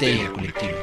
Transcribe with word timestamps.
Histeria 0.00 0.32
Colectiva. 0.32 0.78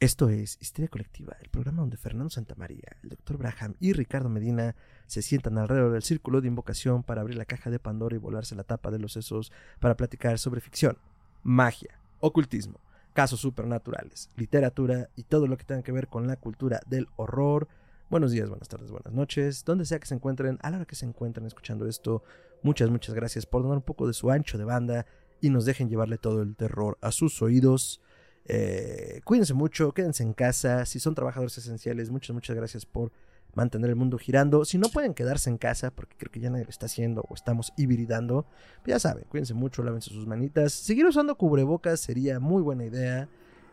Esto 0.00 0.30
es 0.30 0.58
Histeria 0.60 0.88
Colectiva, 0.88 1.36
el 1.40 1.48
programa 1.50 1.82
donde 1.82 1.96
Fernando 1.96 2.30
Santamaría, 2.30 2.96
el 3.04 3.10
Dr. 3.10 3.36
Braham 3.36 3.76
y 3.78 3.92
Ricardo 3.92 4.28
Medina 4.28 4.74
se 5.06 5.22
sientan 5.22 5.56
alrededor 5.56 5.92
del 5.92 6.02
círculo 6.02 6.40
de 6.40 6.48
invocación 6.48 7.04
para 7.04 7.20
abrir 7.20 7.38
la 7.38 7.44
caja 7.44 7.70
de 7.70 7.78
Pandora 7.78 8.16
y 8.16 8.18
volarse 8.18 8.56
la 8.56 8.64
tapa 8.64 8.90
de 8.90 8.98
los 8.98 9.12
sesos 9.12 9.52
para 9.78 9.96
platicar 9.96 10.40
sobre 10.40 10.60
ficción, 10.60 10.98
magia, 11.44 12.00
ocultismo, 12.18 12.80
casos 13.12 13.38
supernaturales, 13.38 14.28
literatura 14.34 15.08
y 15.14 15.22
todo 15.22 15.46
lo 15.46 15.56
que 15.56 15.64
tenga 15.64 15.82
que 15.82 15.92
ver 15.92 16.08
con 16.08 16.26
la 16.26 16.34
cultura 16.34 16.80
del 16.88 17.06
horror. 17.14 17.68
Buenos 18.10 18.32
días, 18.32 18.48
buenas 18.48 18.66
tardes, 18.66 18.90
buenas 18.90 19.12
noches, 19.12 19.64
donde 19.64 19.84
sea 19.84 20.00
que 20.00 20.06
se 20.08 20.16
encuentren, 20.16 20.58
a 20.62 20.70
la 20.70 20.78
hora 20.78 20.84
que 20.84 20.96
se 20.96 21.06
encuentren 21.06 21.46
escuchando 21.46 21.86
esto, 21.86 22.24
muchas, 22.60 22.90
muchas 22.90 23.14
gracias 23.14 23.46
por 23.46 23.62
donar 23.62 23.76
un 23.76 23.84
poco 23.84 24.08
de 24.08 24.14
su 24.14 24.32
ancho 24.32 24.58
de 24.58 24.64
banda 24.64 25.06
y 25.40 25.48
nos 25.48 25.64
dejen 25.64 25.88
llevarle 25.88 26.18
todo 26.18 26.42
el 26.42 26.56
terror 26.56 26.98
a 27.02 27.12
sus 27.12 27.40
oídos. 27.40 28.00
Eh, 28.46 29.20
cuídense 29.22 29.54
mucho, 29.54 29.92
quédense 29.92 30.24
en 30.24 30.32
casa. 30.32 30.86
Si 30.86 30.98
son 30.98 31.14
trabajadores 31.14 31.56
esenciales, 31.56 32.10
muchas, 32.10 32.34
muchas 32.34 32.56
gracias 32.56 32.84
por 32.84 33.12
mantener 33.54 33.90
el 33.90 33.96
mundo 33.96 34.18
girando. 34.18 34.64
Si 34.64 34.76
no 34.76 34.88
pueden 34.88 35.14
quedarse 35.14 35.48
en 35.48 35.56
casa, 35.56 35.92
porque 35.92 36.16
creo 36.18 36.32
que 36.32 36.40
ya 36.40 36.50
nadie 36.50 36.64
lo 36.64 36.70
está 36.70 36.86
haciendo 36.86 37.24
o 37.28 37.34
estamos 37.34 37.72
hibridando, 37.76 38.44
pues 38.82 38.88
ya 38.88 38.98
saben, 38.98 39.22
cuídense 39.28 39.54
mucho, 39.54 39.84
lávense 39.84 40.10
sus 40.10 40.26
manitas. 40.26 40.72
Seguir 40.72 41.06
usando 41.06 41.36
cubrebocas 41.36 42.00
sería 42.00 42.40
muy 42.40 42.60
buena 42.60 42.84
idea. 42.86 43.28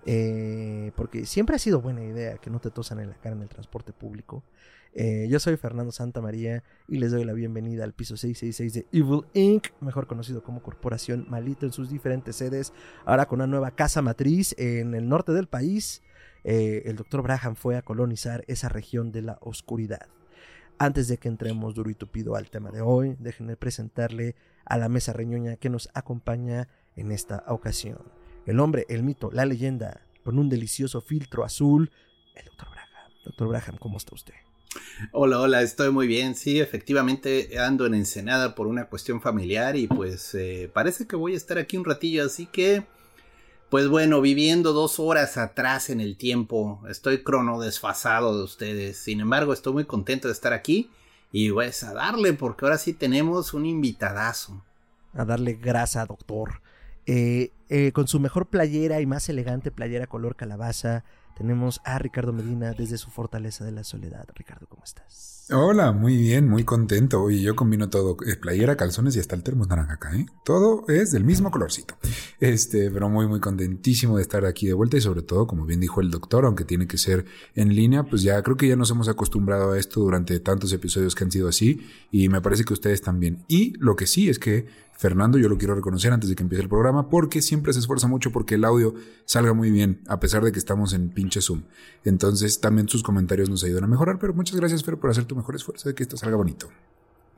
Eh, 0.09 0.93
porque 0.95 1.25
siempre 1.25 1.57
ha 1.57 1.59
sido 1.59 1.81
buena 1.81 2.01
idea 2.01 2.37
que 2.37 2.49
no 2.49 2.61
te 2.61 2.71
tosan 2.71 3.01
en 3.01 3.09
la 3.09 3.15
cara 3.17 3.35
en 3.35 3.41
el 3.41 3.49
transporte 3.49 3.91
público. 3.91 4.41
Eh, 4.93 5.27
yo 5.29 5.37
soy 5.41 5.57
Fernando 5.57 5.91
Santa 5.91 6.21
María 6.21 6.63
y 6.87 6.97
les 6.97 7.11
doy 7.11 7.25
la 7.25 7.33
bienvenida 7.33 7.83
al 7.83 7.91
piso 7.91 8.15
666 8.15 8.73
de 8.73 8.97
Evil 8.97 9.25
Inc., 9.33 9.67
mejor 9.81 10.07
conocido 10.07 10.43
como 10.43 10.63
Corporación 10.63 11.25
Malito 11.29 11.65
en 11.65 11.73
sus 11.73 11.89
diferentes 11.89 12.37
sedes, 12.37 12.71
ahora 13.03 13.27
con 13.27 13.39
una 13.39 13.47
nueva 13.47 13.71
casa 13.71 14.01
matriz 14.01 14.55
en 14.57 14.95
el 14.95 15.09
norte 15.09 15.33
del 15.33 15.47
país. 15.47 16.01
Eh, 16.45 16.83
el 16.85 16.95
doctor 16.95 17.21
Braham 17.21 17.55
fue 17.55 17.75
a 17.75 17.81
colonizar 17.81 18.45
esa 18.47 18.69
región 18.69 19.11
de 19.11 19.23
la 19.23 19.37
oscuridad. 19.41 20.07
Antes 20.79 21.09
de 21.09 21.17
que 21.17 21.27
entremos 21.27 21.75
duro 21.75 21.89
y 21.89 21.95
tupido 21.95 22.37
al 22.37 22.49
tema 22.49 22.71
de 22.71 22.79
hoy, 22.79 23.17
déjenme 23.19 23.57
presentarle 23.57 24.35
a 24.63 24.77
la 24.77 24.87
mesa 24.87 25.11
reñoña 25.11 25.57
que 25.57 25.69
nos 25.69 25.89
acompaña 25.93 26.69
en 26.95 27.11
esta 27.11 27.43
ocasión. 27.47 28.16
El 28.47 28.61
hombre, 28.61 28.85
el 28.87 29.03
mito, 29.03 29.29
la 29.33 29.45
leyenda, 29.45 29.99
con 30.23 30.39
un 30.39 30.47
delicioso 30.47 31.01
filtro 31.01 31.43
azul, 31.43 31.91
el 32.33 32.45
doctor 32.45 32.69
Braham. 32.69 33.11
Doctor 33.25 33.47
Braham, 33.49 33.77
¿cómo 33.77 33.97
está 33.97 34.15
usted? 34.15 34.35
Hola, 35.11 35.41
hola, 35.41 35.61
estoy 35.61 35.91
muy 35.91 36.07
bien. 36.07 36.33
Sí, 36.33 36.61
efectivamente 36.61 37.59
ando 37.59 37.85
en 37.85 37.93
Ensenada 37.93 38.55
por 38.55 38.67
una 38.67 38.85
cuestión 38.85 39.19
familiar 39.19 39.75
y 39.75 39.87
pues 39.87 40.33
eh, 40.33 40.71
parece 40.73 41.07
que 41.07 41.17
voy 41.17 41.33
a 41.33 41.37
estar 41.37 41.57
aquí 41.57 41.75
un 41.75 41.83
ratillo, 41.83 42.25
así 42.25 42.45
que 42.45 42.85
pues 43.69 43.89
bueno, 43.89 44.21
viviendo 44.21 44.71
dos 44.71 44.97
horas 44.97 45.35
atrás 45.35 45.89
en 45.89 45.99
el 45.99 46.15
tiempo, 46.15 46.81
estoy 46.89 47.23
crono 47.23 47.59
desfasado 47.59 48.37
de 48.37 48.45
ustedes. 48.45 48.97
Sin 48.97 49.19
embargo, 49.19 49.51
estoy 49.51 49.73
muy 49.73 49.83
contento 49.83 50.29
de 50.29 50.33
estar 50.33 50.53
aquí 50.53 50.89
y 51.33 51.51
pues 51.51 51.83
a 51.83 51.93
darle 51.93 52.31
porque 52.31 52.63
ahora 52.63 52.77
sí 52.77 52.93
tenemos 52.93 53.53
un 53.53 53.65
invitadazo. 53.65 54.63
A 55.13 55.25
darle 55.25 55.55
grasa, 55.55 56.05
doctor. 56.05 56.61
Eh, 57.09 57.53
eh, 57.69 57.93
con 57.93 58.07
su 58.07 58.19
mejor 58.19 58.47
playera 58.47 58.99
y 58.99 59.05
más 59.05 59.29
elegante 59.29 59.71
playera 59.71 60.07
color 60.07 60.35
calabaza, 60.35 61.05
tenemos 61.37 61.79
a 61.85 61.99
Ricardo 61.99 62.33
Medina 62.33 62.73
desde 62.73 62.97
su 62.97 63.11
fortaleza 63.11 63.63
de 63.63 63.71
la 63.71 63.85
soledad. 63.85 64.27
Ricardo, 64.35 64.67
¿cómo 64.67 64.83
estás? 64.83 65.45
Hola, 65.49 65.93
muy 65.93 66.17
bien, 66.17 66.49
muy 66.49 66.65
contento. 66.65 67.21
Oye, 67.21 67.41
yo 67.41 67.55
combino 67.55 67.89
todo, 67.89 68.17
eh, 68.25 68.35
playera, 68.35 68.75
calzones 68.75 69.15
y 69.15 69.21
hasta 69.21 69.35
el 69.35 69.43
termo 69.43 69.65
naranja 69.65 69.93
acá, 69.93 70.13
¿eh? 70.17 70.25
Todo 70.43 70.83
es 70.89 71.11
del 71.11 71.23
mismo 71.23 71.49
colorcito. 71.51 71.95
Este, 72.41 72.91
pero 72.91 73.07
muy, 73.07 73.27
muy 73.27 73.39
contentísimo 73.39 74.17
de 74.17 74.23
estar 74.23 74.45
aquí 74.45 74.67
de 74.67 74.73
vuelta 74.73 74.97
y 74.97 75.01
sobre 75.01 75.21
todo, 75.21 75.47
como 75.47 75.65
bien 75.65 75.79
dijo 75.79 76.01
el 76.01 76.11
doctor, 76.11 76.43
aunque 76.43 76.65
tiene 76.65 76.85
que 76.85 76.97
ser 76.97 77.23
en 77.55 77.73
línea, 77.73 78.03
pues 78.03 78.23
ya 78.23 78.41
creo 78.43 78.57
que 78.57 78.67
ya 78.67 78.75
nos 78.75 78.91
hemos 78.91 79.07
acostumbrado 79.07 79.71
a 79.71 79.79
esto 79.79 80.01
durante 80.01 80.37
tantos 80.41 80.73
episodios 80.73 81.15
que 81.15 81.23
han 81.23 81.31
sido 81.31 81.47
así 81.47 81.87
y 82.11 82.27
me 82.27 82.41
parece 82.41 82.65
que 82.65 82.73
ustedes 82.73 83.01
también. 83.01 83.45
Y 83.47 83.73
lo 83.77 83.95
que 83.95 84.05
sí 84.05 84.27
es 84.27 84.39
que 84.39 84.65
Fernando, 84.97 85.37
yo 85.37 85.47
lo 85.47 85.57
quiero 85.57 85.75
reconocer 85.75 86.11
antes 86.11 86.29
de 86.29 86.35
que 86.35 86.43
empiece 86.43 86.63
el 86.63 86.69
programa, 86.69 87.09
porque 87.09 87.41
siempre 87.41 87.71
se 87.73 87.79
esfuerza 87.79 88.07
mucho 88.07 88.31
porque 88.31 88.55
el 88.55 88.65
audio 88.65 88.95
salga 89.25 89.53
muy 89.53 89.69
bien, 89.71 90.01
a 90.07 90.19
pesar 90.19 90.43
de 90.43 90.51
que 90.51 90.59
estamos 90.59 90.93
en 90.93 91.09
pinche 91.09 91.39
Zoom. 91.41 91.63
Entonces, 92.03 92.59
también 92.59 92.89
sus 92.89 93.03
comentarios 93.03 93.49
nos 93.49 93.63
ayudan 93.63 93.83
a 93.83 93.87
mejorar, 93.87 94.17
pero 94.19 94.33
muchas 94.33 94.55
gracias, 94.59 94.83
Fer, 94.83 94.97
por 94.97 95.09
hacer 95.11 95.25
tu 95.25 95.35
mejor 95.35 95.55
esfuerzo 95.55 95.87
de 95.87 95.95
que 95.95 96.03
esto 96.03 96.17
salga 96.17 96.35
bonito. 96.35 96.67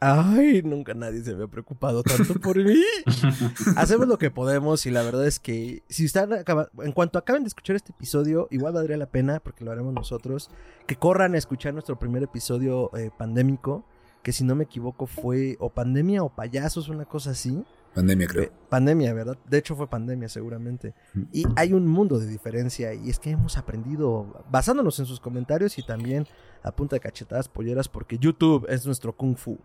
Ay, 0.01 0.61
nunca 0.63 0.93
nadie 0.93 1.21
se 1.21 1.31
había 1.31 1.47
preocupado 1.47 2.03
tanto 2.03 2.35
por 2.35 2.55
mí. 2.63 2.81
Hacemos 3.75 4.07
lo 4.07 4.17
que 4.17 4.31
podemos 4.31 4.85
y 4.85 4.91
la 4.91 5.01
verdad 5.03 5.27
es 5.27 5.39
que 5.39 5.83
si 5.89 6.05
están 6.05 6.31
acaba- 6.31 6.69
en 6.81 6.93
cuanto 6.93 7.19
acaben 7.19 7.43
de 7.43 7.49
escuchar 7.49 7.75
este 7.75 7.91
episodio, 7.91 8.47
igual 8.49 8.71
valdría 8.73 8.95
la 8.95 9.07
pena, 9.11 9.41
porque 9.41 9.65
lo 9.65 9.71
haremos 9.71 9.93
nosotros, 9.93 10.49
que 10.87 10.95
corran 10.95 11.35
a 11.35 11.37
escuchar 11.37 11.73
nuestro 11.73 11.99
primer 11.99 12.23
episodio 12.23 12.95
eh, 12.95 13.11
pandémico, 13.17 13.85
que 14.23 14.31
si 14.31 14.43
no 14.43 14.55
me 14.55 14.65
equivoco 14.65 15.05
fue 15.05 15.57
o 15.59 15.69
pandemia 15.69 16.23
o 16.23 16.29
payasos, 16.29 16.89
una 16.89 17.05
cosa 17.05 17.31
así. 17.31 17.63
Pandemia, 17.93 18.27
creo. 18.27 18.43
Eh, 18.43 18.51
pandemia, 18.69 19.13
¿verdad? 19.13 19.37
De 19.49 19.57
hecho 19.57 19.75
fue 19.75 19.89
pandemia 19.89 20.29
seguramente. 20.29 20.93
Y 21.31 21.45
hay 21.55 21.73
un 21.73 21.87
mundo 21.87 22.19
de 22.19 22.27
diferencia 22.27 22.93
y 22.93 23.09
es 23.09 23.19
que 23.19 23.31
hemos 23.31 23.57
aprendido 23.57 24.43
basándonos 24.51 24.99
en 24.99 25.05
sus 25.05 25.19
comentarios 25.19 25.77
y 25.79 25.83
también 25.83 26.27
a 26.63 26.71
punta 26.71 26.95
de 26.95 26.99
cachetadas 26.99 27.47
polleras 27.47 27.87
porque 27.87 28.17
YouTube 28.17 28.65
es 28.69 28.85
nuestro 28.85 29.15
kung 29.15 29.35
fu. 29.35 29.57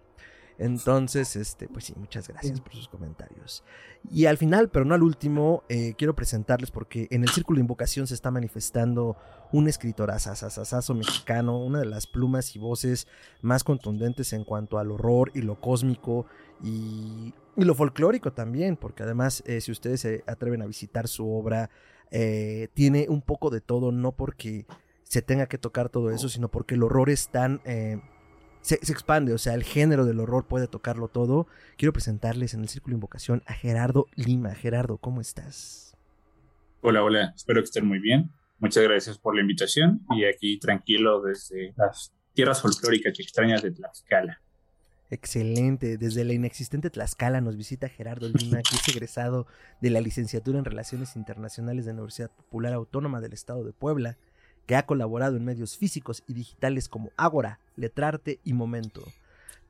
Entonces, 0.59 1.35
este, 1.35 1.69
pues 1.69 1.87
sí, 1.87 1.95
muchas 1.97 2.29
gracias 2.29 2.61
por 2.61 2.75
sus 2.75 2.89
comentarios. 2.89 3.65
Y 4.11 4.27
al 4.27 4.39
final, 4.39 4.69
pero 4.69 4.85
no 4.85 4.95
al 4.95 5.03
último, 5.03 5.65
eh, 5.69 5.95
quiero 5.99 6.15
presentarles 6.15 6.71
porque 6.71 7.09
en 7.11 7.23
el 7.23 7.31
Círculo 7.31 7.57
de 7.57 7.63
Invocación 7.63 8.07
se 8.07 8.15
está 8.15 8.31
manifestando 8.31 9.17
un 9.51 9.69
escritor 9.69 10.11
asasasasazo 10.11 10.95
mexicano, 10.95 11.59
una 11.59 11.81
de 11.81 11.87
las 11.87 12.07
plumas 12.07 12.55
y 12.55 12.59
voces 12.59 13.09
más 13.43 13.65
contundentes 13.65 14.33
en 14.33 14.45
cuanto 14.45 14.79
al 14.79 14.93
horror 14.93 15.33
y 15.35 15.43
lo 15.43 15.61
cósmico 15.61 16.27
y, 16.63 17.35
y 17.57 17.65
lo 17.65 17.75
folclórico 17.75 18.33
también, 18.33 18.77
porque 18.77 19.03
además, 19.03 19.43
eh, 19.47 19.61
si 19.61 19.73
ustedes 19.73 20.01
se 20.01 20.23
atreven 20.27 20.63
a 20.63 20.67
visitar 20.67 21.09
su 21.09 21.29
obra, 21.29 21.71
eh, 22.11 22.69
tiene 22.75 23.07
un 23.09 23.23
poco 23.23 23.51
de 23.51 23.61
todo, 23.61 23.91
no 23.91 24.13
porque 24.13 24.67
se 25.03 25.21
tenga 25.21 25.47
que 25.47 25.59
tocar 25.59 25.89
todo 25.89 26.11
eso, 26.11 26.29
sino 26.29 26.49
porque 26.49 26.77
el 26.77 26.85
horror 26.85 27.11
es 27.11 27.29
tan... 27.29 27.61
se, 28.65 28.79
se 28.83 28.93
expande, 28.93 29.35
o 29.35 29.39
sea, 29.39 29.53
el 29.53 29.63
género 29.63 30.07
del 30.07 30.21
horror 30.21 30.47
puede 30.47 30.69
tocarlo 30.69 31.09
todo. 31.09 31.47
Quiero 31.77 31.93
presentarles 31.93 32.55
en 32.55 32.61
el 32.61 32.71
Círculo 32.71 32.93
de 32.93 32.97
Invocación 32.97 33.43
a 33.45 33.53
Gerardo 33.53 34.07
Lima. 34.15 34.55
Gerardo, 34.55 34.97
¿cómo 34.97 35.21
estás? 35.21 35.95
Hola, 36.81 37.03
hola, 37.03 37.35
espero 37.37 37.61
que 37.61 37.65
estén 37.67 37.87
muy 37.87 37.99
bien. 37.99 38.31
Muchas 38.61 38.83
gracias 38.83 39.19
por 39.19 39.35
la 39.35 39.43
invitación 39.43 40.01
y 40.17 40.25
aquí 40.25 40.59
tranquilo 40.59 41.21
desde 41.21 41.75
las 41.77 42.15
tierras 42.33 42.63
folclóricas 42.63 43.19
y 43.19 43.23
extrañas 43.23 43.61
de 43.61 43.71
Tlaxcala. 43.73 44.41
Excelente. 45.11 45.99
Desde 45.99 46.25
la 46.25 46.33
inexistente 46.33 46.89
Tlaxcala 46.89 47.43
nos 47.43 47.59
visita 47.59 47.91
Gerardo 47.91 48.31
Lima, 48.31 48.63
que 48.63 48.77
es 48.77 48.89
egresado 48.89 49.47
de 49.83 49.91
la 49.91 50.01
licenciatura 50.01 50.59
en 50.59 50.65
Relaciones 50.65 51.17
Internacionales 51.17 51.85
de 51.85 51.93
la 51.93 51.99
Universidad 51.99 52.31
Popular 52.31 52.73
Autónoma 52.73 53.21
del 53.21 53.35
Estado 53.35 53.63
de 53.63 53.75
Puebla, 53.75 54.17
que 54.67 54.77
ha 54.77 54.87
colaborado 54.87 55.37
en 55.37 55.45
medios 55.45 55.77
físicos 55.77 56.23
y 56.27 56.35
digitales 56.35 56.89
como 56.89 57.11
Ágora, 57.17 57.61
Letrarte 57.77 58.41
y 58.45 58.53
Momento. 58.53 59.03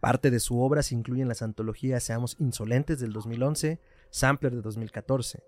Parte 0.00 0.30
de 0.30 0.40
su 0.40 0.60
obra 0.60 0.82
se 0.82 0.94
incluyen 0.94 1.28
las 1.28 1.42
antologías 1.42 2.04
Seamos 2.04 2.36
Insolentes 2.38 3.00
del 3.00 3.12
2011, 3.12 3.80
Sampler 4.10 4.54
de 4.54 4.60
2014. 4.60 5.42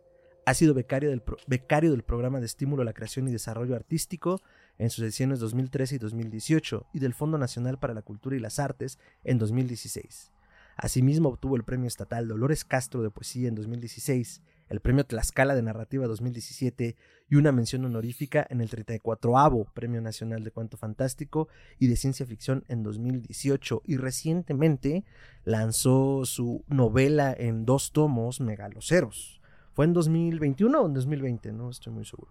Ha 0.46 0.54
sido 0.54 0.74
becario 0.74 1.10
del, 1.10 1.22
becario 1.46 1.90
del 1.90 2.04
programa 2.04 2.40
de 2.40 2.46
estímulo 2.46 2.82
a 2.82 2.84
la 2.84 2.92
creación 2.92 3.28
y 3.28 3.32
desarrollo 3.32 3.74
artístico 3.74 4.40
en 4.78 4.90
sus 4.90 5.04
ediciones 5.04 5.40
2013 5.40 5.96
y 5.96 5.98
2018 5.98 6.86
y 6.92 7.00
del 7.00 7.14
Fondo 7.14 7.36
Nacional 7.36 7.78
para 7.78 7.94
la 7.94 8.02
Cultura 8.02 8.36
y 8.36 8.40
las 8.40 8.58
Artes 8.58 8.98
en 9.24 9.38
2016. 9.38 10.30
Asimismo 10.76 11.30
obtuvo 11.30 11.56
el 11.56 11.64
Premio 11.64 11.88
Estatal 11.88 12.28
Dolores 12.28 12.64
Castro 12.64 13.02
de 13.02 13.10
Poesía 13.10 13.48
en 13.48 13.54
2016, 13.54 14.42
el 14.68 14.80
Premio 14.80 15.04
Tlaxcala 15.04 15.54
de 15.54 15.62
Narrativa 15.62 16.06
2017 16.06 16.96
y 17.28 17.36
una 17.36 17.52
mención 17.52 17.84
honorífica 17.84 18.46
en 18.48 18.60
el 18.60 18.70
34 18.70 19.66
Premio 19.74 20.00
Nacional 20.00 20.44
de 20.44 20.50
Cuento 20.50 20.76
Fantástico 20.76 21.48
y 21.78 21.88
de 21.88 21.96
Ciencia 21.96 22.26
Ficción 22.26 22.64
en 22.68 22.82
2018 22.82 23.82
y 23.84 23.96
recientemente 23.96 25.04
lanzó 25.44 26.24
su 26.24 26.64
novela 26.68 27.34
en 27.36 27.64
dos 27.64 27.92
tomos, 27.92 28.40
Megaloceros. 28.40 29.40
¿Fue 29.72 29.84
en 29.84 29.92
2021 29.92 30.80
o 30.80 30.86
en 30.86 30.94
2020? 30.94 31.52
No 31.52 31.70
estoy 31.70 31.92
muy 31.92 32.04
seguro. 32.04 32.30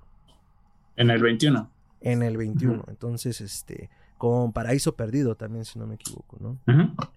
En 0.95 1.09
el 1.11 1.21
21. 1.21 1.71
En 2.01 2.23
el 2.23 2.37
21. 2.37 2.73
Ujú. 2.73 2.89
Entonces, 2.89 3.41
este, 3.41 3.89
con 4.17 4.53
Paraíso 4.53 4.95
Perdido 4.95 5.35
también, 5.35 5.65
si 5.65 5.77
no 5.77 5.87
me 5.87 5.95
equivoco, 5.95 6.37
¿no? 6.39 6.59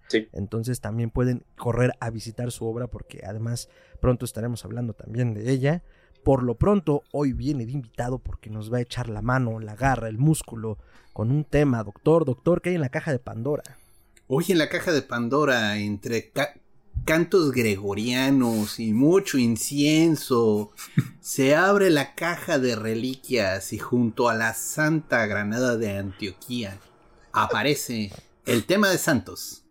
Sí. 0.08 0.28
Entonces 0.32 0.80
también 0.80 1.10
pueden 1.10 1.44
correr 1.56 1.92
a 2.00 2.10
visitar 2.10 2.50
su 2.50 2.66
obra 2.66 2.88
porque 2.88 3.22
además 3.26 3.68
pronto 4.00 4.24
estaremos 4.24 4.64
hablando 4.64 4.94
también 4.94 5.34
de 5.34 5.50
ella. 5.50 5.82
Por 6.24 6.42
lo 6.42 6.56
pronto, 6.56 7.04
hoy 7.12 7.32
viene 7.32 7.66
de 7.66 7.72
invitado 7.72 8.18
porque 8.18 8.50
nos 8.50 8.72
va 8.72 8.78
a 8.78 8.82
echar 8.82 9.08
la 9.08 9.22
mano, 9.22 9.60
la 9.60 9.76
garra, 9.76 10.08
el 10.08 10.18
músculo 10.18 10.78
con 11.12 11.30
un 11.30 11.44
tema, 11.44 11.82
doctor, 11.84 12.24
doctor, 12.24 12.60
que 12.60 12.70
hay 12.70 12.74
en 12.74 12.80
la 12.80 12.90
caja 12.90 13.12
de 13.12 13.18
Pandora. 13.18 13.62
Hoy 14.26 14.46
en 14.48 14.58
la 14.58 14.68
caja 14.68 14.92
de 14.92 15.02
Pandora, 15.02 15.78
entre 15.78 16.32
cantos 17.04 17.52
gregorianos 17.52 18.80
y 18.80 18.92
mucho 18.92 19.38
incienso, 19.38 20.72
se 21.20 21.54
abre 21.54 21.90
la 21.90 22.14
caja 22.14 22.58
de 22.58 22.76
reliquias 22.76 23.72
y 23.72 23.78
junto 23.78 24.28
a 24.28 24.34
la 24.34 24.52
Santa 24.52 25.24
Granada 25.26 25.76
de 25.76 25.96
Antioquía 25.96 26.78
aparece 27.42 28.12
el 28.46 28.64
tema 28.64 28.90
de 28.90 28.98
Santos. 28.98 29.64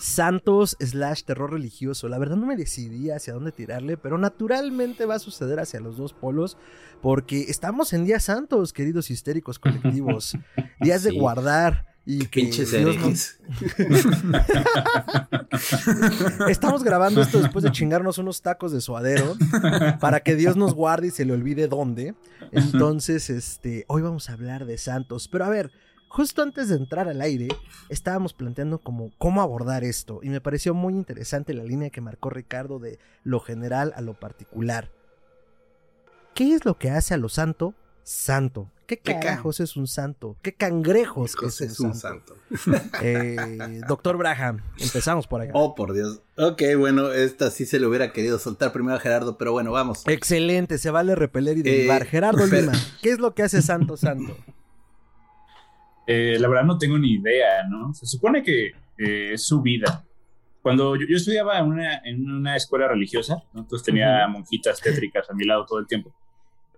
Santos 0.00 0.76
slash 0.80 1.22
terror 1.22 1.52
religioso. 1.52 2.08
La 2.08 2.18
verdad 2.18 2.36
no 2.36 2.46
me 2.46 2.56
decidí 2.56 3.10
hacia 3.10 3.34
dónde 3.34 3.52
tirarle, 3.52 3.96
pero 3.96 4.18
naturalmente 4.18 5.06
va 5.06 5.14
a 5.14 5.20
suceder 5.20 5.60
hacia 5.60 5.78
los 5.80 5.96
dos 5.96 6.12
polos, 6.12 6.56
porque 7.00 7.42
estamos 7.42 7.92
en 7.92 8.04
días 8.04 8.24
santos, 8.24 8.72
queridos 8.72 9.10
histéricos 9.10 9.58
colectivos. 9.58 10.36
Días 10.80 11.02
de 11.02 11.12
guardar, 11.12 11.90
y 12.06 12.26
que 12.26 12.40
Pinches 12.40 12.72
Estamos 16.48 16.82
grabando 16.82 17.20
esto 17.20 17.40
después 17.40 17.62
de 17.62 17.70
chingarnos 17.70 18.18
unos 18.18 18.40
tacos 18.42 18.72
de 18.72 18.80
suadero 18.80 19.36
para 20.00 20.20
que 20.20 20.34
Dios 20.34 20.56
nos 20.56 20.74
guarde 20.74 21.08
y 21.08 21.10
se 21.10 21.24
le 21.24 21.34
olvide 21.34 21.68
dónde. 21.68 22.14
Entonces, 22.52 23.28
este, 23.30 23.84
hoy 23.86 24.02
vamos 24.02 24.30
a 24.30 24.32
hablar 24.32 24.64
de 24.64 24.78
santos. 24.78 25.28
Pero 25.28 25.44
a 25.44 25.50
ver, 25.50 25.70
justo 26.10 26.42
antes 26.42 26.68
de 26.68 26.76
entrar 26.76 27.08
al 27.08 27.22
aire, 27.22 27.48
estábamos 27.88 28.34
planteando 28.34 28.78
como 28.78 29.12
cómo 29.16 29.40
abordar 29.40 29.84
esto. 29.84 30.20
Y 30.22 30.28
me 30.28 30.40
pareció 30.40 30.74
muy 30.74 30.92
interesante 30.92 31.54
la 31.54 31.64
línea 31.64 31.90
que 31.90 32.00
marcó 32.00 32.28
Ricardo 32.28 32.78
de 32.78 32.98
lo 33.22 33.40
general 33.40 33.94
a 33.96 34.02
lo 34.02 34.14
particular. 34.14 34.90
¿Qué 36.34 36.52
es 36.52 36.64
lo 36.64 36.76
que 36.76 36.90
hace 36.90 37.14
a 37.14 37.16
lo 37.16 37.28
santo 37.28 37.74
santo? 38.02 38.70
¿Qué 38.86 38.98
cajos 38.98 39.60
es 39.60 39.76
un 39.76 39.86
santo? 39.86 40.36
¿Qué 40.42 40.52
cangrejos 40.52 41.36
es, 41.60 41.78
un, 41.78 41.94
santo? 41.94 42.34
Eh, 43.02 43.36
doctor 43.86 44.16
Braham, 44.16 44.62
empezamos 44.78 45.28
por 45.28 45.42
acá. 45.42 45.52
Oh, 45.54 45.76
por 45.76 45.92
Dios. 45.92 46.22
Ok, 46.36 46.62
bueno, 46.76 47.12
esta 47.12 47.52
sí 47.52 47.66
se 47.66 47.78
le 47.78 47.86
hubiera 47.86 48.12
querido 48.12 48.40
soltar 48.40 48.72
primero 48.72 48.96
a 48.96 49.00
Gerardo, 49.00 49.38
pero 49.38 49.52
bueno, 49.52 49.70
vamos. 49.70 50.02
Excelente, 50.08 50.78
se 50.78 50.90
vale 50.90 51.14
repeler 51.14 51.58
y 51.58 51.62
derivar. 51.62 52.02
Eh, 52.02 52.06
Gerardo 52.06 52.44
Lima, 52.46 52.72
¿qué 53.00 53.10
es 53.10 53.20
lo 53.20 53.32
que 53.32 53.44
hace 53.44 53.62
santo 53.62 53.96
santo? 53.96 54.36
Eh, 56.12 56.38
la 56.40 56.48
verdad 56.48 56.64
no 56.64 56.76
tengo 56.76 56.98
ni 56.98 57.12
idea, 57.12 57.62
¿no? 57.68 57.94
Se 57.94 58.04
supone 58.04 58.42
que 58.42 58.72
es 58.98 59.46
su 59.46 59.62
vida. 59.62 60.04
Cuando 60.60 60.96
yo, 60.96 61.04
estudiaba 61.08 61.56
en 61.60 61.66
una, 61.66 61.98
en 62.04 62.28
una, 62.28 62.56
escuela 62.56 62.88
religiosa, 62.88 63.44
entonces 63.54 63.84
tenía 63.86 64.26
monjitas 64.26 64.80
tétricas 64.80 65.30
a 65.30 65.34
mi 65.34 65.44
lado 65.44 65.64
todo 65.64 65.78
el 65.78 65.86
tiempo 65.86 66.12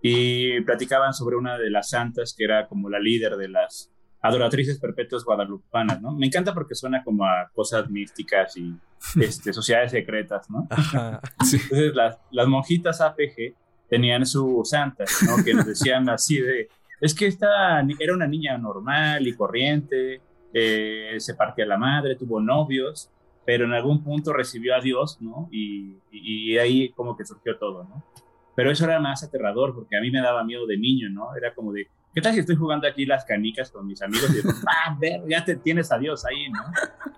y 0.03 0.61
platicaban 0.61 1.15
sobre 1.15 1.35
una 1.35 1.57
de 1.57 1.71
las 1.71 1.89
santas 1.89 2.35
que 2.37 2.43
era 2.43 2.67
como 2.67 2.91
la 2.91 2.99
líder 2.99 3.35
de 3.35 3.49
las 3.49 3.91
adoratrices 4.21 4.79
perpetuas 4.79 5.23
guadalupanas, 5.23 5.99
¿no? 5.99 6.11
Me 6.13 6.27
encanta 6.27 6.53
porque 6.53 6.75
suena 6.75 7.03
como 7.03 7.25
a 7.25 7.49
cosas 7.55 7.89
místicas 7.89 8.55
y 8.55 8.75
este, 9.19 9.51
sociedades 9.51 9.91
secretas, 9.91 10.47
¿no? 10.51 10.67
Entonces 11.41 11.95
las, 11.95 12.19
las, 12.29 12.47
monjitas 12.47 13.01
APG 13.01 13.55
tenían 13.89 14.27
su 14.27 14.61
santa, 14.63 15.05
¿no? 15.25 15.43
Que 15.43 15.55
nos 15.55 15.65
decían 15.65 16.07
así 16.07 16.39
de, 16.39 16.69
es 17.01 17.13
que 17.13 17.27
esta 17.27 17.81
era 17.99 18.13
una 18.13 18.27
niña 18.27 18.57
normal 18.57 19.27
y 19.27 19.35
corriente, 19.35 20.21
eh, 20.53 21.15
se 21.17 21.35
partía 21.35 21.65
la 21.65 21.77
madre, 21.77 22.15
tuvo 22.15 22.39
novios, 22.39 23.09
pero 23.45 23.65
en 23.65 23.73
algún 23.73 24.03
punto 24.03 24.33
recibió 24.33 24.75
a 24.75 24.79
Dios, 24.79 25.17
¿no? 25.21 25.49
Y, 25.51 25.97
y, 26.11 26.53
y 26.53 26.57
ahí 26.57 26.89
como 26.89 27.17
que 27.17 27.25
surgió 27.25 27.57
todo, 27.57 27.83
¿no? 27.83 28.03
Pero 28.55 28.71
eso 28.71 28.85
era 28.85 28.99
más 28.99 29.23
aterrador 29.23 29.73
porque 29.73 29.97
a 29.97 30.01
mí 30.01 30.11
me 30.11 30.21
daba 30.21 30.43
miedo 30.43 30.67
de 30.67 30.77
niño, 30.77 31.09
¿no? 31.09 31.35
Era 31.35 31.55
como 31.55 31.73
de, 31.73 31.87
¿qué 32.13 32.21
tal 32.21 32.33
si 32.33 32.39
estoy 32.39 32.55
jugando 32.55 32.87
aquí 32.87 33.05
las 33.05 33.25
canicas 33.25 33.71
con 33.71 33.87
mis 33.87 34.01
amigos 34.01 34.29
y 34.29 34.35
digo, 34.35 34.51
ah, 34.67 34.95
ver, 34.99 35.23
ya 35.27 35.43
te 35.43 35.55
tienes 35.55 35.91
a 35.91 35.97
Dios 35.97 36.23
ahí, 36.25 36.49
¿no? 36.49 36.61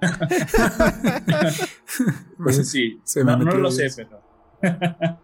pues 2.43 2.69
sí, 2.69 2.99
no, 3.23 3.37
lo 3.37 3.69
sé, 3.69 3.89
pero 3.95 4.23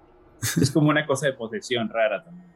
es 0.62 0.71
como 0.71 0.89
una 0.89 1.06
cosa 1.06 1.27
de 1.27 1.33
posesión 1.33 1.89
rara 1.89 2.24
también. 2.24 2.50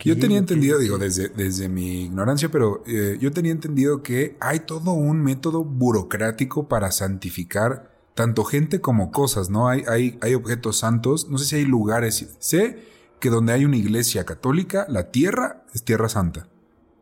Yo 0.00 0.18
tenía 0.18 0.38
entendido, 0.38 0.78
digo, 0.78 0.98
desde, 0.98 1.28
desde 1.28 1.68
mi 1.68 2.04
ignorancia, 2.04 2.50
pero 2.50 2.82
eh, 2.86 3.16
yo 3.20 3.32
tenía 3.32 3.52
entendido 3.52 4.02
que 4.02 4.36
hay 4.40 4.60
todo 4.60 4.92
un 4.92 5.22
método 5.22 5.64
burocrático 5.64 6.68
para 6.68 6.92
santificar 6.92 7.96
tanto 8.14 8.44
gente 8.44 8.80
como 8.80 9.10
cosas, 9.10 9.50
¿no? 9.50 9.68
Hay, 9.68 9.84
hay, 9.88 10.18
hay 10.22 10.34
objetos 10.34 10.78
santos, 10.78 11.28
no 11.28 11.38
sé 11.38 11.44
si 11.46 11.56
hay 11.56 11.64
lugares, 11.64 12.36
sé 12.38 12.78
que 13.20 13.30
donde 13.30 13.52
hay 13.52 13.64
una 13.64 13.76
iglesia 13.76 14.24
católica, 14.24 14.86
la 14.88 15.10
tierra 15.10 15.64
es 15.74 15.82
tierra 15.82 16.08
santa. 16.08 16.48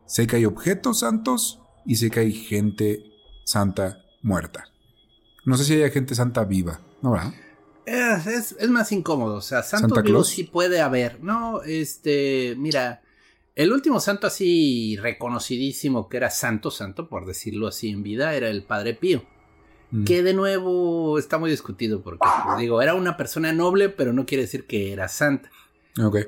Sé 0.05 0.27
que 0.27 0.37
hay 0.37 0.45
objetos 0.45 0.99
santos 0.99 1.59
y 1.85 1.95
sé 1.95 2.09
que 2.09 2.21
hay 2.21 2.31
gente 2.31 3.03
santa 3.43 4.03
muerta. 4.21 4.65
No 5.45 5.57
sé 5.57 5.63
si 5.63 5.73
hay 5.81 5.91
gente 5.91 6.15
santa 6.15 6.43
viva, 6.45 6.81
¿no 7.01 7.11
verdad? 7.11 7.33
Es, 7.85 8.55
es, 8.59 8.69
más 8.69 8.91
incómodo, 8.91 9.35
o 9.35 9.41
sea, 9.41 9.63
santo 9.63 10.01
vivo 10.01 10.23
sí 10.23 10.43
puede 10.43 10.81
haber. 10.81 11.21
No, 11.23 11.61
este, 11.61 12.55
mira, 12.57 13.01
el 13.55 13.71
último 13.71 13.99
santo 13.99 14.27
así 14.27 14.97
reconocidísimo 15.01 16.09
que 16.09 16.17
era 16.17 16.29
santo, 16.29 16.71
santo, 16.71 17.07
por 17.07 17.25
decirlo 17.25 17.67
así 17.67 17.89
en 17.89 18.03
vida, 18.03 18.35
era 18.35 18.49
el 18.49 18.63
Padre 18.63 18.93
Pío. 18.95 19.23
Mm. 19.91 20.03
Que 20.03 20.23
de 20.23 20.33
nuevo 20.33 21.19
está 21.19 21.37
muy 21.37 21.49
discutido 21.49 22.01
porque, 22.01 22.27
pues, 22.45 22.57
digo, 22.57 22.81
era 22.81 22.95
una 22.95 23.17
persona 23.17 23.53
noble, 23.53 23.89
pero 23.89 24.13
no 24.13 24.25
quiere 24.25 24.43
decir 24.43 24.65
que 24.65 24.91
era 24.91 25.07
santa. 25.07 25.49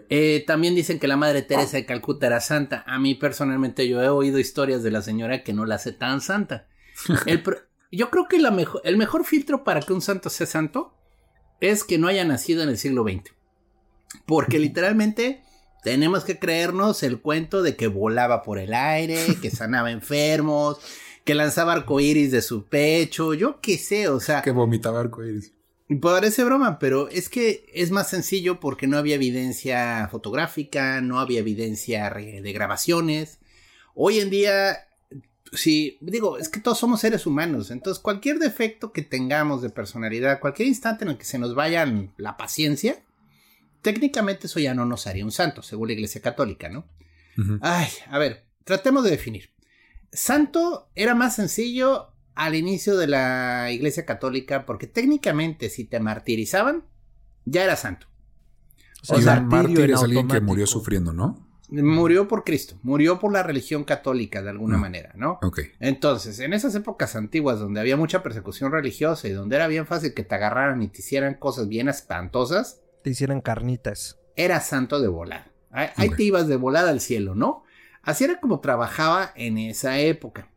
Eh, 0.09 0.45
también 0.47 0.75
dicen 0.75 0.97
que 0.97 1.09
la 1.09 1.17
madre 1.17 1.41
Teresa 1.41 1.75
de 1.75 1.85
Calcuta 1.85 2.27
era 2.27 2.39
santa. 2.39 2.83
A 2.87 2.99
mí 2.99 3.15
personalmente 3.15 3.87
yo 3.89 4.01
he 4.01 4.07
oído 4.07 4.39
historias 4.39 4.81
de 4.81 4.91
la 4.91 5.01
señora 5.01 5.43
que 5.43 5.51
no 5.51 5.65
la 5.65 5.75
hace 5.75 5.91
tan 5.91 6.21
santa. 6.21 6.67
yo 7.91 8.09
creo 8.09 8.27
que 8.29 8.39
la 8.39 8.55
el 8.85 8.97
mejor 8.97 9.25
filtro 9.25 9.65
para 9.65 9.81
que 9.81 9.91
un 9.91 10.01
santo 10.01 10.29
sea 10.29 10.47
santo 10.47 10.96
es 11.61 11.83
que 11.83 11.97
no 11.97 12.07
haya 12.07 12.25
nacido 12.25 12.63
en 12.63 12.69
el 12.69 12.77
siglo 12.77 13.03
XX. 13.03 13.33
Porque 14.25 14.59
literalmente 14.59 15.41
tenemos 15.83 16.23
que 16.23 16.39
creernos 16.39 17.03
el 17.03 17.19
cuento 17.19 17.61
de 17.61 17.75
que 17.75 17.87
volaba 17.87 18.43
por 18.43 18.59
el 18.59 18.73
aire, 18.73 19.17
que 19.41 19.51
sanaba 19.51 19.91
enfermos, 19.91 20.79
que 21.23 21.35
lanzaba 21.35 21.73
arcoíris 21.73 22.31
de 22.31 22.41
su 22.41 22.65
pecho, 22.65 23.33
yo 23.33 23.59
qué 23.61 23.77
sé, 23.77 24.07
o 24.07 24.19
sea. 24.19 24.41
Que 24.41 24.51
vomitaba 24.51 24.99
arcoíris. 24.99 25.53
Parece 26.01 26.43
broma, 26.43 26.79
pero 26.79 27.07
es 27.07 27.29
que 27.29 27.65
es 27.73 27.91
más 27.91 28.09
sencillo 28.09 28.59
porque 28.59 28.87
no 28.87 28.97
había 28.97 29.15
evidencia 29.15 30.09
fotográfica, 30.11 30.99
no 30.99 31.19
había 31.19 31.39
evidencia 31.39 32.09
de 32.09 32.53
grabaciones. 32.53 33.39
Hoy 33.95 34.19
en 34.19 34.29
día, 34.29 34.86
sí, 35.53 35.97
digo, 36.01 36.37
es 36.37 36.49
que 36.49 36.59
todos 36.59 36.79
somos 36.79 37.01
seres 37.01 37.25
humanos, 37.25 37.71
entonces 37.71 38.01
cualquier 38.01 38.39
defecto 38.39 38.91
que 38.91 39.01
tengamos 39.01 39.61
de 39.61 39.69
personalidad, 39.69 40.39
cualquier 40.39 40.67
instante 40.67 41.05
en 41.05 41.11
el 41.11 41.17
que 41.17 41.25
se 41.25 41.39
nos 41.39 41.55
vaya 41.55 41.85
la 42.17 42.37
paciencia, 42.37 43.03
técnicamente 43.81 44.47
eso 44.47 44.59
ya 44.59 44.73
no 44.73 44.85
nos 44.85 45.07
haría 45.07 45.25
un 45.25 45.31
santo, 45.31 45.61
según 45.61 45.87
la 45.87 45.93
Iglesia 45.93 46.21
Católica, 46.21 46.69
¿no? 46.69 46.85
Ay, 47.61 47.87
a 48.09 48.17
ver, 48.17 48.45
tratemos 48.63 49.03
de 49.03 49.11
definir. 49.11 49.51
Santo 50.11 50.89
era 50.95 51.13
más 51.13 51.35
sencillo 51.35 52.13
al 52.33 52.55
inicio 52.55 52.97
de 52.97 53.07
la 53.07 53.71
Iglesia 53.71 54.05
Católica 54.05 54.65
porque 54.65 54.87
técnicamente 54.87 55.69
si 55.69 55.85
te 55.85 55.99
martirizaban, 55.99 56.83
ya 57.45 57.63
era 57.63 57.75
santo. 57.75 58.07
O, 59.07 59.21
sea, 59.21 59.39
mártir 59.39 59.91
es 59.91 60.01
alguien 60.01 60.27
que 60.27 60.41
murió 60.41 60.67
sufriendo, 60.67 61.13
¿no? 61.13 61.46
Murió 61.69 62.29
por 62.29 62.45
Cristo, 62.45 62.79
murió 62.81 63.19
por 63.19 63.33
la 63.33 63.43
religión 63.43 63.83
católica 63.83 64.41
de 64.41 64.49
alguna 64.49 64.77
mm. 64.77 64.81
manera, 64.81 65.13
¿no? 65.15 65.37
Ok. 65.41 65.59
Entonces, 65.79 66.39
en 66.39 66.53
esas 66.53 66.73
épocas 66.75 67.15
antiguas 67.15 67.59
donde 67.59 67.81
había 67.81 67.97
mucha 67.97 68.23
persecución 68.23 68.71
religiosa 68.71 69.27
y 69.27 69.31
donde 69.31 69.57
era 69.57 69.67
bien 69.67 69.85
fácil 69.85 70.13
que 70.13 70.23
te 70.23 70.35
agarraran 70.35 70.81
y 70.81 70.87
te 70.87 70.99
hicieran 70.99 71.33
cosas 71.33 71.67
bien 71.67 71.89
espantosas, 71.89 72.81
te 73.03 73.09
hicieran 73.09 73.41
carnitas. 73.41 74.17
Era 74.35 74.61
santo 74.61 75.01
de 75.01 75.07
volar. 75.07 75.51
Ahí, 75.71 76.09
te 76.09 76.23
ibas 76.23 76.47
de 76.47 76.55
volada 76.55 76.89
al 76.89 77.01
cielo, 77.01 77.35
¿no? 77.35 77.63
Así 78.01 78.23
era 78.23 78.39
como 78.39 78.61
trabajaba 78.61 79.31
en 79.35 79.57
esa 79.57 79.99
época. 79.99 80.49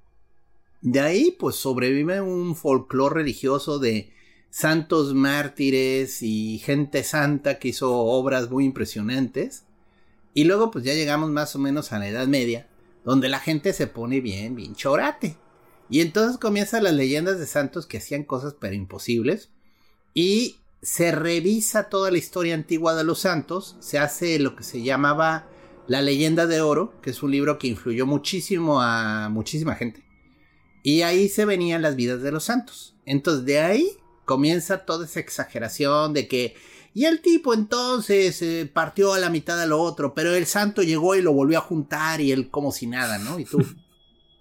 De 0.81 1.01
ahí 1.01 1.37
pues 1.39 1.57
sobrevive 1.57 2.21
un 2.21 2.57
folclore 2.57 3.17
religioso 3.17 3.79
de 3.79 4.13
santos 4.49 5.15
mártires 5.15 6.23
y 6.23 6.59
gente 6.59 7.03
santa 7.03 7.59
que 7.59 7.69
hizo 7.69 7.95
obras 7.95 8.51
muy 8.51 8.65
impresionantes. 8.65 9.65
Y 10.35 10.45
luego 10.45 10.71
pues 10.71 10.85
ya 10.85 10.95
llegamos 10.95 11.31
más 11.31 11.55
o 11.57 11.59
menos 11.59 11.93
a 11.93 11.99
la 11.99 12.09
Edad 12.09 12.27
Media, 12.27 12.69
donde 13.05 13.29
la 13.29 13.41
gente 13.41 13.73
se 13.73 13.87
pone 13.87 14.21
bien, 14.21 14.55
bien 14.55 14.75
chorate. 14.75 15.37
Y 15.89 16.01
entonces 16.01 16.39
comienzan 16.39 16.85
las 16.85 16.95
leyendas 16.95 17.39
de 17.39 17.47
santos 17.47 17.87
que 17.87 17.99
hacían 17.99 18.25
cosas 18.25 18.55
pero 18.59 18.75
imposibles. 18.75 19.51
Y 20.15 20.57
se 20.83 21.13
revisa 21.13 21.89
toda 21.89 22.11
la 22.11 22.19
historia 22.19 22.55
antigua 22.55 22.95
de 22.95 23.05
los 23.05 23.21
santos, 23.21 23.77
se 23.81 23.99
hace 23.99 24.39
lo 24.39 24.57
que 24.57 24.63
se 24.63 24.83
llamaba 24.83 25.49
la 25.87 26.03
leyenda 26.03 26.47
de 26.47 26.61
oro, 26.61 26.95
que 27.03 27.11
es 27.11 27.23
un 27.23 27.33
libro 27.33 27.59
que 27.59 27.67
influyó 27.67 28.07
muchísimo 28.07 28.81
a 28.81 29.29
muchísima 29.29 29.75
gente. 29.75 30.05
Y 30.83 31.03
ahí 31.03 31.29
se 31.29 31.45
venían 31.45 31.83
las 31.83 31.97
vidas 31.97 32.23
de 32.23 32.33
los 32.33 32.45
santos. 32.45 32.95
Entonces 33.05 33.45
de 33.45 33.61
ahí 33.61 33.97
comienza 34.25 34.87
toda 34.87 35.05
esa 35.05 35.21
exageración 35.21 36.15
de 36.15 36.29
que 36.29 36.55
Y 36.93 37.05
el 37.05 37.21
tipo 37.21 37.55
entonces 37.55 38.43
eh, 38.43 38.71
partió 38.73 39.13
a 39.15 39.19
la 39.19 39.31
mitad 39.31 39.59
de 39.59 39.67
lo 39.67 39.81
otro, 39.81 40.15
pero 40.15 40.35
el 40.35 40.47
santo 40.47 40.83
llegó 40.83 41.15
y 41.15 41.23
lo 41.23 41.33
volvió 41.33 41.59
a 41.59 41.63
juntar 41.63 42.21
y 42.21 42.33
él 42.33 42.51
como 42.51 42.73
si 42.73 42.87
nada, 42.87 43.19
¿no? 43.19 43.39
Y 43.39 43.45
tú, 43.45 43.65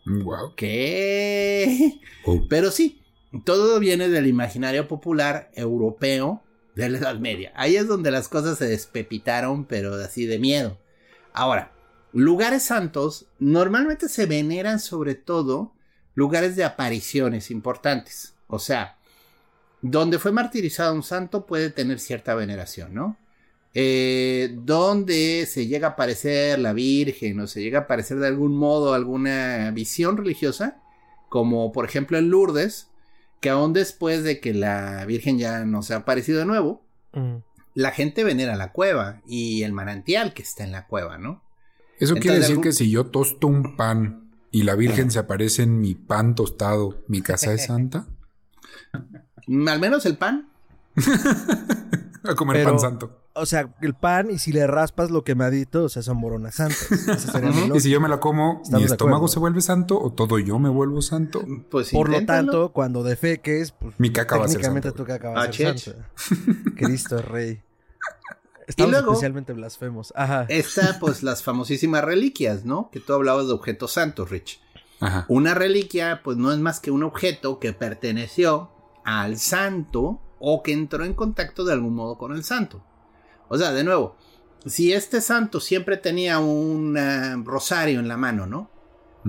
Wow. 0.06 0.54
¿qué? 0.56 2.00
Oh. 2.26 2.42
Pero 2.50 2.70
sí, 2.70 3.02
todo 3.46 3.80
viene 3.80 4.10
del 4.10 4.28
imaginario 4.28 4.88
popular 4.88 5.50
europeo 5.56 6.44
de 6.76 6.90
la 6.90 6.98
Edad 6.98 7.18
Media. 7.18 7.54
Ahí 7.56 7.76
es 7.76 7.88
donde 7.88 8.12
las 8.12 8.28
cosas 8.28 8.58
se 8.58 8.68
despepitaron, 8.68 9.66
pero 9.66 9.96
así 9.96 10.26
de 10.26 10.38
miedo. 10.38 10.78
Ahora, 11.34 11.72
lugares 12.12 12.64
santos 12.64 13.28
normalmente 13.40 14.10
se 14.10 14.26
veneran 14.26 14.80
sobre 14.80 15.16
todo 15.16 15.74
lugares 16.14 16.56
de 16.56 16.66
apariciones 16.66 17.52
importantes. 17.52 18.36
O 18.48 18.60
sea, 18.60 18.99
donde 19.82 20.20
fue 20.20 20.32
martirizado 20.32 20.94
un 20.94 21.04
santo 21.04 21.46
puede 21.46 21.70
tener 21.70 22.00
cierta 22.00 22.36
veneración, 22.36 22.94
¿no? 22.94 23.18
Eh, 23.74 24.56
donde 24.64 25.46
se 25.48 25.68
llega 25.68 25.90
a 25.90 25.92
aparecer 25.92 26.58
la 26.60 26.74
Virgen 26.74 27.40
o 27.40 27.48
se 27.48 27.62
llega 27.62 27.80
a 27.80 27.82
aparecer 27.84 28.18
de 28.18 28.28
algún 28.28 28.56
modo 28.58 28.94
alguna 28.94 29.72
visión 29.72 30.18
religiosa, 30.18 30.82
como 31.30 31.72
por 31.72 31.86
ejemplo 31.86 32.18
en 32.18 32.30
Lourdes, 32.30 32.88
que 33.40 33.50
aún 33.50 33.72
después 33.74 34.24
de 34.24 34.40
que 34.40 34.54
la 34.54 35.06
Virgen 35.06 35.38
ya 35.38 35.64
no 35.66 35.82
se 35.84 35.94
ha 35.94 35.98
aparecido 35.98 36.40
de 36.40 36.46
nuevo, 36.46 36.84
Mm. 37.14 37.38
la 37.76 37.92
gente 37.92 38.24
venera 38.24 38.56
la 38.56 38.72
cueva 38.72 39.22
y 39.26 39.64
el 39.64 39.72
manantial 39.74 40.34
que 40.34 40.42
está 40.44 40.64
en 40.64 40.72
la 40.72 40.86
cueva, 40.88 41.18
¿no? 41.18 41.42
Eso 42.00 42.16
quiere 42.16 42.38
decir 42.38 42.52
algún- 42.52 42.64
que 42.64 42.72
si 42.72 42.90
yo 42.92 43.06
tosto 43.08 43.48
un 43.48 43.76
pan 43.78 44.30
y 44.52 44.64
la 44.64 44.76
Virgen 44.76 45.10
se 45.12 45.20
aparece 45.20 45.64
en 45.64 45.80
mi 45.80 45.94
pan 45.96 46.34
tostado, 46.36 47.04
¿mi 47.08 47.22
casa 47.22 47.54
es 47.54 47.66
santa? 47.68 48.08
Al 49.68 49.80
menos 49.80 50.06
el 50.06 50.18
pan. 50.18 50.48
A 52.24 52.36
comer 52.36 52.58
Pero- 52.58 52.72
pan 52.72 52.80
santo. 52.80 53.16
O 53.34 53.46
sea, 53.46 53.74
el 53.82 53.94
pan 53.94 54.30
y 54.32 54.38
si 54.40 54.52
le 54.52 54.68
raspas 54.68 55.12
lo 55.12 55.24
quemadito, 55.24 55.86
o 55.86 55.90
sea, 55.90 56.02
son 56.02 56.18
moronas 56.18 56.56
santas. 56.56 56.90
Y 57.74 57.80
si 57.80 57.90
yo 57.90 58.02
me 58.02 58.10
la 58.10 58.20
como, 58.20 58.60
Estamos 58.64 58.82
¿mi 58.88 58.92
estómago 58.92 59.28
se 59.30 59.40
vuelve 59.40 59.62
santo 59.62 59.98
o 60.02 60.12
todo 60.12 60.40
yo 60.40 60.60
me 60.60 60.68
vuelvo 60.68 61.02
santo? 61.02 61.46
Pues 61.72 61.92
Por 61.92 62.10
lo 62.10 62.26
tanto, 62.26 62.74
cuando 62.74 63.02
defeques, 63.04 63.72
pues 63.72 63.96
Mi 63.98 64.12
caca 64.12 64.36
va 64.38 64.46
a 64.46 64.48
ser 64.50 64.62
santo. 64.66 64.92
tu 64.94 65.06
caca 65.06 65.30
va 65.30 65.42
a 65.42 65.44
Ah, 65.46 65.54
ser 65.54 65.80
santa. 65.80 66.10
Cristo 66.76 67.20
es 67.20 67.26
rey. 67.26 67.62
Estamos 68.68 68.92
luego- 68.92 69.12
especialmente 69.14 69.54
blasfemos. 69.54 70.12
Ajá. 70.18 70.46
Está 70.50 70.98
pues 71.00 71.24
las 71.24 71.42
famosísimas 71.42 72.04
reliquias, 72.04 72.66
¿no? 72.66 72.90
Que 72.92 73.00
tú 73.00 73.14
hablabas 73.14 73.48
de 73.48 73.54
objetos 73.54 73.94
santos, 73.94 74.30
Rich. 74.30 74.60
Ajá. 75.00 75.26
Una 75.30 75.54
reliquia 75.54 76.22
pues 76.26 76.36
no 76.36 76.52
es 76.52 76.60
más 76.60 76.82
que 76.82 76.92
un 76.92 77.04
objeto 77.04 77.60
que 77.60 77.72
perteneció 77.72 78.70
al 79.10 79.38
santo 79.38 80.22
o 80.40 80.62
que 80.62 80.72
entró 80.72 81.04
en 81.04 81.16
contacto 81.16 81.66
de 81.66 81.74
algún 81.74 81.96
modo 81.96 82.18
con 82.18 82.32
el 82.32 82.44
santo. 82.44 82.84
O 83.48 83.58
sea, 83.58 83.72
de 83.72 83.84
nuevo, 83.84 84.16
si 84.66 84.94
este 84.94 85.20
santo 85.22 85.60
siempre 85.60 85.98
tenía 85.98 86.38
un 86.40 86.96
eh, 86.96 87.36
rosario 87.44 88.00
en 88.00 88.08
la 88.08 88.18
mano, 88.18 88.46
¿no? 88.46 88.70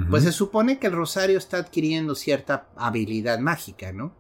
Pues 0.09 0.23
se 0.23 0.31
supone 0.31 0.79
que 0.79 0.87
el 0.87 0.93
rosario 0.93 1.37
está 1.37 1.59
adquiriendo 1.59 2.15
cierta 2.15 2.69
habilidad 2.77 3.41
mágica, 3.41 3.93
¿no? 3.93 4.15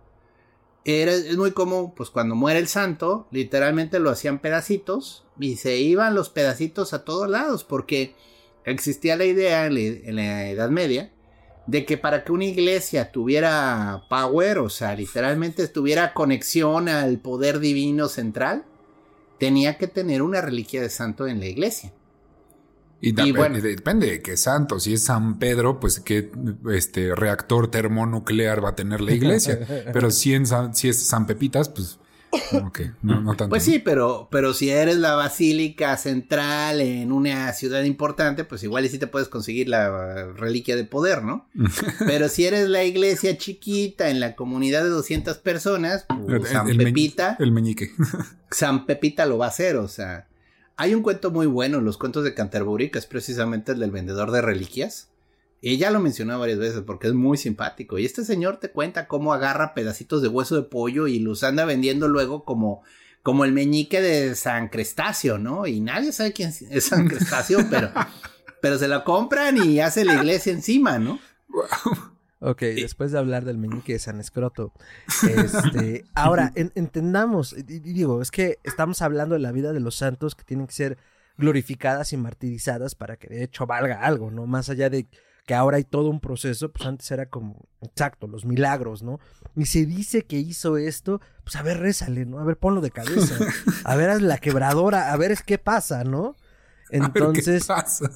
Era, 0.85 1.13
es 1.13 1.37
muy 1.37 1.53
común, 1.53 1.95
pues 1.95 2.11
cuando 2.11 2.35
muere 2.35 2.59
el 2.59 2.67
santo, 2.67 3.29
literalmente 3.31 4.01
lo 4.01 4.11
hacían 4.11 4.41
pedacitos 4.41 5.25
y 5.39 5.57
se 5.57 5.79
iban 5.79 6.15
los 6.17 6.29
pedacitos 6.29 6.93
a 6.93 7.05
todos 7.05 7.31
lados, 7.31 7.63
porque 7.65 8.17
existía 8.65 9.17
la 9.17 9.25
idea 9.27 9.67
en 9.67 9.75
la, 9.75 9.81
en 9.81 10.17
la 10.17 10.49
Edad 10.49 10.71
Media 10.71 11.13
de 11.67 11.85
que 11.85 11.97
para 11.99 12.25
que 12.25 12.33
una 12.33 12.45
iglesia 12.47 13.13
tuviera 13.13 14.03
power, 14.09 14.59
o 14.59 14.69
sea, 14.71 14.95
literalmente 14.95 15.67
tuviera 15.69 16.13
conexión 16.15 16.89
al 16.89 17.19
poder 17.19 17.61
divino 17.61 18.09
central, 18.09 18.65
tenía 19.39 19.79
que 19.79 19.87
tener 19.87 20.23
una 20.23 20.41
reliquia 20.41 20.83
de 20.83 20.91
santo 20.91 21.27
en 21.27 21.41
la 21.41 21.47
iglesia. 21.47 21.93
Y, 23.03 23.19
Y 23.19 23.33
bueno. 23.33 23.59
depende 23.61 24.07
de 24.09 24.21
qué 24.21 24.37
santo. 24.37 24.79
Si 24.79 24.93
es 24.95 25.05
San 25.05 25.39
Pedro, 25.39 25.81
pues 25.81 26.01
qué 26.01 26.31
este, 26.71 27.15
reactor 27.15 27.71
termonuclear 27.71 28.63
va 28.63 28.71
a 28.71 28.75
tener 28.77 29.01
la 29.01 29.13
iglesia. 29.15 29.59
Pero 29.93 30.11
si, 30.11 30.35
en 30.35 30.47
San- 30.47 30.75
si 30.75 30.89
es 30.91 31.03
San 31.03 31.27
Pepitas, 31.27 31.71
pues 31.71 31.99
que 32.73 32.93
no, 33.03 33.21
no 33.21 33.31
tanto. 33.37 33.51
Pues 33.51 33.63
sí, 33.65 33.79
pero, 33.79 34.29
pero 34.31 34.55
si 34.55 34.71
eres 34.71 34.97
la 34.97 35.15
basílica 35.15 35.97
central 35.97 36.81
en 36.81 37.13
una 37.13 37.53
ciudad 37.53 37.83
importante, 37.83 38.45
pues 38.45 38.63
igual 38.63 38.85
y 38.85 38.89
sí 38.89 38.99
te 38.99 39.07
puedes 39.07 39.29
conseguir 39.29 39.69
la 39.69 40.33
reliquia 40.33 40.77
de 40.77 40.85
poder, 40.85 41.23
¿no? 41.23 41.49
Pero 42.07 42.29
si 42.29 42.47
eres 42.47 42.69
la 42.69 42.85
iglesia 42.85 43.37
chiquita 43.37 44.11
en 44.11 44.21
la 44.21 44.35
comunidad 44.37 44.83
de 44.83 44.91
200 44.91 45.39
personas, 45.39 46.07
pues, 46.09 46.43
El- 46.43 46.47
San 46.47 46.69
el 46.69 46.77
Pepita, 46.79 47.37
El 47.39 47.53
meñique. 47.53 47.91
San 48.51 48.87
Pepita 48.87 49.27
lo 49.27 49.39
va 49.39 49.47
a 49.47 49.51
hacer, 49.51 49.77
o 49.77 49.89
sea. 49.89 50.27
Hay 50.77 50.95
un 50.95 51.03
cuento 51.03 51.31
muy 51.31 51.47
bueno, 51.47 51.83
los 51.83 51.99
cuentos 51.99 52.25
de 52.25 52.33
Canterbury, 52.33 52.91
que 52.91 52.99
es 52.99 53.05
precisamente 53.05 53.73
el 53.73 53.81
del 53.81 53.91
vendedor 53.91 54.31
de 54.31 54.41
reliquias. 54.41 55.10
Y 55.63 55.77
ya 55.77 55.91
lo 55.91 56.01
mencionó 56.01 56.39
varias 56.39 56.59
veces 56.59 56.83
porque 56.87 57.09
es 57.09 57.15
muy 57.15 57.37
simpático. 57.37 57.99
Y 57.99 58.05
este 58.07 58.25
señor 58.25 58.59
te 58.59 58.71
cuenta 58.71 59.07
cómo 59.09 59.33
agarra 59.35 59.75
pedacitos 59.75 60.23
de 60.23 60.29
hueso 60.29 60.57
de 60.57 60.63
pollo 60.63 61.07
y 61.07 61.19
los 61.19 61.45
anda 61.45 61.65
vendiendo 61.67 62.09
luego 62.09 62.45
como, 62.45 62.83
como 63.23 63.45
el 63.45 63.53
meñique 63.53 64.01
de 64.01 64.35
San 64.37 64.69
Crestáceo, 64.69 65.37
¿no? 65.39 65.67
Y 65.67 65.81
nadie 65.81 66.13
sabe 66.13 66.33
quién 66.33 66.49
es 66.71 66.85
San 66.85 67.07
Crestáceo, 67.09 67.61
pero, 67.71 67.91
pero 68.63 68.79
se 68.79 68.89
lo 68.89 69.05
compran 69.05 69.59
y 69.63 69.81
hace 69.81 70.05
la 70.07 70.15
iglesia 70.15 70.53
encima, 70.53 70.99
¿no? 70.99 71.19
Ok, 72.43 72.61
después 72.63 73.13
de 73.13 73.19
hablar 73.19 73.45
del 73.45 73.59
meñique 73.59 73.93
de 73.93 73.99
San 73.99 74.19
Escroto. 74.19 74.73
Este, 75.29 76.07
ahora, 76.15 76.53
en- 76.55 76.73
entendamos, 76.75 77.55
digo, 77.67 78.23
es 78.23 78.31
que 78.31 78.59
estamos 78.65 79.03
hablando 79.03 79.35
de 79.35 79.41
la 79.43 79.53
vida 79.53 79.75
de 79.75 79.81
los 79.81 79.97
santos 79.97 80.35
que 80.35 80.45
tienen 80.45 80.67
que 80.67 80.73
ser 80.73 80.97
glorificadas 81.37 82.15
y 82.15 82.17
martirizadas 82.17 82.95
para 82.95 83.17
que 83.17 83.29
de 83.29 83.43
hecho 83.45 83.67
valga 83.67 84.01
algo, 84.01 84.31
¿no? 84.31 84.47
Más 84.47 84.71
allá 84.71 84.89
de 84.89 85.07
que 85.47 85.55
ahora 85.55 85.79
hay 85.79 85.85
todo 85.85 86.11
un 86.11 86.21
proceso, 86.21 86.71
pues 86.71 86.87
antes 86.87 87.11
era 87.11 87.27
como, 87.27 87.69
exacto, 87.83 88.27
los 88.27 88.45
milagros, 88.45 89.03
¿no? 89.03 89.19
Y 89.57 89.67
se 89.67 89.87
dice 89.87 90.23
que 90.23 90.39
hizo 90.39 90.77
esto, 90.77 91.21
pues 91.45 91.57
a 91.57 91.63
ver, 91.63 91.79
rézale, 91.79 92.27
¿no? 92.27 92.39
A 92.39 92.45
ver, 92.45 92.57
ponlo 92.57 92.81
de 92.81 92.91
cabeza. 92.91 93.37
A 93.85 93.97
ver, 93.97 94.11
haz 94.11 94.23
la 94.23 94.39
quebradora, 94.39 95.13
a 95.13 95.17
ver 95.17 95.33
es 95.33 95.43
qué 95.43 95.59
pasa, 95.59 96.05
¿no? 96.05 96.27
A 96.27 96.29
ver, 96.29 96.37
¿qué 96.91 96.97
Entonces, 96.97 97.67
pasa? 97.67 98.11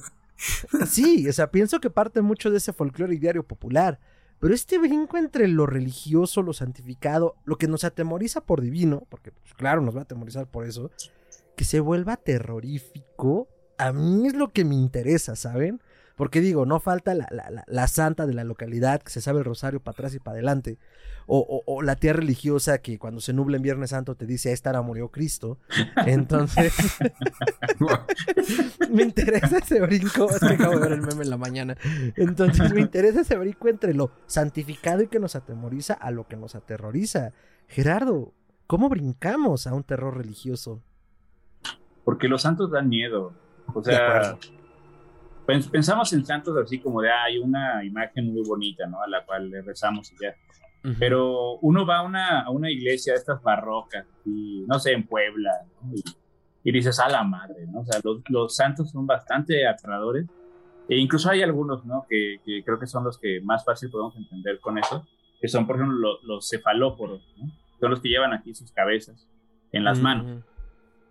Sí, 0.87 1.27
o 1.27 1.33
sea, 1.33 1.51
pienso 1.51 1.79
que 1.79 1.89
parte 1.89 2.21
mucho 2.21 2.51
de 2.51 2.57
ese 2.57 2.73
folclore 2.73 3.17
diario 3.17 3.43
popular. 3.43 3.99
Pero 4.39 4.53
este 4.53 4.77
brinco 4.77 5.17
entre 5.17 5.47
lo 5.47 5.65
religioso, 5.65 6.41
lo 6.41 6.53
santificado, 6.53 7.35
lo 7.45 7.57
que 7.57 7.67
nos 7.67 7.83
atemoriza 7.83 8.41
por 8.41 8.61
divino, 8.61 9.07
porque 9.09 9.31
pues, 9.31 9.53
claro, 9.53 9.81
nos 9.81 9.95
va 9.95 10.01
a 10.01 10.03
atemorizar 10.03 10.47
por 10.47 10.65
eso, 10.65 10.91
que 11.55 11.63
se 11.63 11.79
vuelva 11.79 12.17
terrorífico, 12.17 13.47
a 13.77 13.93
mí 13.93 14.27
es 14.27 14.35
lo 14.35 14.51
que 14.51 14.65
me 14.65 14.75
interesa, 14.75 15.35
¿saben? 15.35 15.81
Porque 16.15 16.39
digo, 16.39 16.65
no 16.65 16.79
falta 16.79 17.13
la, 17.13 17.27
la- 17.29 17.63
la- 17.67 17.87
santa 17.87 18.25
de 18.25 18.33
la 18.33 18.43
localidad 18.45 19.01
que 19.01 19.11
se 19.11 19.19
sabe 19.19 19.39
el 19.39 19.45
rosario 19.45 19.81
para 19.81 19.93
atrás 19.93 20.15
y 20.15 20.19
para 20.19 20.35
adelante. 20.35 20.77
O, 21.27 21.39
o- 21.39 21.63
o 21.75 21.81
la 21.81 21.95
tía 21.97 22.13
religiosa 22.13 22.77
que 22.77 22.97
cuando 22.99 23.19
se 23.19 23.33
nubla 23.33 23.57
en 23.57 23.63
Viernes 23.63 23.89
Santo 23.89 24.15
te 24.15 24.25
dice, 24.25 24.49
a 24.49 24.53
esta 24.53 24.69
hora 24.69 24.81
murió 24.81 25.09
Cristo. 25.09 25.57
Entonces, 26.05 26.73
me 28.89 29.03
interesa 29.03 29.57
ese 29.57 29.81
brinco. 29.81 30.29
Es 30.29 30.39
que 30.39 30.53
acabo 30.53 30.75
de 30.75 30.79
ver 30.81 30.91
el 30.93 31.01
meme 31.01 31.23
en 31.23 31.29
la 31.29 31.37
mañana. 31.37 31.75
Entonces, 32.15 32.73
me 32.73 32.81
interesa 32.81 33.21
ese 33.21 33.35
brinco 33.37 33.67
entre 33.67 33.93
lo 33.93 34.11
santificado 34.25 35.01
y 35.03 35.07
que 35.07 35.19
nos 35.19 35.35
atemoriza 35.35 35.93
a 35.93 36.11
lo 36.11 36.27
que 36.27 36.37
nos 36.37 36.55
aterroriza. 36.55 37.31
Gerardo, 37.67 38.33
¿cómo 38.67 38.89
brincamos 38.89 39.67
a 39.67 39.73
un 39.73 39.83
terror 39.83 40.15
religioso? 40.17 40.81
Porque 42.03 42.27
los 42.27 42.41
santos 42.43 42.71
dan 42.71 42.87
miedo. 42.89 43.33
O 43.73 43.83
sea, 43.83 44.37
pensamos 45.45 46.11
en 46.13 46.25
santos 46.25 46.55
así 46.57 46.79
como 46.79 47.01
de, 47.01 47.09
ah, 47.09 47.23
hay 47.25 47.37
una 47.37 47.83
imagen 47.83 48.33
muy 48.33 48.43
bonita, 48.47 48.85
¿no? 48.87 49.01
A 49.01 49.07
la 49.07 49.25
cual 49.25 49.49
le 49.49 49.61
rezamos 49.61 50.11
y 50.11 50.15
ya. 50.21 50.35
Pero 50.99 51.57
uno 51.61 51.83
va 51.85 51.97
a 51.97 52.01
una, 52.03 52.41
a 52.41 52.51
una 52.51 52.69
iglesia 52.69 53.13
de 53.13 53.19
estas 53.19 53.41
barrocas, 53.41 54.05
y 54.23 54.63
no 54.67 54.77
sé, 54.77 54.91
en 54.91 55.07
Puebla, 55.07 55.51
¿no? 55.81 55.93
y, 55.95 56.03
y 56.63 56.71
dices, 56.71 56.99
a 56.99 57.09
la 57.09 57.23
madre, 57.23 57.65
¿no? 57.67 57.79
O 57.79 57.85
sea, 57.85 57.99
los, 58.03 58.21
los 58.29 58.55
santos 58.55 58.91
son 58.91 59.07
bastante 59.07 59.67
aterradores. 59.67 60.27
E 60.87 60.97
incluso 60.97 61.31
hay 61.31 61.41
algunos, 61.41 61.83
¿no? 61.85 62.05
Que, 62.07 62.39
que 62.45 62.63
creo 62.63 62.77
que 62.79 62.85
son 62.85 63.03
los 63.03 63.17
que 63.17 63.41
más 63.41 63.65
fácil 63.65 63.89
podemos 63.89 64.15
entender 64.15 64.59
con 64.59 64.77
eso, 64.77 65.07
que 65.41 65.47
son, 65.47 65.65
por 65.65 65.77
ejemplo, 65.77 65.97
lo- 65.97 66.21
los 66.21 66.47
cefalóporos, 66.47 67.21
¿no? 67.37 67.51
Son 67.79 67.89
los 67.89 67.99
que 67.99 68.09
llevan 68.09 68.33
aquí 68.33 68.53
sus 68.53 68.71
cabezas 68.71 69.27
en 69.71 69.83
las 69.83 69.99
manos. 69.99 70.43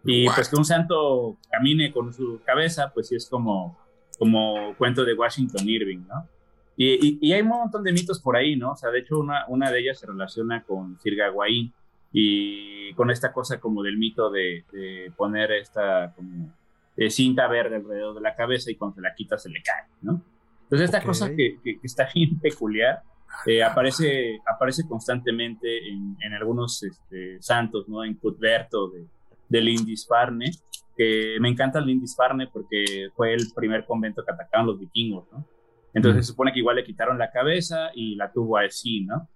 Y 0.04 0.28
What? 0.28 0.34
pues 0.36 0.48
que 0.50 0.56
un 0.56 0.64
santo 0.64 1.36
camine 1.50 1.92
con 1.92 2.12
su 2.12 2.40
cabeza, 2.44 2.92
pues 2.94 3.08
sí 3.08 3.16
es 3.16 3.28
como, 3.28 3.76
como 4.18 4.74
cuento 4.76 5.04
de 5.04 5.14
Washington 5.14 5.68
Irving, 5.68 6.04
¿no? 6.08 6.28
Y, 6.76 6.92
y- 7.06 7.18
y 7.20 7.32
hay 7.32 7.42
un 7.42 7.48
montón 7.48 7.82
de 7.84 7.92
mitos 7.92 8.20
por 8.20 8.36
ahí, 8.36 8.56
¿no? 8.56 8.72
O 8.72 8.76
sea, 8.76 8.90
de 8.90 8.98
hecho, 9.00 9.18
una, 9.18 9.46
una 9.48 9.70
de 9.70 9.80
ellas 9.80 9.98
se 9.98 10.06
relaciona 10.06 10.62
con 10.64 10.98
Sir 11.00 11.14
Gawain 11.16 11.72
y 12.12 12.92
con 12.94 13.10
esta 13.10 13.32
cosa 13.32 13.58
como 13.60 13.82
del 13.82 13.96
mito 13.98 14.30
de, 14.30 14.64
de 14.72 15.12
poner 15.16 15.52
esta 15.52 16.12
como 16.14 16.52
eh, 16.96 17.10
cinta 17.10 17.48
verde 17.48 17.76
alrededor 17.76 18.14
de 18.14 18.20
la 18.20 18.34
cabeza 18.36 18.70
y 18.70 18.76
cuando 18.76 18.94
se 18.96 19.00
la 19.02 19.14
quita 19.14 19.36
se 19.36 19.50
le 19.50 19.62
cae, 19.62 19.84
¿no? 20.02 20.20
Entonces, 20.64 20.86
esta 20.86 20.98
Ok. 20.98 21.04
cosa 21.06 21.28
que, 21.30 21.58
que- 21.62 21.78
que 21.80 21.86
está 21.86 22.08
bien 22.14 22.38
peculiar 22.40 23.02
eh, 23.46 23.62
aparece, 23.64 24.38
aparece 24.46 24.86
constantemente 24.88 25.88
en, 25.88 26.16
en 26.20 26.32
algunos 26.34 26.82
este, 26.84 27.42
santos, 27.42 27.88
¿no? 27.88 28.04
En 28.04 28.14
Cuthberto 28.14 28.88
de, 28.90 29.06
de 29.48 29.60
Lindisfarne, 29.60 30.52
que 30.96 31.36
me 31.40 31.48
encanta 31.48 31.80
Lindisfarne 31.80 32.48
porque 32.48 33.08
fue 33.14 33.34
el 33.34 33.52
primer 33.54 33.84
convento 33.84 34.24
que 34.24 34.32
atacaron 34.32 34.66
los 34.66 34.78
vikingos, 34.78 35.26
¿no? 35.32 35.46
Entonces 35.92 36.26
se 36.26 36.32
supone 36.32 36.52
que 36.52 36.58
igual 36.58 36.76
le 36.76 36.84
quitaron 36.84 37.18
la 37.18 37.30
cabeza 37.30 37.90
y 37.94 38.16
la 38.16 38.32
tuvo 38.32 38.58
así, 38.58 39.04
¿no? 39.04 39.28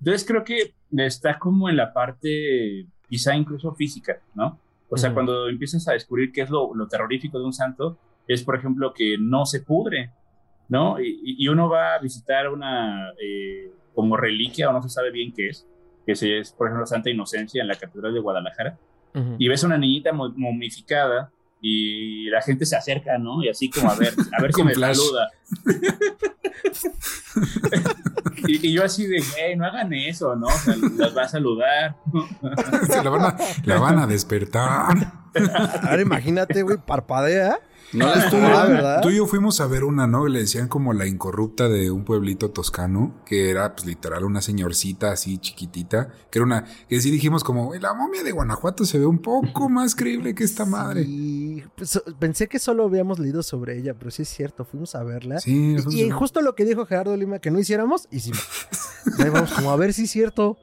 Entonces 0.00 0.26
creo 0.26 0.44
que 0.44 0.74
está 0.92 1.38
como 1.38 1.68
en 1.68 1.76
la 1.76 1.92
parte 1.92 2.86
quizá 3.08 3.36
incluso 3.36 3.74
física, 3.74 4.20
¿no? 4.34 4.58
O 4.88 4.96
sea, 4.96 5.14
cuando 5.14 5.48
empiezas 5.48 5.86
a 5.86 5.92
descubrir 5.92 6.32
qué 6.32 6.42
es 6.42 6.50
lo, 6.50 6.72
terrorífico 6.88 7.38
de 7.38 7.44
un 7.44 7.52
santo, 7.52 7.96
es 8.26 8.42
por 8.42 8.56
ejemplo 8.56 8.92
que 8.92 9.16
no 9.18 9.46
se 9.46 9.60
pudre, 9.60 10.10
¿no? 10.68 10.96
Y, 11.00 11.46
uno 11.48 11.68
va 11.68 11.94
a 11.94 11.98
visitar 12.00 12.48
una 12.48 13.10
eh, 13.22 13.70
como 13.94 14.16
reliquia 14.16 14.68
o 14.68 14.72
no 14.72 14.82
se 14.82 14.88
sabe 14.88 15.12
bien 15.12 15.32
qué 15.32 15.48
es, 15.48 15.66
que 16.04 16.12
es 16.12 16.52
por 16.52 16.66
ejemplo 16.66 16.86
Santa 16.86 17.10
Inocencia 17.10 17.62
en 17.62 17.68
la 17.68 17.76
Catedral 17.76 18.14
de 18.14 18.20
Guadalajara, 18.20 18.78
y 19.38 19.48
ves 19.48 19.64
a 19.64 19.66
una 19.66 19.78
niñita 19.78 20.12
momificada 20.12 21.30
y 21.60 22.30
la 22.30 22.40
gente 22.42 22.64
se 22.64 22.76
acerca, 22.76 23.18
¿no? 23.18 23.42
Y 23.44 23.48
así 23.48 23.68
como 23.68 23.90
a 23.90 23.94
ver, 23.94 24.14
a 24.38 24.42
ver 24.42 24.52
si 24.54 24.62
me 24.62 24.74
saluda. 24.74 25.30
y, 28.46 28.72
yo 28.72 28.84
así 28.84 29.06
de, 29.06 29.22
hey, 29.36 29.56
no 29.56 29.66
hagan 29.66 29.92
eso, 29.92 30.36
¿no? 30.36 30.46
O 30.46 30.50
sea, 30.50 30.74
las 30.96 31.16
va 31.16 31.22
a 31.22 31.28
saludar. 31.28 31.96
Se 32.86 33.02
la 33.02 33.10
van 33.10 33.22
a, 33.22 33.36
la 33.64 33.78
van 33.78 33.98
a 33.98 34.06
despertar. 34.06 35.12
Ahora 35.82 36.02
imagínate, 36.02 36.62
güey, 36.62 36.78
parpadea 36.78 37.58
no 37.92 38.06
la 38.06 38.12
ah, 38.62 38.66
¿verdad? 38.66 39.00
Tú 39.02 39.10
y 39.10 39.16
yo 39.16 39.26
fuimos 39.26 39.60
a 39.60 39.66
ver 39.66 39.84
una, 39.84 40.06
¿no? 40.06 40.26
Le 40.26 40.40
decían 40.40 40.68
como 40.68 40.92
la 40.92 41.06
incorrupta 41.06 41.68
de 41.68 41.90
un 41.90 42.04
pueblito 42.04 42.50
toscano, 42.50 43.20
que 43.24 43.50
era 43.50 43.74
pues 43.74 43.86
literal 43.86 44.24
una 44.24 44.42
señorcita 44.42 45.12
así 45.12 45.38
chiquitita, 45.38 46.08
que 46.30 46.38
era 46.38 46.46
una, 46.46 46.64
que 46.88 47.00
sí 47.00 47.10
dijimos 47.10 47.44
como, 47.44 47.74
la 47.74 47.94
momia 47.94 48.22
de 48.22 48.32
Guanajuato 48.32 48.84
se 48.84 48.98
ve 48.98 49.06
un 49.06 49.18
poco 49.18 49.68
más 49.68 49.94
creíble 49.94 50.34
que 50.34 50.44
esta 50.44 50.64
madre. 50.64 51.02
Y 51.06 51.64
pues, 51.76 52.00
pensé 52.18 52.48
que 52.48 52.58
solo 52.58 52.84
habíamos 52.84 53.18
leído 53.18 53.42
sobre 53.42 53.78
ella, 53.78 53.94
pero 53.94 54.10
sí 54.10 54.22
es 54.22 54.28
cierto, 54.28 54.64
fuimos 54.64 54.94
a 54.94 55.02
verla. 55.02 55.40
Sí, 55.40 55.76
y, 55.90 56.02
y 56.02 56.10
justo 56.10 56.40
lo 56.42 56.54
que 56.54 56.64
dijo 56.64 56.86
Gerardo 56.86 57.16
Lima, 57.16 57.38
que 57.38 57.50
no 57.50 57.58
hiciéramos, 57.58 58.08
hicimos. 58.10 58.40
Ahí 59.18 59.30
vamos 59.30 59.52
como 59.52 59.70
a 59.70 59.76
ver 59.76 59.92
si 59.92 60.04
es 60.04 60.10
cierto. 60.10 60.58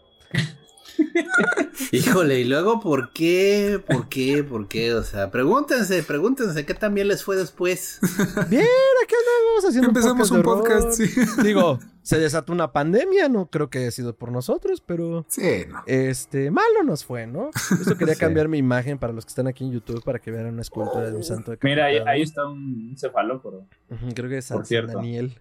Híjole, 1.92 2.40
y 2.40 2.44
luego, 2.44 2.80
¿por 2.80 3.12
qué? 3.12 3.82
¿Por 3.86 4.10
qué? 4.10 4.44
¿Por 4.44 4.68
qué? 4.68 4.94
O 4.94 5.04
sea, 5.04 5.32
pregúntense, 5.32 6.04
pregúntense 6.04 6.66
qué 6.66 6.74
también 6.74 7.08
les 7.08 7.24
fue 7.24 7.36
después. 7.36 8.00
Bien, 8.50 8.66
aquí 9.04 9.16
andamos 9.16 9.66
haciendo 9.68 9.90
Empezamos 9.90 10.32
un 10.32 10.44
podcast, 10.44 10.92
sí. 10.92 11.10
Digo, 11.44 11.80
se 12.02 12.20
desató 12.20 12.54
una 12.54 12.72
pandemia, 12.72 13.30
no 13.30 13.50
creo 13.50 13.70
que 13.70 13.80
haya 13.80 13.92
sido 13.92 14.16
por 14.16 14.32
nosotros, 14.32 14.82
pero. 14.86 15.26
Sí, 15.28 15.66
no. 15.68 15.84
Este, 15.86 16.52
malo 16.52 16.84
nos 16.84 17.06
fue, 17.06 17.28
¿no? 17.28 17.50
Eso 17.54 17.98
quería 17.98 18.16
cambiar 18.16 18.48
mi 18.48 18.58
imagen 18.58 18.98
para 18.98 19.14
los 19.14 19.26
que 19.26 19.30
están 19.30 19.48
aquí 19.48 19.64
en 19.64 19.72
YouTube 19.72 20.04
para 20.04 20.20
que 20.20 20.32
vean 20.32 20.48
una 20.48 20.62
escultura 20.62 21.10
de 21.10 21.16
un 21.16 21.24
santo 21.24 21.52
de 21.52 21.60
Mira, 21.62 21.86
ahí, 21.86 22.22
está 22.22 22.46
un 22.46 22.96
cefalóporo. 22.98 23.68
creo 24.16 24.30
que 24.30 24.38
es 24.38 24.46
San, 24.46 24.64
Daniel. 24.88 25.40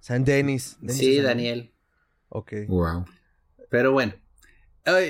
San 0.00 0.24
Denis. 0.24 0.78
sí, 0.88 1.20
Daniel. 1.20 1.72
Ok. 2.28 2.52
Wow. 2.68 3.04
Pero 3.70 3.92
bueno, 3.92 4.14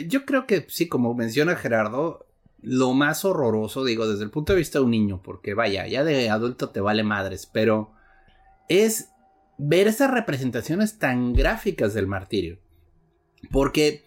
yo 0.07 0.25
creo 0.25 0.47
que 0.47 0.67
sí, 0.69 0.89
como 0.89 1.15
menciona 1.15 1.57
Gerardo, 1.57 2.27
lo 2.61 2.93
más 2.93 3.25
horroroso, 3.25 3.85
digo, 3.85 4.09
desde 4.09 4.25
el 4.25 4.31
punto 4.31 4.53
de 4.53 4.59
vista 4.59 4.79
de 4.79 4.85
un 4.85 4.91
niño, 4.91 5.23
porque 5.23 5.55
vaya, 5.55 5.87
ya 5.87 6.05
de 6.05 6.31
adulto 6.31 6.71
te 6.71 6.81
vale 6.81 7.05
madres, 7.05 7.47
pero 7.47 7.93
es 8.69 9.11
ver 9.59 9.89
esas 9.89 10.11
representaciones 10.11 10.99
tan 10.99 11.33
gráficas 11.33 11.95
del 11.95 12.07
martirio. 12.07 12.59
Porque, 13.51 14.05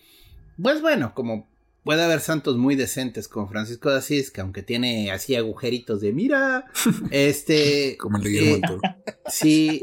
pues 0.61 0.81
bueno, 0.81 1.13
como 1.13 1.49
puede 1.83 2.03
haber 2.03 2.19
santos 2.19 2.57
muy 2.57 2.75
decentes 2.75 3.27
como 3.27 3.47
Francisco 3.47 3.89
de 3.89 3.97
Asís, 3.97 4.31
que 4.31 4.41
aunque 4.41 4.63
tiene 4.63 5.11
así 5.11 5.35
agujeritos 5.35 6.01
de 6.01 6.13
mira, 6.13 6.65
este... 7.11 7.97
como 7.97 8.17
el 8.17 8.23
de 8.23 8.29
Guillermo 8.29 8.79
eh, 8.83 9.15
Sí. 9.27 9.81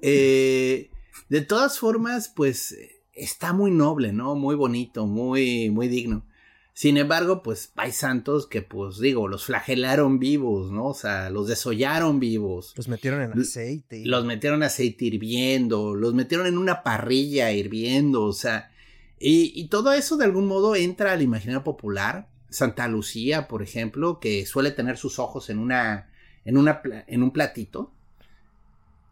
Eh, 0.00 0.90
de 1.28 1.40
todas 1.42 1.78
formas, 1.78 2.32
pues 2.34 2.74
está 3.18 3.52
muy 3.52 3.70
noble, 3.70 4.12
¿no? 4.12 4.34
Muy 4.34 4.54
bonito, 4.54 5.06
muy, 5.06 5.70
muy 5.70 5.88
digno. 5.88 6.24
Sin 6.72 6.96
embargo, 6.96 7.42
pues 7.42 7.72
hay 7.74 7.90
santos 7.90 8.46
que, 8.46 8.62
pues 8.62 9.00
digo, 9.00 9.26
los 9.26 9.44
flagelaron 9.44 10.20
vivos, 10.20 10.70
¿no? 10.70 10.86
O 10.86 10.94
sea, 10.94 11.28
los 11.28 11.48
desollaron 11.48 12.20
vivos. 12.20 12.72
Los 12.76 12.86
metieron 12.86 13.20
en 13.20 13.32
aceite. 13.36 14.02
Los 14.04 14.24
metieron 14.24 14.60
en 14.60 14.66
aceite 14.66 15.06
hirviendo, 15.06 15.96
los 15.96 16.14
metieron 16.14 16.46
en 16.46 16.56
una 16.56 16.84
parrilla 16.84 17.50
hirviendo, 17.50 18.22
o 18.22 18.32
sea, 18.32 18.70
y, 19.18 19.52
y 19.60 19.66
todo 19.66 19.92
eso 19.92 20.16
de 20.16 20.24
algún 20.24 20.46
modo 20.46 20.76
entra 20.76 21.12
al 21.12 21.22
imaginario 21.22 21.64
popular. 21.64 22.28
Santa 22.50 22.88
Lucía, 22.88 23.48
por 23.48 23.62
ejemplo, 23.62 24.20
que 24.20 24.46
suele 24.46 24.70
tener 24.70 24.96
sus 24.96 25.18
ojos 25.18 25.50
en 25.50 25.58
una, 25.58 26.10
en 26.44 26.56
una, 26.56 26.80
en 27.06 27.22
un 27.22 27.32
platito. 27.32 27.92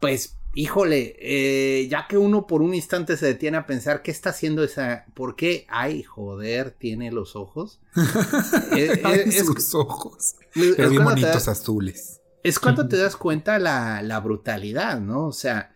Pues 0.01 0.37
híjole, 0.57 1.17
eh, 1.21 1.87
ya 1.89 2.07
que 2.09 2.17
uno 2.17 2.47
por 2.47 2.63
un 2.63 2.75
instante 2.75 3.17
se 3.19 3.27
detiene 3.27 3.59
a 3.59 3.67
pensar 3.67 4.03
qué 4.03 4.11
está 4.11 4.31
haciendo 4.31 4.65
esa, 4.65 5.05
¿por 5.15 5.37
qué? 5.37 5.67
Ay, 5.69 6.03
joder, 6.03 6.71
tiene 6.71 7.13
los 7.13 7.37
ojos. 7.37 7.81
Eh, 8.77 9.01
eh, 9.05 9.33
sus 9.33 9.75
ojos. 9.75 10.37
Es, 10.55 10.91
bien 10.91 11.05
bonitos 11.05 11.49
azules. 11.49 12.21
Es 12.43 12.59
cuando 12.59 12.89
te 12.89 12.97
das 12.97 13.17
cuenta 13.17 13.59
la, 13.59 14.03
la 14.03 14.21
brutalidad, 14.21 15.01
¿no? 15.01 15.27
O 15.27 15.33
sea, 15.33 15.75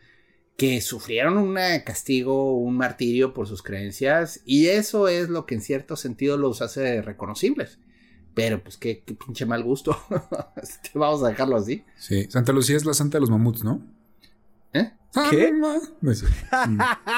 que 0.57 0.81
sufrieron 0.81 1.39
un 1.39 1.57
castigo, 1.85 2.57
un 2.57 2.77
martirio 2.77 3.33
por 3.33 3.47
sus 3.47 3.63
creencias, 3.63 4.43
y 4.45 4.67
eso 4.67 5.09
es 5.09 5.29
lo 5.29 5.47
que 5.47 5.55
en 5.55 5.63
cierto 5.63 5.97
sentido 5.97 6.37
los 6.37 6.63
hace 6.63 7.01
reconocibles. 7.03 7.79
Pero 8.35 8.63
pues 8.63 8.77
qué, 8.77 9.03
qué 9.05 9.15
pinche 9.15 9.47
mal 9.47 9.63
gusto. 9.63 9.97
Vamos 10.95 11.23
a 11.23 11.29
dejarlo 11.29 11.57
así. 11.57 11.85
Sí, 11.97 12.27
Santa 12.31 12.53
Lucía 12.53 12.77
es 12.77 12.85
la 12.85 12.95
santa 12.95 13.17
de 13.19 13.21
los 13.21 13.31
mamuts, 13.31 13.65
¿no? 13.65 14.00
¿Eh? 14.73 14.93
¿Qué? 15.31 15.53
No. 15.53 15.81
Un 16.03 16.15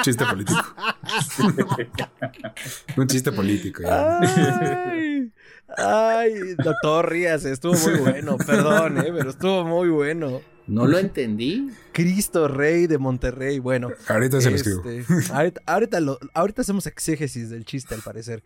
chiste 0.03 0.25
político. 0.25 0.61
Un 2.97 3.07
chiste 3.07 3.33
político. 3.33 3.83
Ay, 3.87 5.31
ay, 5.77 6.55
doctor 6.57 7.11
Rías, 7.11 7.45
estuvo 7.45 7.75
muy 7.75 8.01
bueno. 8.01 8.39
Perdón, 8.39 8.97
eh, 8.99 9.13
pero 9.17 9.31
estuvo 9.31 9.65
muy 9.65 9.91
bueno. 9.91 10.41
No 10.67 10.87
lo 10.87 10.99
entendí. 10.99 11.71
Cristo 11.93 12.49
Rey 12.49 12.87
de 12.87 12.99
Monterrey. 12.99 13.59
Bueno. 13.59 13.91
Ahorita 14.09 14.41
se 14.41 14.51
lo 14.51 14.57
escribo. 14.57 14.89
Este, 14.89 15.33
ahorita, 15.33 16.01
ahorita, 16.35 16.63
hacemos 16.63 16.87
exégesis 16.87 17.51
del 17.51 17.65
chiste, 17.65 17.95
al 17.95 18.03
parecer. 18.03 18.43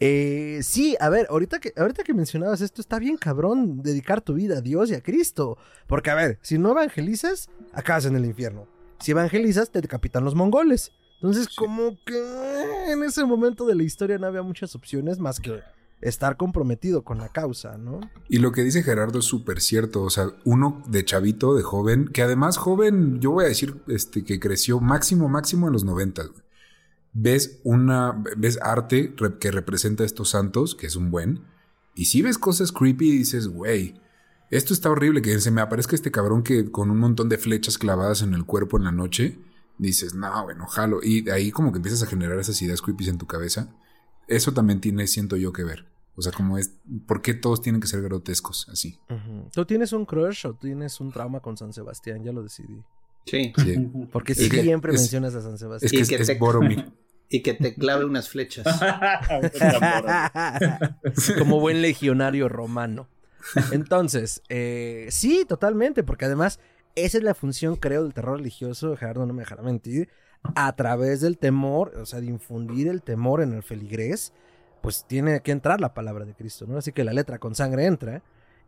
Eh, 0.00 0.60
sí, 0.62 0.96
a 1.00 1.08
ver, 1.08 1.26
ahorita 1.30 1.58
que, 1.58 1.72
ahorita 1.76 2.04
que 2.04 2.14
mencionabas 2.14 2.60
esto, 2.60 2.80
está 2.80 2.98
bien 2.98 3.16
cabrón 3.16 3.82
dedicar 3.82 4.20
tu 4.20 4.34
vida 4.34 4.58
a 4.58 4.60
Dios 4.60 4.90
y 4.90 4.94
a 4.94 5.02
Cristo. 5.02 5.58
Porque, 5.86 6.10
a 6.10 6.14
ver, 6.14 6.38
si 6.42 6.58
no 6.58 6.70
evangelizas, 6.70 7.48
acabas 7.72 8.04
en 8.06 8.16
el 8.16 8.24
infierno. 8.24 8.66
Si 9.00 9.12
evangelizas, 9.12 9.70
te 9.70 9.80
decapitan 9.80 10.24
los 10.24 10.34
mongoles. 10.34 10.92
Entonces, 11.20 11.48
como 11.48 11.98
que 12.04 12.92
en 12.92 13.02
ese 13.02 13.24
momento 13.24 13.66
de 13.66 13.74
la 13.74 13.82
historia 13.82 14.18
no 14.18 14.26
había 14.26 14.42
muchas 14.42 14.74
opciones 14.76 15.18
más 15.18 15.40
que 15.40 15.60
estar 16.00 16.36
comprometido 16.36 17.02
con 17.02 17.18
la 17.18 17.28
causa, 17.30 17.76
¿no? 17.76 18.00
Y 18.28 18.38
lo 18.38 18.52
que 18.52 18.62
dice 18.62 18.82
Gerardo 18.82 19.18
es 19.18 19.24
súper 19.24 19.60
cierto, 19.60 20.02
o 20.02 20.10
sea, 20.10 20.32
uno 20.44 20.82
de 20.88 21.04
chavito, 21.04 21.54
de 21.54 21.62
joven, 21.62 22.08
que 22.08 22.22
además 22.22 22.56
joven, 22.56 23.20
yo 23.20 23.32
voy 23.32 23.44
a 23.44 23.48
decir 23.48 23.82
este, 23.88 24.24
que 24.24 24.38
creció 24.38 24.80
máximo, 24.80 25.28
máximo 25.28 25.66
en 25.66 25.72
los 25.72 25.84
noventas, 25.84 26.30
ves 27.12 27.60
una, 27.64 28.22
ves 28.36 28.58
arte 28.62 29.14
que 29.40 29.50
representa 29.50 30.04
a 30.04 30.06
estos 30.06 30.30
santos, 30.30 30.74
que 30.74 30.86
es 30.86 30.94
un 30.94 31.10
buen, 31.10 31.44
y 31.94 32.04
si 32.04 32.22
ves 32.22 32.38
cosas 32.38 32.70
creepy 32.70 33.08
y 33.08 33.18
dices, 33.18 33.48
güey, 33.48 34.00
esto 34.50 34.72
está 34.72 34.90
horrible, 34.90 35.20
que 35.20 35.38
se 35.40 35.50
me 35.50 35.60
aparezca 35.60 35.96
este 35.96 36.12
cabrón 36.12 36.42
que 36.42 36.70
con 36.70 36.90
un 36.90 36.98
montón 36.98 37.28
de 37.28 37.38
flechas 37.38 37.76
clavadas 37.76 38.22
en 38.22 38.34
el 38.34 38.44
cuerpo 38.44 38.78
en 38.78 38.84
la 38.84 38.92
noche, 38.92 39.38
dices, 39.78 40.14
no, 40.14 40.44
bueno, 40.44 40.66
jalo, 40.68 41.00
y 41.02 41.28
ahí 41.30 41.50
como 41.50 41.72
que 41.72 41.78
empiezas 41.78 42.04
a 42.04 42.06
generar 42.06 42.38
esas 42.38 42.62
ideas 42.62 42.82
creepy 42.82 43.08
en 43.08 43.18
tu 43.18 43.26
cabeza 43.26 43.74
eso 44.28 44.52
también 44.52 44.80
tiene, 44.80 45.06
siento 45.06 45.36
yo, 45.36 45.52
que 45.52 45.64
ver. 45.64 45.86
O 46.14 46.22
sea, 46.22 46.32
como 46.32 46.58
es, 46.58 46.74
¿por 47.06 47.22
qué 47.22 47.34
todos 47.34 47.62
tienen 47.62 47.80
que 47.80 47.86
ser 47.86 48.02
grotescos 48.02 48.68
así? 48.70 48.98
¿Tú 49.52 49.64
tienes 49.64 49.92
un 49.92 50.04
crush 50.04 50.46
o 50.46 50.54
tienes 50.54 51.00
un 51.00 51.12
trauma 51.12 51.40
con 51.40 51.56
San 51.56 51.72
Sebastián? 51.72 52.24
Ya 52.24 52.32
lo 52.32 52.42
decidí. 52.42 52.82
Sí. 53.24 53.52
Porque 54.10 54.34
siempre 54.34 54.92
mencionas 54.92 55.34
a 55.34 55.42
San 55.42 55.58
Sebastián. 55.58 56.02
Es 56.02 56.08
que, 56.08 56.16
es, 56.16 56.28
Y 57.30 57.42
que 57.42 57.54
te 57.54 57.74
clave 57.74 58.04
unas 58.04 58.28
flechas. 58.28 58.66
Como 61.38 61.60
buen 61.60 61.82
legionario 61.82 62.48
romano. 62.48 63.08
Entonces, 63.70 64.42
eh, 64.48 65.08
sí, 65.10 65.44
totalmente, 65.46 66.02
porque 66.02 66.24
además 66.24 66.58
esa 66.94 67.18
es 67.18 67.24
la 67.24 67.34
función, 67.34 67.76
creo, 67.76 68.02
del 68.02 68.14
terror 68.14 68.38
religioso, 68.38 68.96
Gerardo 68.96 69.26
no 69.26 69.34
me 69.34 69.42
dejará 69.42 69.62
mentir, 69.62 70.08
a 70.54 70.74
través 70.74 71.20
del 71.20 71.38
temor, 71.38 71.92
o 71.96 72.06
sea, 72.06 72.20
de 72.20 72.26
infundir 72.26 72.88
el 72.88 73.02
temor 73.02 73.42
en 73.42 73.52
el 73.52 73.62
feligrés, 73.62 74.32
pues 74.80 75.04
tiene 75.06 75.40
que 75.40 75.52
entrar 75.52 75.80
la 75.80 75.94
palabra 75.94 76.24
de 76.24 76.34
Cristo, 76.34 76.66
¿no? 76.68 76.78
Así 76.78 76.92
que 76.92 77.04
la 77.04 77.12
letra 77.12 77.38
con 77.38 77.54
sangre 77.54 77.86
entra 77.86 78.22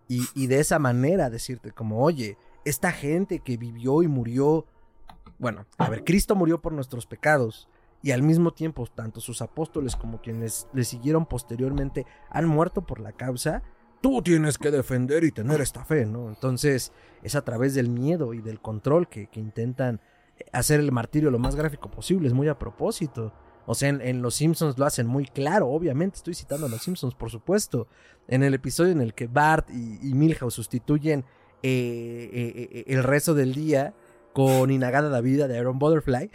y, 0.09 0.23
y 0.35 0.47
de 0.49 0.61
esa 0.61 0.79
manera 0.79 1.31
decirte 1.31 1.73
como, 1.73 2.03
oye, 2.03 2.37
esta 2.65 2.93
gente 2.93 3.41
que 3.41 3.57
vivió 3.57 4.03
y 4.03 4.09
murió, 4.09 4.67
bueno, 5.39 5.67
a 5.79 5.89
ver, 5.89 6.05
Cristo 6.05 6.35
murió 6.35 6.61
por 6.61 6.73
nuestros 6.73 7.07
pecados 7.07 7.69
y 8.03 8.13
al 8.13 8.23
mismo 8.23 8.53
tiempo 8.53 8.87
tanto 8.87 9.21
sus 9.21 9.43
apóstoles 9.43 9.97
como 9.97 10.21
quienes 10.21 10.67
le 10.73 10.85
siguieron 10.85 11.27
posteriormente 11.27 12.07
han 12.31 12.47
muerto 12.47 12.83
por 12.83 13.01
la 13.01 13.13
causa, 13.13 13.63
tú 14.01 14.23
tienes 14.23 14.59
que 14.59 14.71
defender 14.71 15.25
y 15.25 15.33
tener 15.33 15.61
esta 15.61 15.85
fe, 15.85 16.07
¿no? 16.07 16.29
Entonces 16.29 16.93
es 17.23 17.35
a 17.35 17.45
través 17.45 17.75
del 17.75 17.89
miedo 17.89 18.35
y 18.35 18.41
del 18.41 18.61
control 18.61 19.09
que, 19.09 19.29
intentan 19.35 20.01
hacer 20.53 20.81
el 20.81 20.93
martirio 20.93 21.31
lo 21.31 21.39
más 21.39 21.57
gráfico 21.57 21.91
posible, 21.91 22.29
es 22.29 22.35
muy 22.35 22.49
a 22.49 22.59
propósito. 22.59 23.33
O 23.67 23.75
sea, 23.75 23.89
en, 23.91 24.23
Los 24.23 24.35
Simpsons 24.35 24.79
lo 24.79 24.87
hacen 24.87 25.07
muy 25.07 25.27
claro, 25.27 25.69
obviamente, 25.69 26.17
estoy 26.17 26.35
citando 26.35 26.67
a 26.67 26.69
Los 26.69 26.83
Simpsons, 26.83 27.15
por 27.15 27.31
supuesto. 27.31 27.87
En 28.27 28.43
el 28.43 28.55
episodio 28.55 28.93
en 28.93 29.01
el 29.01 29.15
que 29.15 29.27
Bart 29.27 29.71
y, 29.71 30.13
Milhouse 30.15 30.55
sustituyen 30.55 31.25
eh, 31.63 32.31
eh, 32.33 32.69
eh, 32.73 32.85
el 32.89 33.05
resto 33.05 33.35
del 33.35 33.55
día 33.55 33.95
con 34.33 34.71
Inagada 34.71 35.11
la 35.11 35.21
vida 35.21 35.47
de 35.47 35.59
Aaron 35.59 35.79
Butterfly, 35.79 36.31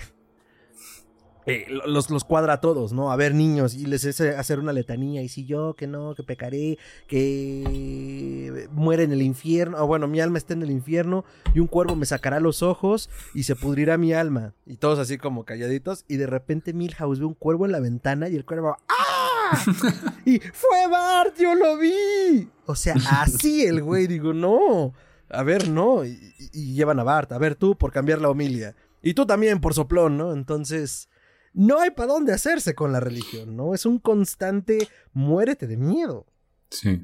eh, 1.47 1.67
los, 1.85 2.09
los 2.09 2.23
cuadra 2.23 2.53
a 2.53 2.61
todos, 2.61 2.91
¿no? 2.91 3.11
A 3.11 3.15
ver, 3.15 3.35
niños, 3.35 3.75
y 3.75 3.85
les 3.85 4.03
hace 4.05 4.35
hacer 4.35 4.59
una 4.59 4.73
letanía, 4.73 5.21
y 5.21 5.29
si 5.29 5.45
yo, 5.45 5.75
que 5.75 5.85
no, 5.85 6.15
que 6.15 6.23
pecaré, 6.23 6.79
que 7.07 8.67
muere 8.71 9.03
en 9.03 9.11
el 9.11 9.21
infierno, 9.21 9.77
o 9.83 9.85
bueno, 9.85 10.07
mi 10.07 10.19
alma 10.19 10.39
está 10.39 10.53
en 10.53 10.63
el 10.63 10.71
infierno, 10.71 11.23
y 11.53 11.59
un 11.59 11.67
cuervo 11.67 11.95
me 11.95 12.07
sacará 12.07 12.39
los 12.39 12.63
ojos, 12.63 13.11
y 13.35 13.43
se 13.43 13.55
pudrirá 13.55 13.97
mi 13.97 14.11
alma. 14.11 14.53
Y 14.65 14.77
todos 14.77 14.97
así 14.97 15.19
como 15.19 15.45
calladitos, 15.45 16.03
y 16.07 16.17
de 16.17 16.25
repente 16.25 16.73
Milhouse 16.73 17.19
ve 17.19 17.25
un 17.25 17.35
cuervo 17.35 17.65
en 17.65 17.73
la 17.73 17.79
ventana, 17.79 18.27
y 18.27 18.35
el 18.35 18.45
cuervo, 18.45 18.75
¡ah! 18.89 19.63
y 20.25 20.39
fue 20.39 20.87
Bart, 20.89 21.37
yo 21.39 21.53
lo 21.53 21.77
vi. 21.77 22.49
O 22.65 22.75
sea, 22.75 22.95
así 23.11 23.65
el 23.65 23.83
güey, 23.83 24.07
digo, 24.07 24.33
no, 24.33 24.93
a 25.29 25.43
ver, 25.43 25.69
no, 25.69 26.03
y, 26.03 26.33
y 26.53 26.73
llevan 26.73 26.99
a 26.99 27.03
Bart, 27.03 27.31
a 27.31 27.37
ver 27.37 27.53
tú 27.53 27.75
por 27.75 27.91
cambiar 27.91 28.19
la 28.19 28.29
homilia. 28.29 28.75
Y 29.03 29.13
tú 29.13 29.27
también 29.27 29.61
por 29.61 29.75
soplón, 29.75 30.17
¿no? 30.17 30.33
Entonces, 30.33 31.07
no 31.55 31.79
hay 31.79 31.91
para 31.91 32.13
dónde 32.13 32.33
hacerse 32.33 32.75
con 32.75 32.91
la 32.91 32.99
religión, 32.99 33.55
¿no? 33.55 33.73
Es 33.73 33.85
un 33.85 33.97
constante 33.97 34.89
muérete 35.13 35.67
de 35.67 35.77
miedo. 35.77 36.27
Sí. 36.69 37.01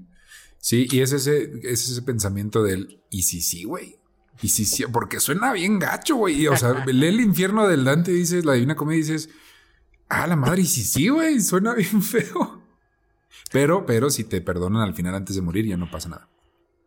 Sí, 0.59 0.87
y 0.91 0.99
es 0.99 1.11
ese, 1.11 1.51
es 1.63 1.89
ese 1.89 2.01
pensamiento 2.03 2.61
del 2.61 3.01
¿y 3.09 3.23
si 3.23 3.41
sí, 3.41 3.63
güey? 3.63 3.97
Y 4.41 4.49
si 4.49 4.65
sí, 4.65 4.83
porque 4.91 5.19
suena 5.19 5.53
bien 5.53 5.79
gacho, 5.79 6.15
güey. 6.15 6.47
O 6.47 6.57
sea, 6.57 6.73
lee 6.85 7.07
el 7.07 7.21
infierno 7.21 7.67
del 7.67 7.83
Dante, 7.83 8.11
dices, 8.11 8.45
la 8.45 8.53
Divina 8.53 8.75
Comedia, 8.75 8.99
dices, 8.99 9.29
ah, 10.09 10.27
la 10.27 10.35
madre, 10.35 10.61
y 10.61 10.65
si 10.65 10.83
sí, 10.83 11.09
güey, 11.09 11.39
suena 11.39 11.73
bien 11.75 12.01
feo. 12.01 12.61
Pero, 13.51 13.85
pero 13.85 14.09
si 14.09 14.23
te 14.23 14.41
perdonan 14.41 14.81
al 14.81 14.93
final 14.93 15.15
antes 15.15 15.35
de 15.35 15.41
morir, 15.41 15.65
ya 15.65 15.77
no 15.77 15.89
pasa 15.89 16.09
nada. 16.09 16.29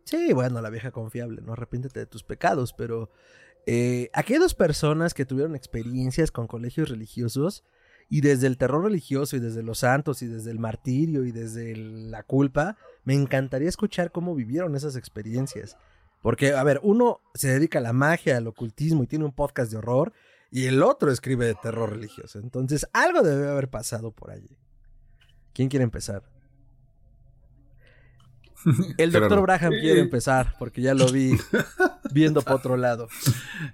Sí, 0.04 0.32
bueno, 0.32 0.60
la 0.60 0.70
vieja 0.70 0.90
confiable, 0.90 1.40
no 1.42 1.54
arrepiéntete 1.54 2.00
de 2.00 2.06
tus 2.06 2.22
pecados, 2.22 2.74
pero 2.74 3.10
eh, 3.66 4.10
aquellas 4.12 4.54
personas 4.54 5.14
que 5.14 5.24
tuvieron 5.24 5.54
experiencias 5.56 6.30
con 6.30 6.46
colegios 6.46 6.88
religiosos 6.88 7.64
y 8.08 8.20
desde 8.20 8.46
el 8.46 8.58
terror 8.58 8.84
religioso 8.84 9.36
y 9.36 9.40
desde 9.40 9.62
los 9.62 9.78
santos 9.78 10.22
y 10.22 10.26
desde 10.26 10.50
el 10.50 10.58
martirio 10.58 11.24
y 11.24 11.32
desde 11.32 11.74
la 11.76 12.22
culpa, 12.22 12.76
me 13.04 13.14
encantaría 13.14 13.68
escuchar 13.68 14.12
cómo 14.12 14.34
vivieron 14.34 14.76
esas 14.76 14.96
experiencias. 14.96 15.76
Porque, 16.20 16.52
a 16.52 16.62
ver, 16.62 16.80
uno 16.82 17.20
se 17.34 17.48
dedica 17.48 17.78
a 17.78 17.82
la 17.82 17.92
magia, 17.92 18.36
al 18.36 18.46
ocultismo 18.46 19.02
y 19.02 19.06
tiene 19.06 19.24
un 19.24 19.34
podcast 19.34 19.70
de 19.70 19.78
horror 19.78 20.12
y 20.50 20.66
el 20.66 20.82
otro 20.82 21.10
escribe 21.10 21.46
de 21.46 21.54
terror 21.54 21.90
religioso. 21.90 22.38
Entonces, 22.38 22.86
algo 22.92 23.22
debe 23.22 23.48
haber 23.48 23.68
pasado 23.68 24.12
por 24.12 24.30
allí. 24.30 24.56
¿Quién 25.52 25.68
quiere 25.68 25.84
empezar? 25.84 26.22
El 28.98 29.12
doctor 29.12 29.40
Braham 29.42 29.72
quiere 29.80 30.00
empezar 30.00 30.54
porque 30.58 30.82
ya 30.82 30.94
lo 30.94 31.06
vi 31.08 31.36
viendo 32.12 32.42
por 32.42 32.54
otro 32.54 32.76
lado. 32.76 33.08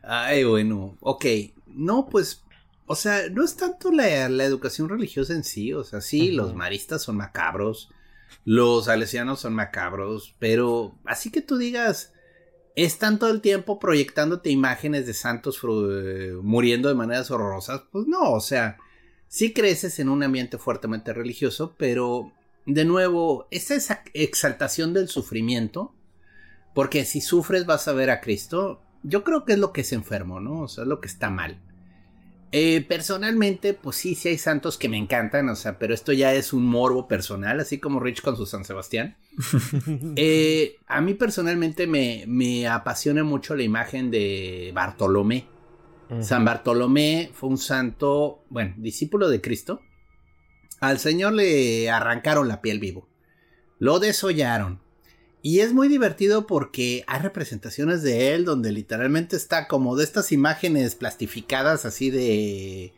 Ay, 0.03 0.44
bueno, 0.44 0.96
ok. 1.00 1.24
No, 1.66 2.09
pues, 2.09 2.42
o 2.87 2.94
sea, 2.94 3.29
no 3.31 3.44
es 3.44 3.57
tanto 3.57 3.92
la, 3.92 4.26
educación 4.44 4.88
religiosa 4.88 5.35
en 5.35 5.44
sí, 5.44 5.72
o 5.72 5.85
sea, 5.85 6.00
sí, 6.00 6.33
los 6.33 6.55
maristas 6.55 7.03
son 7.03 7.16
macabros, 7.16 7.90
los 8.44 8.87
salesianos 8.87 9.40
son 9.40 9.55
macabros, 9.55 10.35
pero 10.38 10.98
así 11.05 11.31
que 11.31 11.42
tú 11.42 11.57
digas, 11.57 12.12
están 12.74 13.18
todo 13.18 13.31
el 13.31 13.40
tiempo 13.40 13.79
proyectándote 13.79 14.50
imágenes 14.50 15.07
de 15.07 15.14
santos 15.14 15.61
eh, 15.62 16.35
muriendo 16.42 16.88
de 16.88 16.94
maneras 16.94 17.31
horrorosas, 17.31 17.83
pues 17.92 18.07
no, 18.07 18.33
o 18.33 18.40
sea, 18.40 18.79
sí 19.29 19.53
creces 19.53 19.98
en 20.00 20.09
un 20.09 20.22
ambiente 20.22 20.59
fuertemente 20.59 21.12
religioso, 21.12 21.74
pero 21.79 22.33
de 22.75 22.85
nuevo, 22.85 23.49
esa 23.51 24.03
exaltación 24.15 24.93
del 24.93 25.09
sufrimiento, 25.09 25.95
porque 26.75 27.05
si 27.05 27.21
sufres 27.21 27.67
vas 27.67 27.89
a 27.89 27.93
ver 27.93 28.11
a 28.11 28.21
Cristo, 28.21 28.83
yo 29.03 29.25
creo 29.25 29.45
que 29.45 29.55
es 29.55 29.59
lo 29.59 29.73
que 29.73 29.81
es 29.81 29.93
enfermo, 29.93 30.41
¿no? 30.41 30.63
O 30.63 30.69
sea, 30.69 30.83
es 30.83 30.89
lo 30.89 31.01
que 31.01 31.09
está 31.09 31.31
mal. 31.31 31.59
Eh, 32.53 32.85
personalmente, 32.89 33.75
pues 33.75 33.97
sí, 33.97 34.17
sí 34.17 34.29
hay 34.29 34.39
santos 34.39 34.77
que 34.77 34.89
me 34.89 34.97
encantan, 34.97 35.49
o 35.49 35.57
sea, 35.57 35.79
pero 35.79 35.95
esto 35.95 36.13
ya 36.13 36.35
es 36.35 36.53
un 36.53 36.65
morbo 36.67 37.07
personal, 37.07 37.61
así 37.61 37.79
como 37.79 38.01
Rich 38.01 38.23
con 38.23 38.37
su 38.37 38.47
San 38.47 38.65
Sebastián. 38.65 39.17
Eh, 40.17 40.77
a 40.87 41.01
mí 41.01 41.15
personalmente 41.15 41.87
me, 41.87 42.25
me, 42.27 42.67
apasiona 42.67 43.23
mucho 43.25 43.55
la 43.55 43.63
imagen 43.63 44.11
de 44.11 44.73
Bartolomé. 44.75 45.47
San 46.21 46.45
Bartolomé 46.45 47.31
fue 47.33 47.49
un 47.49 47.59
santo, 47.59 48.45
bueno, 48.51 48.75
discípulo 48.77 49.29
de 49.29 49.41
Cristo, 49.41 49.81
al 50.81 50.99
señor 50.99 51.35
le 51.35 51.90
arrancaron 51.90 52.49
la 52.49 52.61
piel 52.61 52.81
vivo. 52.81 53.09
Lo 53.79 53.99
desollaron. 53.99 54.81
Y 55.43 55.61
es 55.61 55.73
muy 55.73 55.88
divertido 55.88 56.47
porque 56.47 57.05
hay 57.07 57.21
representaciones 57.21 58.03
de 58.03 58.35
él 58.35 58.45
donde 58.45 58.73
literalmente 58.73 59.37
está 59.37 59.69
como 59.69 59.97
de 59.97 60.05
estas 60.05 60.33
imágenes 60.33 60.95
plastificadas 60.95 61.87
así 61.87 62.11
de... 62.11 62.93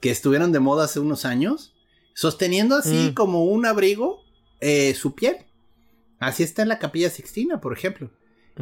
que 0.00 0.10
estuvieron 0.10 0.52
de 0.52 0.60
moda 0.60 0.84
hace 0.84 1.00
unos 1.00 1.24
años. 1.24 1.74
Sosteniendo 2.14 2.76
así 2.76 3.10
mm. 3.10 3.14
como 3.14 3.44
un 3.44 3.66
abrigo 3.66 4.20
eh, 4.60 4.94
su 4.94 5.14
piel. 5.14 5.36
Así 6.18 6.42
está 6.42 6.62
en 6.62 6.68
la 6.68 6.78
capilla 6.78 7.10
Sixtina, 7.10 7.60
por 7.60 7.72
ejemplo. 7.72 8.10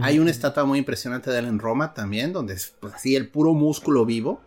Hay 0.00 0.20
una 0.20 0.30
estatua 0.30 0.64
muy 0.64 0.78
impresionante 0.78 1.30
de 1.30 1.40
él 1.40 1.46
en 1.46 1.58
Roma 1.58 1.92
también, 1.92 2.32
donde 2.32 2.54
es 2.54 2.74
pues, 2.80 2.94
así 2.94 3.16
el 3.16 3.30
puro 3.30 3.52
músculo 3.54 4.06
vivo. 4.06 4.40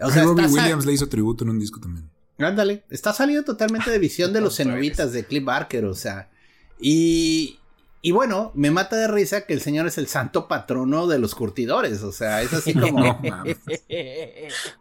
O 0.00 0.10
sea, 0.10 0.22
Robbie 0.22 0.46
Williams 0.46 0.86
le 0.86 0.92
hizo 0.92 1.08
tributo 1.08 1.42
en 1.42 1.50
un 1.50 1.58
disco 1.58 1.80
también. 1.80 2.13
Ándale, 2.38 2.84
está 2.90 3.12
saliendo 3.12 3.44
totalmente 3.44 3.90
de 3.90 3.98
visión 3.98 4.32
de 4.32 4.40
los 4.42 4.56
cenobitas 4.56 5.12
de 5.12 5.24
Cliff 5.24 5.44
Barker, 5.44 5.84
o 5.84 5.94
sea. 5.94 6.28
Y, 6.78 7.58
y 8.02 8.10
bueno, 8.10 8.52
me 8.54 8.70
mata 8.70 8.96
de 8.96 9.08
risa 9.08 9.46
que 9.46 9.54
el 9.54 9.60
señor 9.60 9.86
es 9.86 9.96
el 9.96 10.08
santo 10.08 10.48
patrono 10.48 11.06
de 11.06 11.18
los 11.18 11.34
curtidores, 11.34 12.02
o 12.02 12.12
sea, 12.12 12.42
es 12.42 12.52
así 12.52 12.74
como... 12.74 13.02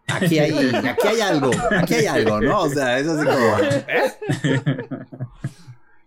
aquí, 0.07 0.39
hay, 0.39 0.75
aquí 0.75 1.07
hay 1.07 1.21
algo, 1.21 1.51
aquí 1.77 1.93
hay 1.93 2.05
algo, 2.07 2.41
¿no? 2.41 2.63
O 2.63 2.69
sea, 2.69 2.99
es 2.99 3.07
así 3.07 3.25
como... 3.25 3.57
¿eh? 3.87 4.11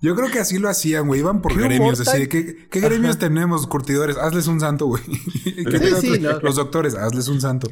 Yo 0.00 0.14
creo 0.14 0.30
que 0.30 0.38
así 0.38 0.58
lo 0.58 0.68
hacían, 0.68 1.06
güey. 1.06 1.20
Iban 1.20 1.40
por 1.40 1.56
gremios. 1.56 2.00
Así 2.00 2.28
¿qué, 2.28 2.66
gremios 2.70 3.18
tenemos, 3.18 3.66
curtidores? 3.66 4.16
Hazles 4.16 4.46
un 4.46 4.60
santo, 4.60 4.86
güey. 4.86 5.02
Los 6.42 6.56
doctores, 6.56 6.94
hazles 6.94 7.28
un 7.28 7.40
santo. 7.40 7.68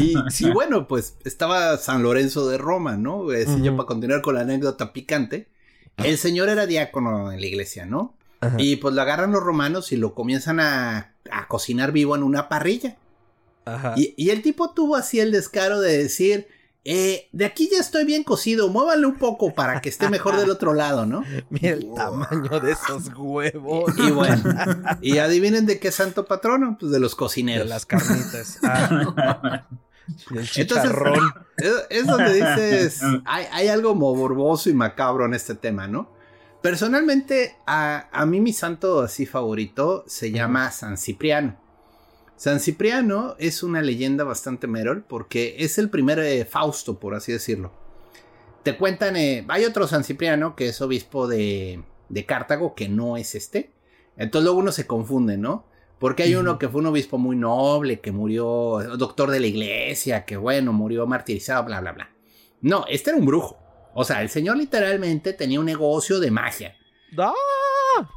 Y 0.00 0.14
sí, 0.30 0.50
bueno, 0.50 0.86
pues 0.86 1.16
estaba 1.24 1.76
San 1.76 2.02
Lorenzo 2.02 2.48
de 2.48 2.58
Roma, 2.58 2.96
¿no? 2.96 3.26
para 3.26 3.86
continuar 3.86 4.22
con 4.22 4.36
la 4.36 4.42
anécdota 4.42 4.92
picante. 4.92 5.48
El 5.96 6.16
señor 6.16 6.48
era 6.48 6.66
diácono 6.66 7.32
en 7.32 7.40
la 7.40 7.46
iglesia, 7.46 7.86
¿no? 7.86 8.16
Y 8.58 8.76
pues 8.76 8.94
lo 8.94 9.00
agarran 9.00 9.32
los 9.32 9.42
romanos 9.42 9.90
y 9.92 9.96
lo 9.96 10.14
comienzan 10.14 10.60
a, 10.60 11.14
cocinar 11.48 11.92
vivo 11.92 12.14
en 12.14 12.22
una 12.22 12.48
parrilla. 12.48 12.96
Ajá. 13.64 13.94
Y, 13.96 14.12
y 14.16 14.30
el 14.30 14.42
tipo 14.42 14.74
tuvo 14.74 14.94
así 14.94 15.20
el 15.20 15.32
descaro 15.32 15.80
de 15.80 15.96
decir 15.96 16.46
eh, 16.86 17.28
de 17.32 17.46
aquí 17.46 17.70
ya 17.72 17.78
estoy 17.78 18.04
bien 18.04 18.24
cocido, 18.24 18.68
muévale 18.68 19.06
un 19.06 19.16
poco 19.16 19.54
para 19.54 19.80
que 19.80 19.88
esté 19.88 20.10
mejor 20.10 20.36
del 20.36 20.50
otro 20.50 20.74
lado, 20.74 21.06
¿no? 21.06 21.24
Mira 21.48 21.70
el 21.70 21.94
tamaño 21.94 22.60
de 22.60 22.72
esos 22.72 23.10
huevos. 23.16 23.90
Y, 23.96 24.10
bueno, 24.10 24.42
y 25.00 25.16
adivinen 25.18 25.64
de 25.64 25.78
qué 25.78 25.90
santo 25.90 26.26
patrono, 26.26 26.76
pues 26.78 26.92
de 26.92 27.00
los 27.00 27.14
cocineros. 27.14 27.64
De 27.64 27.70
las 27.70 27.86
carnitas. 27.86 28.58
Ah. 30.06 30.36
el 30.36 30.46
chicharrón. 30.46 31.32
es, 31.88 32.06
donde 32.06 32.34
dices, 32.34 33.00
hay, 33.24 33.68
algo 33.68 33.94
morboso 33.94 34.68
y 34.68 34.74
macabro 34.74 35.24
en 35.24 35.32
este 35.32 35.54
tema, 35.54 35.88
¿no? 35.88 36.12
Personalmente, 36.60 37.56
a, 37.66 38.08
a 38.12 38.26
mí 38.26 38.38
mi 38.40 38.52
santo 38.52 39.00
así 39.00 39.24
favorito 39.24 40.04
se 40.06 40.30
llama 40.30 40.70
San 40.70 40.98
Cipriano. 40.98 41.56
San 42.36 42.60
Cipriano 42.60 43.36
es 43.38 43.62
una 43.62 43.80
leyenda 43.80 44.24
bastante 44.24 44.66
merol 44.66 45.04
porque 45.06 45.56
es 45.58 45.78
el 45.78 45.88
primer 45.88 46.18
eh, 46.18 46.44
Fausto, 46.44 46.98
por 46.98 47.14
así 47.14 47.32
decirlo. 47.32 47.72
Te 48.62 48.76
cuentan, 48.76 49.16
eh, 49.16 49.44
hay 49.48 49.64
otro 49.64 49.86
San 49.86 50.04
Cipriano 50.04 50.56
que 50.56 50.68
es 50.68 50.80
obispo 50.80 51.28
de, 51.28 51.82
de, 52.08 52.26
Cartago, 52.26 52.74
que 52.74 52.88
no 52.88 53.16
es 53.16 53.34
este. 53.34 53.72
Entonces 54.16 54.44
luego 54.44 54.58
uno 54.58 54.72
se 54.72 54.86
confunde, 54.86 55.36
¿no? 55.36 55.66
Porque 55.98 56.24
hay 56.24 56.34
uno 56.34 56.58
que 56.58 56.68
fue 56.68 56.80
un 56.80 56.88
obispo 56.88 57.18
muy 57.18 57.36
noble, 57.36 58.00
que 58.00 58.10
murió, 58.10 58.80
doctor 58.98 59.30
de 59.30 59.40
la 59.40 59.46
iglesia, 59.46 60.24
que 60.24 60.36
bueno, 60.36 60.72
murió 60.72 61.06
martirizado, 61.06 61.64
bla, 61.64 61.80
bla, 61.80 61.92
bla. 61.92 62.10
No, 62.60 62.84
este 62.88 63.10
era 63.10 63.18
un 63.18 63.26
brujo. 63.26 63.58
O 63.94 64.04
sea, 64.04 64.22
el 64.22 64.28
señor 64.28 64.56
literalmente 64.56 65.32
tenía 65.34 65.60
un 65.60 65.66
negocio 65.66 66.18
de 66.18 66.30
magia. 66.30 66.76
¡Ah! 67.16 67.32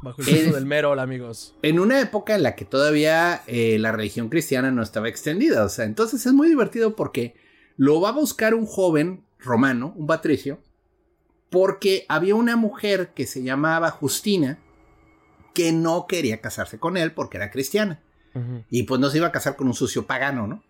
Bajo 0.02 0.22
el 0.22 0.52
del 0.52 0.66
Merol, 0.66 0.98
amigos. 0.98 1.54
En 1.62 1.78
una 1.78 2.00
época 2.00 2.34
en 2.34 2.42
la 2.42 2.54
que 2.54 2.64
todavía 2.64 3.42
eh, 3.46 3.78
la 3.78 3.92
religión 3.92 4.28
cristiana 4.28 4.70
no 4.70 4.82
estaba 4.82 5.08
extendida. 5.08 5.64
O 5.64 5.68
sea, 5.68 5.84
entonces 5.84 6.24
es 6.26 6.32
muy 6.32 6.48
divertido 6.48 6.96
porque 6.96 7.34
lo 7.76 8.00
va 8.00 8.10
a 8.10 8.12
buscar 8.12 8.54
un 8.54 8.66
joven 8.66 9.24
romano, 9.38 9.94
un 9.96 10.06
patricio, 10.06 10.60
porque 11.50 12.04
había 12.08 12.34
una 12.34 12.56
mujer 12.56 13.12
que 13.14 13.26
se 13.26 13.42
llamaba 13.42 13.90
Justina 13.90 14.58
que 15.54 15.72
no 15.72 16.06
quería 16.06 16.40
casarse 16.40 16.78
con 16.78 16.96
él 16.96 17.12
porque 17.12 17.36
era 17.36 17.50
cristiana. 17.50 18.00
Y 18.70 18.84
pues 18.84 19.00
no 19.00 19.10
se 19.10 19.16
iba 19.16 19.26
a 19.26 19.32
casar 19.32 19.56
con 19.56 19.66
un 19.66 19.74
sucio 19.74 20.06
pagano, 20.06 20.46
¿no? 20.46 20.62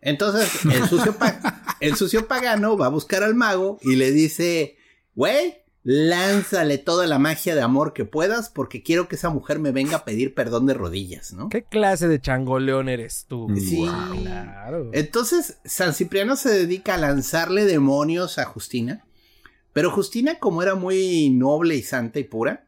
Entonces, 0.00 0.64
el 0.64 0.88
sucio, 0.88 1.14
el 1.80 1.94
sucio 1.94 2.26
pagano 2.26 2.76
va 2.76 2.86
a 2.86 2.90
buscar 2.90 3.22
al 3.22 3.36
mago 3.36 3.78
y 3.80 3.94
le 3.94 4.10
dice, 4.10 4.76
güey, 5.14 5.61
lánzale 5.84 6.78
toda 6.78 7.06
la 7.06 7.18
magia 7.18 7.54
de 7.54 7.60
amor 7.60 7.92
que 7.92 8.04
puedas 8.04 8.48
porque 8.48 8.82
quiero 8.82 9.08
que 9.08 9.16
esa 9.16 9.30
mujer 9.30 9.58
me 9.58 9.72
venga 9.72 9.98
a 9.98 10.04
pedir 10.04 10.34
perdón 10.34 10.66
de 10.66 10.74
rodillas, 10.74 11.32
¿no? 11.32 11.48
¿Qué 11.48 11.64
clase 11.64 12.08
de 12.08 12.20
changoleón 12.20 12.88
eres 12.88 13.26
tú? 13.26 13.48
Sí, 13.56 13.88
claro. 14.22 14.90
Entonces, 14.92 15.58
San 15.64 15.92
Cipriano 15.92 16.36
se 16.36 16.50
dedica 16.50 16.94
a 16.94 16.98
lanzarle 16.98 17.64
demonios 17.64 18.38
a 18.38 18.44
Justina, 18.44 19.04
pero 19.72 19.90
Justina, 19.90 20.38
como 20.38 20.62
era 20.62 20.74
muy 20.74 21.30
noble 21.30 21.74
y 21.76 21.82
santa 21.82 22.18
y 22.18 22.24
pura, 22.24 22.66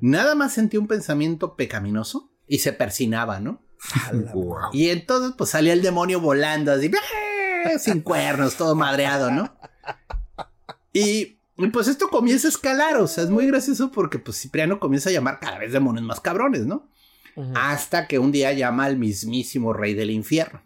nada 0.00 0.34
más 0.34 0.52
sentía 0.52 0.80
un 0.80 0.88
pensamiento 0.88 1.54
pecaminoso 1.54 2.30
y 2.48 2.58
se 2.58 2.72
persinaba, 2.72 3.40
¿no? 3.40 3.62
Y 4.72 4.90
entonces, 4.90 5.34
pues 5.38 5.50
salía 5.50 5.72
el 5.72 5.82
demonio 5.82 6.20
volando 6.20 6.72
así, 6.72 6.90
sin 7.78 8.00
cuernos, 8.02 8.56
todo 8.56 8.74
madreado, 8.74 9.30
¿no? 9.30 9.56
Y, 10.92 11.38
pues 11.72 11.88
esto 11.88 12.08
comienza 12.08 12.48
a 12.48 12.50
escalar, 12.50 12.96
o 12.96 13.06
sea, 13.06 13.24
es 13.24 13.30
muy 13.30 13.46
gracioso 13.46 13.90
porque 13.90 14.18
pues 14.18 14.40
Cipriano 14.40 14.80
comienza 14.80 15.10
a 15.10 15.12
llamar 15.12 15.38
cada 15.40 15.58
vez 15.58 15.72
demonios 15.72 16.04
más 16.04 16.20
cabrones, 16.20 16.66
¿no? 16.66 16.88
Hasta 17.54 18.08
que 18.08 18.18
un 18.18 18.30
día 18.30 18.52
llama 18.52 18.84
al 18.84 18.98
mismísimo 18.98 19.72
rey 19.72 19.94
del 19.94 20.10
infierno. 20.10 20.62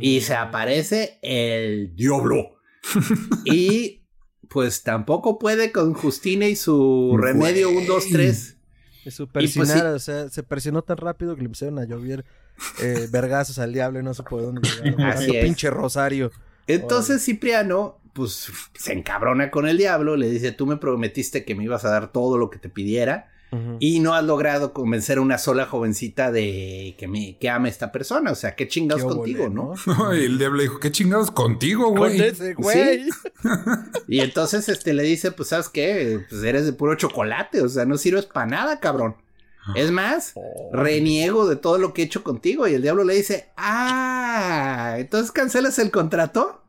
Y 0.00 0.22
se 0.22 0.34
aparece 0.34 1.18
el 1.20 1.94
diablo. 1.94 2.56
y 3.44 4.04
pues 4.48 4.82
tampoco 4.82 5.38
puede 5.38 5.72
con 5.72 5.94
Justina 5.94 6.46
y 6.46 6.56
su 6.56 7.16
remedio 7.18 7.70
1, 7.70 7.80
2, 7.86 8.04
3. 8.12 8.56
Su 9.08 9.28
persinar, 9.28 9.82
pues 9.82 9.94
o 9.94 9.98
sea, 9.98 10.30
se 10.30 10.42
persinó 10.42 10.82
tan 10.82 10.96
rápido 10.96 11.34
que 11.34 11.42
le 11.42 11.46
empezaron 11.46 11.78
a 11.78 11.84
llover 11.84 12.24
eh, 12.80 13.08
vergazos 13.10 13.58
al 13.58 13.72
diablo 13.72 14.00
y 14.00 14.02
no 14.02 14.14
supo 14.14 14.38
de 14.38 14.46
dónde 14.46 14.68
llegaron. 14.68 15.00
Así 15.02 15.32
pinche 15.42 15.68
rosario. 15.68 16.30
Entonces 16.66 17.22
Cipriano, 17.22 18.00
pues, 18.14 18.50
se 18.74 18.92
encabrona 18.92 19.50
con 19.50 19.66
el 19.68 19.76
diablo, 19.76 20.16
le 20.16 20.30
dice, 20.30 20.52
tú 20.52 20.66
me 20.66 20.78
prometiste 20.78 21.44
que 21.44 21.54
me 21.54 21.64
ibas 21.64 21.84
a 21.84 21.90
dar 21.90 22.12
todo 22.12 22.38
lo 22.38 22.48
que 22.48 22.58
te 22.58 22.70
pidiera 22.70 23.30
y 23.78 24.00
no 24.00 24.14
has 24.14 24.24
logrado 24.24 24.72
convencer 24.72 25.18
a 25.18 25.20
una 25.20 25.38
sola 25.38 25.66
jovencita 25.66 26.32
de 26.32 26.96
que 26.98 27.06
me 27.06 27.38
que 27.38 27.48
ame 27.48 27.68
a 27.68 27.70
esta 27.70 27.92
persona. 27.92 28.32
O 28.32 28.34
sea, 28.34 28.56
qué 28.56 28.66
chingados 28.66 29.04
contigo, 29.04 29.48
¿no? 29.48 29.74
y 30.14 30.24
el 30.24 30.38
diablo 30.38 30.62
dijo, 30.62 30.80
qué 30.80 30.90
chingados 30.90 31.30
contigo, 31.30 31.90
güey. 31.90 32.32
güey. 32.56 33.08
y 34.08 34.20
entonces 34.20 34.68
este 34.68 34.92
le 34.92 35.02
dice, 35.04 35.30
pues, 35.32 35.50
¿sabes 35.50 35.68
qué? 35.68 36.20
Pues 36.28 36.42
eres 36.42 36.66
de 36.66 36.72
puro 36.72 36.96
chocolate, 36.96 37.62
o 37.62 37.68
sea, 37.68 37.84
no 37.84 37.96
sirves 37.96 38.26
para 38.26 38.46
nada, 38.46 38.80
cabrón. 38.80 39.16
Es 39.74 39.90
más, 39.90 40.34
reniego 40.72 41.48
de 41.48 41.56
todo 41.56 41.78
lo 41.78 41.94
que 41.94 42.02
he 42.02 42.04
hecho 42.04 42.22
contigo. 42.22 42.68
Y 42.68 42.74
el 42.74 42.82
diablo 42.82 43.02
le 43.04 43.14
dice, 43.14 43.50
ah, 43.56 44.96
entonces 44.98 45.32
cancelas 45.32 45.78
el 45.78 45.90
contrato. 45.90 46.63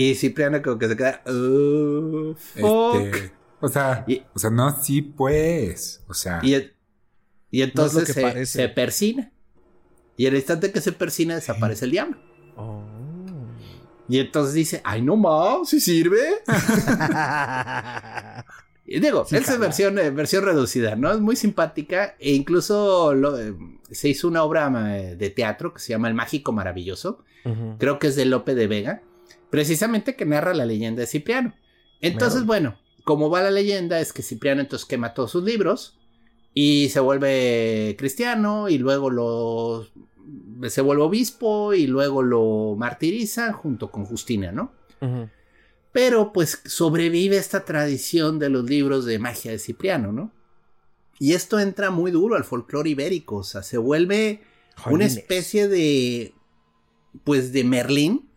Y 0.00 0.14
Cipriano 0.14 0.62
como 0.62 0.78
que 0.78 0.88
se 0.88 0.96
queda, 0.96 1.20
oh, 1.26 2.34
fuck. 2.34 3.32
O 3.60 3.68
sea, 3.68 4.06
o 4.32 4.38
sea, 4.38 4.48
no, 4.48 4.82
sí, 4.82 5.02
pues. 5.02 6.02
O 6.08 6.14
sea. 6.14 6.40
Y, 6.42 6.56
y 7.50 7.60
entonces 7.60 8.08
se, 8.48 8.68
persina. 8.70 9.30
Y 10.16 10.24
en 10.24 10.32
el 10.32 10.38
instante 10.38 10.72
que 10.72 10.80
se 10.80 10.92
persina, 10.92 11.34
desaparece 11.34 11.84
el 11.84 11.90
diablo. 11.90 12.16
Oh. 12.56 12.82
Y 14.08 14.20
entonces 14.20 14.54
dice, 14.54 14.80
ay, 14.84 15.02
no 15.02 15.16
más, 15.16 15.68
si 15.68 15.80
sirve. 15.80 16.18
y 18.86 19.00
digo, 19.00 19.26
esa 19.30 19.52
es 19.52 19.58
versión, 19.58 19.98
eh, 19.98 20.08
versión 20.08 20.46
reducida, 20.46 20.96
¿no? 20.96 21.12
Es 21.12 21.20
muy 21.20 21.36
simpática. 21.36 22.16
E 22.18 22.32
incluso 22.32 23.12
eh, 23.38 23.54
se 23.90 24.08
hizo 24.08 24.28
una 24.28 24.44
obra 24.44 24.96
eh, 24.96 25.16
de 25.16 25.28
teatro 25.28 25.74
que 25.74 25.80
se 25.80 25.90
llama 25.90 26.08
El 26.08 26.14
Mágico 26.14 26.52
Maravilloso. 26.52 27.22
Creo 27.78 27.98
que 27.98 28.06
es 28.06 28.16
de 28.16 28.24
Lope 28.24 28.54
de 28.54 28.66
Vega. 28.66 29.02
Precisamente 29.50 30.16
que 30.16 30.24
narra 30.24 30.54
la 30.54 30.66
leyenda 30.66 31.00
de 31.00 31.06
Cipriano. 31.06 31.54
Entonces, 32.00 32.44
bueno 32.44 32.76
como 33.04 33.30
va 33.30 33.42
la 33.42 33.50
leyenda 33.50 34.00
es 34.00 34.12
que 34.12 34.22
Cipriano 34.22 34.60
entonces 34.60 34.86
quema 34.86 35.14
todos 35.14 35.32
sus 35.32 35.44
libros 35.44 35.98
y 36.54 36.88
se 36.90 37.00
vuelve 37.00 37.96
cristiano 37.98 38.68
y 38.68 38.78
luego 38.78 39.10
lo 39.10 39.86
se 40.68 40.80
vuelve 40.80 41.02
obispo 41.02 41.74
y 41.74 41.86
luego 41.86 42.22
lo 42.22 42.76
martirizan 42.76 43.52
junto 43.52 43.90
con 43.90 44.04
Justina, 44.04 44.52
¿no? 44.52 44.72
Pero 45.92 46.32
pues 46.32 46.60
sobrevive 46.66 47.36
esta 47.36 47.64
tradición 47.64 48.38
de 48.38 48.48
los 48.48 48.64
libros 48.64 49.06
de 49.06 49.18
magia 49.18 49.50
de 49.50 49.58
Cipriano, 49.58 50.12
¿no? 50.12 50.32
Y 51.18 51.32
esto 51.32 51.58
entra 51.58 51.90
muy 51.90 52.10
duro 52.10 52.36
al 52.36 52.44
folclore 52.44 52.90
ibérico, 52.90 53.36
o 53.36 53.44
sea, 53.44 53.62
se 53.62 53.76
vuelve 53.76 54.42
una 54.86 55.04
especie 55.04 55.68
de 55.68 56.32
pues 57.24 57.52
de 57.52 57.64
Merlín, 57.64 58.29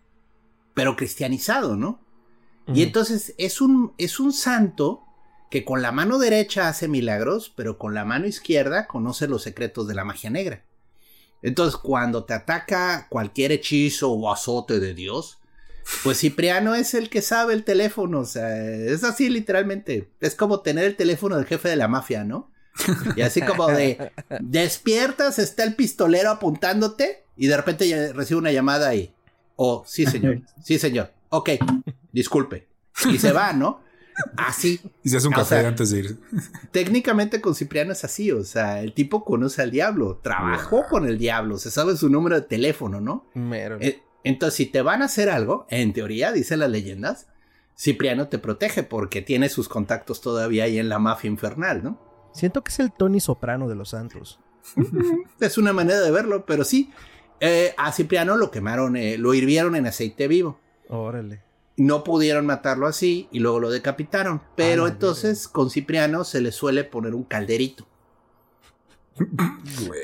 pero 0.73 0.95
cristianizado, 0.95 1.75
¿no? 1.75 1.99
Y 2.73 2.81
entonces 2.81 3.36
es 3.38 3.59
un, 3.59 3.93
es 3.97 4.19
un 4.21 4.31
santo 4.31 5.03
que 5.49 5.65
con 5.65 5.81
la 5.81 5.91
mano 5.91 6.17
derecha 6.17 6.69
hace 6.69 6.88
milagros, 6.88 7.51
pero 7.55 7.77
con 7.77 7.93
la 7.93 8.05
mano 8.05 8.25
izquierda 8.25 8.88
conoce 8.88 9.27
los 9.27 9.43
secretos 9.43 9.88
de 9.88 9.95
la 9.95 10.05
magia 10.05 10.29
negra. 10.29 10.63
Entonces, 11.41 11.77
cuando 11.77 12.23
te 12.23 12.33
ataca 12.33 13.07
cualquier 13.09 13.51
hechizo 13.51 14.12
o 14.12 14.31
azote 14.31 14.79
de 14.79 14.93
Dios, 14.93 15.39
pues 16.03 16.19
Cipriano 16.19 16.73
es 16.73 16.93
el 16.93 17.09
que 17.09 17.21
sabe 17.21 17.53
el 17.53 17.65
teléfono, 17.65 18.21
o 18.21 18.25
sea, 18.25 18.65
es 18.65 19.03
así 19.03 19.29
literalmente. 19.29 20.09
Es 20.21 20.36
como 20.36 20.62
tener 20.62 20.86
el 20.86 20.95
teléfono 20.95 21.36
del 21.36 21.45
jefe 21.45 21.69
de 21.69 21.75
la 21.75 21.89
mafia, 21.89 22.23
¿no? 22.23 22.49
Y 23.15 23.21
así 23.21 23.41
como 23.41 23.67
de, 23.67 24.12
despiertas, 24.39 25.38
está 25.38 25.65
el 25.65 25.75
pistolero 25.75 26.31
apuntándote 26.31 27.25
y 27.36 27.47
de 27.47 27.57
repente 27.57 28.13
recibe 28.13 28.39
una 28.39 28.51
llamada 28.51 28.95
y, 28.95 29.13
oh, 29.65 29.84
sí 29.86 30.06
señor, 30.06 30.41
sí 30.62 30.78
señor, 30.78 31.12
ok, 31.30 31.52
disculpe. 32.12 32.67
Y 33.10 33.17
se 33.17 33.32
va, 33.32 33.54
¿no? 33.54 33.82
Así. 34.38 34.80
Y 35.04 35.10
se 35.10 35.17
hace 35.17 35.28
un 35.28 35.34
café 35.34 35.65
antes 35.65 35.89
de 35.89 35.99
ir. 35.99 36.19
Técnicamente 36.71 37.41
con 37.41 37.56
Cipriano 37.56 37.93
es 37.93 38.04
así, 38.04 38.32
o 38.32 38.43
sea, 38.43 38.82
el 38.82 38.93
tipo 38.93 39.26
conoce 39.26 39.62
al 39.62 39.71
diablo, 39.71 40.19
trabajó 40.21 40.86
con 40.88 41.08
el 41.08 41.17
diablo, 41.17 41.58
se 41.58 41.71
sabe 41.71 41.97
su 41.97 42.10
número 42.10 42.36
de 42.36 42.45
teléfono, 42.45 43.02
¿no? 43.02 43.26
Eh, 43.80 44.04
entonces, 44.23 44.56
si 44.56 44.65
te 44.67 44.82
van 44.82 45.02
a 45.02 45.06
hacer 45.06 45.30
algo, 45.30 45.65
en 45.69 45.93
teoría, 45.93 46.32
dicen 46.32 46.60
las 46.60 46.69
leyendas, 46.69 47.28
Cipriano 47.76 48.28
te 48.28 48.38
protege 48.38 48.84
porque 48.84 49.21
tiene 49.21 49.49
sus 49.49 49.67
contactos 49.67 50.21
todavía 50.21 50.65
ahí 50.65 50.78
en 50.78 50.89
la 50.89 50.99
mafia 50.99 51.30
infernal, 51.30 51.84
¿no? 51.84 51.99
Siento 52.34 52.63
que 52.63 52.71
es 52.71 52.80
el 52.80 52.91
Tony 52.91 53.19
Soprano 53.19 53.67
de 53.67 53.76
los 53.76 53.89
santos. 53.89 54.39
es 55.39 55.58
una 55.58 55.73
manera 55.73 56.02
de 56.02 56.12
verlo, 56.12 56.45
pero 56.45 56.63
sí. 56.63 56.91
Eh, 57.45 57.73
a 57.75 57.91
Cipriano 57.91 58.38
lo 58.38 58.51
quemaron, 58.51 58.95
eh, 58.95 59.17
lo 59.17 59.34
hirvieron 59.34 59.75
en 59.75 59.86
aceite 59.86 60.29
vivo. 60.29 60.62
Órale. 60.88 61.41
No 61.75 62.06
pudieron 62.06 62.45
matarlo 62.45 62.88
así 62.88 63.27
y 63.34 63.39
luego 63.39 63.60
lo 63.60 63.69
decapitaron. 63.69 64.41
Pero 64.56 64.88
entonces 64.88 65.49
con 65.49 65.69
Cipriano 65.69 66.23
se 66.23 66.39
le 66.39 66.53
suele 66.53 66.86
poner 66.86 67.13
un 67.13 67.25
calderito. 67.25 67.86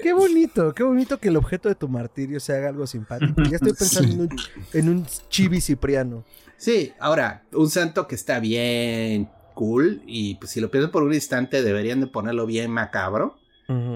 qué 0.04 0.12
bonito, 0.12 0.74
qué 0.74 0.84
bonito 0.84 1.18
que 1.18 1.30
el 1.30 1.38
objeto 1.38 1.70
de 1.70 1.76
tu 1.76 1.88
martirio 1.88 2.42
se 2.42 2.58
haga 2.58 2.68
algo 2.68 2.86
simpático. 2.86 3.42
Ya 3.44 3.56
estoy 3.56 3.72
pensando 3.72 4.28
en, 4.74 4.90
un, 4.90 5.06
chibi 5.30 5.62
cipriano. 5.62 6.26
Sí, 6.58 6.92
ahora, 7.00 7.46
un 7.54 7.70
santo 7.70 8.06
que 8.06 8.16
está 8.16 8.42
bien 8.42 9.30
cool 9.54 10.02
y 10.06 10.36
pues 10.36 10.52
si 10.52 10.60
lo 10.60 10.70
piensas 10.70 10.92
por 10.92 11.04
un 11.04 11.14
instante 11.14 11.64
deberían 11.64 12.02
de 12.02 12.08
ponerlo 12.08 12.46
bien 12.46 12.70
macabro. 12.70 13.38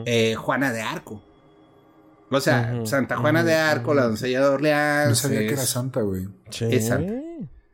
Eh, 0.06 0.36
Juana 0.36 0.71
de 0.71 0.82
Arco. 0.82 1.21
O 2.38 2.41
sea, 2.41 2.86
Santa 2.86 3.17
Juana 3.17 3.43
de 3.43 3.54
Arco, 3.54 3.93
la 3.93 4.04
doncella 4.04 4.41
de 4.41 4.48
Orleans. 4.48 5.10
No 5.10 5.15
sabía 5.15 5.39
que 5.39 5.54
era 5.54 5.65
santa, 5.65 6.02
güey. 6.02 6.28
Es 6.69 6.88
santa. 6.88 7.13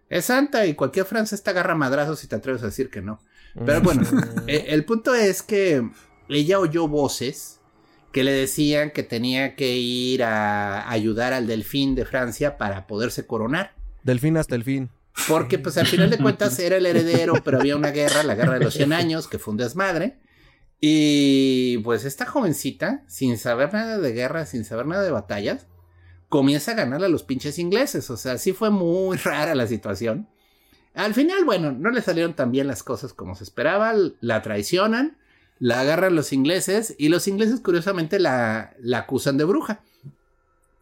Es 0.10 0.26
santa 0.26 0.66
y 0.66 0.74
cualquier 0.74 1.06
francés 1.06 1.44
agarra 1.46 1.76
madrazos 1.76 2.20
si 2.20 2.28
te 2.28 2.36
atreves 2.36 2.64
a 2.64 2.68
decir 2.68 2.90
que 2.90 3.02
no. 3.02 3.20
Pero 3.66 3.82
bueno, 3.82 4.04
e, 4.48 4.66
el 4.70 4.86
punto 4.86 5.14
es 5.14 5.42
que 5.42 5.88
ella 6.28 6.60
oyó 6.60 6.88
voces 6.88 7.60
que 8.12 8.24
le 8.24 8.32
decían 8.32 8.92
que 8.92 9.04
tenía 9.04 9.56
que 9.56 9.78
ir 9.78 10.24
a 10.24 10.90
ayudar 10.90 11.34
al 11.34 11.46
delfín 11.48 11.96
de 11.96 12.06
Francia 12.06 12.58
para 12.58 12.88
poderse 12.88 13.28
coronar. 13.28 13.74
Delfín 14.04 14.38
hasta 14.38 14.56
el 14.56 14.64
fin. 14.64 14.90
Porque 15.28 15.60
pues 15.60 15.78
al 15.78 15.86
final 15.86 16.10
de 16.10 16.18
cuentas 16.18 16.58
era 16.60 16.78
el 16.78 16.86
heredero, 16.86 17.34
pero 17.44 17.60
había 17.60 17.76
una 17.76 17.92
guerra, 17.92 18.24
la 18.24 18.36
guerra 18.36 18.54
de 18.54 18.66
los 18.66 18.74
100 18.74 18.94
años, 18.94 19.28
que 19.28 19.38
fue 19.38 19.52
un 19.52 19.58
desmadre. 19.58 20.18
Y 20.82 21.80
pues 21.80 22.06
esta 22.06 22.26
jovencita, 22.26 23.04
sin 23.08 23.38
saber 23.38 23.74
nada 23.74 23.98
de 23.98 24.14
guerra, 24.14 24.46
sin 24.46 24.64
saber 24.64 24.86
nada 24.86 25.04
de 25.04 25.12
batallas, 25.12 25.68
comienza 26.30 26.72
a 26.72 26.76
ganarle 26.76 27.08
a 27.08 27.10
los 27.10 27.24
pinches 27.24 27.60
ingleses. 27.60 28.10
O 28.10 28.18
sea, 28.18 28.38
sí 28.38 28.54
fue 28.54 28.70
muy 28.70 29.18
rara 29.24 29.56
la 29.56 29.68
situación. 29.68 30.30
Al 30.94 31.14
final, 31.14 31.44
bueno, 31.46 31.72
no 31.72 31.92
le 31.92 32.02
salieron 32.02 32.34
tan 32.34 32.52
bien 32.52 32.68
las 32.68 32.84
cosas 32.84 33.14
como 33.14 33.36
se 33.36 33.44
esperaba. 33.44 33.94
La 34.22 34.42
traicionan, 34.42 35.18
la 35.60 35.82
agarran 35.82 36.16
los 36.16 36.34
ingleses 36.34 36.96
y 36.98 37.10
los 37.10 37.28
ingleses 37.28 37.60
curiosamente 37.60 38.20
la, 38.20 38.74
la 38.80 39.00
acusan 39.00 39.38
de 39.38 39.44
bruja. 39.44 39.82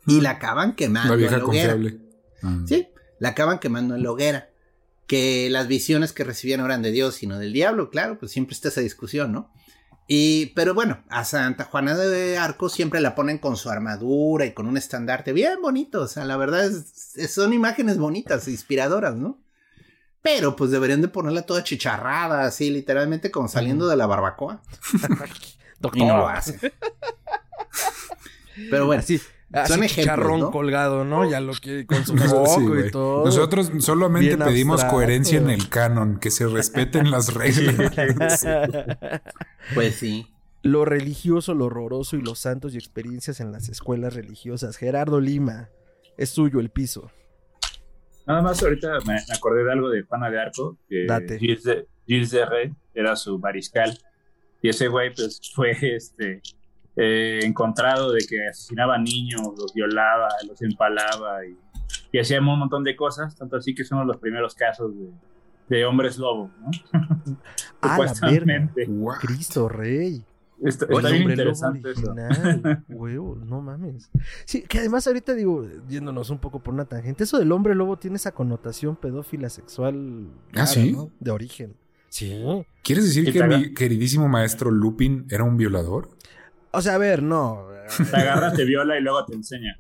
Y 0.05 0.21
la 0.21 0.31
acaban 0.31 0.75
quemando. 0.75 1.13
La 1.13 1.17
vieja 1.17 1.41
confiable. 1.41 1.99
Ah. 2.41 2.59
Sí, 2.65 2.87
la 3.19 3.29
acaban 3.29 3.59
quemando 3.59 3.95
en 3.95 4.03
la 4.03 4.11
hoguera. 4.11 4.49
Que 5.05 5.49
las 5.49 5.67
visiones 5.67 6.13
que 6.13 6.23
recibían 6.23 6.59
no 6.59 6.65
eran 6.65 6.81
de 6.81 6.91
Dios, 6.91 7.15
sino 7.15 7.39
del 7.39 7.53
diablo, 7.53 7.89
claro, 7.89 8.19
pues 8.19 8.31
siempre 8.31 8.53
está 8.53 8.67
esa 8.67 8.81
discusión, 8.81 9.31
¿no? 9.31 9.51
Y, 10.09 10.47
pero 10.47 10.73
bueno, 10.73 11.03
a 11.09 11.25
Santa 11.25 11.65
Juana 11.65 11.95
de 11.95 12.37
Arco 12.37 12.69
siempre 12.69 13.01
la 13.01 13.13
ponen 13.13 13.39
con 13.39 13.57
su 13.57 13.69
armadura 13.69 14.45
y 14.45 14.53
con 14.53 14.65
un 14.65 14.77
estandarte 14.77 15.33
bien 15.33 15.61
bonito. 15.61 16.01
O 16.01 16.07
sea, 16.07 16.23
la 16.23 16.37
verdad 16.37 16.65
es, 16.65 17.33
son 17.33 17.51
imágenes 17.51 17.97
bonitas, 17.97 18.47
inspiradoras, 18.47 19.15
¿no? 19.15 19.41
Pero 20.21 20.55
pues 20.55 20.71
deberían 20.71 21.01
de 21.01 21.09
ponerla 21.09 21.41
toda 21.41 21.63
chicharrada, 21.63 22.45
así, 22.45 22.69
literalmente 22.69 23.31
como 23.31 23.49
saliendo 23.49 23.87
de 23.87 23.97
la 23.97 24.07
barbacoa. 24.07 24.61
y 25.93 26.05
no 26.05 26.17
lo 26.17 26.27
hacen. 26.29 26.59
Pero 28.69 28.85
bueno, 28.85 29.03
sí. 29.53 29.73
Son 29.73 29.83
ejemplos, 29.83 30.51
colgado, 30.51 31.05
¿no? 31.05 31.29
Ya 31.29 31.39
lo 31.39 31.53
que 31.53 31.85
con 31.85 32.05
su 32.05 32.17
foco 32.17 32.79
y 32.79 32.91
todo. 32.91 33.25
Nosotros 33.25 33.71
solamente 33.79 34.37
pedimos 34.37 34.83
coherencia 34.85 35.37
en 35.37 35.49
el 35.49 35.69
canon, 35.69 36.19
que 36.19 36.31
se 36.31 36.47
respeten 36.47 37.11
las 37.11 37.33
reglas. 37.33 38.45
pues 39.73 39.95
sí. 39.95 40.27
Lo 40.63 40.83
religioso, 40.85 41.53
lo 41.53 41.65
horroroso 41.65 42.17
y 42.17 42.21
los 42.21 42.39
santos 42.39 42.73
y 42.73 42.77
experiencias 42.77 43.39
en 43.39 43.51
las 43.51 43.69
escuelas 43.69 44.15
religiosas. 44.15 44.75
Gerardo 44.75 45.21
Lima, 45.21 45.69
es 46.17 46.29
suyo 46.31 46.59
el 46.59 46.69
piso. 46.69 47.09
Nada 48.25 48.41
más 48.41 48.61
ahorita 48.61 48.99
me 49.05 49.15
acordé 49.33 49.63
de 49.63 49.71
algo 49.71 49.89
de 49.89 50.01
Juana 50.01 50.29
de 50.29 50.41
Arco, 50.41 50.77
que 50.89 51.05
Date. 51.05 51.39
Gilles 51.39 51.63
de, 51.63 51.87
Gilles 52.05 52.31
de 52.31 52.73
era 52.93 53.15
su 53.15 53.39
mariscal. 53.39 53.97
Y 54.61 54.69
ese 54.69 54.89
güey, 54.89 55.13
pues, 55.13 55.39
fue 55.55 55.71
este 55.95 56.41
eh, 56.97 57.39
encontrado 57.43 58.11
de 58.11 58.25
que 58.27 58.47
asesinaba 58.47 58.97
niños, 58.97 59.41
los 59.57 59.73
violaba, 59.73 60.29
los 60.47 60.61
empalaba 60.61 61.45
y, 61.45 61.55
y 62.11 62.19
hacía 62.19 62.39
un 62.39 62.59
montón 62.59 62.83
de 62.83 62.95
cosas, 62.95 63.35
tanto 63.35 63.57
así 63.57 63.75
que 63.75 63.83
son 63.83 64.05
los 64.07 64.17
primeros 64.17 64.55
casos 64.55 64.91
de, 65.69 65.85
hombres 65.85 66.17
lobo, 66.17 66.49
¿no? 66.59 66.71
ah, 67.81 67.99
la 67.99 69.17
Cristo 69.19 69.69
Rey. 69.69 70.23
Está, 70.63 70.87
bien 70.87 71.29
interesante 71.29 71.91
eso. 71.91 72.15
Huevo, 72.89 73.35
no 73.35 73.61
mames. 73.61 74.09
Sí, 74.45 74.63
que 74.63 74.79
además 74.79 75.05
ahorita 75.05 75.35
digo, 75.35 75.67
yéndonos 75.87 76.31
un 76.31 76.39
poco 76.39 76.63
por 76.63 76.73
una 76.73 76.85
tangente, 76.85 77.25
eso 77.25 77.37
del 77.37 77.51
hombre 77.51 77.75
lobo 77.75 77.97
tiene 77.97 78.15
esa 78.15 78.31
connotación 78.31 78.95
pedófila 78.95 79.49
sexual 79.49 80.29
ah, 80.55 80.65
¿sí? 80.65 80.97
de 81.19 81.31
origen. 81.31 81.75
Sí. 82.09 82.43
¿Quieres 82.83 83.05
decir 83.05 83.31
que 83.31 83.43
mi 83.43 83.73
queridísimo 83.73 84.27
maestro 84.27 84.71
Lupin 84.71 85.27
era 85.29 85.43
un 85.43 85.57
violador? 85.57 86.09
O 86.71 86.81
sea, 86.81 86.95
a 86.95 86.97
ver, 86.97 87.23
no. 87.23 87.67
Te 88.11 88.17
agarras, 88.17 88.53
te 88.53 88.65
viola 88.65 88.97
y 88.97 89.01
luego 89.01 89.25
te 89.25 89.33
enseña. 89.33 89.77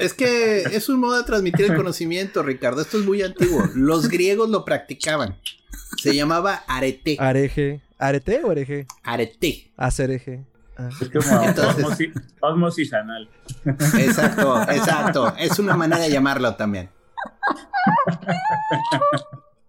es 0.00 0.12
que 0.12 0.62
es 0.62 0.88
un 0.88 0.98
modo 1.00 1.16
de 1.16 1.24
transmitir 1.24 1.66
el 1.66 1.76
conocimiento, 1.76 2.42
Ricardo. 2.42 2.80
Esto 2.80 2.98
es 2.98 3.04
muy 3.04 3.22
antiguo. 3.22 3.68
Los 3.74 4.08
griegos 4.08 4.50
lo 4.50 4.64
practicaban. 4.64 5.36
Se 5.96 6.14
llamaba 6.14 6.64
arete. 6.66 7.16
Areje. 7.20 7.80
¿Arete 7.98 8.42
o 8.44 8.50
areje? 8.50 8.86
Arete. 9.04 9.70
Acereje. 9.76 10.44
Ah. 10.76 10.88
Es 11.00 11.08
como 11.08 11.42
Entonces, 11.42 12.10
osmosis, 12.40 12.92
anal. 12.92 13.28
Exacto, 13.64 14.62
exacto. 14.70 15.34
Es 15.38 15.58
una 15.58 15.76
manera 15.76 16.02
de 16.02 16.10
llamarlo 16.10 16.54
también. 16.56 16.90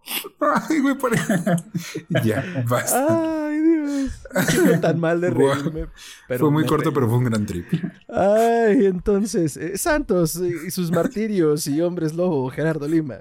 Ay, 0.69 0.79
güey, 0.81 0.95
por... 0.95 1.11
ya, 2.23 2.63
basta. 2.67 3.47
Ay, 3.47 3.59
Dios. 3.59 4.11
fue 4.63 4.77
tan 4.77 4.99
mal 4.99 5.21
de 5.21 5.29
reírme. 5.29 5.87
fue 6.27 6.51
muy 6.51 6.65
corto, 6.65 6.93
pero 6.93 7.07
fue 7.07 7.17
un 7.17 7.25
gran 7.25 7.45
trip. 7.45 7.65
Ay, 8.07 8.85
entonces, 8.85 9.57
eh, 9.57 9.77
Santos 9.77 10.35
y 10.35 10.71
sus 10.71 10.91
martirios 10.91 11.67
y 11.67 11.81
hombres 11.81 12.13
lobo, 12.13 12.49
Gerardo 12.49 12.87
Lima. 12.87 13.17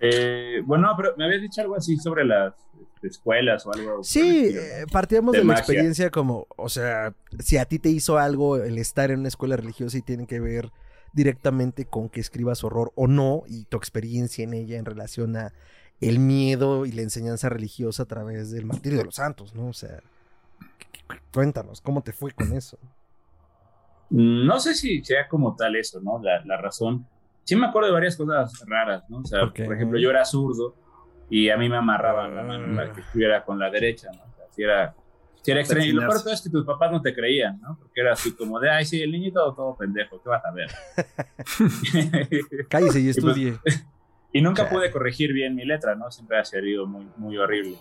Eh, 0.00 0.60
bueno, 0.64 0.92
pero 0.96 1.14
me 1.16 1.24
habías 1.24 1.42
dicho 1.42 1.62
algo 1.62 1.76
así 1.76 1.96
sobre 1.96 2.24
las 2.24 2.54
este, 2.96 3.08
escuelas 3.08 3.66
o 3.66 3.72
algo. 3.72 4.04
Sí, 4.04 4.50
eh, 4.54 4.86
partíamos 4.90 5.32
de, 5.32 5.44
la 5.44 5.54
experiencia 5.54 6.10
como, 6.10 6.46
o 6.56 6.68
sea, 6.68 7.14
si 7.38 7.56
a 7.56 7.64
ti 7.64 7.78
te 7.78 7.88
hizo 7.88 8.18
algo 8.18 8.56
el 8.56 8.78
estar 8.78 9.10
en 9.10 9.20
una 9.20 9.28
escuela 9.28 9.56
religiosa 9.56 9.98
y 9.98 10.02
tiene 10.02 10.26
que 10.26 10.40
ver 10.40 10.70
directamente 11.16 11.86
con 11.86 12.10
que 12.10 12.20
escribas 12.20 12.62
horror 12.62 12.92
o 12.94 13.08
no 13.08 13.42
y 13.48 13.64
tu 13.64 13.78
experiencia 13.78 14.44
en 14.44 14.52
ella 14.52 14.76
en 14.76 14.84
relación 14.84 15.34
a 15.36 15.52
el 16.00 16.18
miedo 16.18 16.84
y 16.84 16.92
la 16.92 17.00
enseñanza 17.00 17.48
religiosa 17.48 18.02
a 18.02 18.06
través 18.06 18.50
del 18.50 18.66
martirio 18.66 18.98
de 18.98 19.04
los 19.06 19.14
santos, 19.14 19.54
¿no? 19.54 19.68
O 19.68 19.72
sea, 19.72 20.02
cuéntanos, 21.32 21.80
¿cómo 21.80 22.02
te 22.02 22.12
fue 22.12 22.32
con 22.32 22.52
eso? 22.52 22.78
No 24.10 24.60
sé 24.60 24.74
si 24.74 25.02
sea 25.02 25.26
como 25.26 25.56
tal 25.56 25.74
eso, 25.76 26.00
¿no? 26.02 26.22
La, 26.22 26.44
la 26.44 26.58
razón. 26.58 27.06
Sí 27.44 27.56
me 27.56 27.66
acuerdo 27.66 27.88
de 27.88 27.94
varias 27.94 28.16
cosas 28.16 28.52
raras, 28.66 29.08
¿no? 29.08 29.20
O 29.20 29.24
sea, 29.24 29.50
por 29.50 29.74
ejemplo, 29.74 29.98
yo 29.98 30.10
era 30.10 30.24
zurdo 30.26 30.74
y 31.30 31.48
a 31.48 31.56
mí 31.56 31.70
me 31.70 31.78
amarraban 31.78 32.36
la 32.36 32.42
mano 32.42 32.76
para 32.76 32.92
que 32.92 33.00
estuviera 33.00 33.42
con 33.42 33.58
la 33.58 33.70
derecha, 33.70 34.10
¿no? 34.12 34.22
O 34.22 34.36
sea, 34.36 34.44
si 34.50 34.62
era 34.62 34.94
si 35.46 35.52
era 35.52 35.60
extraño. 35.60 35.86
Y 35.86 35.92
lo 35.92 36.00
peor 36.00 36.22
es 36.32 36.42
que 36.42 36.50
tus 36.50 36.66
papás 36.66 36.90
no 36.90 37.00
te 37.00 37.14
creían, 37.14 37.60
¿no? 37.60 37.78
Porque 37.78 38.00
era 38.00 38.14
así 38.14 38.34
como 38.34 38.58
de, 38.58 38.68
ay, 38.68 38.84
sí, 38.84 39.00
el 39.00 39.12
niñito 39.12 39.54
todo 39.54 39.76
pendejo, 39.76 40.20
¿qué 40.20 40.28
vas 40.28 40.42
a 40.44 40.50
ver? 40.50 40.68
Cállese 42.68 42.98
y 42.98 43.04
pues, 43.04 43.16
estudie. 43.16 43.56
Y, 44.32 44.40
nunca 44.40 44.68
pude 44.68 44.90
corregir 44.90 45.32
bien 45.32 45.54
mi 45.54 45.64
letra, 45.64 45.94
¿no? 45.94 46.10
Siempre 46.10 46.40
ha 46.40 46.44
sido 46.44 46.88
muy, 46.88 47.06
muy 47.16 47.38
horrible. 47.38 47.76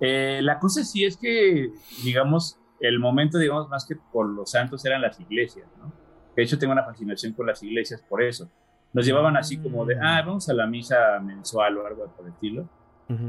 Eh, 0.00 0.40
la 0.42 0.58
cosa 0.58 0.84
sí 0.84 1.04
es 1.04 1.18
que, 1.18 1.70
digamos, 2.02 2.58
el 2.80 2.98
momento, 2.98 3.36
digamos, 3.36 3.68
más 3.68 3.84
que 3.84 3.96
por 3.96 4.26
los 4.30 4.52
santos 4.52 4.82
eran 4.86 5.02
las 5.02 5.20
iglesias, 5.20 5.68
¿no? 5.76 5.92
De 6.34 6.42
hecho, 6.44 6.58
tengo 6.58 6.72
una 6.72 6.84
fascinación 6.84 7.34
con 7.34 7.46
las 7.46 7.62
iglesias 7.62 8.02
por 8.08 8.22
eso. 8.22 8.50
Nos 8.94 9.04
llevaban 9.04 9.36
así 9.36 9.58
como 9.58 9.84
de, 9.84 9.98
ah, 10.00 10.22
vamos 10.24 10.48
a 10.48 10.54
la 10.54 10.66
misa 10.66 11.20
mensual 11.22 11.76
o 11.76 11.86
algo 11.86 12.06
por 12.16 12.24
el 12.24 12.32
estilo. 12.32 12.70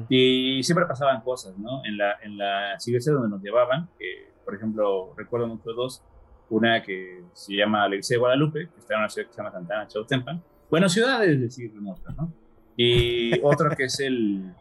Y 0.09 0.63
siempre 0.63 0.85
pasaban 0.85 1.21
cosas, 1.21 1.57
¿no? 1.57 1.85
En, 1.85 1.97
la, 1.97 2.17
en 2.23 2.37
las 2.37 2.87
iglesias 2.87 3.13
donde 3.13 3.29
nos 3.29 3.41
llevaban, 3.41 3.89
que, 3.99 4.31
por 4.43 4.55
ejemplo, 4.55 5.13
recuerdo 5.15 5.47
mucho 5.47 5.71
dos, 5.73 6.03
una 6.49 6.81
que 6.81 7.23
se 7.33 7.55
llama 7.55 7.83
Alexia 7.83 8.15
de 8.15 8.19
Guadalupe, 8.19 8.69
que 8.73 8.79
está 8.79 8.95
en 8.95 9.01
una 9.01 9.09
ciudad 9.09 9.27
que 9.27 9.33
se 9.33 9.37
llama 9.37 9.51
Santana 9.51 9.87
Chautempan. 9.87 10.41
Bueno, 10.69 10.89
ciudades, 10.89 11.29
es 11.29 11.41
decir, 11.41 11.73
¿no? 11.75 11.95
Y 12.75 13.39
otro 13.43 13.69
que 13.75 13.85
es 13.85 13.99
el, 13.99 14.51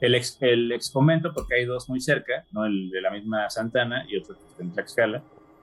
el, 0.00 0.14
ex, 0.14 0.38
el 0.40 0.70
ex 0.72 0.90
convento, 0.90 1.32
porque 1.34 1.56
hay 1.56 1.64
dos 1.64 1.88
muy 1.88 2.00
cerca, 2.00 2.44
¿no? 2.52 2.64
El 2.64 2.90
de 2.90 3.00
la 3.00 3.10
misma 3.10 3.50
Santana 3.50 4.04
y 4.08 4.18
otro 4.18 4.36
que 4.36 4.44
está 4.44 4.62
en 4.62 4.72
Tlaxcala. 4.72 5.22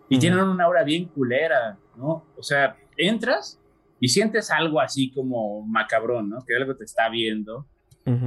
Y 0.10 0.20
tienen 0.20 0.40
una 0.40 0.66
aura 0.66 0.84
bien 0.84 1.06
culera, 1.06 1.78
¿no? 1.96 2.26
O 2.38 2.44
sea, 2.44 2.76
entras 2.98 3.60
y 4.00 4.10
sientes 4.10 4.52
algo 4.52 4.80
así 4.80 5.12
como 5.12 5.62
macabrón, 5.66 6.30
¿no? 6.30 6.44
Que 6.46 6.56
algo 6.56 6.76
te 6.76 6.86
está 6.86 7.10
viendo 7.10 7.66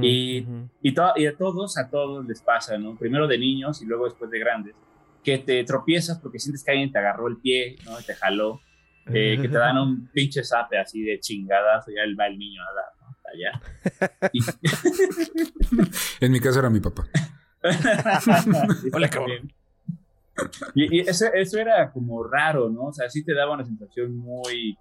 y, 0.01 0.37
y, 0.81 0.93
y, 1.15 1.25
a 1.25 1.35
todos, 1.37 1.77
a 1.77 1.89
todos 1.89 2.25
les 2.25 2.41
pasa, 2.41 2.77
¿no? 2.77 2.95
Primero 2.95 3.27
de 3.27 3.37
niños 3.37 3.81
y 3.81 3.85
luego 3.85 4.05
después 4.05 4.29
de 4.29 4.39
grandes, 4.39 4.75
que 5.23 5.39
te 5.39 5.63
tropiezas 5.63 6.19
porque 6.19 6.39
sientes 6.39 6.63
que 6.63 6.71
alguien 6.71 6.91
te 6.91 6.99
agarró 6.99 7.27
el 7.27 7.37
pie, 7.37 7.77
¿no? 7.85 7.97
Te 7.97 8.15
jaló, 8.15 8.61
eh, 9.07 9.37
que 9.41 9.47
te 9.47 9.57
dan 9.57 9.77
un 9.77 10.07
pinche 10.13 10.43
zape 10.43 10.77
así 10.77 11.01
de 11.01 11.19
chingadas, 11.19 11.87
y 11.87 11.95
ya 11.95 12.01
va 12.17 12.27
el 12.27 12.37
niño 12.37 12.61
a 12.61 12.73
dar, 12.73 12.91
¿no? 12.99 13.15
Allá. 13.33 13.61
en 16.21 16.31
mi 16.31 16.39
caso 16.39 16.59
era 16.59 16.69
mi 16.69 16.79
papá. 16.79 17.05
Hola, 18.93 19.09
cabrón. 19.09 19.51
Y, 20.73 20.97
y 20.97 20.99
eso, 21.01 21.25
eso, 21.33 21.59
era 21.59 21.91
como 21.91 22.23
raro, 22.23 22.69
¿no? 22.69 22.85
O 22.85 22.93
sea, 22.93 23.09
sí 23.09 23.23
te 23.23 23.33
daba 23.33 23.53
una 23.53 23.65
sensación 23.65 24.15
muy, 24.15 24.77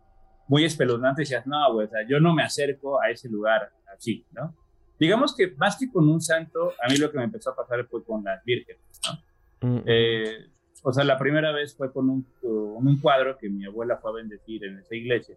muy 0.48 0.64
espeluznante. 0.64 1.22
Y 1.22 1.24
decías, 1.24 1.46
no, 1.46 1.72
güey, 1.72 1.86
o 1.86 1.90
sea, 1.90 2.00
yo 2.08 2.18
no 2.20 2.34
me 2.34 2.42
acerco 2.42 3.00
a 3.00 3.10
ese 3.10 3.28
lugar 3.28 3.70
así, 3.94 4.26
¿no? 4.32 4.54
Digamos 5.00 5.34
que 5.34 5.52
más 5.56 5.78
que 5.78 5.90
con 5.90 6.08
un 6.08 6.20
santo, 6.20 6.74
a 6.80 6.88
mí 6.88 6.98
lo 6.98 7.10
que 7.10 7.16
me 7.18 7.24
empezó 7.24 7.50
a 7.50 7.56
pasar 7.56 7.86
fue 7.86 8.04
con 8.04 8.22
las 8.22 8.44
vírgenes, 8.44 9.00
¿no? 9.06 9.68
Mm. 9.68 9.82
Eh, 9.86 10.46
o 10.82 10.92
sea, 10.92 11.04
la 11.04 11.18
primera 11.18 11.52
vez 11.52 11.74
fue 11.74 11.92
con 11.92 12.10
un, 12.10 12.26
un, 12.42 13.00
cuadro 13.00 13.36
que 13.38 13.48
mi 13.48 13.64
abuela 13.64 13.96
fue 13.96 14.10
a 14.10 14.14
bendecir 14.14 14.64
en 14.64 14.78
esa 14.78 14.94
iglesia. 14.94 15.36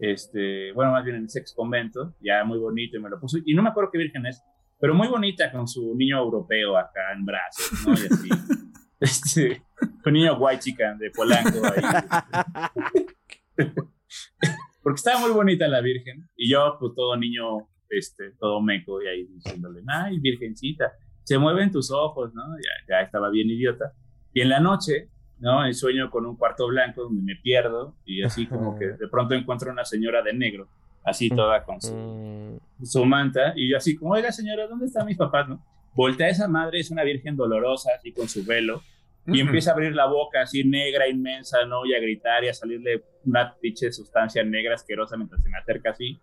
Este, 0.00 0.72
bueno, 0.72 0.92
más 0.92 1.04
bien 1.04 1.16
en 1.16 1.26
ese 1.26 1.40
ex 1.40 1.54
convento, 1.54 2.14
ya 2.20 2.42
muy 2.44 2.58
bonito, 2.58 2.96
y 2.96 3.00
me 3.00 3.10
lo 3.10 3.20
puso. 3.20 3.38
Y 3.44 3.54
no 3.54 3.62
me 3.62 3.68
acuerdo 3.68 3.90
qué 3.90 3.98
virgen 3.98 4.26
es, 4.26 4.42
pero 4.80 4.94
muy 4.94 5.08
bonita 5.08 5.52
con 5.52 5.68
su 5.68 5.94
niño 5.94 6.18
europeo 6.18 6.76
acá 6.76 7.12
en 7.14 7.24
brazos, 7.24 7.86
¿no? 7.86 7.92
Y 7.92 8.06
así. 8.06 8.28
este, 9.00 9.62
un 10.04 10.12
niño 10.12 10.38
white 10.38 10.60
chican 10.60 10.98
de 10.98 11.10
Polanco 11.10 11.60
ahí. 11.64 11.82
Porque 14.82 14.96
estaba 14.96 15.20
muy 15.20 15.32
bonita 15.32 15.68
la 15.68 15.80
virgen. 15.80 16.28
Y 16.36 16.50
yo, 16.50 16.76
pues 16.78 16.92
todo 16.94 17.16
niño 17.16 17.68
este, 17.90 18.32
todo 18.32 18.60
meco 18.60 19.02
y 19.02 19.06
ahí 19.06 19.24
diciéndole, 19.26 19.82
ay, 19.86 20.18
virgencita, 20.18 20.92
se 21.22 21.38
mueven 21.38 21.70
tus 21.70 21.90
ojos, 21.90 22.34
¿no? 22.34 22.42
Ya, 22.56 22.94
ya 22.94 23.00
estaba 23.02 23.30
bien 23.30 23.50
idiota. 23.50 23.92
Y 24.32 24.40
en 24.42 24.48
la 24.48 24.60
noche, 24.60 25.08
¿no? 25.38 25.64
El 25.64 25.74
sueño 25.74 26.10
con 26.10 26.26
un 26.26 26.36
cuarto 26.36 26.66
blanco 26.68 27.02
donde 27.02 27.22
me 27.22 27.36
pierdo 27.36 27.94
y 28.04 28.22
así 28.22 28.46
como 28.46 28.78
que 28.78 28.86
de 28.86 29.08
pronto 29.08 29.34
encuentro 29.34 29.70
una 29.70 29.84
señora 29.84 30.22
de 30.22 30.32
negro, 30.32 30.68
así 31.04 31.28
toda 31.28 31.64
con 31.64 31.80
su, 31.80 31.94
mm. 31.94 32.84
su 32.84 33.04
manta 33.04 33.52
y 33.56 33.70
yo 33.70 33.76
así 33.76 33.96
como, 33.96 34.12
oiga 34.12 34.32
señora, 34.32 34.66
¿dónde 34.66 34.86
están 34.86 35.06
mis 35.06 35.16
papás, 35.16 35.48
no? 35.48 35.64
Voltea 35.94 36.28
esa 36.28 36.48
madre, 36.48 36.80
es 36.80 36.90
una 36.90 37.04
virgen 37.04 37.36
dolorosa, 37.36 37.90
así 37.96 38.12
con 38.12 38.28
su 38.28 38.44
velo, 38.44 38.82
y 39.26 39.40
empieza 39.40 39.70
a 39.70 39.74
abrir 39.74 39.94
la 39.94 40.06
boca 40.06 40.42
así 40.42 40.62
negra, 40.62 41.08
inmensa, 41.08 41.64
¿no? 41.66 41.84
Y 41.84 41.94
a 41.94 42.00
gritar 42.00 42.44
y 42.44 42.48
a 42.48 42.54
salirle 42.54 43.02
una 43.24 43.56
pinche 43.56 43.90
sustancia 43.90 44.44
negra 44.44 44.74
asquerosa 44.74 45.16
mientras 45.16 45.42
se 45.42 45.48
me 45.48 45.58
acerca 45.58 45.90
así. 45.90 46.20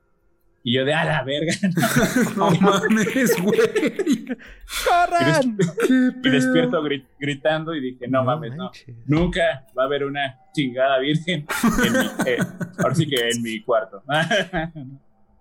Y 0.65 0.75
yo 0.75 0.85
de 0.85 0.93
a 0.93 1.03
la 1.03 1.23
verga. 1.25 1.53
No, 2.37 2.49
mames, 2.61 3.41
güey. 3.43 4.25
¡Corran! 4.85 5.57
Y 6.23 6.29
despierto 6.29 6.81
gritando 7.19 7.75
y 7.75 7.81
dije, 7.81 8.07
no, 8.07 8.23
mames, 8.23 8.55
no. 8.55 8.71
Nunca 9.05 9.65
va 9.77 9.83
a 9.83 9.85
haber 9.87 10.05
una 10.05 10.39
chingada 10.53 10.99
virgen 10.99 11.45
en 11.85 11.93
mi, 11.93 12.05
eh, 12.31 12.37
ahora 12.77 12.95
sí 12.95 13.05
que 13.07 13.29
en 13.29 13.41
mi 13.41 13.61
cuarto. 13.63 14.03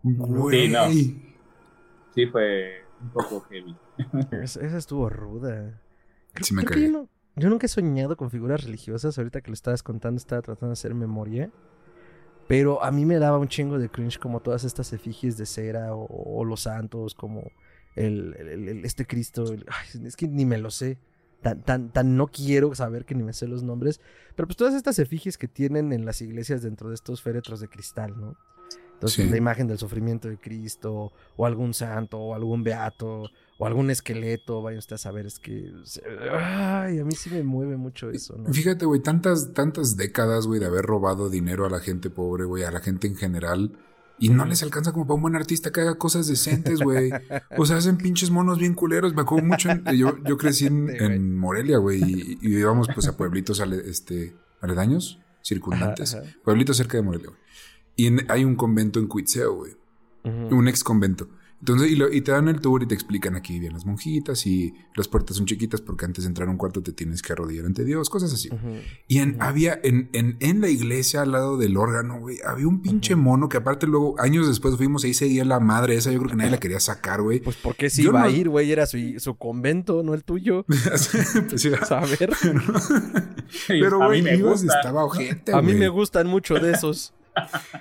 Güey. 0.02 0.66
Sí, 0.66 0.68
no. 0.72 0.90
Sí, 2.14 2.26
fue 2.26 2.82
un 3.00 3.10
poco 3.10 3.40
heavy. 3.42 3.76
Esa 4.42 4.76
estuvo 4.76 5.08
ruda. 5.08 5.80
Creo- 6.32 6.44
Sí 6.44 6.54
me 6.54 6.64
creo 6.64 6.76
que 6.80 6.86
yo, 6.86 6.92
no- 6.92 7.08
yo 7.36 7.48
nunca 7.48 7.66
he 7.66 7.68
soñado 7.68 8.16
con 8.16 8.28
figuras 8.30 8.64
religiosas. 8.64 9.16
Ahorita 9.16 9.40
que 9.40 9.50
lo 9.50 9.54
estabas 9.54 9.84
contando, 9.84 10.18
estaba 10.18 10.42
tratando 10.42 10.68
de 10.70 10.72
hacer 10.72 10.94
memoria. 10.94 11.50
Pero 12.48 12.82
a 12.84 12.90
mí 12.90 13.04
me 13.06 13.18
daba 13.18 13.38
un 13.38 13.48
chingo 13.48 13.78
de 13.78 13.88
cringe 13.88 14.18
como 14.18 14.40
todas 14.40 14.64
estas 14.64 14.92
efigies 14.92 15.36
de 15.36 15.46
cera 15.46 15.94
o, 15.94 16.06
o 16.06 16.44
los 16.44 16.60
santos, 16.62 17.14
como 17.14 17.42
el, 17.96 18.34
el- 18.38 18.68
el- 18.68 18.84
este 18.84 19.06
Cristo. 19.06 19.44
el- 19.52 19.64
ay, 19.68 20.06
es 20.06 20.16
que 20.16 20.28
ni 20.28 20.44
me 20.44 20.58
lo 20.58 20.70
sé. 20.70 20.98
Tan, 21.40 21.60
tan, 21.62 21.90
tan 21.90 22.16
no 22.16 22.28
quiero 22.28 22.72
saber 22.74 23.04
que 23.04 23.14
ni 23.16 23.22
me 23.24 23.32
sé 23.32 23.48
los 23.48 23.62
nombres. 23.64 24.00
Pero 24.36 24.46
pues 24.46 24.56
todas 24.56 24.74
estas 24.74 24.98
efigies 25.00 25.38
que 25.38 25.48
tienen 25.48 25.92
en 25.92 26.04
las 26.04 26.20
iglesias 26.22 26.62
dentro 26.62 26.88
de 26.88 26.94
estos 26.94 27.20
féretros 27.22 27.58
de 27.60 27.68
cristal, 27.68 28.14
¿no? 28.20 28.36
Entonces, 28.94 29.24
Sí. 29.24 29.30
la 29.30 29.36
imagen 29.38 29.66
del 29.66 29.78
sufrimiento 29.78 30.28
de 30.28 30.38
Cristo, 30.38 31.10
o 31.36 31.44
algún 31.46 31.74
santo, 31.74 32.18
o 32.20 32.34
algún 32.36 32.62
beato, 32.62 33.28
o 33.62 33.66
algún 33.66 33.90
esqueleto, 33.90 34.60
vaya 34.60 34.78
usted 34.80 34.94
a 34.94 34.98
saber, 34.98 35.24
es 35.24 35.38
que... 35.38 35.72
Ay, 36.32 36.98
a 36.98 37.04
mí 37.04 37.12
sí 37.14 37.30
me 37.30 37.44
mueve 37.44 37.76
mucho 37.76 38.10
eso, 38.10 38.36
¿no? 38.36 38.52
Fíjate, 38.52 38.86
güey, 38.86 39.00
tantas, 39.00 39.52
tantas 39.54 39.96
décadas, 39.96 40.48
güey, 40.48 40.58
de 40.58 40.66
haber 40.66 40.84
robado 40.84 41.30
dinero 41.30 41.64
a 41.64 41.70
la 41.70 41.78
gente 41.78 42.10
pobre, 42.10 42.44
güey, 42.44 42.64
a 42.64 42.72
la 42.72 42.80
gente 42.80 43.06
en 43.06 43.14
general. 43.14 43.78
Y 44.18 44.30
no 44.30 44.44
les 44.46 44.64
alcanza 44.64 44.90
como 44.92 45.06
para 45.06 45.14
un 45.14 45.22
buen 45.22 45.36
artista 45.36 45.70
que 45.70 45.80
haga 45.80 45.94
cosas 45.94 46.26
decentes, 46.26 46.80
güey. 46.80 47.10
O 47.56 47.64
sea, 47.64 47.76
hacen 47.76 47.98
pinches 47.98 48.30
monos 48.30 48.58
bien 48.58 48.74
culeros. 48.74 49.14
Me 49.14 49.22
acuerdo 49.22 49.46
mucho. 49.46 49.70
en- 49.70 49.84
yo, 49.96 50.16
yo 50.24 50.36
crecí 50.38 50.66
en, 50.66 51.38
Morelia, 51.38 51.78
güey, 51.78 52.02
y, 52.02 52.38
y 52.42 52.58
íbamos 52.58 52.88
pues 52.92 53.06
a 53.06 53.16
pueblitos 53.16 53.60
ale- 53.60 53.82
este, 53.88 54.34
aledaños, 54.60 55.20
circundantes. 55.42 56.14
Ajá, 56.14 56.24
ajá. 56.24 56.36
Pueblitos 56.44 56.76
cerca 56.76 56.96
de 56.96 57.02
Morelia, 57.04 57.28
güey. 57.28 57.40
Y 57.94 58.06
en- 58.08 58.26
hay 58.28 58.44
un 58.44 58.56
convento 58.56 58.98
en 58.98 59.06
Cuitzeo, 59.06 59.54
güey. 59.54 59.72
Un 60.24 60.66
ex 60.68 60.82
convento. 60.82 61.28
Entonces, 61.62 61.92
y, 61.92 61.94
lo- 61.96 62.12
y 62.12 62.22
te 62.22 62.32
dan 62.32 62.48
el 62.48 62.60
tour 62.60 62.82
y 62.82 62.86
te 62.88 62.94
explican 62.94 63.36
aquí 63.36 63.52
vivían 63.52 63.72
las 63.74 63.86
monjitas 63.86 64.44
y 64.48 64.74
las 64.96 65.06
puertas 65.06 65.36
son 65.36 65.46
chiquitas 65.46 65.80
porque 65.80 66.04
antes 66.04 66.24
de 66.24 66.28
entrar 66.28 66.48
a 66.48 66.50
un 66.50 66.56
cuarto 66.56 66.82
te 66.82 66.92
tienes 66.92 67.22
que 67.22 67.32
arrodillar 67.34 67.66
ante 67.66 67.84
Dios, 67.84 68.10
cosas 68.10 68.32
así. 68.34 68.48
Y 69.06 69.18
en, 69.18 69.36
había 69.40 69.78
en, 69.84 70.10
en, 70.12 70.36
en 70.40 70.60
la 70.60 70.68
iglesia 70.68 71.22
al 71.22 71.30
lado 71.30 71.56
del 71.58 71.76
órgano, 71.76 72.18
güey, 72.18 72.38
había 72.44 72.66
un 72.66 72.82
pinche 72.82 73.14
mono 73.14 73.48
que 73.48 73.58
aparte 73.58 73.86
luego, 73.86 74.20
años 74.20 74.48
después 74.48 74.76
fuimos 74.76 75.04
ahí 75.04 75.14
seguía 75.14 75.44
la 75.44 75.60
madre 75.60 75.94
esa, 75.94 76.10
yo 76.10 76.18
creo 76.18 76.30
que 76.30 76.36
nadie 76.36 76.50
la 76.50 76.58
quería 76.58 76.80
sacar, 76.80 77.22
güey. 77.22 77.38
Pues 77.38 77.54
porque 77.62 77.90
si 77.90 78.02
Yo 78.02 78.10
iba 78.10 78.24
a 78.24 78.28
ir, 78.30 78.48
güey, 78.48 78.72
era 78.72 78.84
su, 78.86 78.98
su 79.18 79.36
convento, 79.36 80.02
no 80.02 80.14
el 80.14 80.24
tuyo. 80.24 80.66
Pues, 80.92 81.10
sí, 81.56 81.70
A 81.90 82.00
ver, 82.06 82.30
Pero, 83.68 84.02
a 84.02 84.08
güey, 84.08 84.22
estaba 84.66 85.04
ojete, 85.04 85.52
a 85.54 85.62
mí 85.62 85.74
me 85.74 85.88
gustan 85.88 86.26
mucho 86.26 86.54
de 86.56 86.72
esos. 86.72 87.14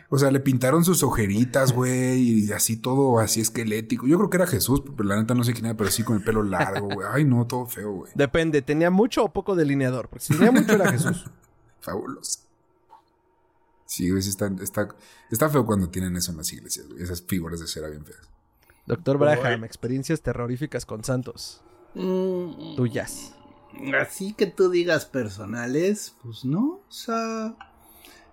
O 0.10 0.18
sea, 0.18 0.32
le 0.32 0.40
pintaron 0.40 0.84
sus 0.84 1.04
ojeritas, 1.04 1.74
güey, 1.74 2.22
y 2.22 2.52
así 2.52 2.78
todo 2.78 3.20
así 3.20 3.42
esquelético. 3.42 4.08
Yo 4.08 4.18
creo 4.18 4.30
que 4.30 4.38
era 4.38 4.48
Jesús, 4.48 4.82
pero 4.96 5.08
la 5.08 5.16
neta 5.18 5.34
no 5.34 5.44
sé 5.44 5.54
quién 5.54 5.66
era, 5.66 5.78
pero 5.78 5.90
sí 5.90 6.04
con 6.04 6.18
el 6.18 6.24
pelo 6.24 6.44
largo, 6.44 6.88
güey. 6.88 7.08
Ay, 7.12 7.26
no, 7.26 7.46
todo 7.48 7.66
feo, 7.66 7.92
güey. 7.92 8.12
Depende, 8.16 8.62
¿tenía 8.62 8.90
mucho 8.90 9.24
o 9.24 9.34
poco 9.34 9.56
delineador? 9.56 10.10
Porque 10.10 10.26
si 10.26 10.34
tenía 10.34 10.52
mucho 10.52 10.74
era 10.74 10.92
Jesús. 10.92 11.26
Fabuloso. 11.80 12.40
Sí, 13.86 14.10
güey, 14.10 14.22
sí 14.22 14.30
está, 14.30 14.50
está, 14.62 14.88
está 15.30 15.50
feo 15.50 15.66
cuando 15.66 15.90
tienen 15.90 16.16
eso 16.16 16.32
en 16.32 16.38
las 16.38 16.52
iglesias, 16.54 16.88
güey. 16.88 17.04
Esas 17.04 17.22
figuras 17.22 17.60
de 17.60 17.68
cera 17.68 17.90
bien 17.90 18.06
feas. 18.06 18.30
Doctor 18.86 19.18
Braham, 19.18 19.64
experiencias 19.64 20.22
terroríficas 20.22 20.86
con 20.86 21.04
santos. 21.04 21.62
Mm, 21.94 22.76
Tuyas. 22.76 23.36
Así 24.00 24.34
que 24.34 24.48
tú 24.48 24.70
digas 24.70 25.06
personales, 25.06 26.16
pues 26.24 26.46
no, 26.46 26.82
o 26.88 26.92
sea... 26.92 27.56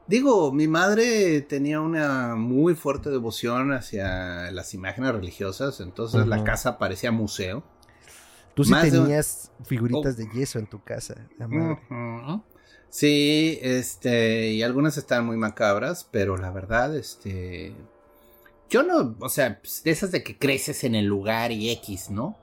Digo, 0.08 0.52
mi 0.52 0.66
madre 0.68 1.42
tenía 1.42 1.80
una 1.80 2.34
muy 2.34 2.74
fuerte 2.74 3.10
devoción 3.10 3.72
hacia 3.72 4.50
las 4.50 4.72
imágenes 4.74 5.12
religiosas, 5.12 5.80
entonces 5.80 6.26
la 6.26 6.44
casa 6.44 6.78
parecía 6.78 7.12
museo. 7.12 7.62
Tú 8.54 8.64
sí 8.64 8.70
Más 8.70 8.84
de- 8.84 8.90
tenías 8.90 9.52
figuritas 9.64 10.16
de 10.16 10.26
yeso 10.32 10.58
en 10.58 10.66
tu 10.66 10.82
casa. 10.82 11.14
La 11.38 11.46
madre. 11.46 11.78
Sí, 12.90 13.58
este, 13.60 14.48
y 14.52 14.62
algunas 14.62 14.96
están 14.96 15.26
muy 15.26 15.36
macabras, 15.36 16.08
pero 16.10 16.38
la 16.38 16.50
verdad, 16.50 16.96
este, 16.96 17.74
yo 18.70 18.82
no, 18.82 19.14
o 19.20 19.28
sea, 19.28 19.60
pues, 19.60 19.82
de 19.84 19.90
esas 19.90 20.10
de 20.10 20.22
que 20.22 20.38
creces 20.38 20.84
en 20.84 20.94
el 20.94 21.04
lugar 21.04 21.52
y 21.52 21.70
X, 21.70 22.08
¿no? 22.08 22.36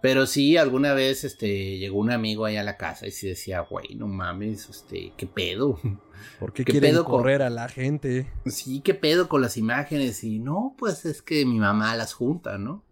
Pero 0.00 0.26
sí, 0.26 0.56
alguna 0.56 0.94
vez, 0.94 1.24
este, 1.24 1.78
llegó 1.78 1.98
un 1.98 2.10
amigo 2.12 2.44
ahí 2.44 2.56
a 2.56 2.62
la 2.62 2.76
casa 2.76 3.06
y 3.06 3.10
sí 3.10 3.26
decía, 3.28 3.60
güey, 3.60 3.94
no 3.96 4.06
mames, 4.06 4.68
este, 4.68 5.12
¿qué 5.16 5.26
pedo? 5.26 5.80
¿Por 6.38 6.52
qué, 6.52 6.64
¿Qué 6.64 6.72
quieren 6.72 6.92
pedo 6.92 7.04
con- 7.04 7.16
correr 7.18 7.42
a 7.42 7.50
la 7.50 7.68
gente? 7.68 8.30
Sí, 8.46 8.80
¿qué 8.80 8.94
pedo 8.94 9.28
con 9.28 9.40
las 9.42 9.56
imágenes? 9.56 10.22
Y 10.24 10.38
no, 10.38 10.74
pues 10.78 11.04
es 11.04 11.20
que 11.22 11.44
mi 11.46 11.58
mamá 11.58 11.96
las 11.96 12.12
junta, 12.14 12.58
¿no? 12.58 12.82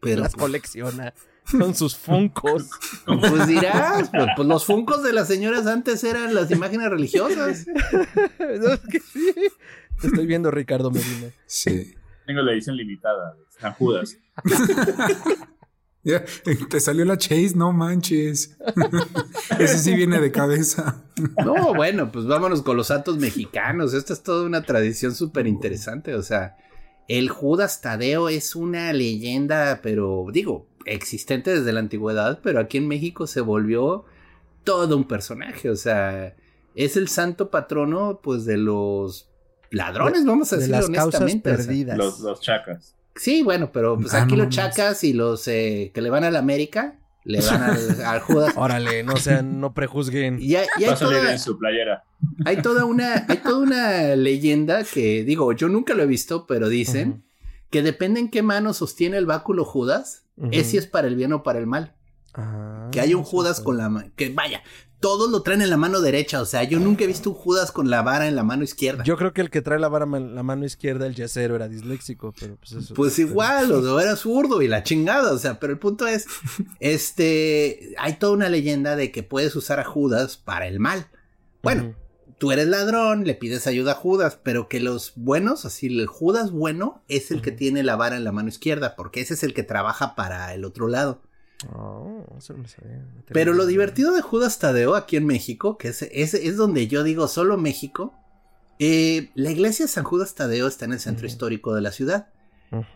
Pero, 0.00 0.22
Las 0.22 0.32
pues, 0.34 0.42
colecciona. 0.42 1.12
Son 1.44 1.74
sus 1.74 1.96
funcos. 1.96 2.70
pues 3.06 3.46
dirás, 3.48 4.08
pues, 4.10 4.26
pues 4.36 4.48
los 4.48 4.64
funcos 4.64 5.02
de 5.02 5.12
las 5.12 5.26
señoras 5.28 5.66
antes 5.66 6.02
eran 6.04 6.34
las 6.34 6.50
imágenes 6.50 6.88
religiosas. 6.88 7.66
No, 8.38 8.72
es 8.72 8.80
que 8.90 9.00
sí. 9.00 9.32
Te 10.00 10.06
estoy 10.06 10.26
viendo, 10.26 10.50
Ricardo 10.50 10.90
Medina. 10.90 11.30
Sí. 11.46 11.94
Tengo 12.26 12.42
la 12.42 12.52
edición 12.52 12.76
limitada 12.76 13.34
de 13.34 13.40
San 13.58 13.72
Judas. 13.74 14.16
Ya, 16.02 16.24
te 16.70 16.80
salió 16.80 17.04
la 17.04 17.18
Chase, 17.18 17.52
no 17.54 17.72
manches. 17.72 18.56
Ese 19.58 19.78
sí 19.78 19.94
viene 19.94 20.20
de 20.20 20.32
cabeza. 20.32 21.02
No, 21.44 21.74
bueno, 21.74 22.10
pues 22.10 22.24
vámonos 22.24 22.62
con 22.62 22.78
los 22.78 22.86
santos 22.86 23.18
mexicanos. 23.18 23.92
Esta 23.92 24.14
es 24.14 24.22
toda 24.22 24.46
una 24.46 24.62
tradición 24.62 25.14
súper 25.14 25.46
interesante. 25.46 26.14
O 26.14 26.22
sea, 26.22 26.56
el 27.08 27.28
Judas 27.28 27.82
Tadeo 27.82 28.30
es 28.30 28.56
una 28.56 28.90
leyenda, 28.94 29.80
pero 29.82 30.24
digo, 30.32 30.66
existente 30.86 31.54
desde 31.54 31.74
la 31.74 31.80
antigüedad, 31.80 32.40
pero 32.42 32.58
aquí 32.58 32.78
en 32.78 32.88
México 32.88 33.26
se 33.26 33.42
volvió 33.42 34.06
todo 34.64 34.96
un 34.96 35.06
personaje. 35.06 35.68
O 35.68 35.76
sea, 35.76 36.34
es 36.74 36.96
el 36.96 37.08
santo 37.08 37.50
patrono, 37.50 38.20
pues, 38.22 38.46
de 38.46 38.56
los 38.56 39.28
ladrones, 39.70 40.24
vamos 40.24 40.54
a 40.54 40.56
De 40.56 40.62
decir 40.62 40.74
las 40.74 40.88
causas 40.88 41.20
honestamente. 41.20 41.50
o 41.50 41.56
sea. 41.56 41.66
perdidas. 41.66 41.98
Los, 41.98 42.20
los 42.20 42.40
chacas. 42.40 42.96
Sí, 43.16 43.42
bueno, 43.42 43.70
pero 43.72 43.96
pues 43.98 44.14
Ah, 44.14 44.22
aquí 44.22 44.36
no 44.36 44.44
los 44.44 44.54
chacas 44.54 45.04
y 45.04 45.12
los 45.12 45.46
eh, 45.48 45.90
que 45.94 46.00
le 46.00 46.10
van 46.10 46.24
a 46.24 46.30
la 46.30 46.38
América, 46.38 46.98
le 47.24 47.40
van 47.42 47.62
al, 47.62 48.00
al 48.04 48.20
Judas. 48.20 48.54
Órale, 48.56 49.02
no 49.02 49.16
sean, 49.16 49.60
no 49.60 49.74
prejuzguen. 49.74 50.38
Y 50.40 50.54
hay, 50.56 50.66
y 50.78 50.84
hay 50.84 50.88
Va 50.90 50.94
a 50.94 50.96
salir 50.96 51.18
toda- 51.18 51.32
en 51.32 51.38
su 51.38 51.58
playera. 51.58 52.04
hay 52.44 52.56
toda 52.62 52.84
una, 52.84 53.26
hay 53.28 53.38
toda 53.38 53.58
una 53.58 54.16
leyenda 54.16 54.84
que, 54.84 55.24
digo, 55.24 55.52
yo 55.52 55.68
nunca 55.68 55.94
lo 55.94 56.02
he 56.02 56.06
visto, 56.06 56.46
pero 56.46 56.68
dicen 56.68 57.24
que 57.70 57.82
depende 57.82 58.20
en 58.20 58.30
qué 58.30 58.42
mano 58.42 58.72
sostiene 58.72 59.16
el 59.16 59.26
báculo 59.26 59.64
Judas, 59.64 60.24
es 60.50 60.68
si 60.68 60.78
es 60.78 60.86
para 60.86 61.06
el 61.06 61.16
bien 61.16 61.32
o 61.34 61.42
para 61.42 61.58
el 61.58 61.66
mal. 61.66 61.94
Ah, 62.34 62.88
Que 62.92 63.00
hay 63.00 63.12
un 63.14 63.22
Judas 63.24 63.60
con 63.60 63.76
la 63.76 63.88
mano, 63.88 64.10
que 64.16 64.30
vaya, 64.30 64.62
todos 65.00 65.30
lo 65.30 65.42
traen 65.42 65.62
en 65.62 65.70
la 65.70 65.78
mano 65.78 66.00
derecha, 66.00 66.42
o 66.42 66.44
sea, 66.44 66.62
yo 66.64 66.78
nunca 66.78 67.04
he 67.04 67.06
visto 67.06 67.30
un 67.30 67.36
Judas 67.36 67.72
con 67.72 67.88
la 67.88 68.02
vara 68.02 68.28
en 68.28 68.36
la 68.36 68.42
mano 68.42 68.62
izquierda. 68.62 69.02
Yo 69.02 69.16
creo 69.16 69.32
que 69.32 69.40
el 69.40 69.50
que 69.50 69.62
trae 69.62 69.78
la 69.78 69.88
vara 69.88 70.04
en 70.04 70.34
la 70.34 70.42
mano 70.42 70.66
izquierda, 70.66 71.06
el 71.06 71.14
yacero, 71.14 71.56
era 71.56 71.68
disléxico, 71.68 72.34
pero 72.38 72.56
pues 72.56 72.72
eso. 72.72 72.94
Pues 72.94 73.18
igual, 73.18 73.72
o 73.72 73.82
sea, 73.82 74.06
era 74.06 74.16
zurdo 74.16 74.60
y 74.60 74.68
la 74.68 74.82
chingada, 74.82 75.32
o 75.32 75.38
sea, 75.38 75.58
pero 75.58 75.72
el 75.72 75.78
punto 75.78 76.06
es, 76.06 76.26
este, 76.80 77.94
hay 77.98 78.18
toda 78.18 78.32
una 78.32 78.50
leyenda 78.50 78.94
de 78.94 79.10
que 79.10 79.22
puedes 79.22 79.56
usar 79.56 79.80
a 79.80 79.84
Judas 79.84 80.36
para 80.36 80.66
el 80.66 80.80
mal. 80.80 81.08
Bueno, 81.62 81.94
tú 82.36 82.52
eres 82.52 82.68
ladrón, 82.68 83.24
le 83.24 83.34
pides 83.34 83.66
ayuda 83.66 83.92
a 83.92 83.96
Judas, 83.96 84.38
pero 84.42 84.68
que 84.68 84.80
los 84.80 85.12
buenos, 85.16 85.64
así 85.64 85.86
el 85.86 86.06
Judas 86.06 86.50
bueno 86.50 87.02
es 87.08 87.30
el 87.30 87.40
que 87.40 87.52
tiene 87.52 87.82
la 87.82 87.96
vara 87.96 88.16
en 88.16 88.24
la 88.24 88.32
mano 88.32 88.48
izquierda, 88.48 88.96
porque 88.96 89.20
ese 89.20 89.34
es 89.34 89.42
el 89.42 89.54
que 89.54 89.62
trabaja 89.62 90.14
para 90.14 90.52
el 90.52 90.64
otro 90.64 90.88
lado. 90.88 91.22
Oh, 91.74 92.24
eso 92.38 92.54
no 92.54 92.62
lo 92.62 92.68
sabía. 92.68 93.04
Pero 93.26 93.52
lo 93.52 93.66
divertido 93.66 94.12
de 94.12 94.22
Judas 94.22 94.58
Tadeo 94.58 94.94
aquí 94.94 95.16
en 95.16 95.26
México, 95.26 95.76
que 95.76 95.88
es, 95.88 96.02
es, 96.02 96.34
es 96.34 96.56
donde 96.56 96.88
yo 96.88 97.02
digo 97.02 97.28
solo 97.28 97.58
México, 97.58 98.14
eh, 98.78 99.30
la 99.34 99.50
iglesia 99.50 99.84
de 99.84 99.92
San 99.92 100.04
Judas 100.04 100.34
Tadeo 100.34 100.66
está 100.66 100.86
en 100.86 100.94
el 100.94 101.00
centro 101.00 101.26
histórico 101.26 101.74
de 101.74 101.82
la 101.82 101.92
ciudad, 101.92 102.28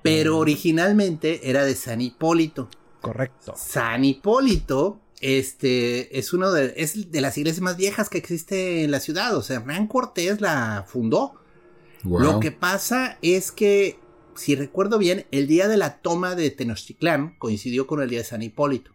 pero 0.02 0.38
originalmente 0.38 1.50
era 1.50 1.64
de 1.64 1.74
San 1.74 2.00
Hipólito. 2.00 2.70
Correcto. 3.02 3.52
San 3.54 4.02
Hipólito, 4.02 5.02
este, 5.20 6.18
es 6.18 6.32
uno 6.32 6.52
de, 6.52 6.72
es 6.78 7.10
de 7.10 7.20
las 7.20 7.36
iglesias 7.36 7.60
más 7.60 7.76
viejas 7.76 8.08
que 8.08 8.16
existe 8.16 8.82
en 8.82 8.92
la 8.92 9.00
ciudad. 9.00 9.36
O 9.36 9.42
sea, 9.42 9.56
Hernán 9.56 9.86
Cortés 9.86 10.40
la 10.40 10.86
fundó. 10.88 11.34
Wow. 12.02 12.20
Lo 12.20 12.40
que 12.40 12.50
pasa 12.50 13.18
es 13.20 13.52
que, 13.52 13.98
si 14.36 14.54
recuerdo 14.54 14.98
bien, 14.98 15.26
el 15.30 15.46
día 15.46 15.68
de 15.68 15.76
la 15.76 15.98
toma 15.98 16.34
de 16.34 16.50
Tenochtitlán 16.50 17.36
coincidió 17.38 17.86
con 17.86 18.02
el 18.02 18.10
día 18.10 18.20
de 18.20 18.24
San 18.24 18.42
Hipólito. 18.42 18.92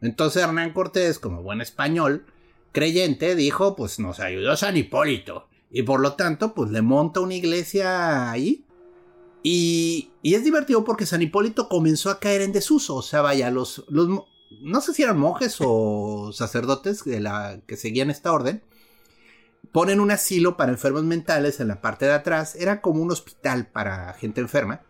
Entonces 0.00 0.42
Hernán 0.42 0.72
Cortés, 0.72 1.18
como 1.18 1.42
buen 1.42 1.60
español, 1.60 2.26
creyente, 2.72 3.34
dijo, 3.34 3.76
pues 3.76 3.98
nos 3.98 4.20
ayudó 4.20 4.56
San 4.56 4.76
Hipólito. 4.76 5.48
Y 5.70 5.82
por 5.82 6.00
lo 6.00 6.14
tanto, 6.14 6.54
pues 6.54 6.70
le 6.70 6.82
monta 6.82 7.20
una 7.20 7.34
iglesia 7.34 8.30
ahí. 8.30 8.64
Y, 9.42 10.10
y 10.22 10.34
es 10.34 10.44
divertido 10.44 10.84
porque 10.84 11.06
San 11.06 11.22
Hipólito 11.22 11.68
comenzó 11.68 12.10
a 12.10 12.20
caer 12.20 12.42
en 12.42 12.52
desuso. 12.52 12.96
O 12.96 13.02
sea, 13.02 13.22
vaya, 13.22 13.50
los, 13.50 13.84
los 13.88 14.08
no 14.60 14.80
sé 14.80 14.94
si 14.94 15.02
eran 15.02 15.18
monjes 15.18 15.56
o 15.60 16.30
sacerdotes 16.32 17.04
de 17.04 17.20
la, 17.20 17.60
que 17.66 17.76
seguían 17.76 18.10
esta 18.10 18.32
orden, 18.32 18.62
ponen 19.72 20.00
un 20.00 20.10
asilo 20.10 20.56
para 20.56 20.72
enfermos 20.72 21.04
mentales 21.04 21.60
en 21.60 21.68
la 21.68 21.80
parte 21.80 22.06
de 22.06 22.12
atrás. 22.12 22.54
Era 22.54 22.80
como 22.80 23.02
un 23.02 23.10
hospital 23.10 23.66
para 23.66 24.12
gente 24.14 24.40
enferma. 24.40 24.82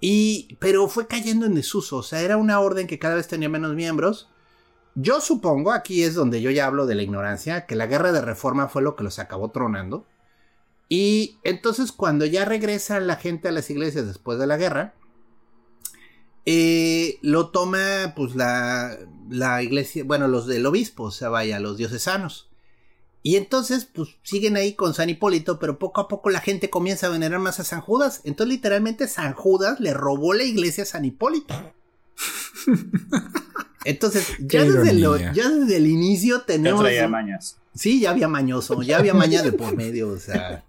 Y, 0.00 0.56
pero 0.60 0.88
fue 0.88 1.06
cayendo 1.06 1.46
en 1.46 1.54
desuso. 1.54 1.98
O 1.98 2.02
sea, 2.02 2.20
era 2.20 2.36
una 2.36 2.60
orden 2.60 2.86
que 2.86 2.98
cada 2.98 3.14
vez 3.14 3.28
tenía 3.28 3.48
menos 3.48 3.74
miembros. 3.74 4.30
Yo 4.94 5.20
supongo, 5.20 5.72
aquí 5.72 6.02
es 6.02 6.14
donde 6.14 6.40
yo 6.40 6.50
ya 6.50 6.66
hablo 6.66 6.86
de 6.86 6.94
la 6.94 7.02
ignorancia, 7.02 7.66
que 7.66 7.74
la 7.74 7.86
guerra 7.86 8.12
de 8.12 8.20
reforma 8.20 8.68
fue 8.68 8.82
lo 8.82 8.96
que 8.96 9.04
los 9.04 9.18
acabó 9.18 9.50
tronando. 9.50 10.06
Y 10.88 11.38
entonces 11.42 11.90
cuando 11.90 12.26
ya 12.26 12.44
regresa 12.44 13.00
la 13.00 13.16
gente 13.16 13.48
a 13.48 13.52
las 13.52 13.70
iglesias 13.70 14.06
después 14.06 14.38
de 14.38 14.46
la 14.46 14.56
guerra, 14.56 14.94
eh, 16.46 17.18
lo 17.22 17.48
toma 17.48 18.12
pues 18.14 18.36
la, 18.36 18.98
la 19.30 19.62
iglesia, 19.62 20.04
bueno, 20.04 20.28
los 20.28 20.46
del 20.46 20.66
obispo, 20.66 21.04
o 21.04 21.10
sea, 21.10 21.30
vaya, 21.30 21.58
los 21.58 21.78
diocesanos. 21.78 22.50
Y 23.26 23.36
entonces, 23.36 23.86
pues 23.86 24.10
siguen 24.22 24.54
ahí 24.56 24.74
con 24.74 24.92
San 24.92 25.08
Hipólito, 25.08 25.58
pero 25.58 25.78
poco 25.78 26.02
a 26.02 26.08
poco 26.08 26.28
la 26.28 26.40
gente 26.40 26.68
comienza 26.68 27.06
a 27.06 27.10
venerar 27.10 27.40
más 27.40 27.58
a 27.58 27.64
San 27.64 27.80
Judas. 27.80 28.20
Entonces, 28.24 28.54
literalmente, 28.54 29.08
San 29.08 29.32
Judas 29.32 29.80
le 29.80 29.94
robó 29.94 30.34
la 30.34 30.42
iglesia 30.42 30.82
a 30.82 30.86
San 30.86 31.06
Hipólito. 31.06 31.54
Entonces, 33.86 34.28
ya 34.40 34.62
desde, 34.64 34.90
el 35.76 35.86
inicio 35.86 36.42
tenemos. 36.42 36.86
Ya 36.92 37.08
mañas. 37.08 37.56
Sí, 37.74 37.98
ya 37.98 38.10
había 38.10 38.28
mañoso, 38.28 38.82
ya 38.82 38.98
había 38.98 39.14
maña 39.14 39.42
de 39.42 39.52
por 39.52 39.74
medio, 39.74 40.10
o 40.10 40.18
sea. 40.18 40.66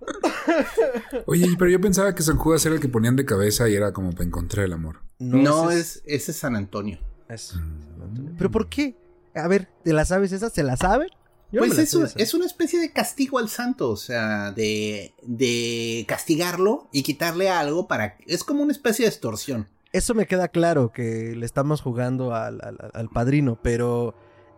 Oye, 1.25 1.47
pero 1.59 1.69
yo 1.69 1.81
pensaba 1.81 2.15
que 2.15 2.23
San 2.23 2.37
Judas 2.37 2.65
era 2.65 2.75
el 2.75 2.81
que 2.81 2.87
ponían 2.87 3.17
de 3.17 3.25
cabeza 3.25 3.67
y 3.67 3.75
era 3.75 3.91
como 3.91 4.13
para 4.13 4.23
encontrar 4.23 4.65
el 4.65 4.71
amor. 4.71 5.01
No, 5.19 5.71
es, 5.71 6.03
ese 6.05 6.31
es 6.31 6.37
San 6.37 6.55
Antonio. 6.55 6.99
Mm. 7.27 8.37
¿Pero 8.37 8.49
por 8.49 8.69
qué? 8.69 8.95
A 9.35 9.49
ver, 9.49 9.67
¿de 9.83 9.91
las 9.91 10.13
aves 10.13 10.31
esas 10.31 10.53
se 10.53 10.63
las 10.63 10.79
saben? 10.79 11.09
Pues 11.51 11.77
eso 11.77 12.05
es 12.15 12.33
una 12.33 12.45
especie 12.45 12.79
de 12.79 12.91
castigo 12.91 13.39
al 13.39 13.49
santo, 13.49 13.89
o 13.89 13.97
sea, 13.97 14.51
de, 14.51 15.13
de 15.21 16.05
castigarlo 16.07 16.87
y 16.91 17.03
quitarle 17.03 17.49
algo 17.49 17.87
para... 17.87 18.17
Es 18.25 18.43
como 18.43 18.63
una 18.63 18.71
especie 18.71 19.05
de 19.05 19.09
extorsión. 19.09 19.67
Eso 19.91 20.13
me 20.13 20.27
queda 20.27 20.49
claro, 20.49 20.91
que 20.91 21.33
le 21.35 21.45
estamos 21.45 21.81
jugando 21.81 22.33
al, 22.33 22.59
al, 22.93 23.09
padrino, 23.09 23.59
pero... 23.61 24.15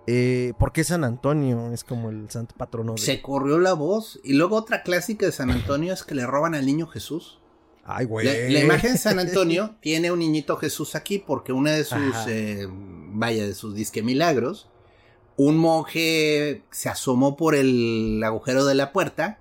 Eh, 0.10 0.54
¿Por 0.58 0.72
qué 0.72 0.86
San 0.86 1.04
Antonio 1.04 1.74
es 1.74 1.84
como 1.84 2.10
el 2.10 2.30
santo 2.30 2.56
patrono? 2.58 2.94
De... 2.94 3.02
Se 3.02 3.22
corrió 3.22 3.60
la 3.60 3.74
voz. 3.74 4.22
Y 4.24 4.34
luego 4.34 4.56
otra 4.56 4.82
clásica 4.82 5.26
de 5.26 5.34
San 5.34 5.52
Antonio 5.52 5.94
es 5.94 6.04
que 6.04 6.16
le 6.16 6.26
roban 6.26 6.56
al 6.56 6.66
niño 6.66 6.88
Jesús. 6.88 7.40
Ay, 7.84 8.06
güey. 8.06 8.26
La, 8.52 8.60
imagen 8.60 8.94
de 8.94 8.98
San 8.98 9.18
Antonio 9.20 9.76
tiene 9.80 10.12
un 10.12 10.20
niñito 10.20 10.58
Jesús 10.58 10.96
aquí 10.96 11.20
porque 11.20 11.54
una 11.54 11.72
de 11.72 11.86
sus, 11.86 12.16
eh, 12.28 12.68
vaya, 12.70 13.46
de 13.46 13.54
sus 13.54 13.76
disque 13.76 14.04
milagros, 14.04 14.70
un 15.38 15.58
monje 15.58 16.64
se 16.72 16.90
asomó 16.90 17.38
por 17.38 17.56
el 17.56 18.22
agujero 18.24 18.66
de 18.66 18.76
la 18.76 18.92
puerta 18.92 19.40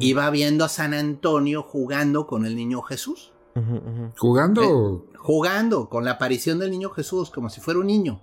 y 0.00 0.14
va 0.14 0.30
viendo 0.30 0.64
a 0.64 0.70
San 0.70 0.94
Antonio 0.94 1.62
jugando 1.62 2.26
con 2.26 2.46
el 2.46 2.56
niño 2.56 2.80
Jesús. 2.82 3.32
¿Jugando? 4.16 4.62
Eh, 4.62 5.16
jugando 5.18 5.88
con 5.90 6.04
la 6.04 6.12
aparición 6.12 6.58
del 6.58 6.70
niño 6.70 6.90
Jesús, 6.90 7.30
como 7.30 7.50
si 7.50 7.60
fuera 7.60 7.78
un 7.78 7.86
niño. 7.86 8.20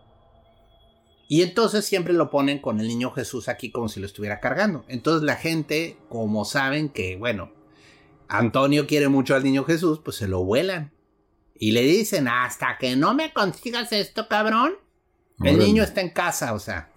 Y 1.30 1.44
entonces 1.44 1.86
siempre 1.86 2.14
lo 2.14 2.30
ponen 2.30 2.60
con 2.60 2.80
el 2.80 2.88
niño 2.88 3.12
Jesús 3.12 3.48
aquí 3.48 3.72
como 3.72 3.88
si 3.88 4.00
lo 4.00 4.08
estuviera 4.08 4.40
cargando. 4.40 4.84
Entonces 4.88 5.24
la 5.24 5.36
gente, 5.36 5.98
como 6.10 6.44
saben 6.44 6.90
que, 6.90 7.16
bueno, 7.16 7.52
Antonio 8.28 8.88
quiere 8.88 9.08
mucho 9.08 9.36
al 9.36 9.44
niño 9.44 9.64
Jesús, 9.64 10.00
pues 10.04 10.18
se 10.18 10.28
lo 10.28 10.44
vuelan. 10.44 10.92
Y 11.56 11.72
le 11.72 11.84
dicen, 11.84 12.28
hasta 12.28 12.78
que 12.80 12.96
no 12.96 13.14
me 13.14 13.32
consigas 13.32 13.94
esto, 13.94 14.28
cabrón, 14.28 14.74
el 15.44 15.58
niño 15.58 15.84
está 15.84 16.02
en 16.02 16.10
casa, 16.10 16.54
o 16.54 16.60
sea. 16.60 16.90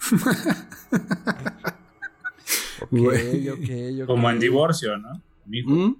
Como 4.06 4.30
en 4.30 4.38
divorcio, 4.38 4.96
¿no? 4.96 5.22
¿Mm? 5.46 5.96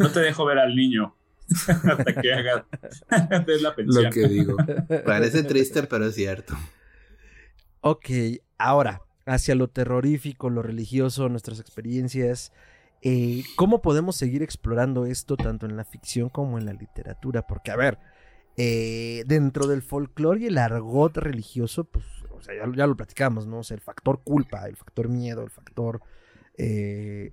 No 0.00 0.10
te 0.10 0.20
dejo 0.20 0.44
ver 0.44 0.58
al 0.58 0.74
niño 0.74 1.14
hasta 1.68 2.20
que 2.20 2.32
hagas 2.32 2.64
la 3.62 3.74
pensión. 3.74 4.04
Lo 4.04 4.10
que 4.10 4.28
digo. 4.28 4.56
Parece 5.04 5.42
triste, 5.42 5.82
pero 5.84 6.06
es 6.06 6.14
cierto. 6.14 6.56
Ok, 7.80 8.10
ahora, 8.58 9.02
hacia 9.26 9.54
lo 9.54 9.68
terrorífico, 9.68 10.50
lo 10.50 10.62
religioso, 10.62 11.28
nuestras 11.28 11.60
experiencias. 11.60 12.52
Eh, 13.02 13.44
¿Cómo 13.56 13.80
podemos 13.80 14.16
seguir 14.16 14.42
explorando 14.42 15.06
esto 15.06 15.36
tanto 15.36 15.66
en 15.66 15.76
la 15.76 15.84
ficción 15.84 16.28
como 16.28 16.58
en 16.58 16.66
la 16.66 16.72
literatura? 16.72 17.46
Porque, 17.46 17.70
a 17.70 17.76
ver, 17.76 17.98
eh, 18.60 19.22
dentro 19.24 19.68
del 19.68 19.82
folclore 19.82 20.40
y 20.40 20.46
el 20.46 20.58
argot 20.58 21.16
religioso, 21.16 21.84
pues, 21.84 22.04
o 22.32 22.40
sea, 22.42 22.56
ya, 22.56 22.86
lo 22.88 22.96
platicamos, 22.96 23.46
¿no? 23.46 23.60
O 23.60 23.62
sea, 23.62 23.76
el 23.76 23.80
factor 23.80 24.20
culpa, 24.24 24.66
el 24.66 24.74
factor 24.74 25.08
miedo, 25.08 25.44
el 25.44 25.50
factor 25.50 26.02
eh, 26.56 27.32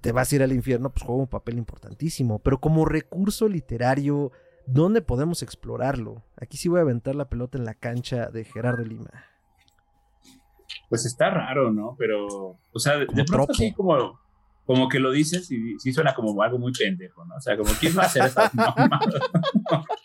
te 0.00 0.10
vas 0.10 0.32
a 0.32 0.34
ir 0.34 0.42
al 0.42 0.52
infierno, 0.52 0.90
pues 0.90 1.04
juega 1.04 1.20
un 1.20 1.28
papel 1.28 1.58
importantísimo. 1.58 2.40
Pero 2.40 2.60
como 2.60 2.86
recurso 2.86 3.48
literario, 3.48 4.32
¿dónde 4.66 5.00
podemos 5.00 5.44
explorarlo? 5.44 6.24
Aquí 6.36 6.56
sí 6.56 6.68
voy 6.68 6.80
a 6.80 6.82
aventar 6.82 7.14
la 7.14 7.28
pelota 7.28 7.56
en 7.56 7.66
la 7.66 7.74
cancha 7.74 8.26
de 8.30 8.42
Gerardo 8.42 8.84
Lima. 8.84 9.10
Pues 10.88 11.06
está 11.06 11.30
raro, 11.30 11.70
¿no? 11.70 11.94
Pero, 11.96 12.26
o 12.72 12.78
sea, 12.80 12.98
de, 12.98 13.06
pronto 13.24 13.54
sí 13.54 13.72
como 13.72 14.18
como 14.66 14.88
que 14.88 14.98
lo 14.98 15.10
dices 15.10 15.50
y 15.50 15.78
sí 15.78 15.92
suena 15.92 16.14
como 16.14 16.40
algo 16.42 16.58
muy 16.58 16.72
pendejo, 16.72 17.24
¿no? 17.26 17.36
O 17.36 17.40
sea, 17.40 17.56
como 17.56 17.70
quién 17.78 17.96
va 17.96 18.04
a 18.04 18.06
hacer 18.06 18.24
esas 18.24 18.50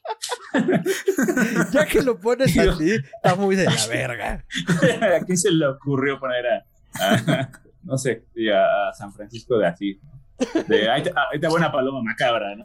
ya 1.72 1.86
que 1.86 2.02
lo 2.02 2.20
pones 2.20 2.58
así, 2.58 2.92
está 2.92 3.36
muy 3.36 3.56
de 3.56 3.66
la 3.66 3.88
verga. 3.90 4.46
¿A 5.18 5.26
quién 5.26 5.38
se 5.38 5.52
le 5.52 5.68
ocurrió 5.68 6.20
poner 6.20 6.46
a, 6.48 6.66
no 7.84 7.98
sé, 7.98 8.24
a, 8.54 8.94
San 8.94 9.14
Francisco 9.14 9.58
de 9.58 9.68
así? 9.68 10.00
De, 10.68 10.90
ahí, 10.90 11.04
está 11.34 11.50
buena 11.50 11.72
paloma 11.72 12.02
macabra, 12.02 12.56
¿no? 12.56 12.64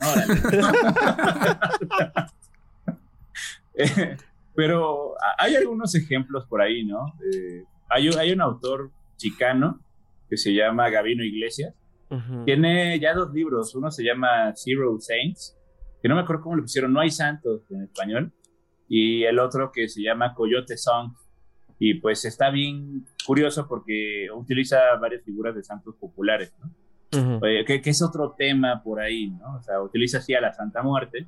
Eh, 3.76 4.16
pero 4.55 5.14
hay 5.37 5.57
algunos 5.57 5.97
ejemplos 5.97 6.47
por 6.47 6.62
ahí, 6.62 6.85
¿no? 6.85 7.14
Eh, 7.32 7.64
hay, 7.89 8.09
hay 8.09 8.30
un 8.30 8.41
autor 8.41 8.93
chicano 9.16 9.80
que 10.30 10.37
se 10.37 10.55
llama 10.55 10.89
Gavino 10.91 11.24
Iglesias, 11.24 11.74
tiene 12.45 13.01
ya 13.01 13.12
dos 13.14 13.32
libros. 13.32 13.74
Uno 13.74 13.91
se 13.91 14.05
llama 14.05 14.53
Zero 14.55 14.97
Saints, 15.01 15.57
que 16.05 16.09
no 16.11 16.16
me 16.16 16.20
acuerdo 16.20 16.42
cómo 16.42 16.57
lo 16.57 16.62
pusieron, 16.62 16.92
No 16.92 17.00
hay 17.00 17.11
santos 17.11 17.62
en 17.70 17.84
español. 17.84 18.30
Y 18.90 19.24
el 19.24 19.38
otro 19.38 19.72
que 19.72 19.88
se 19.88 20.02
llama 20.02 20.34
Coyote 20.34 20.76
Song. 20.76 21.14
Y 21.78 21.94
pues 21.94 22.26
está 22.26 22.50
bien 22.50 23.07
curioso 23.26 23.66
porque 23.66 24.28
utiliza 24.36 24.76
varias 25.00 25.24
figuras 25.24 25.55
de 25.55 25.62
santos 25.62 25.94
populares, 25.98 26.52
¿no? 26.61 27.40
que, 27.40 27.80
es 27.82 28.02
otro 28.02 28.34
tema 28.36 28.82
por 28.82 29.00
ahí, 29.00 29.30
¿no? 29.30 29.57
O 29.57 29.62
sea, 29.62 29.80
utiliza 29.80 30.18
así 30.18 30.34
a 30.34 30.42
la 30.42 30.52
Santa 30.52 30.82
Muerte, 30.82 31.26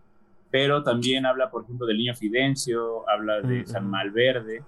pero 0.51 0.83
también 0.83 1.25
habla, 1.25 1.51
por 1.51 1.65
ejemplo, 1.65 1.87
del 1.87 1.97
niño 1.97 2.15
Fidencio, 2.15 3.09
habla 3.09 3.41
de 3.41 3.65
San 3.65 3.89
Malverde, 3.89 4.63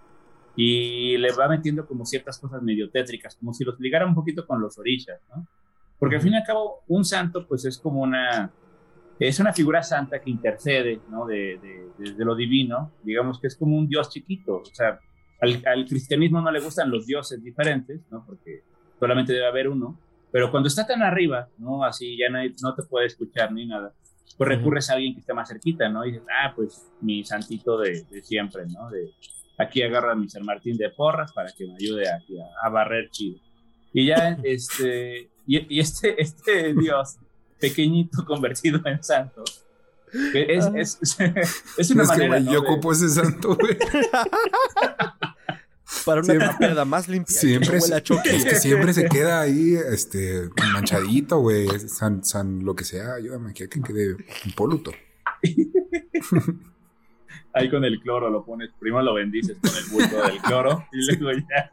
y 0.56 1.18
le 1.18 1.32
va 1.32 1.48
metiendo 1.48 1.86
como 1.86 2.06
ciertas 2.06 2.38
cosas 2.38 2.62
medio 2.62 2.88
tétricas, 2.90 3.36
como 3.36 3.52
si 3.52 3.62
los 3.62 3.78
ligara 3.78 4.06
un 4.06 4.14
poquito 4.14 4.46
con 4.46 4.60
los 4.60 4.78
orillas, 4.78 5.20
¿no? 5.28 5.46
Porque 5.98 6.16
al 6.16 6.22
fin 6.22 6.32
y 6.32 6.36
al 6.36 6.44
cabo, 6.44 6.82
un 6.86 7.04
santo, 7.04 7.46
pues 7.46 7.64
es 7.64 7.76
como 7.76 8.00
una, 8.00 8.52
es 9.18 9.40
una 9.40 9.52
figura 9.52 9.82
santa 9.82 10.20
que 10.20 10.30
intercede, 10.30 11.00
¿no? 11.10 11.26
De, 11.26 11.58
de, 11.98 12.24
lo 12.24 12.34
divino, 12.34 12.92
digamos 13.02 13.40
que 13.40 13.48
es 13.48 13.56
como 13.56 13.76
un 13.76 13.88
dios 13.88 14.10
chiquito, 14.10 14.58
o 14.58 14.64
sea, 14.64 15.00
al, 15.40 15.62
al, 15.66 15.86
cristianismo 15.86 16.40
no 16.40 16.50
le 16.50 16.60
gustan 16.60 16.90
los 16.90 17.06
dioses 17.06 17.42
diferentes, 17.42 18.00
¿no? 18.10 18.24
Porque 18.24 18.62
solamente 18.98 19.32
debe 19.32 19.46
haber 19.46 19.68
uno, 19.68 19.98
pero 20.30 20.50
cuando 20.50 20.68
está 20.68 20.86
tan 20.86 21.02
arriba, 21.02 21.48
¿no? 21.58 21.84
Así 21.84 22.16
ya 22.16 22.28
no, 22.28 22.38
no 22.62 22.74
te 22.74 22.82
puede 22.84 23.06
escuchar 23.06 23.52
ni 23.52 23.66
nada, 23.66 23.92
pues 24.36 24.48
recurres 24.48 24.90
a 24.90 24.94
alguien 24.94 25.14
que 25.14 25.20
esté 25.20 25.34
más 25.34 25.48
cerquita, 25.48 25.88
¿no? 25.88 26.04
Y 26.04 26.12
dices, 26.12 26.26
ah, 26.30 26.52
pues 26.54 26.86
mi 27.00 27.24
santito 27.24 27.78
de, 27.78 28.04
siempre, 28.22 28.66
¿no? 28.66 28.88
De, 28.90 29.10
aquí 29.58 29.82
agarra 29.82 30.12
a 30.12 30.16
mi 30.16 30.28
San 30.28 30.44
Martín 30.44 30.76
de 30.76 30.90
Porras 30.90 31.32
para 31.32 31.50
que 31.52 31.66
me 31.66 31.74
ayude 31.74 32.08
aquí 32.08 32.36
a 32.62 32.68
barrer 32.68 33.10
chido. 33.10 33.40
Y 33.92 34.06
ya, 34.06 34.38
este, 34.42 35.30
y, 35.46 35.80
este, 35.80 36.20
este 36.20 36.74
Dios 36.74 37.16
pequeñito 37.60 38.24
convertido 38.26 38.80
en 38.84 39.02
santo. 39.02 39.44
Es, 40.32 40.64
ah. 40.64 40.72
es, 40.74 40.98
es, 41.78 41.90
una 41.90 42.04
manera. 42.04 42.38
yo 42.38 42.60
ocupo 42.60 42.92
ese 42.92 43.10
santo, 43.10 43.56
güey. 43.56 43.76
Para 46.04 46.20
una 46.20 46.34
siempre, 46.34 46.84
más 46.84 47.08
limpia. 47.08 47.34
Siempre, 47.34 47.78
es, 47.78 47.90
que 48.44 48.56
siempre 48.56 48.92
se 48.92 49.08
queda 49.08 49.40
ahí, 49.40 49.74
este, 49.74 50.50
manchadito, 50.72 51.38
güey. 51.38 51.66
San, 51.88 52.22
san, 52.24 52.62
lo 52.62 52.74
que 52.74 52.84
sea, 52.84 53.14
ayúdame 53.14 53.50
aquí 53.50 53.64
a 53.64 53.68
que 53.68 53.80
quede 53.80 54.16
impoluto. 54.44 54.92
ahí 57.54 57.70
con 57.70 57.84
el 57.84 58.00
cloro 58.00 58.28
lo 58.28 58.44
pones, 58.44 58.70
primero 58.78 59.02
lo 59.02 59.14
bendices 59.14 59.56
con 59.60 59.70
el 59.74 59.84
bulto 59.90 60.22
del 60.26 60.38
cloro 60.42 60.86
y 60.92 61.18
luego 61.18 61.38
ya. 61.38 61.70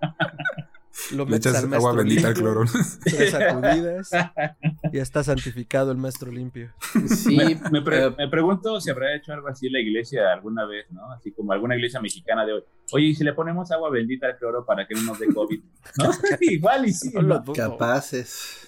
Lo 1.12 1.26
Le 1.26 1.32
metes 1.32 1.52
echas 1.52 1.64
al 1.66 1.74
agua 1.74 1.94
bendita 1.94 2.30
al 2.30 2.34
cloro. 2.34 2.64
tres 3.04 3.32
sacudidas, 3.32 4.10
y 4.94 4.98
está 4.98 5.24
santificado 5.24 5.92
el 5.92 5.98
maestro 5.98 6.32
limpio. 6.32 6.74
Sí, 7.08 7.36
Me, 7.36 7.60
me 7.72 7.82
pre- 7.82 8.06
eh, 8.06 8.16
me 8.18 8.28
pregunto 8.30 8.80
si 8.80 8.90
habrá 8.90 9.16
hecho 9.16 9.34
algo 9.34 9.48
así 9.50 9.70
la 9.70 9.80
iglesia 9.80 10.32
alguna 10.34 10.66
vez, 10.66 10.86
¿no? 10.92 11.12
Así 11.12 11.32
como 11.32 11.52
alguna 11.52 11.76
iglesia 11.76 12.00
mexicana 12.02 12.46
de 12.46 12.54
hoy. 12.54 12.64
Oye, 12.94 13.06
¿y 13.08 13.16
si 13.16 13.24
le 13.24 13.34
ponemos 13.34 13.72
agua 13.72 13.90
bendita 13.90 14.28
al 14.28 14.38
cloro 14.38 14.66
para 14.66 14.88
que 14.88 14.96
no 14.96 15.02
nos 15.02 15.20
dé 15.20 15.28
COVID? 15.34 15.60
¿No? 15.98 16.12
Igual 16.42 16.88
y 16.88 16.94
sí. 16.94 17.12
No 17.14 17.44
capaces. 17.54 18.68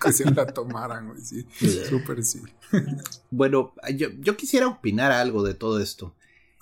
que 0.00 0.12
se 0.12 0.30
la 0.30 0.46
tomaran, 0.46 1.08
güey. 1.08 1.20
Sí, 1.20 1.44
súper 1.88 2.22
sí. 2.22 2.40
Bueno, 3.30 3.74
yo, 3.96 4.08
yo 4.20 4.36
quisiera 4.36 4.68
opinar 4.68 5.10
algo 5.10 5.42
de 5.42 5.54
todo 5.54 5.80
esto. 5.80 6.14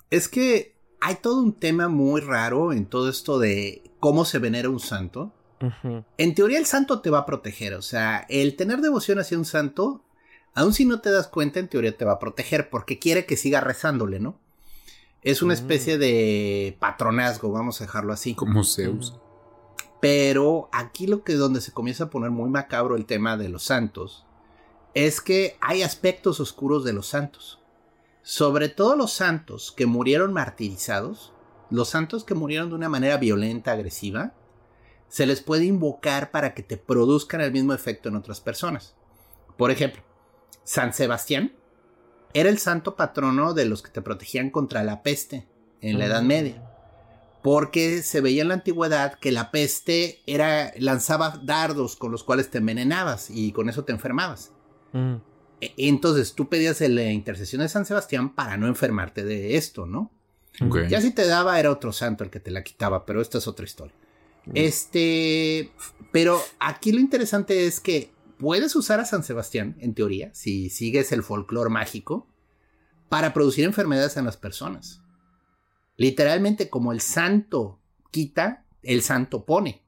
Es 0.09 0.27
que 0.27 0.72
hay 1.05 1.15
todo 1.15 1.41
un 1.41 1.53
tema 1.53 1.89
muy 1.89 2.21
raro 2.21 2.71
en 2.71 2.85
todo 2.85 3.09
esto 3.09 3.37
de 3.37 3.83
cómo 3.99 4.23
se 4.23 4.39
venera 4.39 4.69
un 4.69 4.79
santo. 4.79 5.33
En 6.17 6.35
teoría 6.35 6.57
el 6.59 6.65
santo 6.65 7.01
te 7.01 7.09
va 7.09 7.19
a 7.19 7.25
proteger, 7.25 7.73
o 7.73 7.81
sea, 7.81 8.25
el 8.29 8.55
tener 8.55 8.79
devoción 8.81 9.19
hacia 9.19 9.37
un 9.37 9.45
santo, 9.45 10.01
aun 10.53 10.73
si 10.73 10.85
no 10.85 10.99
te 10.99 11.09
das 11.11 11.27
cuenta, 11.27 11.59
en 11.59 11.69
teoría 11.69 11.95
te 11.97 12.03
va 12.05 12.13
a 12.13 12.19
proteger 12.19 12.69
porque 12.69 12.99
quiere 12.99 13.25
que 13.25 13.37
siga 13.37 13.61
rezándole, 13.61 14.19
¿no? 14.19 14.37
Es 15.21 15.41
una 15.41 15.53
Mm. 15.53 15.57
especie 15.57 15.97
de 15.97 16.75
patronazgo, 16.79 17.51
vamos 17.51 17.79
a 17.79 17.85
dejarlo 17.85 18.11
así. 18.11 18.35
Como 18.35 18.63
Zeus. 18.65 19.13
Pero 20.01 20.67
aquí 20.73 21.07
lo 21.07 21.23
que 21.23 21.35
donde 21.35 21.61
se 21.61 21.71
comienza 21.71 22.05
a 22.05 22.09
poner 22.09 22.29
muy 22.31 22.49
macabro 22.49 22.95
el 22.97 23.05
tema 23.05 23.37
de 23.37 23.47
los 23.47 23.63
santos 23.63 24.25
es 24.93 25.21
que 25.21 25.55
hay 25.61 25.81
aspectos 25.81 26.41
oscuros 26.41 26.83
de 26.83 26.91
los 26.93 27.07
santos. 27.07 27.59
Sobre 28.23 28.69
todo 28.69 28.95
los 28.95 29.13
santos 29.13 29.71
que 29.71 29.85
murieron 29.85 30.33
martirizados, 30.33 31.33
los 31.69 31.89
santos 31.89 32.23
que 32.23 32.33
murieron 32.33 32.69
de 32.69 32.75
una 32.75 32.89
manera 32.89 33.17
violenta, 33.17 33.73
agresiva, 33.73 34.33
se 35.07 35.27
les 35.27 35.41
puede 35.41 35.65
invocar 35.65 36.31
para 36.31 36.55
que 36.55 36.63
te 36.63 36.77
produzcan 36.77 37.41
el 37.41 37.51
mismo 37.51 37.73
efecto 37.73 38.09
en 38.09 38.15
otras 38.15 38.41
personas. 38.41 38.95
Por 39.57 39.69
ejemplo, 39.69 40.01
San 40.63 40.93
Sebastián 40.93 41.53
era 42.33 42.49
el 42.49 42.57
santo 42.57 42.95
patrono 42.95 43.53
de 43.53 43.65
los 43.65 43.83
que 43.83 43.91
te 43.91 44.01
protegían 44.01 44.49
contra 44.49 44.83
la 44.83 45.03
peste 45.03 45.47
en 45.81 45.99
la 45.99 46.05
Edad 46.05 46.23
Mm. 46.23 46.27
Media 46.27 46.73
porque 47.43 48.01
se 48.03 48.21
veía 48.21 48.41
en 48.41 48.47
la 48.47 48.53
antigüedad 48.55 49.19
que 49.19 49.31
la 49.31 49.51
peste 49.51 50.21
era 50.25 50.71
lanzaba 50.77 51.41
dardos 51.43 51.97
con 51.97 52.11
los 52.11 52.23
cuales 52.23 52.49
te 52.49 52.59
envenenabas 52.59 53.29
y 53.29 53.51
con 53.51 53.69
eso 53.69 53.83
te 53.83 53.91
enfermabas. 53.91 54.53
Mm. 54.93 55.15
E- 55.63 55.73
Entonces 55.77 56.33
tú 56.33 56.49
pedías 56.49 56.81
la 56.81 57.11
intercesión 57.11 57.61
de 57.61 57.69
San 57.69 57.85
Sebastián 57.85 58.33
para 58.35 58.57
no 58.57 58.67
enfermarte 58.67 59.23
de 59.23 59.55
esto, 59.57 59.85
¿no? 59.85 60.11
Ya 60.89 61.01
si 61.01 61.11
te 61.11 61.25
daba 61.25 61.59
era 61.59 61.71
otro 61.71 61.91
santo 61.91 62.23
el 62.23 62.29
que 62.29 62.39
te 62.39 62.51
la 62.51 62.63
quitaba, 62.63 63.05
pero 63.05 63.21
esta 63.21 63.37
es 63.37 63.47
otra 63.47 63.65
historia. 63.65 63.95
Este, 64.53 65.71
pero 66.11 66.41
aquí 66.59 66.91
lo 66.91 66.99
interesante 66.99 67.65
es 67.65 67.79
que 67.79 68.11
puedes 68.37 68.75
usar 68.75 68.99
a 68.99 69.05
San 69.05 69.23
Sebastián, 69.23 69.75
en 69.79 69.93
teoría, 69.93 70.29
si 70.33 70.69
sigues 70.69 71.11
el 71.11 71.23
folclore 71.23 71.69
mágico, 71.69 72.27
para 73.09 73.33
producir 73.33 73.63
enfermedades 73.63 74.17
en 74.17 74.25
las 74.25 74.37
personas. 74.37 75.01
Literalmente, 75.97 76.69
como 76.69 76.91
el 76.91 76.99
santo 77.01 77.79
quita, 78.11 78.65
el 78.81 79.01
santo 79.01 79.45
pone. 79.45 79.82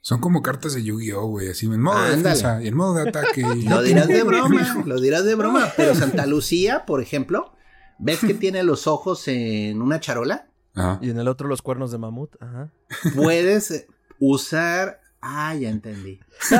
Son 0.00 0.20
como 0.20 0.42
cartas 0.42 0.74
de 0.74 0.82
Yu-Gi-Oh, 0.84 1.26
güey. 1.26 1.50
Así 1.50 1.66
en 1.66 1.80
modo 1.82 1.98
de 1.98 2.14
Ándale. 2.14 2.22
defensa 2.22 2.62
y 2.62 2.68
en 2.68 2.76
modo 2.76 2.94
de 2.94 3.08
ataque. 3.10 3.40
y- 3.56 3.62
Lo 3.68 3.82
dirás 3.82 4.06
de 4.08 4.22
broma, 4.22 4.82
lo 4.86 5.00
dirás 5.00 5.24
de 5.24 5.34
broma, 5.34 5.72
pero 5.76 5.94
Santa 5.94 6.24
Lucía, 6.26 6.84
por 6.86 7.02
ejemplo, 7.02 7.52
¿ves 7.98 8.20
que 8.20 8.34
tiene 8.34 8.62
los 8.62 8.86
ojos 8.86 9.26
en 9.28 9.82
una 9.82 10.00
charola? 10.00 10.48
Ajá. 10.74 10.98
Y 11.02 11.10
en 11.10 11.18
el 11.18 11.26
otro 11.28 11.48
los 11.48 11.60
cuernos 11.62 11.90
de 11.90 11.98
mamut. 11.98 12.34
Ajá. 12.40 12.70
Puedes 13.14 13.86
usar. 14.20 15.00
Ah, 15.20 15.52
ya 15.56 15.68
entendí. 15.68 16.20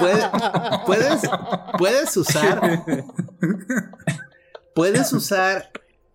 Puedes, 0.00 0.24
puedes, 0.86 1.20
puedes 1.78 2.16
usar. 2.16 2.84
Puedes 4.74 5.12
usar 5.12 5.70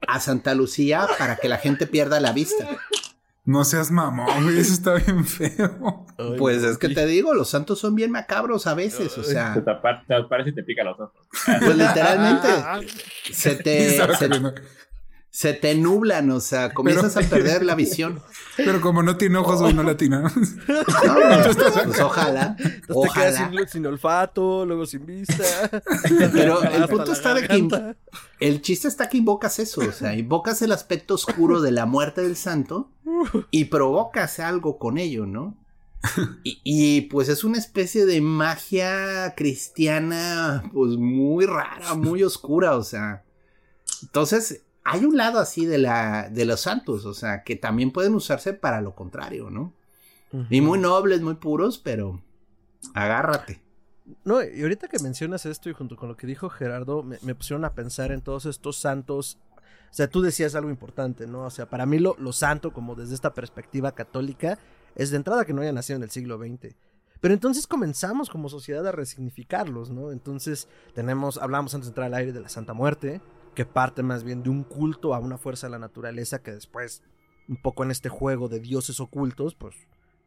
a 0.08 0.20
Santa 0.20 0.54
Lucía 0.54 1.08
para 1.18 1.38
que 1.38 1.48
la 1.48 1.58
gente 1.58 1.88
pierda 1.88 2.20
la 2.20 2.34
vista. 2.34 2.68
No 3.46 3.64
seas 3.64 3.92
mamón, 3.92 4.44
güey. 4.44 4.58
Eso 4.60 4.74
está 4.74 4.96
bien 4.96 5.24
feo. 5.26 6.06
Ay, 6.18 6.36
Pues 6.38 6.64
es 6.64 6.78
que 6.80 6.90
te 6.90 7.06
digo, 7.06 7.34
los 7.36 7.50
santos 7.50 7.80
son 7.80 7.94
bien 7.94 8.10
macabros 8.12 8.66
a 8.68 8.74
veces, 8.74 9.16
o 9.18 9.22
Te, 9.22 9.28
sea, 9.28 9.54
tapa- 9.64 10.04
te 10.08 10.16
aparece 10.16 10.50
y 10.50 10.56
te 10.56 10.64
pica 10.64 10.84
los 10.84 11.00
ojos. 11.00 11.14
pues 11.46 11.78
literalmente 11.78 12.48
se 13.32 13.56
te, 13.56 13.92
se. 13.92 14.30
Se 15.36 15.52
te 15.52 15.76
nublan, 15.76 16.32
o 16.32 16.40
sea, 16.40 16.74
comienzas 16.74 17.18
a 17.18 17.20
perder 17.20 17.66
la 17.66 17.76
visión. 17.76 18.22
Pero 18.56 18.80
como 18.80 19.04
no 19.04 19.18
tiene 19.18 19.38
ojos, 19.38 19.60
güey, 19.60 19.74
no 19.74 19.84
latina. 19.84 20.22
No, 20.22 20.32
pues 20.86 22.00
ojalá, 22.00 22.56
Entonces 22.58 22.88
te 22.88 23.20
quedas 23.20 23.36
ojalá. 23.36 23.50
sin, 23.50 23.68
sin 23.68 23.86
olfato, 23.86 24.66
luego 24.66 24.86
sin 24.86 25.06
vista. 25.06 25.44
Pero 26.32 26.64
el 26.64 26.88
punto 26.88 27.08
la 27.08 27.14
está 27.14 27.34
de 27.34 27.50
que 27.50 27.96
el 28.40 28.62
chiste 28.62 28.88
está 28.88 29.10
que 29.10 29.18
invocas 29.18 29.60
eso, 29.60 29.82
o 29.82 29.92
sea, 29.92 30.16
invocas 30.16 30.62
el 30.62 30.72
aspecto 30.72 31.16
oscuro 31.16 31.60
de 31.60 31.74
la 31.74 31.86
muerte 31.86 32.22
del 32.22 32.38
santo 32.38 32.94
y 33.52 33.66
provocas 33.66 34.40
algo 34.40 34.78
con 34.78 34.98
ello, 34.98 35.26
¿no? 35.26 35.58
Y, 36.46 36.62
y, 36.64 37.02
pues 37.02 37.28
es 37.28 37.44
una 37.44 37.58
especie 37.58 38.06
de 38.06 38.22
magia 38.22 39.34
cristiana, 39.36 40.64
pues 40.72 40.96
muy 40.96 41.46
rara, 41.46 41.94
muy 41.96 42.24
oscura, 42.24 42.78
o 42.78 42.84
sea. 42.84 43.26
Entonces, 44.02 44.65
hay 44.86 45.04
un 45.04 45.18
lado 45.18 45.40
así 45.40 45.66
de 45.66 45.80
la 45.80 46.30
de 46.30 46.46
los 46.46 46.62
santos, 46.62 47.06
o 47.06 47.14
sea, 47.14 47.44
que 47.44 47.56
también 47.56 47.92
pueden 47.92 48.14
usarse 48.14 48.54
para 48.54 48.82
lo 48.82 48.96
contrario, 48.96 49.50
¿no? 49.50 49.74
Y 50.50 50.60
muy 50.60 50.78
nobles, 50.78 51.22
muy 51.22 51.36
puros, 51.36 51.78
pero 51.78 52.22
agárrate. 52.94 53.62
No, 54.26 54.44
y 54.44 54.62
ahorita 54.62 54.90
que 54.90 55.00
mencionas 55.00 55.46
esto 55.46 55.70
y 55.70 55.74
junto 55.74 55.96
con 55.96 56.10
lo 56.10 56.18
que 56.18 56.28
dijo 56.28 56.50
Gerardo, 56.50 57.04
me, 57.04 57.18
me 57.22 57.34
pusieron 57.36 57.64
a 57.64 57.74
pensar 57.74 58.12
en 58.12 58.22
todos 58.22 58.46
estos 58.46 58.78
santos. 58.78 59.40
O 59.90 59.94
sea, 59.94 60.10
tú 60.10 60.22
decías 60.22 60.54
algo 60.56 60.70
importante, 60.70 61.26
¿no? 61.26 61.46
O 61.46 61.50
sea, 61.50 61.70
para 61.70 61.86
mí 61.86 62.00
lo, 62.00 62.18
lo 62.20 62.34
santo, 62.34 62.74
como 62.74 62.96
desde 62.96 63.16
esta 63.16 63.34
perspectiva 63.34 63.94
católica, 63.94 64.60
es 64.96 65.10
de 65.10 65.18
entrada 65.18 65.46
que 65.46 65.54
no 65.54 65.62
haya 65.62 65.72
nacido 65.72 65.98
en 65.98 66.04
el 66.04 66.12
siglo 66.12 66.38
XX. 66.38 66.76
Pero 67.22 67.34
entonces 67.34 67.66
comenzamos 67.66 68.30
como 68.30 68.50
sociedad 68.50 68.86
a 68.86 68.92
resignificarlos, 68.92 69.90
¿no? 69.90 70.12
Entonces 70.12 70.68
tenemos, 70.94 71.38
hablamos 71.38 71.74
antes 71.74 71.88
de 71.88 71.92
entrar 71.92 72.08
al 72.08 72.14
aire 72.14 72.34
de 72.34 72.42
la 72.42 72.50
Santa 72.50 72.74
Muerte, 72.74 73.22
que 73.56 73.66
parte 73.66 74.04
más 74.04 74.24
bien 74.24 74.44
de 74.44 74.50
un 74.50 74.64
culto 74.64 75.16
a 75.16 75.20
una 75.20 75.38
fuerza 75.38 75.68
de 75.68 75.72
la 75.72 75.80
naturaleza 75.80 76.44
que 76.44 76.52
después, 76.52 77.02
un 77.48 77.58
poco 77.58 77.84
en 77.84 77.92
este 77.92 78.10
juego 78.10 78.50
de 78.50 78.60
dioses 78.60 79.00
ocultos, 79.00 79.56
pues, 79.56 79.76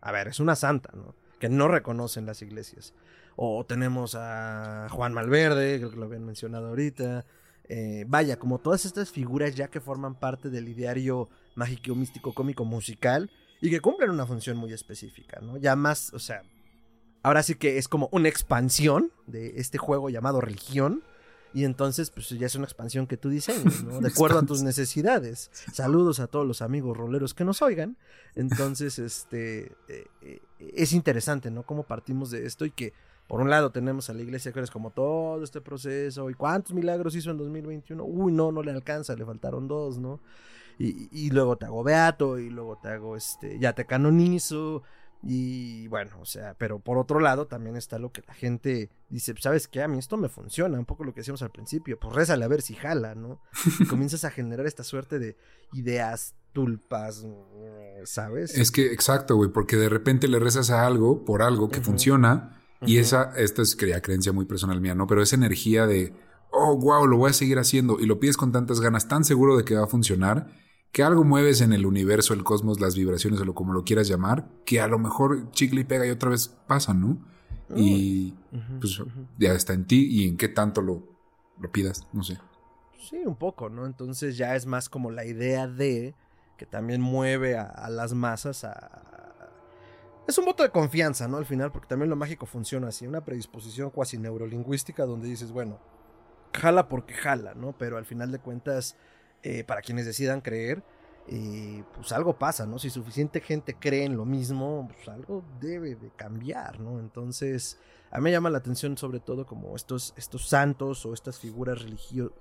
a 0.00 0.10
ver, 0.10 0.28
es 0.28 0.40
una 0.40 0.56
santa, 0.56 0.90
¿no? 0.94 1.14
Que 1.38 1.48
no 1.48 1.68
reconocen 1.68 2.26
las 2.26 2.42
iglesias. 2.42 2.94
O 3.36 3.64
tenemos 3.64 4.16
a 4.16 4.88
Juan 4.90 5.14
Malverde, 5.14 5.78
creo 5.78 5.90
que 5.90 5.96
lo 5.96 6.06
habían 6.06 6.24
mencionado 6.24 6.68
ahorita. 6.68 7.24
Eh, 7.68 8.04
vaya, 8.08 8.38
como 8.38 8.58
todas 8.58 8.84
estas 8.84 9.10
figuras 9.10 9.54
ya 9.54 9.68
que 9.68 9.80
forman 9.80 10.14
parte 10.14 10.48
del 10.48 10.68
ideario 10.68 11.28
mágico, 11.54 11.94
místico, 11.94 12.32
cómico, 12.32 12.64
musical 12.64 13.30
y 13.60 13.70
que 13.70 13.80
cumplen 13.80 14.10
una 14.10 14.26
función 14.26 14.56
muy 14.56 14.72
específica, 14.72 15.40
¿no? 15.40 15.58
Ya 15.58 15.76
más, 15.76 16.12
o 16.14 16.18
sea, 16.18 16.42
ahora 17.22 17.42
sí 17.42 17.56
que 17.56 17.78
es 17.78 17.86
como 17.86 18.08
una 18.10 18.28
expansión 18.28 19.12
de 19.26 19.60
este 19.60 19.78
juego 19.78 20.08
llamado 20.08 20.40
religión. 20.40 21.02
Y 21.54 21.64
entonces, 21.64 22.10
pues 22.10 22.28
ya 22.28 22.46
es 22.46 22.54
una 22.54 22.64
expansión 22.64 23.06
que 23.06 23.16
tú 23.16 23.30
diseñas, 23.30 23.82
¿no? 23.82 24.00
De 24.00 24.08
acuerdo 24.08 24.38
a 24.38 24.42
tus 24.42 24.62
necesidades. 24.62 25.50
Saludos 25.72 26.20
a 26.20 26.26
todos 26.26 26.46
los 26.46 26.62
amigos 26.62 26.96
roleros 26.96 27.34
que 27.34 27.44
nos 27.44 27.62
oigan. 27.62 27.96
Entonces, 28.34 28.98
este, 28.98 29.72
eh, 29.88 30.06
eh, 30.22 30.40
es 30.58 30.92
interesante, 30.92 31.50
¿no? 31.50 31.62
Cómo 31.62 31.84
partimos 31.84 32.30
de 32.30 32.46
esto 32.46 32.64
y 32.64 32.70
que, 32.70 32.92
por 33.26 33.40
un 33.40 33.50
lado, 33.50 33.70
tenemos 33.70 34.10
a 34.10 34.14
la 34.14 34.22
iglesia 34.22 34.52
que 34.52 34.60
es 34.60 34.70
como 34.70 34.90
todo 34.90 35.42
este 35.42 35.60
proceso. 35.60 36.28
¿Y 36.28 36.34
cuántos 36.34 36.74
milagros 36.74 37.14
hizo 37.14 37.30
en 37.30 37.38
2021? 37.38 38.04
Uy, 38.04 38.32
no, 38.32 38.52
no 38.52 38.62
le 38.62 38.72
alcanza, 38.72 39.16
le 39.16 39.24
faltaron 39.24 39.68
dos, 39.68 39.98
¿no? 39.98 40.20
Y, 40.78 41.08
y 41.10 41.30
luego 41.30 41.56
te 41.56 41.66
hago 41.66 41.82
beato 41.82 42.38
y 42.38 42.50
luego 42.50 42.78
te 42.80 42.88
hago, 42.88 43.16
este, 43.16 43.58
ya 43.58 43.72
te 43.72 43.86
canonizo. 43.86 44.82
Y 45.22 45.88
bueno, 45.88 46.12
o 46.20 46.24
sea, 46.24 46.54
pero 46.54 46.78
por 46.78 46.96
otro 46.96 47.18
lado 47.18 47.46
también 47.46 47.76
está 47.76 47.98
lo 47.98 48.12
que 48.12 48.22
la 48.26 48.34
gente 48.34 48.90
dice, 49.08 49.34
¿sabes 49.40 49.66
qué? 49.66 49.82
A 49.82 49.88
mí 49.88 49.98
esto 49.98 50.16
me 50.16 50.28
funciona, 50.28 50.78
un 50.78 50.84
poco 50.84 51.02
lo 51.02 51.12
que 51.12 51.20
decíamos 51.20 51.42
al 51.42 51.50
principio, 51.50 51.98
pues 51.98 52.14
rézale 52.14 52.44
a 52.44 52.48
ver 52.48 52.62
si 52.62 52.74
jala, 52.74 53.14
¿no? 53.14 53.40
Y 53.80 53.86
comienzas 53.88 54.24
a 54.24 54.30
generar 54.30 54.66
esta 54.66 54.84
suerte 54.84 55.18
de 55.18 55.36
ideas 55.72 56.34
tulpas, 56.52 57.26
¿sabes? 58.04 58.56
Es 58.56 58.70
que, 58.70 58.92
exacto, 58.92 59.36
güey, 59.36 59.50
porque 59.50 59.76
de 59.76 59.88
repente 59.88 60.28
le 60.28 60.38
rezas 60.38 60.70
a 60.70 60.86
algo 60.86 61.24
por 61.24 61.42
algo 61.42 61.68
que 61.68 61.80
funciona 61.80 62.62
y 62.82 62.98
esa, 62.98 63.32
esta 63.36 63.62
es 63.62 63.74
creencia 63.76 64.32
muy 64.32 64.44
personal 64.44 64.80
mía, 64.80 64.94
¿no? 64.94 65.06
Pero 65.06 65.22
esa 65.22 65.36
energía 65.36 65.86
de, 65.86 66.14
oh, 66.52 66.76
wow, 66.76 67.06
lo 67.06 67.16
voy 67.16 67.30
a 67.30 67.34
seguir 67.34 67.58
haciendo 67.58 67.98
y 67.98 68.06
lo 68.06 68.20
pides 68.20 68.36
con 68.36 68.52
tantas 68.52 68.80
ganas, 68.80 69.08
tan 69.08 69.24
seguro 69.24 69.56
de 69.56 69.64
que 69.64 69.74
va 69.74 69.84
a 69.84 69.88
funcionar, 69.88 70.48
que 70.92 71.02
algo 71.02 71.24
mueves 71.24 71.60
en 71.60 71.72
el 71.72 71.86
universo, 71.86 72.34
el 72.34 72.44
cosmos, 72.44 72.80
las 72.80 72.94
vibraciones 72.94 73.40
o 73.40 73.44
lo 73.44 73.54
como 73.54 73.72
lo 73.72 73.84
quieras 73.84 74.08
llamar, 74.08 74.48
que 74.64 74.80
a 74.80 74.88
lo 74.88 74.98
mejor 74.98 75.50
chicle 75.52 75.82
y 75.82 75.84
pega 75.84 76.06
y 76.06 76.10
otra 76.10 76.30
vez 76.30 76.48
pasa, 76.66 76.94
¿no? 76.94 77.18
Y 77.76 78.34
pues 78.80 79.02
ya 79.38 79.52
está 79.52 79.74
en 79.74 79.84
ti 79.84 80.08
y 80.10 80.26
en 80.26 80.38
qué 80.38 80.48
tanto 80.48 80.80
lo, 80.80 81.02
lo 81.60 81.70
pidas, 81.70 82.06
no 82.12 82.22
sé. 82.22 82.38
Sí, 82.98 83.18
un 83.24 83.36
poco, 83.36 83.68
¿no? 83.68 83.86
Entonces 83.86 84.36
ya 84.36 84.56
es 84.56 84.66
más 84.66 84.88
como 84.88 85.10
la 85.10 85.24
idea 85.24 85.66
de 85.66 86.14
que 86.56 86.66
también 86.66 87.00
mueve 87.00 87.56
a, 87.56 87.88
las 87.88 88.12
masas 88.12 88.64
a... 88.64 89.04
Es 90.26 90.36
un 90.36 90.44
voto 90.44 90.62
de 90.62 90.70
confianza, 90.70 91.26
¿no? 91.28 91.38
Al 91.38 91.46
final, 91.46 91.72
porque 91.72 91.86
también 91.86 92.10
lo 92.10 92.16
mágico 92.16 92.44
funciona 92.44 92.88
así, 92.88 93.06
una 93.06 93.24
predisposición 93.24 93.90
cuasi 93.90 94.18
neurolingüística 94.18 95.06
donde 95.06 95.28
dices, 95.28 95.52
bueno, 95.52 95.78
jala 96.52 96.88
porque 96.88 97.14
jala, 97.14 97.54
¿no? 97.54 97.72
Pero 97.78 97.96
al 97.96 98.04
final 98.04 98.30
de 98.32 98.40
cuentas, 98.40 98.96
eh, 99.42 99.64
para 99.64 99.82
quienes 99.82 100.06
decidan 100.06 100.40
creer, 100.40 100.82
eh, 101.26 101.84
pues 101.94 102.12
algo 102.12 102.38
pasa, 102.38 102.66
¿no? 102.66 102.78
Si 102.78 102.90
suficiente 102.90 103.40
gente 103.40 103.74
cree 103.74 104.04
en 104.04 104.16
lo 104.16 104.24
mismo, 104.24 104.88
pues 104.92 105.08
algo 105.08 105.44
debe 105.60 105.94
de 105.94 106.10
cambiar, 106.10 106.80
¿no? 106.80 106.98
Entonces, 107.00 107.78
a 108.10 108.18
mí 108.18 108.24
me 108.24 108.32
llama 108.32 108.50
la 108.50 108.58
atención 108.58 108.96
sobre 108.96 109.20
todo 109.20 109.46
como 109.46 109.76
estos, 109.76 110.14
estos 110.16 110.48
santos 110.48 111.04
o 111.04 111.12
estas 111.12 111.38
figuras 111.38 111.82
religiosas 111.82 112.32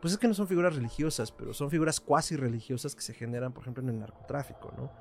pues 0.00 0.12
es 0.12 0.18
que 0.18 0.28
no 0.28 0.34
son 0.34 0.46
figuras 0.46 0.74
religiosas, 0.74 1.32
pero 1.32 1.54
son 1.54 1.70
figuras 1.70 2.00
cuasi 2.00 2.36
religiosas 2.36 2.94
que 2.94 3.00
se 3.00 3.14
generan, 3.14 3.52
por 3.52 3.62
ejemplo, 3.62 3.82
en 3.82 3.88
el 3.88 3.98
narcotráfico, 3.98 4.72
¿no? 4.76 4.92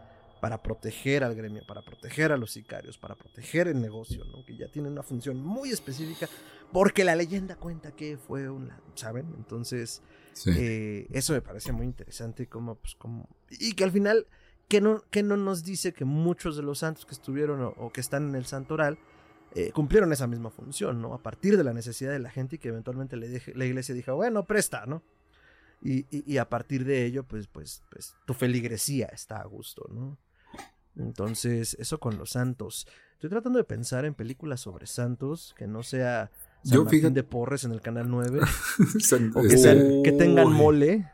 Para 0.41 0.61
proteger 0.61 1.23
al 1.23 1.35
gremio, 1.35 1.63
para 1.67 1.81
proteger 1.81 2.31
a 2.31 2.37
los 2.37 2.51
sicarios, 2.51 2.97
para 2.97 3.15
proteger 3.15 3.67
el 3.67 3.81
negocio, 3.81 4.23
¿no? 4.25 4.45
Que 4.45 4.55
ya 4.55 4.67
tienen 4.69 4.93
una 4.93 5.03
función 5.03 5.37
muy 5.43 5.69
específica, 5.69 6.27
porque 6.71 7.03
la 7.03 7.15
leyenda 7.15 7.55
cuenta 7.55 7.91
que 7.91 8.17
fue 8.17 8.49
un, 8.49 8.71
¿saben? 8.95 9.33
Entonces, 9.37 10.01
eh, 10.47 11.07
eso 11.11 11.33
me 11.33 11.41
parece 11.41 11.71
muy 11.71 11.85
interesante, 11.85 12.47
como, 12.47 12.75
pues, 12.75 12.95
como, 12.95 13.29
y 13.49 13.73
que 13.73 13.83
al 13.83 13.91
final, 13.91 14.27
que 14.67 14.81
no, 14.81 15.03
que 15.09 15.23
no 15.23 15.37
nos 15.37 15.63
dice 15.63 15.93
que 15.93 16.05
muchos 16.05 16.57
de 16.57 16.63
los 16.63 16.79
santos 16.79 17.05
que 17.05 17.13
estuvieron 17.13 17.73
o 17.77 17.91
que 17.91 18.01
están 18.01 18.29
en 18.29 18.35
el 18.35 18.45
santoral, 18.45 18.97
eh, 19.57 19.71
cumplieron 19.71 20.11
esa 20.11 20.27
misma 20.27 20.49
función, 20.49 21.01
¿no? 21.01 21.13
A 21.13 21.23
partir 21.23 21.55
de 21.55 21.63
la 21.63 21.71
necesidad 21.71 22.11
de 22.11 22.19
la 22.19 22.29
gente 22.29 22.57
y 22.57 22.59
que 22.59 22.67
eventualmente 22.67 23.15
le 23.15 23.41
la 23.55 23.65
iglesia 23.65 23.95
dijo, 23.95 24.13
bueno, 24.13 24.43
presta, 24.43 24.85
¿no? 24.85 25.01
Y, 25.81 26.37
a 26.37 26.49
partir 26.49 26.83
de 26.83 27.05
ello, 27.05 27.23
pues, 27.23 27.47
pues, 27.47 27.83
pues, 27.89 28.15
tu 28.25 28.33
feligresía 28.33 29.05
está 29.13 29.39
a 29.39 29.45
gusto, 29.45 29.85
¿no? 29.91 30.17
Entonces, 30.97 31.77
eso 31.79 31.99
con 31.99 32.17
los 32.17 32.31
santos. 32.31 32.87
Estoy 33.13 33.29
tratando 33.29 33.59
de 33.59 33.65
pensar 33.65 34.03
en 34.03 34.13
películas 34.13 34.61
sobre 34.61 34.87
santos 34.87 35.53
que 35.57 35.67
no 35.67 35.83
sea 35.83 36.31
San 36.65 36.77
Yo, 36.77 36.83
Martín 36.83 37.13
de 37.13 37.23
Porres 37.23 37.63
en 37.63 37.71
el 37.71 37.81
Canal 37.81 38.09
9. 38.09 38.39
o 39.35 39.41
que, 39.41 40.01
que 40.03 40.11
tengan 40.11 40.51
mole. 40.51 41.05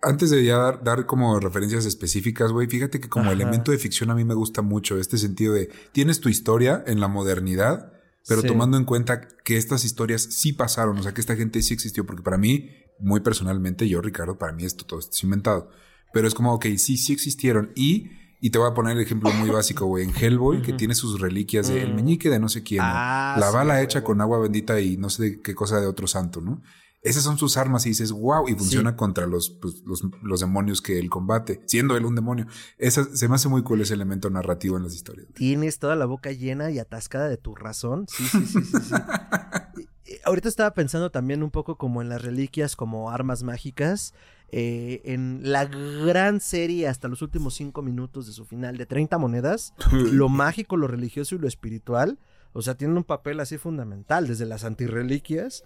Antes 0.00 0.30
de 0.30 0.44
ya 0.44 0.72
dar, 0.82 1.06
como 1.06 1.38
referencias 1.38 1.84
específicas, 1.84 2.50
güey, 2.50 2.66
fíjate 2.66 3.00
que 3.00 3.08
como 3.08 3.30
elemento 3.30 3.70
de 3.70 3.78
ficción 3.78 4.10
a 4.10 4.14
mí 4.14 4.24
me 4.24 4.34
gusta 4.34 4.62
mucho 4.62 4.98
este 4.98 5.18
sentido 5.18 5.52
de 5.52 5.70
tienes 5.92 6.20
tu 6.20 6.28
historia 6.28 6.82
en 6.86 7.00
la 7.00 7.08
modernidad, 7.08 7.92
pero 8.26 8.42
tomando 8.42 8.78
en 8.78 8.84
cuenta 8.84 9.20
que 9.44 9.56
estas 9.56 9.84
historias 9.84 10.22
sí 10.22 10.52
pasaron, 10.52 10.96
o 10.98 11.02
sea, 11.02 11.12
que 11.12 11.20
esta 11.20 11.36
gente 11.36 11.60
sí 11.60 11.74
existió, 11.74 12.06
porque 12.06 12.22
para 12.22 12.38
mí, 12.38 12.70
muy 12.98 13.20
personalmente, 13.20 13.88
yo, 13.88 14.00
Ricardo, 14.00 14.38
para 14.38 14.52
mí 14.52 14.64
esto 14.64 14.86
todo 14.86 15.00
es 15.00 15.22
inventado. 15.22 15.70
Pero 16.12 16.28
es 16.28 16.34
como, 16.34 16.54
ok, 16.54 16.66
sí, 16.76 16.96
sí 16.96 17.12
existieron. 17.12 17.72
Y, 17.74 18.10
y 18.42 18.50
te 18.50 18.58
voy 18.58 18.68
a 18.68 18.74
poner 18.74 18.96
el 18.96 19.02
ejemplo 19.02 19.32
muy 19.32 19.48
básico, 19.50 19.86
güey, 19.86 20.04
en 20.04 20.12
Hellboy, 20.14 20.62
que 20.62 20.72
tiene 20.72 20.96
sus 20.96 21.20
reliquias 21.20 21.68
de 21.68 21.80
el 21.80 21.92
mm. 21.92 21.96
meñique 21.96 22.28
de 22.28 22.40
no 22.40 22.48
sé 22.48 22.64
quién, 22.64 22.80
ah, 22.82 23.36
la 23.38 23.50
bala 23.50 23.80
hecha 23.82 24.02
con 24.02 24.20
agua 24.20 24.40
bendita 24.40 24.80
y 24.80 24.96
no 24.96 25.08
sé 25.10 25.40
qué 25.40 25.54
cosa 25.54 25.80
de 25.80 25.86
otro 25.86 26.08
santo, 26.08 26.40
¿no? 26.40 26.60
Esas 27.02 27.22
son 27.22 27.38
sus 27.38 27.56
armas 27.56 27.86
y 27.86 27.90
dices, 27.90 28.12
wow, 28.12 28.48
y 28.48 28.54
funciona 28.54 28.96
contra 28.96 29.26
los, 29.26 29.50
pues, 29.50 29.82
los, 29.84 30.02
los, 30.22 30.40
demonios 30.40 30.80
que 30.82 30.98
él 31.00 31.10
combate, 31.10 31.60
siendo 31.66 31.96
él 31.96 32.04
un 32.04 32.14
demonio. 32.14 32.46
Esa, 32.78 33.04
se 33.04 33.28
me 33.28 33.34
hace 33.34 33.48
muy 33.48 33.64
cool 33.64 33.80
ese 33.80 33.94
elemento 33.94 34.30
narrativo 34.30 34.76
en 34.76 34.84
las 34.84 34.94
historias. 34.94 35.26
Tienes 35.34 35.80
toda 35.80 35.96
la 35.96 36.06
boca 36.06 36.30
llena 36.30 36.70
y 36.70 36.78
atascada 36.78 37.28
de 37.28 37.38
tu 37.38 37.56
razón. 37.56 38.06
Sí, 38.08 38.24
sí, 38.24 38.46
sí, 38.46 38.64
sí. 38.64 38.78
sí. 38.80 38.94
ahorita 40.24 40.48
estaba 40.48 40.74
pensando 40.74 41.10
también 41.10 41.42
un 41.42 41.50
poco 41.50 41.76
como 41.76 42.02
en 42.02 42.08
las 42.08 42.22
reliquias, 42.22 42.76
como 42.76 43.10
armas 43.10 43.42
mágicas. 43.42 44.14
Eh, 44.54 45.00
en 45.04 45.40
la 45.42 45.64
gran 45.64 46.40
serie 46.40 46.86
hasta 46.86 47.08
los 47.08 47.22
últimos 47.22 47.54
cinco 47.54 47.80
minutos 47.80 48.26
de 48.26 48.32
su 48.32 48.44
final 48.44 48.76
de 48.76 48.84
30 48.84 49.16
monedas, 49.16 49.72
lo 49.92 50.28
mágico, 50.28 50.76
lo 50.76 50.86
religioso 50.86 51.34
y 51.34 51.38
lo 51.38 51.48
espiritual, 51.48 52.18
o 52.52 52.60
sea, 52.60 52.74
tienen 52.74 52.98
un 52.98 53.04
papel 53.04 53.40
así 53.40 53.56
fundamental, 53.56 54.28
desde 54.28 54.44
las 54.44 54.64
antirreliquias 54.64 55.64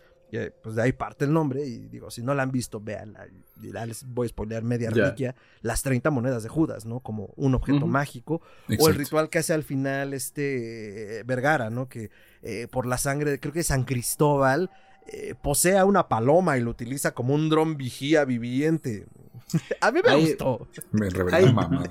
pues 0.62 0.74
de 0.74 0.82
ahí 0.82 0.92
parte 0.92 1.24
el 1.24 1.32
nombre. 1.32 1.64
Y 1.64 1.88
digo, 1.88 2.10
si 2.10 2.22
no 2.22 2.34
la 2.34 2.42
han 2.42 2.50
visto, 2.50 2.80
veanla. 2.80 3.26
Les 3.60 4.04
voy 4.04 4.26
a 4.26 4.28
spoilear 4.28 4.62
media 4.62 4.90
reliquia. 4.90 5.34
Las 5.62 5.82
30 5.82 6.10
monedas 6.10 6.42
de 6.42 6.48
Judas, 6.48 6.84
¿no? 6.84 7.00
Como 7.00 7.32
un 7.36 7.54
objeto 7.54 7.86
mágico. 7.86 8.42
O 8.78 8.88
el 8.88 8.94
ritual 8.94 9.28
que 9.30 9.38
hace 9.38 9.52
al 9.52 9.62
final 9.62 10.12
este 10.14 11.22
Vergara, 11.24 11.70
¿no? 11.70 11.88
Que 11.88 12.10
eh, 12.42 12.68
por 12.70 12.86
la 12.86 12.98
sangre, 12.98 13.30
de, 13.30 13.40
creo 13.40 13.52
que 13.52 13.62
San 13.62 13.84
Cristóbal. 13.84 14.70
Eh, 15.08 15.34
posee 15.40 15.78
a 15.78 15.84
una 15.84 16.08
paloma 16.08 16.58
y 16.58 16.62
lo 16.62 16.70
utiliza 16.70 17.12
como 17.12 17.34
un 17.34 17.48
dron 17.48 17.76
vigía 17.76 18.24
viviente. 18.24 19.06
a 19.80 19.90
mí 19.90 20.00
me 20.04 20.16
gustó. 20.16 20.68
Me 20.92 21.10
reveló 21.10 21.52
mamá. 21.52 21.84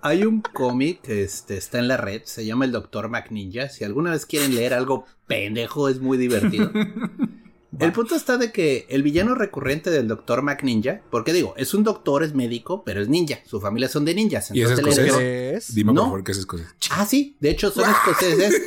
Hay 0.00 0.24
un 0.24 0.42
cómic 0.42 1.00
que 1.02 1.24
este, 1.24 1.56
está 1.56 1.78
en 1.78 1.88
la 1.88 1.96
red, 1.96 2.22
se 2.24 2.46
llama 2.46 2.64
El 2.64 2.72
Doctor 2.72 3.08
McNinja. 3.08 3.68
Si 3.68 3.84
alguna 3.84 4.12
vez 4.12 4.26
quieren 4.26 4.54
leer 4.54 4.72
algo 4.72 5.06
pendejo, 5.26 5.88
es 5.88 6.00
muy 6.00 6.18
divertido. 6.18 6.70
El 7.78 7.92
punto 7.92 8.16
está 8.16 8.38
de 8.38 8.50
que 8.50 8.86
el 8.88 9.02
villano 9.02 9.34
recurrente 9.34 9.90
del 9.90 10.08
Doctor 10.08 10.42
Mac 10.42 10.62
Ninja, 10.64 11.02
porque 11.10 11.32
digo, 11.32 11.54
es 11.56 11.74
un 11.74 11.84
doctor, 11.84 12.24
es 12.24 12.34
médico, 12.34 12.82
pero 12.84 13.00
es 13.00 13.08
ninja. 13.08 13.38
Su 13.44 13.60
familia 13.60 13.88
son 13.88 14.04
de 14.04 14.14
ninjas. 14.14 14.50
¿Y 14.52 14.62
es 14.62 14.70
escocés? 14.70 15.74
Dime 15.74 15.92
por 15.92 16.02
favor 16.02 16.24
que 16.24 16.32
es 16.32 16.38
escocés. 16.38 16.66
Ah, 16.90 17.06
sí, 17.06 17.36
de 17.38 17.50
hecho 17.50 17.70
son 17.70 17.88
escoceses. 17.88 18.60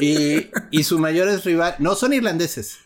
y, 0.00 0.48
y 0.70 0.82
su 0.82 0.98
mayor 0.98 1.28
es 1.28 1.44
rival. 1.44 1.76
No, 1.78 1.94
son 1.94 2.12
irlandeses. 2.12 2.78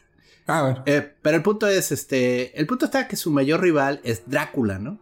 Ah, 0.46 0.62
bueno. 0.62 0.82
Eh, 0.86 1.14
pero 1.22 1.36
el 1.36 1.42
punto 1.42 1.68
es, 1.68 1.92
este, 1.92 2.58
el 2.58 2.66
punto 2.66 2.86
está 2.86 3.08
que 3.08 3.16
su 3.16 3.30
mayor 3.30 3.60
rival 3.60 4.00
es 4.04 4.22
Drácula, 4.26 4.78
¿no? 4.78 4.98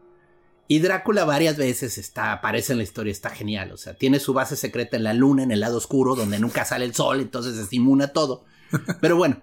Y 0.68 0.78
Drácula 0.78 1.24
varias 1.24 1.56
veces 1.56 1.98
está, 1.98 2.32
aparece 2.32 2.72
en 2.72 2.78
la 2.78 2.84
historia, 2.84 3.10
está 3.10 3.30
genial. 3.30 3.72
O 3.72 3.76
sea, 3.76 3.94
tiene 3.94 4.20
su 4.20 4.32
base 4.32 4.54
secreta 4.54 4.96
en 4.96 5.04
la 5.04 5.14
luna, 5.14 5.42
en 5.42 5.50
el 5.50 5.60
lado 5.60 5.78
oscuro, 5.78 6.14
donde 6.14 6.38
nunca 6.38 6.64
sale 6.64 6.84
el 6.84 6.94
sol, 6.94 7.20
entonces 7.20 7.56
es 7.56 7.72
inmune 7.72 8.04
a 8.04 8.12
todo. 8.12 8.44
Pero 9.00 9.16
bueno, 9.16 9.42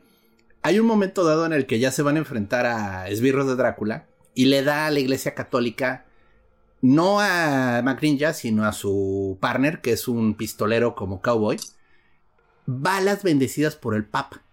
hay 0.61 0.79
un 0.79 0.87
momento 0.87 1.25
dado 1.25 1.45
en 1.45 1.53
el 1.53 1.65
que 1.65 1.79
ya 1.79 1.91
se 1.91 2.01
van 2.01 2.15
a 2.15 2.19
enfrentar 2.19 2.65
a 2.65 3.09
esbirros 3.09 3.47
de 3.47 3.55
Drácula 3.55 4.05
y 4.35 4.45
le 4.45 4.63
da 4.63 4.87
a 4.87 4.91
la 4.91 4.99
iglesia 4.99 5.35
católica 5.35 6.05
no 6.81 7.19
a 7.19 7.81
McNinja, 7.83 8.33
sino 8.33 8.65
a 8.65 8.71
su 8.71 9.37
partner, 9.41 9.81
que 9.81 9.91
es 9.91 10.07
un 10.07 10.35
pistolero 10.35 10.95
como 10.95 11.21
cowboy, 11.21 11.57
balas 12.65 13.23
bendecidas 13.23 13.75
por 13.75 13.95
el 13.95 14.05
Papa. 14.05 14.43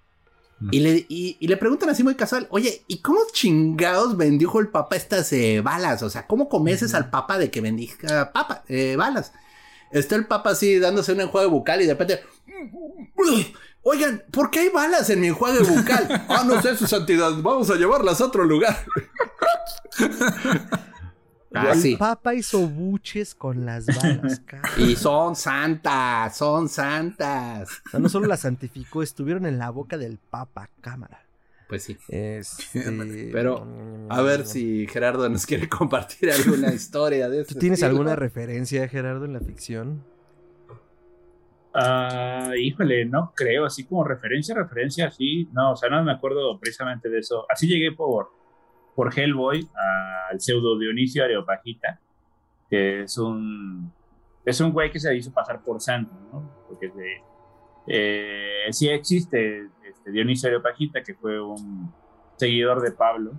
Y 0.71 0.81
le, 0.81 1.05
y, 1.09 1.47
le, 1.47 1.57
preguntan 1.57 1.91
así 1.91 2.03
muy 2.03 2.15
casual, 2.15 2.47
oye, 2.51 2.85
¿y 2.87 3.03
cómo 3.03 3.21
chingados 3.33 4.17
bendijo 4.17 4.61
el 4.61 4.69
Papa 4.69 4.97
estas 4.97 5.33
eh, 5.33 5.61
balas? 5.63 6.03
O 6.03 6.09
sea, 6.09 6.27
¿cómo 6.27 6.49
convences 6.49 6.95
al 6.95 7.11
Papa 7.11 7.39
de 7.39 7.51
que 7.51 7.61
bendiga 7.61 8.33
Papa, 8.33 8.65
eh, 8.69 8.97
balas? 8.97 9.33
Está 9.91 10.15
el 10.17 10.27
Papa 10.27 10.51
así 10.51 10.79
dándose 10.79 11.13
un 11.13 11.21
enjuague 11.21 11.49
bucal 11.49 11.83
y 11.83 11.87
de 11.87 11.95
repente... 11.95 12.23
Oigan, 13.83 14.25
¿por 14.31 14.51
qué 14.51 14.61
hay 14.61 14.69
balas 14.71 15.11
en 15.11 15.21
mi 15.21 15.27
enjuague 15.27 15.61
bucal? 15.61 16.25
ah, 16.29 16.43
no 16.47 16.63
sé, 16.63 16.77
su 16.77 16.87
santidad, 16.87 17.31
vamos 17.43 17.69
a 17.71 17.75
llevarlas 17.75 18.21
a 18.21 18.27
otro 18.27 18.45
lugar. 18.45 18.87
Ah, 21.55 21.73
el 21.73 21.97
Papa 21.99 22.35
hizo 22.35 22.67
buches 22.67 23.35
con 23.35 23.65
las 23.65 23.87
balas. 23.87 24.43
y 24.79 24.97
son 24.97 25.37
santas, 25.37 26.37
son 26.37 26.69
santas. 26.69 27.69
O 27.87 27.91
sea, 27.91 28.01
no 28.01 28.09
solo 28.09 28.27
las 28.27 28.41
santificó, 28.41 29.03
estuvieron 29.03 29.47
en 29.47 29.59
la 29.59 29.71
boca 29.71 29.97
del 29.97 30.19
Papa, 30.19 30.69
cámara. 30.81 31.25
Pues 31.69 31.85
sí. 31.85 31.97
Este, 32.09 33.31
Pero 33.33 33.67
a 34.09 34.23
ver 34.23 34.47
si 34.47 34.87
Gerardo 34.87 35.29
nos 35.29 35.47
quiere 35.47 35.69
compartir 35.69 36.31
alguna 36.31 36.69
historia 36.75 37.29
de 37.29 37.43
eso. 37.43 37.55
¿Tú 37.55 37.61
tienes 37.61 37.83
alguna 37.83 38.17
referencia, 38.17 38.89
Gerardo, 38.89 39.25
en 39.25 39.33
la 39.33 39.41
ficción? 39.41 40.05
Ah, 41.73 42.53
híjole, 42.57 43.05
no 43.05 43.33
creo, 43.35 43.65
así 43.65 43.85
como 43.85 44.05
referencia, 44.05 44.55
referencia, 44.55 45.09
así, 45.09 45.49
no, 45.53 45.73
o 45.73 45.77
sea, 45.77 45.91
no 45.91 46.05
me 46.05 46.13
acuerdo 46.13 46.59
precisamente 46.61 47.09
de 47.09 47.19
eso. 47.19 47.47
Así 47.51 47.67
llegué 47.67 47.91
por, 47.91 48.31
por 48.95 49.17
Hellboy 49.17 49.69
al 50.31 50.41
pseudo 50.41 50.79
Dionisio 50.79 51.25
Areopagita, 51.25 52.01
que 52.69 53.03
es 53.03 53.19
un, 53.19 53.93
es 54.45 54.61
un 54.61 54.73
güey 54.73 54.91
que 54.91 55.01
se 55.01 55.15
hizo 55.17 55.33
pasar 55.33 55.63
por 55.63 55.81
santo, 55.81 56.15
¿no? 56.33 56.51
Porque 56.69 56.93
eh, 57.87 58.67
sí 58.71 58.89
existe 58.89 59.69
este, 59.85 60.11
Dionisio 60.11 60.49
Areopagita, 60.49 61.03
que 61.03 61.15
fue 61.15 61.41
un 61.41 61.93
seguidor 62.37 62.81
de 62.81 62.93
Pablo, 62.93 63.33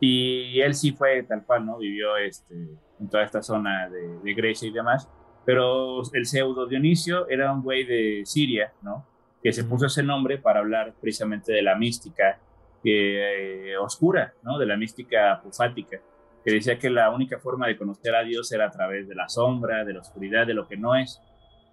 y 0.00 0.60
él 0.60 0.74
sí 0.74 0.92
fue 0.92 1.22
tal 1.22 1.44
cual, 1.44 1.66
¿no? 1.66 1.78
Vivió 1.78 2.16
este, 2.16 2.54
en 2.98 3.08
toda 3.08 3.24
esta 3.24 3.42
zona 3.42 3.88
de, 3.88 4.18
de 4.18 4.34
Grecia 4.34 4.68
y 4.68 4.72
demás 4.72 5.08
pero 5.44 6.02
el 6.12 6.26
pseudo 6.26 6.66
Dionisio 6.66 7.28
era 7.28 7.52
un 7.52 7.62
güey 7.62 7.84
de 7.84 8.22
Siria, 8.24 8.72
¿no? 8.82 9.04
Que 9.42 9.52
se 9.52 9.64
puso 9.64 9.86
ese 9.86 10.02
nombre 10.02 10.38
para 10.38 10.60
hablar 10.60 10.94
precisamente 11.00 11.52
de 11.52 11.62
la 11.62 11.74
mística 11.74 12.38
eh, 12.84 13.76
oscura, 13.76 14.34
¿no? 14.42 14.58
De 14.58 14.66
la 14.66 14.76
mística 14.76 15.32
apofática, 15.32 15.98
que 16.44 16.52
decía 16.52 16.78
que 16.78 16.90
la 16.90 17.10
única 17.10 17.38
forma 17.38 17.66
de 17.66 17.76
conocer 17.76 18.14
a 18.14 18.22
Dios 18.22 18.50
era 18.52 18.66
a 18.66 18.70
través 18.70 19.08
de 19.08 19.14
la 19.14 19.28
sombra, 19.28 19.84
de 19.84 19.94
la 19.94 20.00
oscuridad, 20.00 20.46
de 20.46 20.54
lo 20.54 20.66
que 20.66 20.76
no 20.76 20.94
es. 20.94 21.20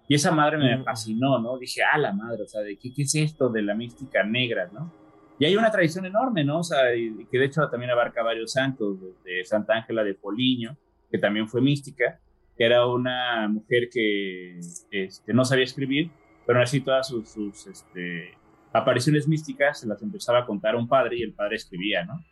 Y 0.08 0.14
esa 0.14 0.32
madre 0.32 0.58
me 0.58 0.82
fascinó, 0.82 1.38
¿no? 1.38 1.58
Dije, 1.58 1.82
ah, 1.82 1.98
la 1.98 2.12
madre, 2.12 2.42
o 2.42 2.46
sea, 2.46 2.62
¿de 2.62 2.76
qué, 2.76 2.92
qué 2.94 3.02
es 3.02 3.14
esto 3.14 3.48
de 3.48 3.62
la 3.62 3.74
mística 3.74 4.24
negra, 4.24 4.68
¿no? 4.72 4.92
Y 5.40 5.46
hay 5.46 5.56
una 5.56 5.70
tradición 5.70 6.04
enorme, 6.04 6.44
¿no? 6.44 6.58
O 6.58 6.62
sea, 6.62 6.94
y, 6.94 7.24
que 7.30 7.38
de 7.38 7.46
hecho 7.46 7.66
también 7.70 7.90
abarca 7.90 8.22
varios 8.22 8.52
santos, 8.52 8.98
desde 9.24 9.44
Santa 9.46 9.74
Ángela 9.74 10.04
de 10.04 10.14
Poliño, 10.14 10.76
que 11.10 11.16
también 11.16 11.48
fue 11.48 11.62
mística, 11.62 12.20
que 12.58 12.64
era 12.64 12.86
una 12.86 13.48
mujer 13.48 13.88
que 13.90 14.58
este, 14.90 15.32
no 15.32 15.46
sabía 15.46 15.64
escribir, 15.64 16.10
pero 16.46 16.60
así 16.60 16.82
todas 16.82 17.08
sus, 17.08 17.66
este, 17.66 18.34
apariciones 18.72 19.26
místicas 19.26 19.80
se 19.80 19.86
las 19.86 20.02
empezaba 20.02 20.40
a 20.40 20.46
contar 20.46 20.74
a 20.74 20.78
un 20.78 20.88
padre 20.88 21.18
y 21.18 21.22
el 21.22 21.32
padre 21.32 21.56
escribía, 21.56 22.04
¿no? 22.04 22.24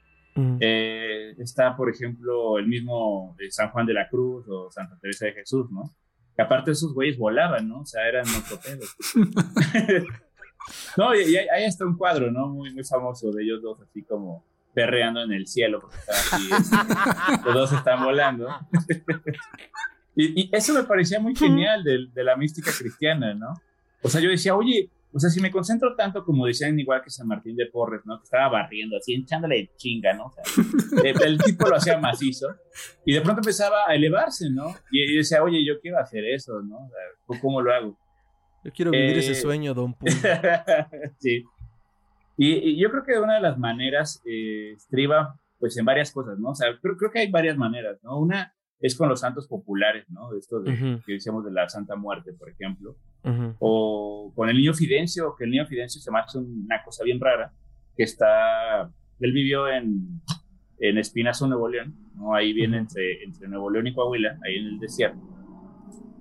Eh, 0.60 1.34
está, 1.38 1.76
por 1.76 1.90
ejemplo, 1.90 2.58
el 2.58 2.68
mismo 2.68 3.36
San 3.50 3.70
Juan 3.70 3.86
de 3.86 3.94
la 3.94 4.08
Cruz 4.08 4.46
o 4.48 4.70
Santa 4.70 4.96
Teresa 5.00 5.26
de 5.26 5.32
Jesús, 5.32 5.68
¿no? 5.70 5.92
Que 6.36 6.42
aparte 6.42 6.70
esos 6.70 6.94
güeyes 6.94 7.18
volaban, 7.18 7.68
¿no? 7.68 7.80
O 7.80 7.86
sea, 7.86 8.06
eran 8.08 8.24
motopedos. 8.30 8.94
no, 10.96 11.12
y, 11.12 11.36
ahí 11.36 11.64
está 11.64 11.84
un 11.84 11.96
cuadro, 11.96 12.30
¿no? 12.30 12.48
Muy, 12.48 12.72
muy 12.72 12.84
famoso 12.84 13.32
de 13.32 13.42
ellos 13.42 13.60
dos, 13.62 13.80
así 13.80 14.04
como 14.04 14.44
perreando 14.72 15.24
en 15.24 15.32
el 15.32 15.48
cielo, 15.48 15.80
porque 15.80 15.96
así, 16.08 16.48
este, 16.52 16.76
los 17.44 17.54
dos 17.54 17.72
están 17.72 18.04
volando. 18.04 18.48
y, 20.14 20.48
eso 20.56 20.72
me 20.72 20.84
parecía 20.84 21.18
muy 21.18 21.34
genial 21.34 21.82
de, 21.82 22.06
de 22.14 22.24
la 22.24 22.36
mística 22.36 22.70
cristiana, 22.78 23.34
¿no? 23.34 23.54
O 24.02 24.08
sea, 24.08 24.20
yo 24.20 24.30
decía, 24.30 24.54
oye, 24.54 24.88
o 25.12 25.18
sea, 25.18 25.30
si 25.30 25.40
me 25.40 25.50
concentro 25.50 25.96
tanto 25.96 26.24
como 26.24 26.46
decían 26.46 26.78
igual 26.78 27.00
que 27.02 27.10
San 27.10 27.26
Martín 27.26 27.56
de 27.56 27.66
Porres, 27.66 28.02
¿no? 28.04 28.18
Que 28.18 28.24
estaba 28.24 28.48
barriendo 28.48 28.96
así, 28.96 29.14
echándole 29.14 29.70
chinga, 29.76 30.12
¿no? 30.14 30.26
O 30.26 30.32
sea, 30.32 30.44
el, 31.26 31.38
tipo 31.38 31.66
lo 31.68 31.76
hacía 31.76 31.98
macizo 31.98 32.48
y 33.04 33.14
de 33.14 33.20
pronto 33.22 33.40
empezaba 33.40 33.84
a 33.86 33.94
elevarse, 33.94 34.50
¿no? 34.50 34.74
Y 34.90 35.14
yo 35.14 35.18
decía, 35.18 35.42
oye, 35.42 35.64
yo 35.64 35.80
quiero 35.80 35.98
hacer 35.98 36.24
eso, 36.26 36.60
¿no? 36.62 36.76
O 36.76 36.88
sea, 36.88 37.40
¿Cómo 37.40 37.62
lo 37.62 37.72
hago? 37.72 37.98
Yo 38.64 38.72
quiero 38.72 38.90
vivir 38.90 39.18
ese 39.18 39.32
eh, 39.32 39.36
sueño, 39.36 39.72
Don 39.72 39.94
Pum. 39.94 40.08
sí. 41.18 41.44
Y, 42.36 42.80
yo 42.80 42.90
creo 42.90 43.02
que 43.04 43.18
una 43.18 43.34
de 43.34 43.40
las 43.40 43.58
maneras 43.58 44.22
eh, 44.24 44.72
estriba, 44.76 45.38
pues, 45.58 45.76
en 45.76 45.84
varias 45.84 46.12
cosas, 46.12 46.38
¿no? 46.38 46.50
O 46.50 46.54
sea, 46.54 46.68
creo, 46.80 46.96
creo 46.96 47.10
que 47.10 47.20
hay 47.20 47.30
varias 47.30 47.56
maneras, 47.56 47.98
¿no? 48.02 48.18
Una 48.18 48.54
es 48.80 48.96
con 48.96 49.08
los 49.08 49.20
santos 49.20 49.48
populares, 49.48 50.08
¿no? 50.08 50.36
Esto 50.36 50.60
de, 50.60 51.00
que 51.04 51.14
decíamos 51.14 51.44
de 51.44 51.50
la 51.50 51.68
Santa 51.68 51.96
Muerte, 51.96 52.32
por 52.32 52.48
ejemplo. 52.48 52.96
O 53.58 54.32
con 54.34 54.48
el 54.48 54.56
niño 54.56 54.72
Fidencio, 54.72 55.34
que 55.36 55.44
el 55.44 55.50
niño 55.50 55.66
Fidencio 55.66 56.00
se 56.00 56.10
hace 56.14 56.38
una 56.38 56.82
cosa 56.84 57.04
bien 57.04 57.20
rara, 57.20 57.52
que 57.96 58.04
está, 58.04 58.90
él 59.20 59.32
vivió 59.32 59.68
en, 59.68 60.22
en 60.78 60.98
Espinazo, 60.98 61.46
Nuevo 61.46 61.68
León, 61.68 61.94
¿no? 62.14 62.34
Ahí 62.34 62.52
viene 62.52 62.78
entre, 62.78 63.22
entre 63.24 63.48
Nuevo 63.48 63.70
León 63.70 63.88
y 63.88 63.94
Coahuila, 63.94 64.38
ahí 64.44 64.56
en 64.56 64.66
el 64.66 64.78
desierto. 64.78 65.20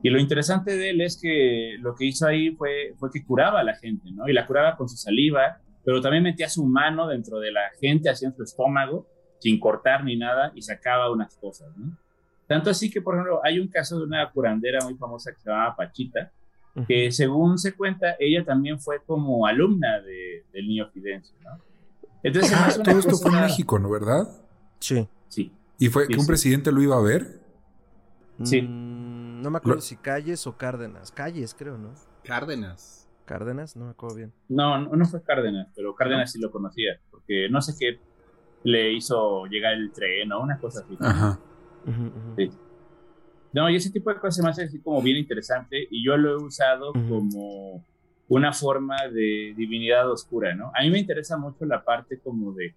Y 0.04 0.10
lo 0.10 0.20
interesante 0.20 0.78
de 0.78 0.92
él 0.92 1.02
es 1.02 1.20
que 1.22 1.78
lo 1.80 1.96
que 1.96 2.06
hizo 2.06 2.28
ahí 2.28 2.52
fue, 2.52 2.94
fue 2.98 3.10
que 3.12 3.26
curaba 3.26 3.62
a 3.62 3.64
la 3.64 3.76
gente, 3.76 4.12
¿no? 4.12 4.28
Y 4.28 4.34
la 4.34 4.46
curaba 4.46 4.76
con 4.76 4.88
su 4.88 4.96
saliva, 4.96 5.60
pero 5.84 6.02
también 6.02 6.24
metía 6.24 6.50
su 6.50 6.66
mano 6.66 7.08
dentro 7.08 7.40
de 7.40 7.52
la 7.52 7.70
gente, 7.80 8.10
hacia 8.10 8.32
su 8.32 8.44
estómago, 8.44 9.08
sin 9.40 9.60
cortar 9.60 10.04
ni 10.04 10.18
nada, 10.18 10.52
y 10.56 10.62
sacaba 10.62 11.12
unas 11.12 11.36
cosas, 11.38 11.76
¿no? 11.78 11.98
Tanto 12.48 12.70
así 12.70 12.90
que, 12.90 13.02
por 13.02 13.16
ejemplo, 13.16 13.42
hay 13.44 13.60
un 13.60 13.68
caso 13.68 14.00
de 14.00 14.06
una 14.06 14.32
curandera 14.32 14.80
muy 14.84 14.96
famosa 14.96 15.32
que 15.34 15.40
se 15.40 15.50
llamaba 15.50 15.76
Pachita, 15.76 16.32
que 16.86 17.12
según 17.12 17.58
se 17.58 17.74
cuenta, 17.74 18.16
ella 18.20 18.44
también 18.46 18.80
fue 18.80 19.02
como 19.06 19.48
alumna 19.48 20.00
de, 20.02 20.46
del 20.52 20.68
niño 20.68 20.90
Fidencio, 20.94 21.36
¿no? 21.44 21.60
Entonces, 22.24 22.54
ah, 22.56 22.70
todo 22.84 23.00
esto 23.00 23.16
fue 23.18 23.32
en 23.32 23.42
México, 23.42 23.80
¿no? 23.80 23.90
¿Verdad? 23.90 24.28
Sí. 24.80 25.08
Sí. 25.28 25.52
¿Y 25.80 25.90
fue 25.90 26.08
que 26.08 26.18
un 26.18 26.26
presidente 26.26 26.72
lo 26.72 26.82
iba 26.82 26.98
a 26.98 27.02
ver? 27.02 27.40
Sí. 28.44 28.62
Mm, 28.62 29.42
no 29.42 29.50
me 29.50 29.58
acuerdo 29.58 29.82
si 29.82 29.96
Calles 29.96 30.46
o 30.48 30.58
Cárdenas. 30.58 31.12
Calles, 31.12 31.56
creo, 31.58 31.78
¿no? 31.78 31.94
Cárdenas. 32.24 33.08
Cárdenas, 33.26 33.76
no 33.76 33.86
me 33.86 33.92
acuerdo 33.92 34.16
bien. 34.16 34.34
No, 34.48 34.80
no, 34.80 35.06
fue 35.06 35.22
Cárdenas, 35.22 35.68
pero 35.76 35.96
Cárdenas 35.96 36.32
sí 36.32 36.40
lo 36.40 36.52
conocía, 36.52 37.00
porque 37.12 37.50
no 37.50 37.62
sé 37.62 37.74
qué 37.78 38.00
le 38.64 38.94
hizo 38.94 39.46
llegar 39.46 39.74
el 39.74 39.92
tren 39.92 40.32
o 40.32 40.42
una 40.42 40.58
cosa 40.58 40.82
así. 40.82 40.98
Ajá. 41.00 41.40
No, 43.54 43.70
y 43.70 43.76
ese 43.76 43.92
tipo 43.92 44.14
de 44.14 44.20
cosas 44.20 44.44
me 44.44 44.52
hace 44.52 44.64
así 44.64 44.80
como 44.80 45.02
bien 45.02 45.18
interesante 45.18 45.88
y 45.90 46.06
yo 46.06 46.18
lo 46.18 46.32
he 46.32 46.44
usado 46.44 46.94
como 46.94 47.84
una 48.28 48.52
forma 48.52 48.96
de 49.08 49.54
divinidad 49.56 50.12
oscura, 50.12 50.54
¿no? 50.54 50.72
A 50.76 50.84
mí 50.84 50.90
me 50.90 51.00
interesa 51.00 51.38
mucho 51.38 51.66
la 51.66 51.84
parte 51.84 52.20
como 52.20 52.52
de, 52.54 52.74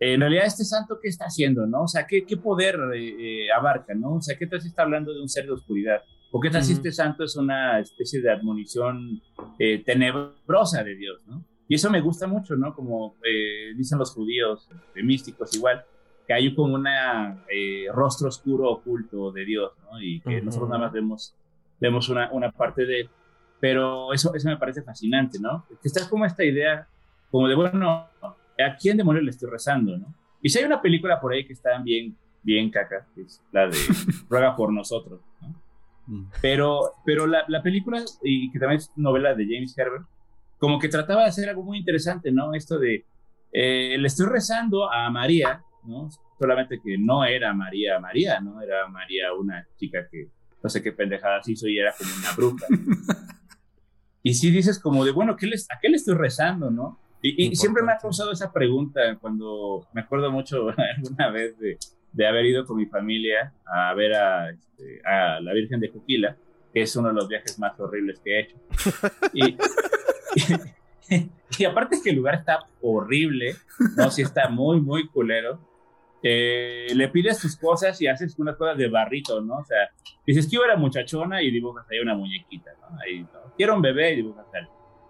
en 0.00 0.20
realidad 0.20 0.46
este 0.46 0.64
santo, 0.64 0.98
¿qué 1.00 1.08
está 1.08 1.26
haciendo, 1.26 1.66
no? 1.66 1.82
O 1.82 1.88
sea, 1.88 2.06
¿qué, 2.06 2.24
qué 2.24 2.36
poder 2.36 2.78
eh, 2.94 3.46
eh, 3.46 3.52
abarca, 3.52 3.94
no? 3.94 4.14
O 4.14 4.20
sea, 4.20 4.36
¿qué 4.36 4.46
tal 4.46 4.60
si 4.60 4.68
está 4.68 4.82
hablando 4.82 5.12
de 5.12 5.20
un 5.20 5.28
ser 5.28 5.46
de 5.46 5.52
oscuridad? 5.52 6.02
¿O 6.30 6.40
qué 6.40 6.50
tal 6.50 6.62
si 6.62 6.74
este 6.74 6.92
santo 6.92 7.24
es 7.24 7.36
una 7.36 7.80
especie 7.80 8.20
de 8.20 8.30
admonición 8.30 9.22
eh, 9.58 9.82
tenebrosa 9.84 10.84
de 10.84 10.94
Dios, 10.94 11.22
no? 11.26 11.44
Y 11.68 11.74
eso 11.74 11.90
me 11.90 12.00
gusta 12.00 12.26
mucho, 12.26 12.56
¿no? 12.56 12.74
Como 12.74 13.16
dicen 13.76 13.98
los 13.98 14.12
judíos, 14.12 14.68
místicos 14.94 15.54
igual, 15.54 15.84
que 16.28 16.34
hay 16.34 16.54
como 16.54 16.74
un 16.74 16.86
eh, 16.86 17.86
rostro 17.90 18.28
oscuro 18.28 18.70
oculto 18.70 19.32
de 19.32 19.46
Dios, 19.46 19.72
¿no? 19.90 19.98
Y 20.00 20.20
que 20.20 20.42
nosotros 20.42 20.68
nada 20.68 20.82
más 20.82 20.92
vemos, 20.92 21.34
vemos 21.80 22.06
una, 22.10 22.30
una 22.32 22.52
parte 22.52 22.84
de 22.84 23.00
él. 23.00 23.10
Pero 23.58 24.12
eso, 24.12 24.34
eso 24.34 24.46
me 24.46 24.58
parece 24.58 24.82
fascinante, 24.82 25.38
¿no? 25.40 25.64
Que 25.68 25.88
está 25.88 26.06
como 26.06 26.26
esta 26.26 26.44
idea, 26.44 26.86
como 27.30 27.48
de, 27.48 27.54
bueno, 27.54 27.88
¿a 27.90 28.76
quién 28.78 28.98
demonios 28.98 29.24
le 29.24 29.30
estoy 29.30 29.48
rezando, 29.48 29.96
no? 29.96 30.14
Y 30.42 30.50
si 30.50 30.58
hay 30.58 30.66
una 30.66 30.82
película 30.82 31.18
por 31.18 31.32
ahí 31.32 31.46
que 31.46 31.54
está 31.54 31.78
bien, 31.78 32.14
bien 32.42 32.70
caca, 32.70 33.06
que 33.14 33.22
es 33.22 33.42
la 33.50 33.66
de 33.66 33.78
Ruega 34.28 34.54
por 34.54 34.70
nosotros, 34.70 35.20
¿no? 35.40 35.54
Mm. 36.08 36.30
Pero, 36.42 36.92
pero 37.06 37.26
la, 37.26 37.44
la, 37.48 37.62
película, 37.62 38.04
y 38.22 38.52
que 38.52 38.58
también 38.58 38.80
es 38.80 38.92
novela 38.96 39.34
de 39.34 39.46
James 39.46 39.76
Herbert, 39.76 40.04
como 40.58 40.78
que 40.78 40.88
trataba 40.88 41.22
de 41.22 41.28
hacer 41.28 41.48
algo 41.48 41.62
muy 41.62 41.78
interesante, 41.78 42.30
¿no? 42.30 42.52
Esto 42.52 42.78
de, 42.78 43.06
eh, 43.50 43.96
le 43.98 44.06
estoy 44.06 44.26
rezando 44.26 44.92
a 44.92 45.08
María, 45.10 45.62
¿no? 45.88 46.08
Solamente 46.38 46.80
que 46.84 46.96
no 46.98 47.24
era 47.24 47.52
María 47.54 47.98
María, 47.98 48.40
¿no? 48.40 48.60
Era 48.60 48.86
María 48.88 49.32
una 49.32 49.66
chica 49.76 50.06
que 50.08 50.28
no 50.62 50.68
sé 50.68 50.82
qué 50.82 50.92
pendejadas 50.92 51.48
hizo 51.48 51.66
y 51.66 51.78
era 51.78 51.94
como 51.96 52.10
una 52.18 52.32
bruja. 52.32 52.66
y 54.22 54.34
si 54.34 54.50
dices 54.50 54.78
como 54.78 55.04
de, 55.04 55.12
bueno, 55.12 55.36
¿qué 55.36 55.46
les, 55.46 55.66
¿a 55.70 55.78
qué 55.80 55.88
le 55.88 55.96
estoy 55.96 56.14
rezando, 56.14 56.70
no? 56.70 57.00
Y, 57.20 57.56
siempre 57.56 57.82
me 57.82 57.90
ha 57.90 57.98
causado 57.98 58.30
esa 58.30 58.52
pregunta 58.52 59.00
cuando 59.20 59.88
me 59.92 60.02
acuerdo 60.02 60.30
mucho 60.30 60.68
alguna 60.96 61.30
vez 61.30 61.58
de, 61.58 61.76
de 62.12 62.26
haber 62.26 62.46
ido 62.46 62.64
con 62.64 62.76
mi 62.76 62.86
familia 62.86 63.52
a 63.66 63.92
ver 63.94 64.14
a, 64.14 64.50
este, 64.50 65.00
a 65.04 65.40
la 65.40 65.52
Virgen 65.52 65.80
de 65.80 65.88
Juquila, 65.88 66.36
que 66.72 66.82
es 66.82 66.94
uno 66.94 67.08
de 67.08 67.14
los 67.14 67.28
viajes 67.28 67.58
más 67.58 67.78
horribles 67.80 68.20
que 68.20 68.30
he 68.30 68.40
hecho. 68.40 68.56
Y, 69.32 69.56
y, 71.58 71.64
aparte 71.64 71.98
que 72.02 72.10
el 72.10 72.16
lugar 72.16 72.34
está 72.34 72.66
horrible, 72.82 73.56
¿no? 73.96 74.10
Sí 74.10 74.22
está 74.22 74.48
muy, 74.48 74.80
muy 74.80 75.08
culero. 75.08 75.58
Eh, 76.22 76.88
le 76.94 77.08
pides 77.08 77.38
tus 77.38 77.56
cosas 77.56 78.00
y 78.00 78.06
haces 78.08 78.38
unas 78.38 78.56
cosas 78.56 78.76
de 78.76 78.88
barrito, 78.88 79.40
¿no? 79.40 79.58
O 79.58 79.64
sea, 79.64 79.90
dices, 80.26 80.48
quiero 80.48 80.64
era 80.64 80.76
muchachona 80.76 81.42
y 81.42 81.50
dibujas 81.50 81.86
ahí 81.90 82.00
una 82.00 82.14
muñequita, 82.14 82.70
¿no? 82.80 82.98
Ahí, 83.00 83.20
¿no? 83.20 83.54
Quiero 83.56 83.74
un 83.76 83.82
bebé 83.82 84.12
y 84.12 84.16
dibujas 84.16 84.46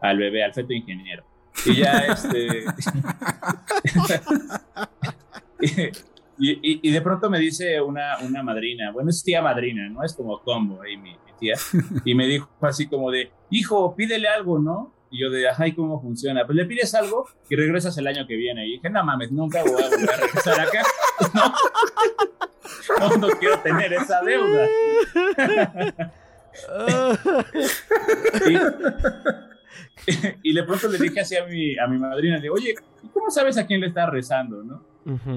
al, 0.01 0.19
bebé, 0.19 0.45
al 0.45 0.53
feto 0.53 0.73
ingeniero. 0.73 1.25
Y 1.65 1.77
ya, 1.77 1.99
este... 1.99 2.65
y, 6.39 6.89
y, 6.89 6.91
de 6.91 7.01
pronto 7.01 7.31
me 7.31 7.39
dice 7.39 7.81
una, 7.81 8.19
una 8.21 8.43
madrina, 8.43 8.93
bueno, 8.93 9.11
es 9.11 9.23
tía 9.25 9.43
madrina, 9.43 9.89
¿no? 9.89 10.05
Es 10.05 10.15
como 10.15 10.41
combo 10.43 10.83
ahí 10.83 10.97
mi, 10.97 11.11
mi 11.11 11.33
tía. 11.39 11.55
Y 12.05 12.15
me 12.15 12.27
dijo 12.27 12.49
así 12.61 12.87
como 12.87 13.11
de, 13.11 13.33
hijo, 13.51 13.97
pídele 13.97 14.29
algo, 14.29 14.59
¿no? 14.59 14.93
Y 15.11 15.23
yo 15.23 15.31
de, 15.31 15.49
ay, 15.49 15.73
¿cómo 15.73 16.01
funciona? 16.01 16.45
Pues 16.45 16.57
le 16.57 16.67
pides 16.67 16.95
algo 16.95 17.27
y 17.49 17.57
regresas 17.57 17.97
el 17.99 18.07
año 18.07 18.27
que 18.27 18.37
viene. 18.37 18.67
Y 18.67 18.73
dije, 18.73 18.91
no 18.91 19.03
mames, 19.05 19.33
nunca 19.33 19.63
voy 19.63 19.83
a 19.83 19.89
volver 19.89 20.11
a 20.11 20.17
regresar 20.17 20.61
acá. 20.61 20.83
No, 23.01 23.17
no, 23.17 23.29
quiero 23.39 23.59
tener 23.61 23.93
esa 23.93 24.21
deuda. 24.23 24.67
y, 30.43 30.55
de 30.55 30.63
pronto 30.65 30.89
le 30.89 30.99
dije 30.99 31.21
así 31.21 31.37
a 31.37 31.45
mi, 31.47 31.79
a 31.79 31.87
mi 31.87 31.99
madrina, 31.99 32.41
de, 32.41 32.51
oye, 32.51 32.75
¿cómo 33.13 33.31
sabes 33.31 33.59
a 33.59 33.67
quién 33.67 33.81
le 33.81 33.89
estás 33.89 34.11
rezando, 34.11 34.65
no? 34.65 34.83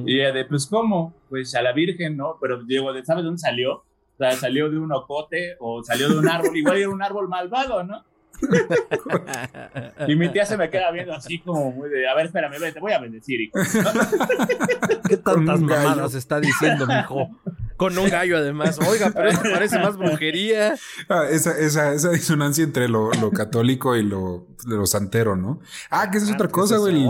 Y 0.05 0.19
ella 0.19 0.33
de, 0.33 0.43
pues, 0.45 0.67
¿cómo? 0.67 1.13
Pues 1.29 1.55
a 1.55 1.61
la 1.61 1.71
Virgen, 1.71 2.17
¿no? 2.17 2.37
Pero 2.41 2.61
digo, 2.63 2.91
¿sabes 3.05 3.23
dónde 3.23 3.39
salió? 3.39 3.75
O 3.75 4.17
sea, 4.17 4.31
salió 4.33 4.69
de 4.69 4.77
un 4.77 4.91
ocote 4.91 5.55
o 5.59 5.81
salió 5.81 6.09
de 6.09 6.17
un 6.17 6.27
árbol, 6.27 6.57
igual 6.57 6.77
era 6.77 6.89
un 6.89 7.01
árbol 7.01 7.29
malvado, 7.29 7.83
¿no? 7.83 8.03
y 10.07 10.15
mi 10.15 10.29
tía 10.29 10.45
se 10.45 10.57
me 10.57 10.69
queda 10.69 10.91
viendo 10.91 11.13
así 11.13 11.39
como 11.39 11.71
muy 11.71 11.89
de, 11.89 12.07
a 12.07 12.15
ver, 12.15 12.27
espérame, 12.27 12.73
te 12.73 12.79
voy 12.79 12.93
a 12.93 12.99
bendecir, 12.99 13.41
hijo. 13.41 13.57
¿Qué 15.07 15.17
tantas 15.17 15.61
mamadas 15.61 16.15
está 16.15 16.39
diciendo, 16.39 16.87
mijo? 16.87 17.29
Con 17.77 17.97
un 17.97 18.09
gallo 18.09 18.37
además. 18.37 18.77
Oiga, 18.87 19.11
pero 19.11 19.29
esto 19.29 19.49
parece 19.51 19.79
más 19.79 19.97
brujería. 19.97 20.75
Ah, 21.09 21.25
esa, 21.29 21.57
esa, 21.57 21.93
esa, 21.93 22.11
disonancia 22.11 22.63
entre 22.63 22.87
lo, 22.87 23.11
lo 23.13 23.31
católico 23.31 23.95
y 23.95 24.03
lo, 24.03 24.45
lo, 24.67 24.85
santero, 24.85 25.35
¿no? 25.35 25.59
Ah, 25.89 26.11
que 26.11 26.19
esa 26.19 26.27
es 26.27 26.31
ah, 26.33 26.35
otra 26.35 26.47
cosa, 26.49 26.77
güey. 26.77 27.07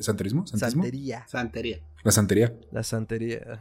¿Santerismo? 0.00 0.46
Santería. 0.46 1.26
Santería. 1.26 1.80
La 2.04 2.12
santería. 2.12 2.52
La 2.70 2.84
santería. 2.84 3.60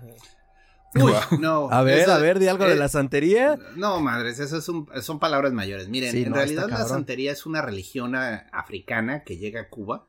Uy, 0.96 1.12
no. 1.40 1.70
A 1.72 1.82
ver, 1.84 2.10
a 2.10 2.18
ver, 2.18 2.40
di 2.40 2.48
algo 2.48 2.66
de 2.66 2.76
la 2.76 2.88
santería. 2.88 3.58
No, 3.76 4.00
madres, 4.00 4.40
esas 4.40 4.64
son, 4.64 4.88
son 5.02 5.20
palabras 5.20 5.54
mayores. 5.54 5.88
Miren, 5.90 6.16
en 6.16 6.34
realidad 6.34 6.70
la 6.70 6.86
santería 6.90 7.32
es 7.32 7.46
una 7.46 7.62
religión 7.62 8.16
africana 8.16 9.24
que 9.24 9.38
llega 9.38 9.62
a 9.62 9.70
Cuba 9.70 10.08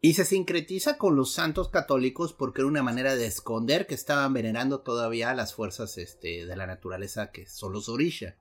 Y 0.00 0.14
se 0.14 0.24
sincretiza 0.24 0.98
con 0.98 1.14
los 1.16 1.32
santos 1.32 1.68
católicos 1.68 2.32
porque 2.32 2.60
era 2.60 2.68
una 2.68 2.82
manera 2.82 3.14
de 3.14 3.26
esconder 3.26 3.86
que 3.86 3.94
estaban 3.94 4.32
venerando 4.32 4.80
todavía 4.80 5.32
las 5.34 5.54
fuerzas 5.54 5.96
este, 5.98 6.44
de 6.44 6.56
la 6.56 6.66
naturaleza 6.66 7.30
que 7.30 7.46
son 7.46 7.72
los 7.72 7.88
Orisha. 7.88 8.34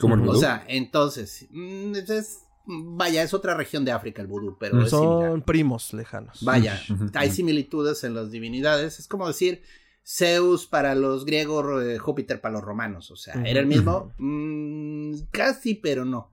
Como 0.00 0.16
el 0.16 0.28
O 0.28 0.34
sea, 0.34 0.64
entonces, 0.66 1.46
mm, 1.50 1.94
es- 2.08 2.40
vaya, 2.66 3.22
es 3.22 3.32
otra 3.32 3.54
región 3.54 3.84
de 3.84 3.92
África 3.92 4.20
el 4.22 4.26
vudú, 4.28 4.56
pero 4.58 4.82
es 4.82 4.90
Son 4.90 5.40
primos 5.42 5.92
lejanos. 5.92 6.42
Vaya, 6.42 6.82
hay 7.14 7.30
similitudes 7.30 8.02
en 8.04 8.14
las 8.14 8.30
divinidades. 8.32 8.98
Es 8.98 9.06
como 9.06 9.28
decir 9.28 9.62
Zeus 10.06 10.66
para 10.66 10.94
los 10.94 11.24
griegos, 11.24 11.82
eh, 11.84 11.98
Júpiter 11.98 12.40
para 12.40 12.54
los 12.54 12.62
romanos. 12.62 13.10
O 13.10 13.16
sea, 13.16 13.34
¿era 13.44 13.60
el 13.60 13.66
mismo? 13.66 14.12
Mm, 14.18 15.14
casi, 15.30 15.74
pero 15.74 16.04
no. 16.04 16.30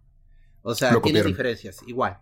O 0.63 0.76
sea, 0.76 0.91
Lo 0.91 1.01
tiene 1.01 1.19
copiaron. 1.19 1.32
diferencias, 1.32 1.80
igual. 1.88 2.19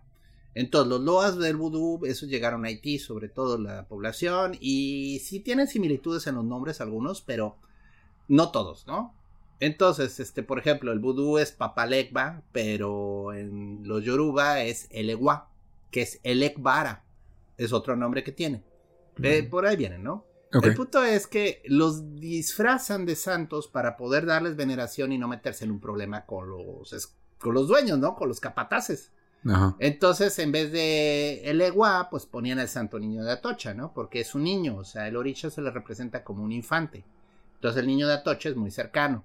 Entonces, 0.54 0.88
los 0.88 1.00
loas 1.00 1.38
del 1.38 1.56
vudú, 1.56 2.04
esos 2.06 2.28
llegaron 2.28 2.64
a 2.64 2.68
Haití, 2.68 2.98
sobre 2.98 3.28
todo 3.28 3.58
la 3.58 3.86
población, 3.86 4.56
y 4.60 5.20
sí 5.24 5.40
tienen 5.40 5.68
similitudes 5.68 6.26
en 6.26 6.36
los 6.36 6.44
nombres 6.44 6.80
algunos, 6.80 7.20
pero 7.20 7.56
no 8.28 8.50
todos, 8.50 8.86
¿no? 8.86 9.14
Entonces, 9.60 10.18
este, 10.20 10.42
por 10.42 10.58
ejemplo, 10.58 10.90
el 10.92 10.98
vudú 11.00 11.38
es 11.38 11.52
Papalegba, 11.52 12.42
pero 12.52 13.32
en 13.34 13.80
los 13.86 14.02
Yoruba 14.04 14.62
es 14.62 14.88
Elegua, 14.90 15.50
que 15.90 16.02
es 16.02 16.18
Elekbara, 16.22 17.04
es 17.58 17.72
otro 17.72 17.94
nombre 17.94 18.24
que 18.24 18.32
tiene. 18.32 18.62
Eh, 19.22 19.42
por 19.42 19.66
ahí 19.66 19.76
vienen, 19.76 20.02
¿no? 20.02 20.24
Ok. 20.52 20.64
El 20.64 20.74
punto 20.74 21.04
es 21.04 21.26
que 21.26 21.62
los 21.66 22.16
disfrazan 22.16 23.06
de 23.06 23.14
santos 23.14 23.68
para 23.68 23.96
poder 23.96 24.26
darles 24.26 24.56
veneración 24.56 25.12
y 25.12 25.18
no 25.18 25.28
meterse 25.28 25.64
en 25.64 25.70
un 25.70 25.80
problema 25.80 26.26
con 26.26 26.48
los, 26.48 27.14
con 27.38 27.54
los 27.54 27.68
dueños, 27.68 27.98
¿no? 27.98 28.16
Con 28.16 28.28
los 28.28 28.40
capataces. 28.40 29.12
Ajá. 29.46 29.76
Entonces, 29.78 30.38
en 30.38 30.52
vez 30.52 30.72
de 30.72 31.42
el 31.44 31.60
Eguá, 31.60 32.08
pues 32.10 32.26
ponían 32.26 32.58
al 32.58 32.68
santo 32.68 32.98
niño 32.98 33.24
de 33.24 33.32
Atocha, 33.32 33.74
¿no? 33.74 33.92
Porque 33.94 34.20
es 34.20 34.34
un 34.34 34.42
niño, 34.42 34.76
o 34.76 34.84
sea, 34.84 35.06
el 35.08 35.16
orisha 35.16 35.50
se 35.50 35.62
le 35.62 35.70
representa 35.70 36.24
como 36.24 36.42
un 36.42 36.52
infante. 36.52 37.04
Entonces, 37.54 37.80
el 37.80 37.86
niño 37.86 38.08
de 38.08 38.14
Atocha 38.14 38.48
es 38.48 38.56
muy 38.56 38.70
cercano. 38.70 39.24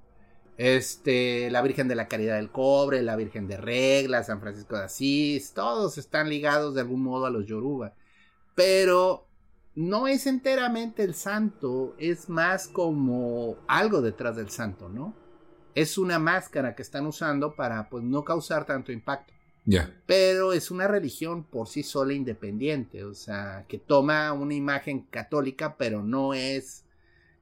Este, 0.57 1.49
la 1.51 1.61
Virgen 1.61 1.87
de 1.87 1.95
la 1.95 2.07
Caridad 2.07 2.35
del 2.35 2.49
Cobre, 2.49 3.01
la 3.01 3.17
Virgen 3.17 3.47
de 3.47 3.57
Regla, 3.57 4.23
San 4.23 4.39
Francisco 4.39 4.77
de 4.77 4.85
Asís, 4.85 5.53
todos 5.53 5.97
están 5.97 6.29
ligados 6.29 6.75
de 6.75 6.81
algún 6.81 7.01
modo 7.01 7.25
a 7.25 7.29
los 7.29 7.45
Yoruba. 7.45 7.93
Pero 8.55 9.24
no 9.75 10.07
es 10.07 10.25
enteramente 10.27 11.03
el 11.03 11.13
santo, 11.15 11.95
es 11.99 12.29
más 12.29 12.67
como 12.67 13.57
algo 13.67 14.01
detrás 14.01 14.35
del 14.37 14.49
santo, 14.49 14.89
¿no? 14.89 15.13
Es 15.75 15.97
una 15.97 16.17
máscara 16.19 16.75
que 16.75 16.81
están 16.81 17.05
usando 17.05 17.55
para 17.55 17.89
pues 17.89 18.03
no 18.03 18.23
causar 18.23 18.65
tanto 18.65 18.91
impacto 18.93 19.33
Ya. 19.65 19.93
pero 20.05 20.53
es 20.53 20.71
una 20.71 20.87
religión 20.87 21.43
por 21.43 21.67
sí 21.67 21.83
sola 21.83 22.13
independiente, 22.13 23.03
o 23.03 23.13
sea, 23.13 23.65
que 23.67 23.77
toma 23.77 24.31
una 24.31 24.53
imagen 24.53 25.01
católica, 25.09 25.75
pero 25.77 26.01
no 26.03 26.33
es 26.33 26.85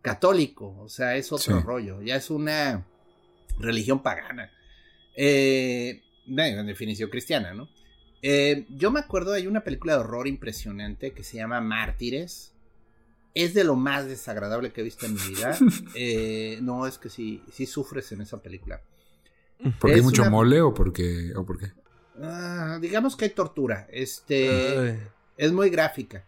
católico, 0.02 0.76
o 0.80 0.90
sea, 0.90 1.16
es 1.16 1.32
otro 1.32 1.60
Sí. 1.60 1.64
rollo, 1.66 2.02
ya 2.02 2.16
es 2.16 2.30
una 2.32 2.86
religión 3.60 4.02
pagana, 4.02 4.50
eh, 5.16 6.02
en 6.26 6.66
definición 6.66 7.10
cristiana, 7.10 7.54
¿no? 7.54 7.68
Eh, 8.26 8.66
yo 8.70 8.90
me 8.90 9.02
acuerdo, 9.02 9.34
hay 9.34 9.46
una 9.48 9.64
película 9.64 9.94
de 9.94 10.00
horror 10.00 10.28
impresionante 10.28 11.12
que 11.12 11.24
se 11.24 11.38
llama 11.38 11.60
Mártires. 11.62 12.54
Es 13.36 13.54
de 13.54 13.64
lo 13.64 13.76
más 13.76 14.06
desagradable 14.08 14.72
que 14.72 14.82
he 14.82 14.84
visto 14.84 15.06
en 15.06 15.14
mi 15.16 15.22
vida. 15.30 15.58
Eh, 15.96 16.60
no, 16.62 16.88
es 16.88 16.98
que 16.98 17.10
sí, 17.10 17.44
sí 17.52 17.66
sufres 17.66 18.12
en 18.14 18.22
esa 18.22 18.42
película. 18.42 18.82
¿Porque 19.80 19.94
hay 19.94 20.00
Es 20.00 20.04
mucho 20.06 20.22
una- 20.24 20.32
mole 20.32 20.62
o 20.62 20.74
porque, 20.74 21.34
o 21.36 21.46
por 21.46 21.60
qué? 21.60 21.72
Ah, 22.22 22.78
digamos 22.82 23.16
que 23.16 23.26
hay 23.26 23.32
tortura. 23.32 23.88
Este 23.92 24.50
Ay. 24.50 25.00
es 25.38 25.52
muy 25.52 25.70
gráfica. 25.70 26.26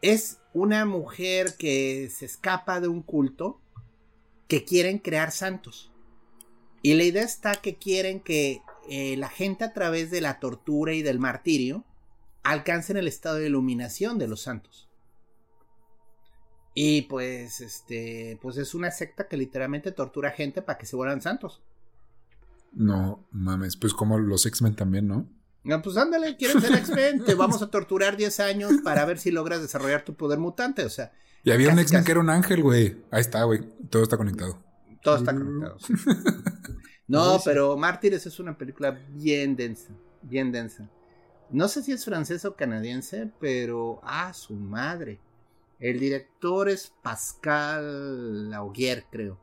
Es 0.00 0.38
una 0.54 0.84
mujer 0.86 1.54
que 1.58 2.10
se 2.10 2.24
escapa 2.26 2.80
de 2.80 2.88
un 2.88 3.02
culto 3.02 3.60
que 4.48 4.64
quieren 4.64 4.98
crear 4.98 5.30
santos. 5.32 5.90
Y 6.82 6.94
la 6.94 7.04
idea 7.04 7.22
está 7.22 7.52
que 7.54 7.76
quieren 7.76 8.20
que 8.20 8.60
eh, 8.88 9.16
la 9.16 9.28
gente 9.28 9.64
a 9.64 9.72
través 9.72 10.10
de 10.10 10.20
la 10.20 10.40
tortura 10.40 10.92
y 10.92 11.02
del 11.02 11.18
martirio 11.18 11.84
alcancen 12.42 12.96
el 12.96 13.08
estado 13.08 13.36
de 13.36 13.46
iluminación 13.46 14.18
de 14.18 14.28
los 14.28 14.42
santos. 14.42 14.88
Y 16.74 17.02
pues, 17.02 17.60
este, 17.60 18.38
pues 18.40 18.56
es 18.56 18.74
una 18.74 18.90
secta 18.90 19.28
que 19.28 19.36
literalmente 19.36 19.92
tortura 19.92 20.30
gente 20.30 20.62
para 20.62 20.78
que 20.78 20.86
se 20.86 20.96
vuelvan 20.96 21.20
santos. 21.20 21.62
No 22.72 23.26
mames, 23.30 23.76
pues 23.76 23.92
como 23.92 24.18
los 24.18 24.46
X-Men 24.46 24.74
también, 24.74 25.06
¿no? 25.06 25.26
No, 25.64 25.80
pues 25.82 25.96
ándale, 25.96 26.36
quieres 26.36 26.62
ser 26.62 26.74
X-Men, 26.74 27.24
te 27.24 27.34
vamos 27.34 27.62
a 27.62 27.70
torturar 27.70 28.16
10 28.16 28.40
años 28.40 28.72
para 28.82 29.04
ver 29.04 29.18
si 29.18 29.30
logras 29.30 29.60
desarrollar 29.60 30.04
tu 30.04 30.14
poder 30.14 30.38
mutante. 30.38 30.84
O 30.84 30.90
sea, 30.90 31.12
Y 31.44 31.50
había 31.50 31.70
un 31.70 31.78
X-Men 31.78 32.04
que 32.04 32.12
era 32.12 32.20
un 32.20 32.30
ángel, 32.30 32.62
güey. 32.62 33.02
Ahí 33.10 33.20
está, 33.20 33.44
güey. 33.44 33.60
Todo 33.90 34.02
está 34.02 34.16
conectado. 34.16 34.58
todo 35.02 35.16
está 35.16 35.34
conectado. 35.34 35.78
sí. 35.78 35.92
No, 37.12 37.38
pero 37.44 37.76
Mártires 37.76 38.24
es 38.26 38.40
una 38.40 38.56
película 38.56 38.90
bien 39.10 39.54
densa, 39.54 39.92
bien 40.22 40.50
densa. 40.50 40.88
No 41.50 41.68
sé 41.68 41.82
si 41.82 41.92
es 41.92 42.04
francés 42.06 42.44
o 42.46 42.56
canadiense, 42.56 43.30
pero 43.38 44.00
ah, 44.02 44.32
su 44.32 44.54
madre. 44.54 45.20
El 45.78 46.00
director 46.00 46.70
es 46.70 46.94
Pascal 47.02 48.48
Laugier, 48.50 49.04
creo. 49.10 49.38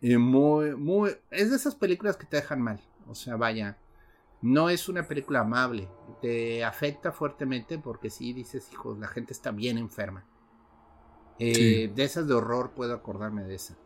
Y 0.00 0.16
muy, 0.16 0.74
muy. 0.74 1.16
Es 1.30 1.50
de 1.50 1.56
esas 1.56 1.76
películas 1.76 2.16
que 2.16 2.26
te 2.26 2.36
dejan 2.38 2.60
mal. 2.60 2.80
O 3.06 3.14
sea, 3.14 3.36
vaya. 3.36 3.78
No 4.42 4.68
es 4.68 4.88
una 4.88 5.06
película 5.06 5.40
amable. 5.40 5.88
Te 6.20 6.64
afecta 6.64 7.12
fuertemente 7.12 7.78
porque 7.78 8.10
sí 8.10 8.32
dices, 8.32 8.72
hijos, 8.72 8.98
la 8.98 9.06
gente 9.08 9.32
está 9.32 9.52
bien 9.52 9.78
enferma. 9.78 10.24
Eh, 11.38 11.54
Sí. 11.54 11.86
De 11.88 12.04
esas 12.04 12.26
de 12.26 12.34
horror 12.34 12.72
puedo 12.72 12.92
acordarme 12.94 13.44
de 13.44 13.54
esa. 13.54 13.76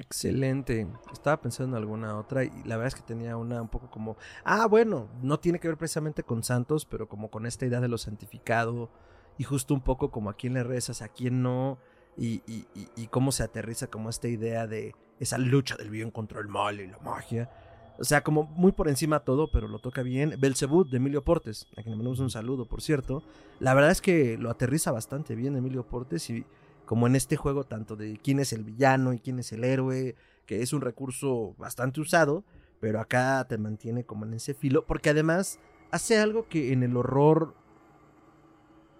Excelente. 0.00 0.86
Estaba 1.12 1.42
pensando 1.42 1.76
en 1.76 1.82
alguna 1.82 2.16
otra 2.16 2.42
y 2.44 2.50
la 2.64 2.76
verdad 2.78 2.88
es 2.88 2.94
que 2.94 3.02
tenía 3.02 3.36
una 3.36 3.60
un 3.60 3.68
poco 3.68 3.90
como, 3.90 4.16
ah, 4.44 4.66
bueno, 4.66 5.08
no 5.22 5.38
tiene 5.38 5.60
que 5.60 5.68
ver 5.68 5.76
precisamente 5.76 6.22
con 6.22 6.42
santos, 6.42 6.86
pero 6.86 7.06
como 7.06 7.30
con 7.30 7.44
esta 7.44 7.66
idea 7.66 7.80
de 7.80 7.88
lo 7.88 7.98
santificado 7.98 8.88
y 9.36 9.44
justo 9.44 9.74
un 9.74 9.82
poco 9.82 10.10
como 10.10 10.30
a 10.30 10.34
quién 10.34 10.54
le 10.54 10.62
rezas, 10.64 11.02
a 11.02 11.08
quién 11.08 11.42
no 11.42 11.78
y, 12.16 12.42
y- 12.46 13.06
cómo 13.08 13.30
se 13.30 13.42
aterriza 13.42 13.88
como 13.88 14.08
esta 14.08 14.28
idea 14.28 14.66
de 14.66 14.94
esa 15.18 15.36
lucha 15.36 15.76
del 15.76 15.90
bien 15.90 16.10
contra 16.10 16.40
el 16.40 16.48
mal 16.48 16.80
y 16.80 16.86
la 16.86 16.98
magia. 16.98 17.50
O 17.98 18.04
sea, 18.04 18.22
como 18.22 18.44
muy 18.44 18.72
por 18.72 18.88
encima 18.88 19.20
todo, 19.20 19.50
pero 19.50 19.68
lo 19.68 19.78
toca 19.80 20.02
bien. 20.02 20.34
Belzebut 20.38 20.88
de 20.88 20.96
Emilio 20.96 21.22
Portes, 21.22 21.66
a 21.72 21.82
quien 21.82 21.90
le 21.90 21.96
mandamos 21.96 22.20
un 22.20 22.30
saludo, 22.30 22.64
por 22.64 22.80
cierto. 22.80 23.22
La 23.58 23.74
verdad 23.74 23.90
es 23.90 24.00
que 24.00 24.38
lo 24.38 24.48
aterriza 24.50 24.92
bastante 24.92 25.34
bien 25.34 25.56
Emilio 25.56 25.86
Portes 25.86 26.30
y 26.30 26.46
como 26.90 27.06
en 27.06 27.14
este 27.14 27.36
juego 27.36 27.62
tanto 27.62 27.94
de 27.94 28.18
quién 28.20 28.40
es 28.40 28.52
el 28.52 28.64
villano 28.64 29.12
y 29.12 29.20
quién 29.20 29.38
es 29.38 29.52
el 29.52 29.62
héroe, 29.62 30.16
que 30.44 30.60
es 30.60 30.72
un 30.72 30.80
recurso 30.80 31.54
bastante 31.56 32.00
usado, 32.00 32.42
pero 32.80 32.98
acá 32.98 33.46
te 33.48 33.58
mantiene 33.58 34.02
como 34.02 34.24
en 34.24 34.34
ese 34.34 34.54
filo, 34.54 34.84
porque 34.86 35.10
además 35.10 35.60
hace 35.92 36.18
algo 36.18 36.48
que 36.48 36.72
en 36.72 36.82
el 36.82 36.96
horror 36.96 37.54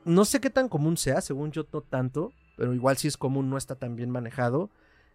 no 0.04 0.24
sé 0.24 0.40
qué 0.40 0.50
tan 0.50 0.68
común 0.68 0.98
sea, 0.98 1.20
según 1.20 1.50
yo 1.50 1.66
no 1.72 1.80
tanto, 1.80 2.32
pero 2.56 2.72
igual 2.74 2.96
si 2.96 3.08
es 3.08 3.16
común 3.16 3.50
no 3.50 3.58
está 3.58 3.74
tan 3.74 3.96
bien 3.96 4.10
manejado, 4.10 4.70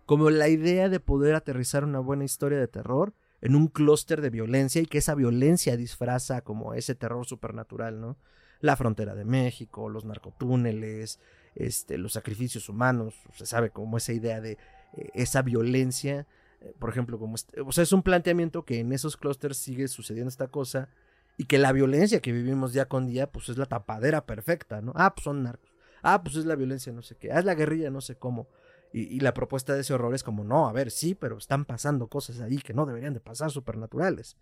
como 0.06 0.30
la 0.30 0.50
idea 0.50 0.90
de 0.90 1.00
poder 1.00 1.36
aterrizar 1.36 1.86
una 1.86 2.00
buena 2.00 2.26
historia 2.26 2.60
de 2.60 2.68
terror 2.68 3.14
en 3.40 3.56
un 3.56 3.70
clúster 3.70 4.20
de 4.20 4.32
violencia 4.32 4.82
y 4.82 4.86
que 4.86 4.98
esa 4.98 5.16
violencia 5.16 5.78
disfraza 5.78 6.42
como 6.42 6.74
ese 6.74 6.94
terror 6.94 7.26
supernatural, 7.26 8.02
¿no? 8.02 8.18
La 8.60 8.76
frontera 8.76 9.16
de 9.16 9.24
México, 9.24 9.88
los 9.88 10.04
narcotúneles, 10.04 11.22
este, 11.56 11.98
los 11.98 12.14
sacrificios 12.14 12.70
humanos, 12.70 13.16
se 13.34 13.46
sabe 13.46 13.70
como 13.70 13.98
esa 13.98 14.14
idea 14.14 14.42
de 14.42 14.58
eh, 14.94 15.10
esa 15.14 15.42
violencia, 15.42 16.28
eh, 16.62 16.74
por 16.80 16.90
ejemplo, 16.90 17.20
como 17.20 17.36
este- 17.36 17.62
o 17.62 17.72
sea, 17.72 17.84
es 17.84 17.94
un 17.94 18.04
planteamiento 18.04 18.66
que 18.66 18.80
en 18.80 18.92
esos 18.94 19.18
clústeres 19.18 19.58
sigue 19.58 19.88
sucediendo 19.88 20.30
esta 20.30 20.48
cosa 20.48 20.90
y 21.38 21.46
que 21.46 21.58
la 21.58 21.72
violencia 21.72 22.22
que 22.22 22.32
vivimos 22.32 22.74
día 22.74 22.88
con 22.88 23.08
día, 23.08 23.32
pues 23.32 23.50
es 23.50 23.58
la 23.58 23.66
tapadera 23.66 24.26
perfecta, 24.26 24.82
¿no? 24.82 24.94
Ah, 24.96 25.14
pues 25.16 25.24
son 25.26 25.44
narcos. 25.44 25.70
Ah, 26.02 26.24
pues 26.24 26.36
es 26.36 26.46
la 26.46 26.56
violencia, 26.56 26.94
no 26.94 27.02
sé 27.02 27.16
qué. 27.18 27.32
Ah, 27.32 27.40
es 27.40 27.46
la 27.46 27.56
guerrilla, 27.56 27.90
no 27.90 28.02
sé 28.02 28.16
cómo. 28.16 28.48
Y, 28.94 29.20
la 29.20 29.34
propuesta 29.34 29.74
de 29.74 29.82
ese 29.82 29.94
horror 29.94 30.16
es 30.16 30.24
como, 30.24 30.46
no, 30.46 30.70
a 30.70 30.72
ver, 30.72 30.90
sí, 30.90 31.16
pero 31.16 31.38
están 31.38 31.66
pasando 31.66 32.08
cosas 32.08 32.40
ahí 32.40 32.58
que 32.60 32.74
no 32.74 32.86
deberían 32.86 33.14
de 33.14 33.20
pasar, 33.20 33.52
supernaturales. 33.52 34.38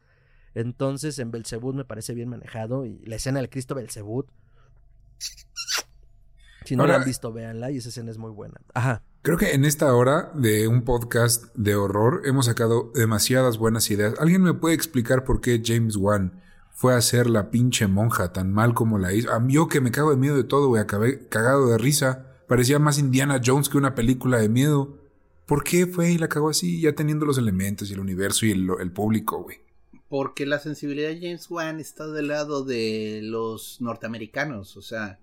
Entonces, 0.54 1.18
en 1.18 1.32
Belzebut 1.32 1.74
me 1.76 1.86
parece 1.86 2.14
bien 2.14 2.30
manejado. 2.30 2.86
Y 2.86 3.00
la 3.06 3.16
escena 3.16 3.40
del 3.40 3.50
Cristo 3.50 3.74
Belzebut. 3.74 4.28
Si 6.66 6.76
no 6.76 6.86
la 6.86 6.96
han 6.96 7.06
visto, 7.06 7.32
véanla. 7.32 7.72
Y 7.72 7.78
esa 7.78 7.90
escena 7.90 8.12
es 8.12 8.18
muy 8.18 8.32
buena. 8.32 8.62
Ajá. 8.74 9.04
Creo 9.22 9.38
que 9.38 9.54
en 9.54 9.66
esta 9.66 9.94
hora 9.94 10.32
de 10.34 10.68
un 10.68 10.84
podcast 10.84 11.56
de 11.56 11.76
horror 11.76 12.22
hemos 12.26 12.48
sacado 12.48 12.92
demasiadas 12.94 13.58
buenas 13.58 13.90
ideas. 13.90 14.16
¿Alguien 14.20 14.42
me 14.42 14.54
puede 14.54 14.76
explicar 14.76 15.24
por 15.24 15.40
qué 15.42 15.62
James 15.64 15.96
Wan 15.96 16.42
fue 16.72 16.94
a 16.94 16.98
hacer 16.98 17.30
la 17.30 17.50
pinche 17.50 17.88
monja 17.88 18.34
tan 18.34 18.52
mal 18.52 18.74
como 18.74 19.00
la 19.00 19.14
hizo? 19.14 19.32
A 19.32 19.40
mí 19.40 19.54
yo 19.54 19.68
que 19.68 19.82
me 19.82 19.92
cago 19.92 20.12
de 20.12 20.18
miedo 20.18 20.36
de 20.36 20.44
todo, 20.44 20.68
güey, 20.68 20.82
acabé 20.82 21.28
cagado 21.30 21.68
de 21.68 21.78
risa. 21.78 22.28
Parecía 22.48 22.80
más 22.80 23.00
Indiana 23.00 23.40
Jones 23.44 23.70
que 23.70 23.78
una 23.78 23.96
película 23.96 24.40
de 24.40 24.50
miedo. 24.50 24.98
¿Por 25.46 25.64
qué 25.64 25.88
fue 25.88 26.12
y 26.12 26.18
la 26.18 26.28
cagó 26.28 26.50
así, 26.50 26.82
ya 26.82 26.94
teniendo 26.94 27.26
los 27.26 27.38
elementos 27.38 27.90
y 27.90 27.94
el 27.94 28.00
universo 28.00 28.46
y 28.46 28.52
el, 28.52 28.68
el 28.80 28.92
público, 28.92 29.42
güey? 29.42 29.64
porque 30.14 30.46
la 30.46 30.60
sensibilidad 30.60 31.10
de 31.10 31.20
James 31.20 31.50
Wan 31.50 31.80
está 31.80 32.06
del 32.06 32.28
lado 32.28 32.64
de 32.64 33.22
los 33.24 33.82
norteamericanos, 33.82 34.78
o 34.78 34.84
sea. 34.84 35.20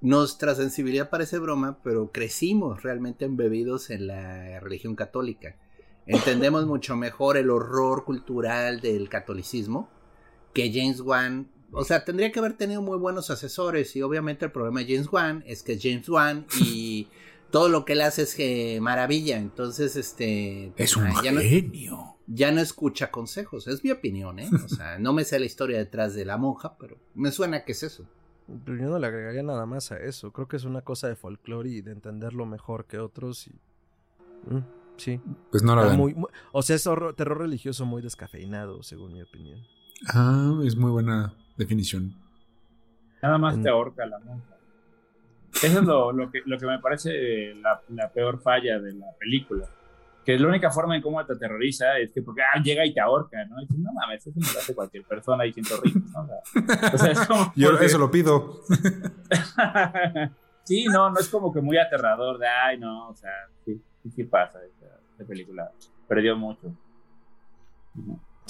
Nuestra 0.00 0.54
sensibilidad 0.54 1.10
parece 1.10 1.38
broma, 1.38 1.78
pero 1.82 2.10
crecimos 2.10 2.82
realmente 2.82 3.26
embebidos 3.26 3.90
en 3.90 4.06
la 4.06 4.60
religión 4.60 4.96
católica. 4.96 5.56
Entendemos 6.06 6.66
mucho 6.66 6.96
mejor 6.96 7.36
el 7.36 7.50
horror 7.50 8.04
cultural 8.04 8.80
del 8.80 9.08
catolicismo 9.08 9.90
que 10.54 10.72
James 10.72 11.00
Wan. 11.00 11.50
O 11.72 11.84
sea, 11.84 12.04
tendría 12.04 12.32
que 12.32 12.38
haber 12.38 12.54
tenido 12.54 12.82
muy 12.82 12.98
buenos 12.98 13.30
asesores 13.30 13.94
y 13.94 14.02
obviamente 14.02 14.46
el 14.46 14.52
problema 14.52 14.80
de 14.80 14.94
James 14.94 15.12
Wan 15.12 15.44
es 15.46 15.62
que 15.62 15.78
James 15.78 16.08
Wan 16.08 16.46
y 16.60 17.08
todo 17.50 17.68
lo 17.68 17.84
que 17.84 17.92
él 17.92 18.00
hace 18.00 18.22
es 18.22 18.34
que 18.34 18.80
maravilla. 18.80 19.36
Entonces, 19.36 19.96
este... 19.96 20.72
Es 20.76 20.96
un 20.96 21.14
genio. 21.14 22.16
ya 22.26 22.50
no 22.50 22.60
escucha 22.60 23.10
consejos, 23.10 23.68
es 23.68 23.84
mi 23.84 23.90
opinión, 23.90 24.38
¿eh? 24.38 24.48
O 24.64 24.68
sea, 24.68 24.98
no 24.98 25.12
me 25.12 25.24
sé 25.24 25.38
la 25.38 25.46
historia 25.46 25.78
detrás 25.78 26.14
de 26.14 26.24
la 26.24 26.38
monja, 26.38 26.76
pero 26.78 26.96
me 27.14 27.30
suena 27.30 27.64
que 27.64 27.72
es 27.72 27.82
eso. 27.82 28.08
Pero 28.64 28.78
yo 28.78 28.88
no 28.88 28.98
le 28.98 29.06
agregaría 29.06 29.42
nada 29.42 29.66
más 29.66 29.92
a 29.92 29.98
eso. 29.98 30.32
Creo 30.32 30.48
que 30.48 30.56
es 30.56 30.64
una 30.64 30.82
cosa 30.82 31.08
de 31.08 31.16
folclore 31.16 31.70
y 31.70 31.80
de 31.82 31.92
entenderlo 31.92 32.46
mejor 32.46 32.86
que 32.86 32.98
otros 32.98 33.46
y... 33.46 33.52
Mm, 34.48 34.64
sí. 34.96 35.20
Pues 35.50 35.62
no 35.62 35.76
la 35.76 35.92
muy, 35.94 36.16
O 36.52 36.62
sea, 36.62 36.76
es 36.76 36.84
terror 37.16 37.38
religioso 37.38 37.84
muy 37.86 38.02
descafeinado, 38.02 38.82
según 38.82 39.12
mi 39.12 39.22
opinión. 39.22 39.60
Ah, 40.12 40.58
es 40.64 40.76
muy 40.76 40.90
buena 40.90 41.34
definición. 41.56 42.14
Nada 43.22 43.38
más 43.38 43.60
te 43.60 43.68
ahorca 43.68 44.06
la 44.06 44.18
monja. 44.18 44.56
Eso 45.62 45.80
es 45.80 45.84
lo, 45.84 46.30
que, 46.30 46.42
lo 46.46 46.58
que 46.58 46.66
me 46.66 46.78
parece 46.78 47.54
la, 47.54 48.08
peor 48.12 48.40
falla 48.40 48.78
de 48.78 48.94
la 48.94 49.06
película. 49.18 49.68
Que 50.30 50.36
es 50.36 50.40
la 50.40 50.46
única 50.46 50.70
forma 50.70 50.94
en 50.94 51.02
cómo 51.02 51.26
te 51.26 51.32
aterroriza 51.32 51.98
es 51.98 52.12
que 52.12 52.22
porque 52.22 52.42
ah, 52.42 52.62
llega 52.62 52.86
y 52.86 52.94
te 52.94 53.00
ahorca, 53.00 53.44
¿no? 53.46 53.58
Y 53.58 53.62
dices, 53.62 53.80
no 53.80 53.92
mames, 53.92 54.24
eso 54.24 54.38
me 54.38 54.46
lo 54.46 54.60
hace 54.60 54.74
cualquier 54.76 55.02
persona 55.02 55.44
y 55.44 55.52
siento 55.52 55.74
rico, 55.82 55.98
¿no? 56.12 56.20
O 56.94 56.98
sea, 56.98 57.10
es 57.10 57.26
como 57.26 57.52
Yo 57.56 57.76
eso 57.80 57.98
lo 57.98 58.12
pido. 58.12 58.60
sí, 60.62 60.84
no, 60.84 61.10
no 61.10 61.18
es 61.18 61.28
como 61.28 61.52
que 61.52 61.60
muy 61.60 61.78
aterrador 61.78 62.38
de, 62.38 62.46
ay, 62.46 62.78
no, 62.78 63.08
o 63.08 63.14
sea, 63.16 63.32
sí, 63.64 63.82
sí, 64.14 64.22
pasa. 64.22 64.60
Esta, 64.64 65.26
película 65.26 65.68
perdió 66.06 66.36
mucho. 66.36 66.72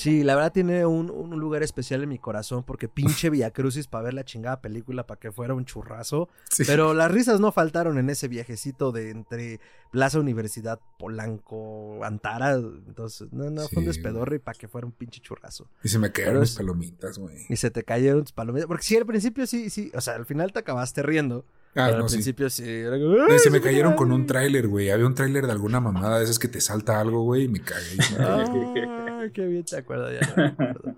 Sí, 0.00 0.24
la 0.24 0.34
verdad 0.34 0.50
tiene 0.50 0.86
un, 0.86 1.10
un, 1.10 1.38
lugar 1.38 1.62
especial 1.62 2.02
en 2.02 2.08
mi 2.08 2.18
corazón 2.18 2.62
porque 2.64 2.88
pinche 2.88 3.30
Crucis 3.52 3.86
para 3.86 4.04
ver 4.04 4.14
la 4.14 4.24
chingada 4.24 4.62
película 4.62 5.06
para 5.06 5.20
que 5.20 5.30
fuera 5.30 5.52
un 5.52 5.66
churrazo. 5.66 6.30
Pero 6.66 6.94
las 6.94 7.10
risas 7.10 7.38
no 7.38 7.52
faltaron 7.52 7.98
en 7.98 8.08
ese 8.08 8.26
viajecito 8.26 8.92
de 8.92 9.10
entre 9.10 9.60
Plaza 9.90 10.18
Universidad, 10.18 10.80
Polanco, 10.98 12.02
Antara. 12.02 12.54
Entonces, 12.54 13.28
no, 13.30 13.50
no, 13.50 13.68
fue 13.68 13.80
un 13.80 13.88
despedorre 13.88 14.40
para 14.40 14.56
que 14.56 14.68
fuera 14.68 14.86
un 14.86 14.92
pinche 14.92 15.20
churrazo. 15.20 15.68
Y 15.82 15.88
se 15.88 15.98
me 15.98 16.10
cayeron 16.10 16.40
las 16.40 16.56
palomitas, 16.56 17.18
güey. 17.18 17.36
Y 17.50 17.56
se 17.56 17.70
te 17.70 17.84
cayeron 17.84 18.22
tus 18.22 18.32
palomitas. 18.32 18.68
Porque 18.68 18.84
sí, 18.84 18.96
al 18.96 19.04
principio 19.04 19.46
sí, 19.46 19.68
sí. 19.68 19.92
O 19.94 20.00
sea, 20.00 20.14
al 20.14 20.24
final 20.24 20.50
te 20.54 20.60
acabaste 20.60 21.02
riendo. 21.02 21.44
Ah, 21.76 21.86
al 21.86 22.04
principio 22.06 22.50
sí. 22.50 22.64
se 22.64 23.50
me 23.50 23.60
cayeron 23.60 23.94
con 23.94 24.10
un 24.10 24.26
tráiler, 24.26 24.66
güey. 24.66 24.90
Había 24.90 25.06
un 25.06 25.14
tráiler 25.14 25.46
de 25.46 25.52
alguna 25.52 25.80
mamada 25.80 26.18
de 26.18 26.24
esas 26.24 26.38
que 26.38 26.48
te 26.48 26.60
salta 26.60 27.00
algo, 27.00 27.22
güey, 27.22 27.44
y 27.44 27.48
me 27.48 27.60
cagué. 27.60 27.96
Qué 29.32 29.46
bien 29.46 29.64
te 29.64 29.76
acuerdas, 29.76 30.14
ya 30.20 30.56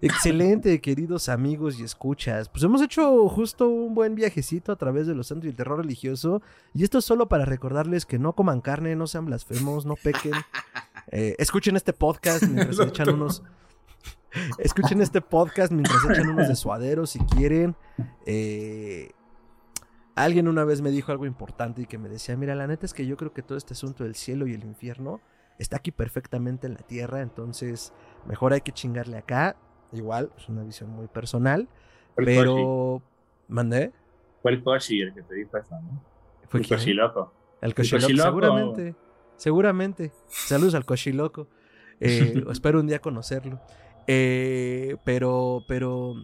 Excelente, 0.00 0.80
queridos 0.80 1.28
amigos 1.28 1.80
y 1.80 1.82
escuchas. 1.82 2.48
Pues 2.48 2.62
hemos 2.62 2.80
hecho 2.82 3.28
justo 3.28 3.68
un 3.68 3.96
buen 3.96 4.14
viajecito 4.14 4.70
a 4.70 4.76
través 4.76 5.08
de 5.08 5.14
los 5.14 5.26
santos 5.26 5.46
y 5.46 5.48
el 5.48 5.56
terror 5.56 5.78
religioso. 5.78 6.40
Y 6.72 6.84
esto 6.84 6.98
es 6.98 7.04
solo 7.04 7.28
para 7.28 7.44
recordarles 7.44 8.06
que 8.06 8.18
no 8.18 8.32
coman 8.32 8.60
carne, 8.60 8.94
no 8.94 9.08
sean 9.08 9.26
blasfemos, 9.26 9.86
no 9.86 9.96
pequen. 9.96 10.34
Eh, 11.10 11.34
escuchen 11.38 11.74
este 11.74 11.92
podcast 11.92 12.44
mientras 12.44 12.78
echan 12.78 13.08
unos. 13.10 13.42
Escuchen 14.58 15.00
este 15.00 15.20
podcast 15.20 15.72
mientras 15.72 15.98
echan 16.04 16.28
unos 16.28 16.46
de 16.46 16.54
suaderos 16.54 17.10
si 17.10 17.18
quieren. 17.18 17.74
Eh, 18.24 19.10
Alguien 20.24 20.48
una 20.48 20.64
vez 20.64 20.80
me 20.80 20.90
dijo 20.90 21.12
algo 21.12 21.26
importante 21.26 21.82
y 21.82 21.86
que 21.86 21.98
me 21.98 22.08
decía, 22.08 22.36
mira, 22.36 22.54
la 22.54 22.66
neta 22.66 22.86
es 22.86 22.94
que 22.94 23.06
yo 23.06 23.16
creo 23.16 23.32
que 23.32 23.42
todo 23.42 23.56
este 23.56 23.74
asunto 23.74 24.04
del 24.04 24.14
cielo 24.14 24.46
y 24.46 24.54
el 24.54 24.64
infierno 24.64 25.20
está 25.58 25.76
aquí 25.76 25.90
perfectamente 25.90 26.66
en 26.66 26.74
la 26.74 26.80
tierra, 26.80 27.20
entonces 27.20 27.92
mejor 28.26 28.52
hay 28.52 28.60
que 28.60 28.72
chingarle 28.72 29.16
acá. 29.18 29.56
Igual, 29.92 30.30
es 30.36 30.48
una 30.48 30.62
visión 30.64 30.90
muy 30.90 31.08
personal, 31.08 31.68
pero... 32.16 33.02
¿Mandé? 33.48 33.92
Fue 34.42 34.52
el 34.52 34.62
Koshi 34.62 35.00
el 35.00 35.14
que 35.14 35.22
te 35.22 35.34
dijo 35.34 35.56
eso, 35.56 35.74
¿no? 35.80 36.02
Fue 36.48 36.60
el 36.60 36.68
Koshi 36.68 36.92
loco. 36.92 37.32
El 37.60 37.74
Koshi 37.74 37.98
loco, 37.98 38.22
seguramente. 38.22 38.94
Seguramente. 39.36 40.12
Saludos 40.26 40.74
al 40.74 40.84
Koshi 40.84 41.12
loco. 41.12 41.48
Eh, 42.00 42.44
espero 42.50 42.80
un 42.80 42.86
día 42.86 43.00
conocerlo. 43.00 43.60
Eh, 44.06 44.96
pero, 45.04 45.64
pero, 45.66 46.14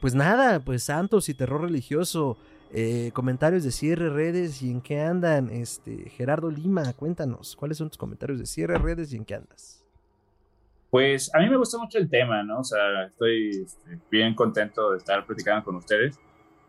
pues 0.00 0.14
nada, 0.14 0.60
pues 0.60 0.84
santos 0.84 1.28
y 1.28 1.34
terror 1.34 1.62
religioso. 1.62 2.36
Eh, 2.72 3.10
comentarios 3.12 3.64
de 3.64 3.72
cierre, 3.72 4.10
redes 4.10 4.62
y 4.62 4.70
en 4.70 4.80
qué 4.80 5.00
andan. 5.00 5.50
Este, 5.50 6.08
Gerardo 6.10 6.50
Lima, 6.50 6.92
cuéntanos, 6.92 7.56
¿cuáles 7.56 7.78
son 7.78 7.88
tus 7.88 7.98
comentarios 7.98 8.38
de 8.38 8.46
cierre, 8.46 8.78
redes 8.78 9.12
y 9.12 9.16
en 9.16 9.24
qué 9.24 9.34
andas? 9.34 9.84
Pues 10.90 11.34
a 11.34 11.38
mí 11.38 11.48
me 11.48 11.56
gusta 11.56 11.78
mucho 11.78 11.98
el 11.98 12.08
tema, 12.08 12.42
¿no? 12.42 12.60
O 12.60 12.64
sea, 12.64 13.04
estoy 13.06 13.50
este, 13.64 13.98
bien 14.10 14.34
contento 14.34 14.92
de 14.92 14.98
estar 14.98 15.24
platicando 15.26 15.64
con 15.64 15.76
ustedes 15.76 16.18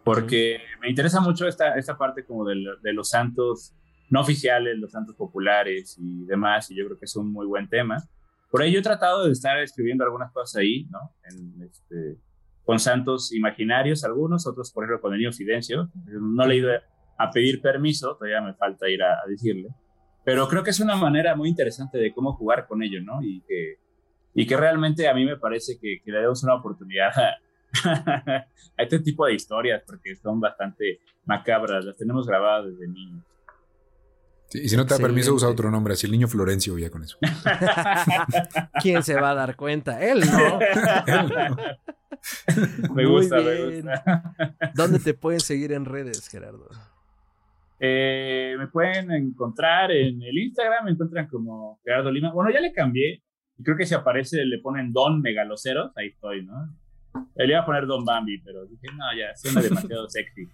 porque 0.04 0.60
me 0.82 0.90
interesa 0.90 1.22
mucho 1.22 1.48
esta, 1.48 1.76
esta 1.76 1.98
parte 1.98 2.26
como 2.26 2.46
de, 2.46 2.56
de, 2.82 2.94
los 2.94 3.10
santos 3.10 3.74
no 4.10 4.22
oficiales, 4.22 4.78
los 4.78 4.92
santos 4.92 5.16
populares 5.16 5.96
y 6.00 6.26
demás, 6.26 6.70
y 6.72 6.76
yo 6.76 6.86
creo 6.86 6.98
que 6.98 7.06
es 7.06 7.16
un 7.16 7.32
muy 7.32 7.46
buen 7.46 7.70
tema. 7.70 7.98
Por 8.50 8.62
ahí 8.62 8.72
yo 8.72 8.80
he 8.80 8.84
tratado 8.84 9.26
de 9.26 9.32
estar 9.32 9.60
escribiendo 9.60 10.04
algunas 10.04 10.32
cosas 10.32 10.58
ahí, 10.58 10.86
¿no? 10.90 11.00
En 11.24 11.62
este, 11.62 12.18
con 12.66 12.80
santos 12.80 13.34
imaginarios 13.34 14.04
algunos, 14.04 14.48
otros 14.48 14.72
por 14.72 14.84
ejemplo 14.84 15.02
con 15.02 15.14
el 15.14 15.20
niño 15.20 15.32
Fidencio. 15.32 15.90
No 16.06 16.46
le 16.46 16.58
he 16.58 16.82
a 17.18 17.30
pedir 17.30 17.62
permiso, 17.62 18.16
todavía 18.16 18.42
me 18.42 18.54
falta 18.54 18.90
ir 18.90 19.04
a, 19.04 19.20
decirle. 19.28 19.70
Pero 20.24 20.48
creo 20.48 20.64
que 20.64 20.72
es 20.72 20.80
una 20.80 20.96
manera 20.96 21.36
muy 21.36 21.50
interesante 21.50 21.98
de 21.98 22.14
cómo 22.14 22.34
jugar 22.34 22.68
con 22.68 22.82
ello, 22.84 23.02
¿no? 23.02 23.22
Y 23.22 23.42
que, 23.42 23.76
y 24.34 24.46
que 24.46 24.58
realmente 24.58 25.08
a 25.08 25.14
mí 25.14 25.26
me 25.26 25.38
parece 25.38 25.78
que, 25.80 26.02
que 26.04 26.12
le 26.12 26.22
damos 26.22 26.44
una 26.44 26.56
oportunidad 26.56 27.12
a, 27.18 27.38
a, 28.78 28.84
este 28.84 29.00
tipo 29.00 29.26
de 29.26 29.34
historias, 29.34 29.84
porque 29.86 30.16
son 30.16 30.40
bastante 30.40 31.00
macabras, 31.26 31.86
las 31.86 31.98
tenemos 31.98 32.28
grabadas 32.28 32.72
desde 32.72 32.88
niños. 32.88 33.24
Y 34.54 34.70
si 34.70 34.76
no 34.76 34.86
te 34.86 34.96
da 34.96 35.00
permiso, 35.00 35.34
usa 35.34 35.50
otro 35.50 35.72
nombre, 35.72 35.94
así 35.94 36.06
el 36.06 36.12
niño 36.12 36.28
Florencio, 36.28 36.78
ya 36.78 36.90
con 36.90 37.04
eso. 37.04 37.18
¿Quién 38.82 39.04
se 39.04 39.16
va 39.16 39.32
a 39.32 39.36
dar 39.36 39.56
cuenta? 39.56 40.02
Él 40.02 40.22
no. 40.22 40.60
Él 41.08 41.30
no. 41.30 41.58
me 42.94 43.06
gusta, 43.06 43.38
me 43.42 43.76
gusta. 43.76 44.34
¿Dónde 44.76 45.00
te 45.00 45.14
pueden 45.14 45.40
seguir 45.40 45.72
en 45.72 45.86
redes, 45.86 46.28
Gerardo? 46.28 46.70
Eh, 47.80 48.56
me 48.60 48.68
pueden 48.68 49.12
encontrar 49.12 49.92
en 49.92 50.22
el 50.22 50.38
Instagram, 50.38 50.86
me 50.86 50.92
encuentran 50.92 51.28
como 51.28 51.80
Gerardo 51.84 52.12
Lima. 52.12 52.32
Bueno, 52.32 52.52
ya 52.52 52.60
le 52.60 52.74
cambié. 52.74 53.24
Y 53.58 53.64
creo 53.64 53.78
que 53.78 53.86
si 53.86 53.96
aparece 53.96 54.46
le 54.46 54.60
ponen 54.60 54.92
Don 54.92 55.22
Megaloceros, 55.22 55.92
ahí 55.96 56.08
estoy, 56.08 56.46
¿no? 56.46 56.78
Le 57.36 57.48
iba 57.48 57.60
a 57.60 57.66
poner 57.66 57.86
Don 57.88 58.06
Bambi, 58.06 58.40
pero 58.40 58.66
dije, 58.66 58.88
no, 58.96 59.06
ya, 59.18 59.36
suena 59.36 59.62
demasiado 59.62 60.08
sexy. 60.10 60.48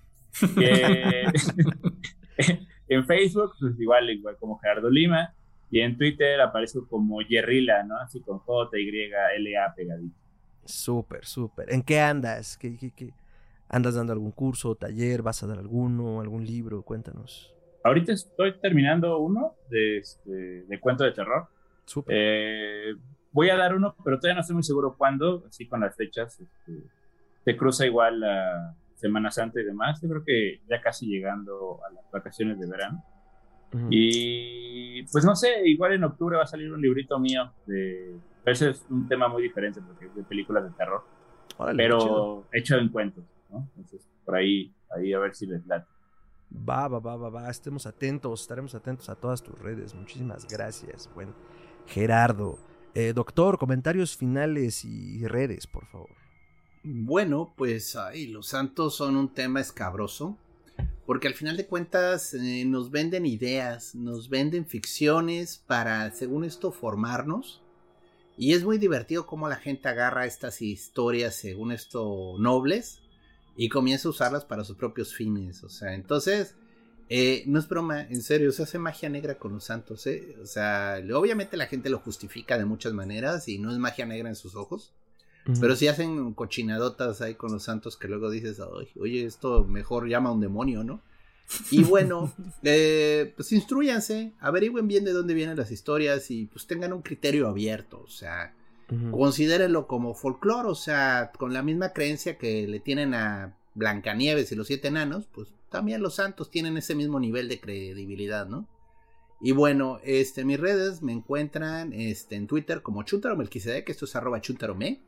En 2.89 3.05
Facebook, 3.05 3.53
pues 3.59 3.79
igual, 3.79 4.09
igual 4.09 4.37
como 4.37 4.57
Gerardo 4.59 4.89
Lima. 4.89 5.33
Y 5.69 5.81
en 5.81 5.97
Twitter 5.97 6.39
aparezco 6.39 6.87
como 6.87 7.21
Yerrila, 7.21 7.83
¿no? 7.83 7.97
Así 7.97 8.21
con 8.21 8.39
J, 8.39 8.79
Y, 8.79 8.87
L, 9.35 9.57
A 9.57 9.73
pegadito. 9.75 10.15
Súper, 10.63 11.25
súper. 11.25 11.73
¿En 11.73 11.81
qué 11.81 11.99
andas? 11.99 12.57
¿Qué, 12.57 12.77
qué, 12.77 13.13
andas 13.67 13.95
dando 13.95 14.13
algún 14.13 14.31
curso, 14.31 14.75
taller? 14.75 15.21
¿Vas 15.21 15.43
a 15.43 15.47
dar 15.47 15.59
alguno, 15.59 16.21
algún 16.21 16.45
libro? 16.45 16.81
Cuéntanos. 16.83 17.53
Ahorita 17.83 18.13
estoy 18.13 18.57
terminando 18.59 19.17
uno 19.17 19.55
de, 19.69 19.97
este, 19.97 20.63
de 20.63 20.79
cuento 20.79 21.03
de 21.03 21.11
terror. 21.11 21.47
Súper. 21.85 22.15
Eh, 22.17 22.95
voy 23.31 23.49
a 23.49 23.57
dar 23.57 23.75
uno, 23.75 23.95
pero 24.03 24.17
todavía 24.17 24.35
no 24.35 24.41
estoy 24.41 24.55
muy 24.55 24.63
seguro 24.63 24.95
cuándo, 24.97 25.43
así 25.47 25.67
con 25.67 25.81
las 25.81 25.95
fechas. 25.95 26.39
Este, 26.39 26.83
se 27.43 27.57
cruza 27.57 27.85
igual 27.85 28.21
la 28.21 28.75
Semana 28.97 29.31
Santa 29.31 29.61
y 29.61 29.63
demás. 29.63 30.01
Yo 30.01 30.09
creo 30.09 30.23
que 30.25 30.61
ya 30.69 30.81
casi 30.81 31.07
llegando 31.07 31.79
a 31.87 31.93
las 31.93 32.11
vacaciones 32.11 32.59
de 32.59 32.67
verano. 32.67 33.03
Y 33.89 35.03
pues 35.11 35.25
no 35.25 35.35
sé, 35.35 35.67
igual 35.67 35.93
en 35.93 36.03
octubre 36.03 36.37
va 36.37 36.43
a 36.43 36.47
salir 36.47 36.71
un 36.71 36.81
librito 36.81 37.19
mío 37.19 37.51
de 37.65 38.17
ese 38.51 38.69
es 38.69 38.85
un 38.89 39.07
tema 39.09 39.27
muy 39.27 39.43
diferente 39.43 39.81
porque 39.81 40.05
es 40.05 40.15
de 40.15 40.23
películas 40.23 40.63
de 40.63 40.69
terror. 40.71 41.03
pero 41.75 42.45
hecho 42.53 42.77
en 42.77 42.87
cuentos, 42.89 43.25
¿no? 43.49 43.67
Entonces, 43.75 44.07
por 44.23 44.35
ahí, 44.35 44.73
ahí 44.89 45.11
a 45.13 45.19
ver 45.19 45.35
si 45.35 45.45
les 45.45 45.65
late. 45.67 45.85
Va, 46.67 46.87
va, 46.87 46.99
va, 46.99 47.17
va, 47.17 47.29
va. 47.29 47.49
Estemos 47.49 47.85
atentos, 47.85 48.41
estaremos 48.41 48.73
atentos 48.73 49.09
a 49.09 49.15
todas 49.15 49.43
tus 49.43 49.59
redes. 49.59 49.93
Muchísimas 49.93 50.47
gracias, 50.47 51.09
buen 51.13 51.33
Gerardo. 51.87 52.57
Eh, 52.93 53.11
doctor, 53.13 53.57
comentarios 53.57 54.15
finales 54.15 54.85
y 54.85 55.27
redes, 55.27 55.67
por 55.67 55.85
favor. 55.87 56.26
Bueno, 56.89 57.53
pues 57.57 57.97
ay, 57.97 58.27
los 58.27 58.47
santos 58.47 58.95
son 58.95 59.17
un 59.17 59.33
tema 59.33 59.59
escabroso, 59.59 60.37
porque 61.05 61.27
al 61.27 61.33
final 61.33 61.57
de 61.57 61.67
cuentas 61.67 62.33
eh, 62.33 62.63
nos 62.63 62.91
venden 62.91 63.25
ideas, 63.25 63.93
nos 63.93 64.29
venden 64.29 64.65
ficciones 64.65 65.61
para, 65.67 66.09
según 66.13 66.45
esto, 66.45 66.71
formarnos 66.71 67.61
Y 68.37 68.53
es 68.53 68.63
muy 68.63 68.77
divertido 68.77 69.25
cómo 69.25 69.49
la 69.49 69.57
gente 69.57 69.89
agarra 69.89 70.25
estas 70.25 70.61
historias, 70.61 71.35
según 71.35 71.73
esto, 71.73 72.35
nobles, 72.39 73.01
y 73.57 73.67
comienza 73.67 74.07
a 74.07 74.11
usarlas 74.11 74.45
para 74.45 74.63
sus 74.63 74.77
propios 74.77 75.13
fines. 75.13 75.65
O 75.65 75.69
sea, 75.69 75.93
entonces, 75.93 76.55
eh, 77.09 77.43
no 77.47 77.59
es 77.59 77.67
broma, 77.67 78.03
en 78.03 78.21
serio, 78.21 78.53
se 78.53 78.63
hace 78.63 78.79
magia 78.79 79.09
negra 79.09 79.37
con 79.37 79.51
los 79.51 79.65
santos. 79.65 80.07
¿eh? 80.07 80.37
O 80.41 80.45
sea, 80.45 81.01
obviamente 81.13 81.57
la 81.57 81.67
gente 81.67 81.89
lo 81.89 81.99
justifica 81.99 82.57
de 82.57 82.63
muchas 82.63 82.93
maneras 82.93 83.49
y 83.49 83.59
no 83.59 83.71
es 83.71 83.77
magia 83.77 84.05
negra 84.05 84.29
en 84.29 84.35
sus 84.37 84.55
ojos. 84.55 84.93
Pero 85.59 85.75
si 85.75 85.87
hacen 85.87 86.33
cochinadotas 86.33 87.21
ahí 87.21 87.35
con 87.35 87.51
los 87.51 87.63
santos 87.63 87.95
que 87.95 88.07
luego 88.07 88.29
dices, 88.29 88.59
oye, 88.99 89.25
esto 89.25 89.63
mejor 89.63 90.09
llama 90.09 90.29
a 90.29 90.33
un 90.33 90.41
demonio, 90.41 90.83
¿no? 90.83 91.01
Y 91.71 91.83
bueno, 91.83 92.33
eh, 92.63 93.33
pues 93.35 93.51
instruyanse, 93.51 94.33
averigüen 94.39 94.87
bien 94.87 95.05
de 95.05 95.13
dónde 95.13 95.33
vienen 95.33 95.57
las 95.57 95.71
historias 95.71 96.29
y 96.31 96.45
pues 96.45 96.67
tengan 96.67 96.93
un 96.93 97.01
criterio 97.01 97.47
abierto, 97.47 98.01
o 98.03 98.09
sea, 98.09 98.53
considérenlo 99.11 99.87
como 99.87 100.13
folclore, 100.13 100.69
o 100.69 100.75
sea, 100.75 101.31
con 101.37 101.53
la 101.53 101.61
misma 101.61 101.93
creencia 101.93 102.37
que 102.37 102.67
le 102.67 102.79
tienen 102.79 103.13
a 103.13 103.55
Blancanieves 103.75 104.51
y 104.51 104.55
los 104.55 104.67
siete 104.67 104.89
enanos, 104.89 105.27
pues 105.31 105.49
también 105.69 106.01
los 106.01 106.15
santos 106.15 106.49
tienen 106.49 106.77
ese 106.77 106.95
mismo 106.95 107.19
nivel 107.19 107.47
de 107.47 107.59
credibilidad, 107.59 108.47
¿no? 108.47 108.67
Y 109.39 109.51
bueno, 109.51 109.99
este, 110.03 110.43
mis 110.45 110.59
redes 110.59 111.01
me 111.03 111.11
encuentran 111.11 111.93
este, 111.93 112.35
en 112.35 112.47
Twitter 112.47 112.81
como 112.81 113.03
Chuntaro 113.03 113.37
que 113.37 113.83
esto 113.85 114.05
es 114.05 114.15
arroba 114.15 114.41
chuntarome. 114.41 115.01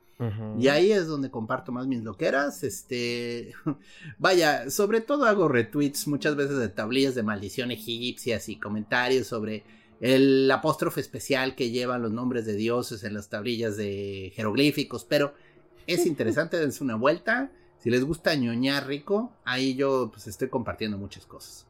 Y 0.57 0.67
ahí 0.67 0.91
es 0.91 1.07
donde 1.07 1.31
comparto 1.31 1.71
más 1.71 1.87
mis 1.87 2.03
loqueras. 2.03 2.63
Este, 2.63 3.53
vaya, 4.17 4.69
sobre 4.69 4.99
todo 4.99 5.25
hago 5.25 5.47
retweets 5.47 6.07
muchas 6.07 6.35
veces 6.35 6.57
de 6.57 6.67
tablillas 6.67 7.15
de 7.15 7.23
maldición 7.23 7.71
egipcias 7.71 8.49
y 8.49 8.57
comentarios 8.57 9.27
sobre 9.27 9.63
el 10.01 10.49
apóstrofe 10.51 10.99
especial 10.99 11.55
que 11.55 11.71
llevan 11.71 12.01
los 12.01 12.11
nombres 12.11 12.45
de 12.45 12.55
dioses 12.55 13.03
en 13.03 13.13
las 13.13 13.29
tablillas 13.29 13.77
de 13.77 14.33
jeroglíficos. 14.35 15.05
Pero 15.05 15.33
es 15.87 16.05
interesante, 16.05 16.57
dense 16.57 16.83
una 16.83 16.95
vuelta. 16.95 17.51
Si 17.77 17.89
les 17.89 18.03
gusta 18.03 18.35
ñoñar 18.35 18.87
rico, 18.87 19.31
ahí 19.45 19.75
yo 19.75 20.09
pues 20.11 20.27
estoy 20.27 20.49
compartiendo 20.49 20.97
muchas 20.97 21.25
cosas. 21.25 21.68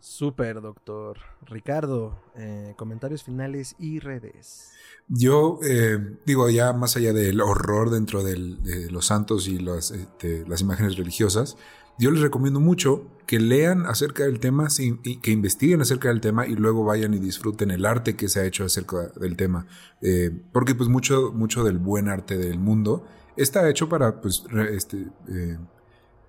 Súper, 0.00 0.60
doctor. 0.60 1.18
Ricardo, 1.46 2.20
eh, 2.36 2.74
comentarios 2.76 3.24
finales 3.24 3.74
y 3.78 3.98
redes. 3.98 4.72
Yo 5.08 5.58
eh, 5.62 5.98
digo, 6.26 6.48
ya 6.50 6.72
más 6.72 6.96
allá 6.96 7.12
del 7.12 7.40
horror 7.40 7.90
dentro 7.90 8.22
de 8.22 8.36
los 8.90 9.06
santos 9.06 9.48
y 9.48 9.58
las, 9.58 9.90
este, 9.90 10.46
las 10.46 10.60
imágenes 10.60 10.96
religiosas, 10.96 11.56
yo 11.98 12.12
les 12.12 12.20
recomiendo 12.20 12.60
mucho 12.60 13.10
que 13.26 13.40
lean 13.40 13.86
acerca 13.86 14.24
del 14.24 14.38
tema, 14.38 14.68
y 14.78 15.16
que 15.16 15.30
investiguen 15.32 15.80
acerca 15.80 16.08
del 16.08 16.20
tema 16.20 16.46
y 16.46 16.54
luego 16.54 16.84
vayan 16.84 17.12
y 17.12 17.18
disfruten 17.18 17.70
el 17.70 17.84
arte 17.84 18.16
que 18.16 18.28
se 18.28 18.40
ha 18.40 18.44
hecho 18.44 18.64
acerca 18.64 19.08
del 19.16 19.36
tema. 19.36 19.66
Eh, 20.00 20.30
porque 20.52 20.74
pues 20.74 20.88
mucho, 20.88 21.32
mucho 21.32 21.64
del 21.64 21.78
buen 21.78 22.08
arte 22.08 22.38
del 22.38 22.58
mundo 22.58 23.04
está 23.36 23.68
hecho 23.68 23.88
para 23.88 24.20
pues, 24.20 24.44
este, 24.70 25.08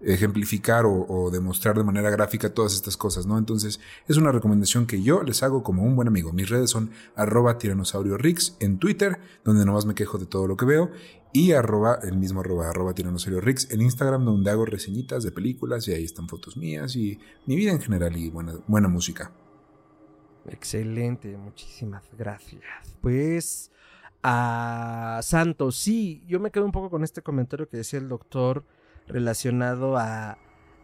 ejemplificar 0.01 0.85
o, 0.85 1.30
demostrar 1.31 1.77
de 1.77 1.84
manera 1.84 2.09
gráfica 2.09 2.53
todas 2.53 2.73
estas 2.73 2.97
cosas, 2.97 3.26
¿no? 3.26 3.38
Entonces, 3.38 3.80
es 4.07 4.17
una 4.17 4.31
recomendación 4.31 4.85
que 4.85 5.01
yo 5.01 5.23
les 5.23 5.43
hago 5.43 5.63
como 5.63 5.84
un 5.84 5.95
buen 5.95 6.07
amigo. 6.07 6.31
Mis 6.31 6.49
redes 6.49 6.69
son 6.69 6.91
arroba 7.15 7.57
tiranosaurio 7.57 8.17
rix 8.17 8.55
en 8.59 8.80
Twitter, 8.80 9.19
donde 9.43 9.65
nomás 9.65 9.85
me 9.85 9.95
quejo 9.95 10.17
de 10.17 10.26
todo 10.26 10.47
lo 10.47 10.55
que 10.57 10.65
veo, 10.65 10.91
y 11.31 11.51
arroba, 11.51 11.99
el 12.01 12.17
mismo 12.17 12.41
arroba, 12.41 12.93
tiranosaurio 12.93 13.41
rix 13.41 13.69
en 13.71 13.81
Instagram, 13.81 14.26
donde 14.26 14.49
hago 14.49 14.65
reseñitas 14.65 15.23
de 15.23 15.31
películas 15.31 15.88
y 15.88 15.93
ahí 15.93 16.03
están 16.03 16.27
fotos 16.27 16.57
mías 16.57 16.95
y 16.95 17.19
mi 17.45 17.55
vida 17.55 17.71
en 17.71 17.81
general 17.81 18.15
y 18.17 18.30
buena, 18.30 18.53
buena 18.67 18.88
música. 18.88 19.31
Excelente, 20.47 21.38
muchísimas 21.38 22.03
gracias. 22.17 22.63
Pues 23.01 23.71
a 24.23 25.19
Santos, 25.21 25.77
sí, 25.77 26.23
yo 26.27 26.39
me 26.39 26.51
quedo 26.51 26.65
un 26.65 26.71
poco 26.71 26.89
con 26.89 27.03
este 27.03 27.21
comentario 27.21 27.69
que 27.69 27.77
decía 27.77 27.99
el 27.99 28.09
doctor 28.09 28.65
relacionado 29.10 29.98
a, 29.98 30.38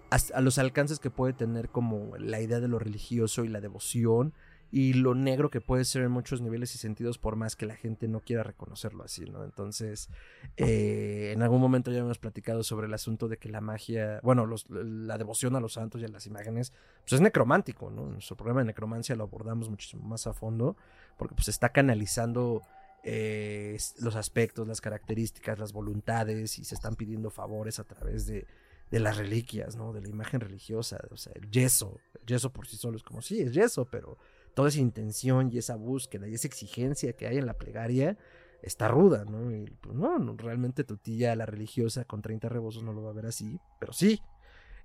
a, 0.09 0.41
los 0.41 0.57
alcances 0.57 0.99
que 0.99 1.09
puede 1.09 1.33
tener 1.33 1.69
como 1.69 2.17
la 2.17 2.41
idea 2.41 2.59
de 2.59 2.67
lo 2.67 2.79
religioso 2.79 3.45
y 3.45 3.47
la 3.47 3.61
devoción 3.61 4.33
y 4.71 4.93
lo 4.93 5.15
negro 5.15 5.49
que 5.49 5.61
puede 5.61 5.85
ser 5.85 6.01
en 6.01 6.11
muchos 6.11 6.41
niveles 6.41 6.75
y 6.75 6.77
sentidos 6.77 7.17
por 7.17 7.35
más 7.35 7.55
que 7.55 7.65
la 7.65 7.75
gente 7.75 8.07
no 8.07 8.19
quiera 8.19 8.43
reconocerlo 8.43 9.03
así, 9.03 9.25
¿no? 9.25 9.43
Entonces, 9.43 10.09
eh, 10.57 11.31
en 11.33 11.43
algún 11.43 11.61
momento 11.61 11.91
ya 11.91 11.99
hemos 11.99 12.17
platicado 12.17 12.63
sobre 12.63 12.87
el 12.87 12.93
asunto 12.93 13.27
de 13.27 13.37
que 13.37 13.47
la 13.47 13.61
magia, 13.61 14.19
bueno, 14.21 14.45
la 14.69 15.17
devoción 15.17 15.55
a 15.55 15.61
los 15.61 15.73
santos 15.73 16.01
y 16.01 16.05
a 16.05 16.09
las 16.09 16.25
imágenes, 16.25 16.73
pues 17.01 17.13
es 17.13 17.21
necromántico, 17.21 17.89
¿no? 17.89 18.07
Nuestro 18.07 18.35
programa 18.35 18.61
de 18.61 18.65
necromancia 18.65 19.15
lo 19.15 19.23
abordamos 19.23 19.69
muchísimo 19.69 20.03
más 20.07 20.27
a 20.27 20.33
fondo 20.33 20.75
porque 21.17 21.35
pues 21.35 21.47
está 21.47 21.69
canalizando 21.69 22.63
eh, 23.07 23.77
los 23.99 24.15
aspectos, 24.15 24.67
las 24.67 24.81
características, 24.81 25.59
las 25.59 25.73
voluntades 25.73 26.57
y 26.57 26.65
se 26.65 26.73
están 26.73 26.95
pidiendo 26.95 27.29
favores 27.29 27.77
a 27.77 27.83
través 27.83 28.25
de, 28.25 28.47
las 28.89 29.17
reliquias, 29.17 29.75
¿no? 29.75 29.93
De 29.93 30.01
la 30.01 30.09
imagen 30.09 30.39
religiosa, 30.39 30.97
o 31.11 31.17
sea, 31.17 31.33
el 31.35 31.51
yeso, 31.51 31.99
el 32.19 32.25
yeso 32.25 32.51
por 32.51 32.65
sí 32.65 32.77
solo 32.77 32.97
es 32.97 33.03
como, 33.03 33.21
sí, 33.21 33.41
es 33.41 33.53
yeso, 33.53 33.85
pero 33.85 34.17
toda 34.55 34.69
esa 34.69 34.79
intención 34.79 35.51
y 35.51 35.59
esa 35.59 35.75
búsqueda 35.75 36.27
y 36.27 36.33
esa 36.33 36.47
exigencia 36.47 37.13
que 37.13 37.27
hay 37.27 37.37
en 37.37 37.45
la 37.45 37.53
plegaria 37.53 38.17
está 38.63 38.87
ruda, 38.87 39.23
¿no? 39.25 39.51
Y 39.55 39.69
pues 39.81 39.95
no, 39.95 40.17
realmente 40.37 40.83
tu 40.83 40.97
tía, 40.97 41.35
la 41.35 41.45
religiosa, 41.45 42.05
con 42.05 42.23
30 42.23 42.49
rebosos 42.49 42.81
no 42.81 42.91
lo 42.91 43.03
va 43.03 43.11
a 43.11 43.13
ver 43.13 43.27
así, 43.27 43.59
pero 43.79 43.93
sí. 43.93 44.19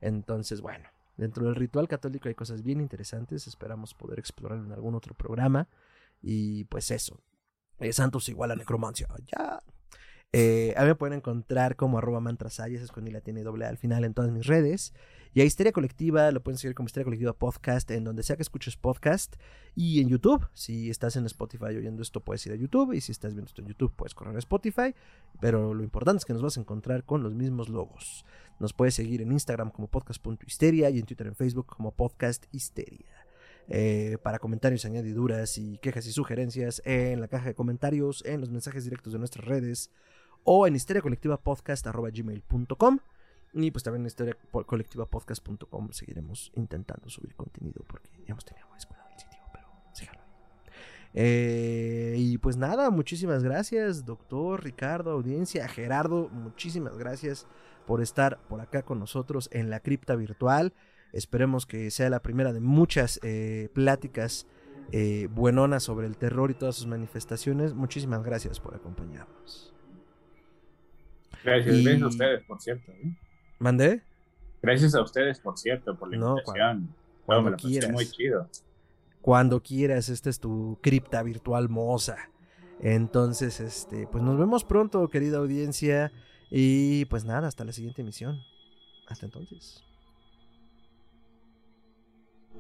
Entonces, 0.03 0.61
bueno, 0.61 0.91
dentro 1.17 1.47
del 1.47 1.55
ritual 1.55 1.89
católico 1.89 2.29
hay 2.29 2.35
cosas 2.35 2.63
bien 2.63 2.81
interesantes, 2.81 3.47
esperamos 3.47 3.95
poder 3.95 4.19
explorar 4.19 4.59
en 4.59 4.73
algún 4.73 4.95
otro 4.95 5.15
programa. 5.15 5.69
Y 6.23 6.65
pues 6.65 6.91
eso, 6.91 7.19
eh, 7.81 7.93
Santos 7.93 8.29
igual 8.29 8.51
a 8.53 8.57
necromancia. 8.57 9.09
Ya. 9.27 9.61
Eh, 10.33 10.75
a 10.77 10.83
mí 10.83 10.89
me 10.89 10.95
pueden 10.95 11.19
encontrar 11.19 11.75
como 11.75 11.99
arroba 11.99 12.21
mantrasayas, 12.21 12.83
es 12.83 12.93
con 12.93 13.07
y 13.07 13.11
la 13.11 13.21
tiene 13.21 13.43
doble 13.43 13.67
al 13.67 13.79
final 13.79 14.05
en 14.05 14.15
todas 14.15 14.31
mis 14.31 14.47
redes. 14.47 14.95
Y 15.33 15.41
a 15.41 15.45
Histeria 15.45 15.73
Colectiva 15.73 16.31
lo 16.33 16.43
pueden 16.43 16.59
seguir 16.59 16.75
como 16.75 16.87
Histeria 16.87 17.05
Colectiva 17.05 17.33
Podcast 17.33 17.91
en 17.93 18.03
donde 18.05 18.23
sea 18.23 18.37
que 18.37 18.43
escuches 18.43 18.77
podcast. 18.77 19.37
Y 19.77 20.01
en 20.01 20.09
YouTube, 20.09 20.49
si 20.55 20.91
estás 20.91 21.17
en 21.17 21.25
Spotify 21.27 21.77
oyendo 21.77 22.03
esto, 22.03 22.21
puedes 22.21 22.45
ir 22.47 22.53
a 22.53 22.57
YouTube. 22.57 22.93
Y 22.93 23.01
si 23.01 23.13
estás 23.13 23.35
viendo 23.35 23.49
esto 23.49 23.63
en 23.63 23.69
YouTube, 23.69 23.93
puedes 23.95 24.15
correr 24.15 24.35
a 24.35 24.41
Spotify. 24.41 24.95
Pero 25.41 25.73
lo 25.73 25.83
importante 25.85 26.19
es 26.19 26.25
que 26.25 26.33
nos 26.33 26.43
vas 26.43 26.57
a 26.57 26.61
encontrar 26.61 27.05
con 27.05 27.23
los 27.23 27.35
mismos 27.35 27.69
logos. 27.69 28.25
Nos 28.59 28.73
puedes 28.73 28.95
seguir 28.95 29.23
en 29.23 29.33
Instagram 29.33 29.71
como 29.71 29.89
podcast.histeria 29.89 30.91
y 30.91 30.99
en 30.99 31.07
Twitter 31.07 31.29
en 31.29 31.37
Facebook 31.37 31.67
como 31.67 31.93
podcast 31.93 32.47
histeria. 32.53 33.30
Eh, 33.73 34.19
para 34.23 34.41
comentarios, 34.41 34.85
añadiduras 34.85 35.57
y 35.57 35.79
quejas 35.79 36.05
y 36.07 36.13
sugerencias 36.13 36.83
en 36.85 37.21
la 37.21 37.29
caja 37.29 37.47
de 37.47 37.55
comentarios, 37.55 38.25
en 38.27 38.41
los 38.41 38.51
mensajes 38.51 38.83
directos 38.83 39.13
de 39.13 39.21
nuestras 39.21 39.47
redes 39.47 39.93
o 40.43 40.67
en 40.67 40.75
histeriacolectivapodcast.gmail.com 40.75 42.99
y 43.53 43.71
pues 43.71 43.85
también 43.85 44.03
en 44.03 44.09
historiacolectivapodcast.com 44.09 45.93
seguiremos 45.93 46.51
intentando 46.57 47.09
subir 47.09 47.37
contenido 47.37 47.85
porque 47.87 48.11
ya 48.27 48.33
hemos 48.33 48.45
tenido 48.45 48.69
más 48.71 48.87
cuidado 48.87 49.09
el 49.13 49.21
sitio, 49.21 49.39
pero 49.53 49.69
síganlo. 49.93 50.23
Eh, 51.15 52.17
y 52.19 52.39
pues 52.39 52.57
nada, 52.57 52.91
muchísimas 52.91 53.45
gracias, 53.45 54.05
doctor, 54.05 54.65
Ricardo, 54.65 55.13
audiencia, 55.13 55.69
Gerardo, 55.69 56.29
muchísimas 56.29 56.99
gracias 56.99 57.47
por 57.87 58.03
estar 58.03 58.41
por 58.49 58.61
acá 58.61 58.83
con 58.83 58.99
nosotros 58.99 59.49
en 59.53 59.71
la 59.71 59.79
cripta 59.79 60.17
virtual. 60.17 60.75
Esperemos 61.13 61.67
que 61.67 61.91
sea 61.91 62.11
la 62.11 62.21
primera 62.21 62.53
de 62.53 62.61
muchas 62.61 63.21
eh, 63.23 63.69
pláticas 63.73 64.47
eh, 64.93 65.29
buenonas 65.31 65.83
sobre 65.83 66.07
el 66.07 66.17
terror 66.17 66.51
y 66.51 66.55
todas 66.55 66.77
sus 66.77 66.87
manifestaciones. 66.87 67.75
Muchísimas 67.75 68.23
gracias 68.23 68.59
por 68.59 68.75
acompañarnos. 68.75 69.73
Gracias, 71.45 72.03
a 72.03 72.07
ustedes, 72.07 72.45
por 72.45 72.61
cierto. 72.61 72.93
¿eh? 72.93 73.17
¿Mandé? 73.59 74.03
Gracias 74.63 74.95
a 74.95 75.03
ustedes, 75.03 75.41
por 75.41 75.59
cierto, 75.59 75.97
por 75.97 76.11
la 76.11 76.17
invitación. 76.17 76.95
cuando 77.25 77.57
quieras. 77.57 77.91
Muy 77.91 78.07
chido. 78.07 78.49
Cuando 79.23 79.63
quieras, 79.63 80.09
esta 80.09 80.29
es 80.29 80.41
tu 80.41 80.79
cripta 80.83 81.23
virtual 81.23 81.69
moza. 81.69 82.17
Entonces, 82.81 83.61
este, 83.61 84.07
pues 84.07 84.25
nos 84.25 84.39
vemos 84.39 84.65
pronto, 84.65 85.09
querida 85.09 85.39
audiencia. 85.39 86.13
Y 86.51 87.05
pues 87.07 87.25
nada, 87.25 87.47
hasta 87.49 87.65
la 87.65 87.73
siguiente 87.73 88.03
emisión. 88.03 88.41
Hasta 89.07 89.27
entonces. 89.27 89.85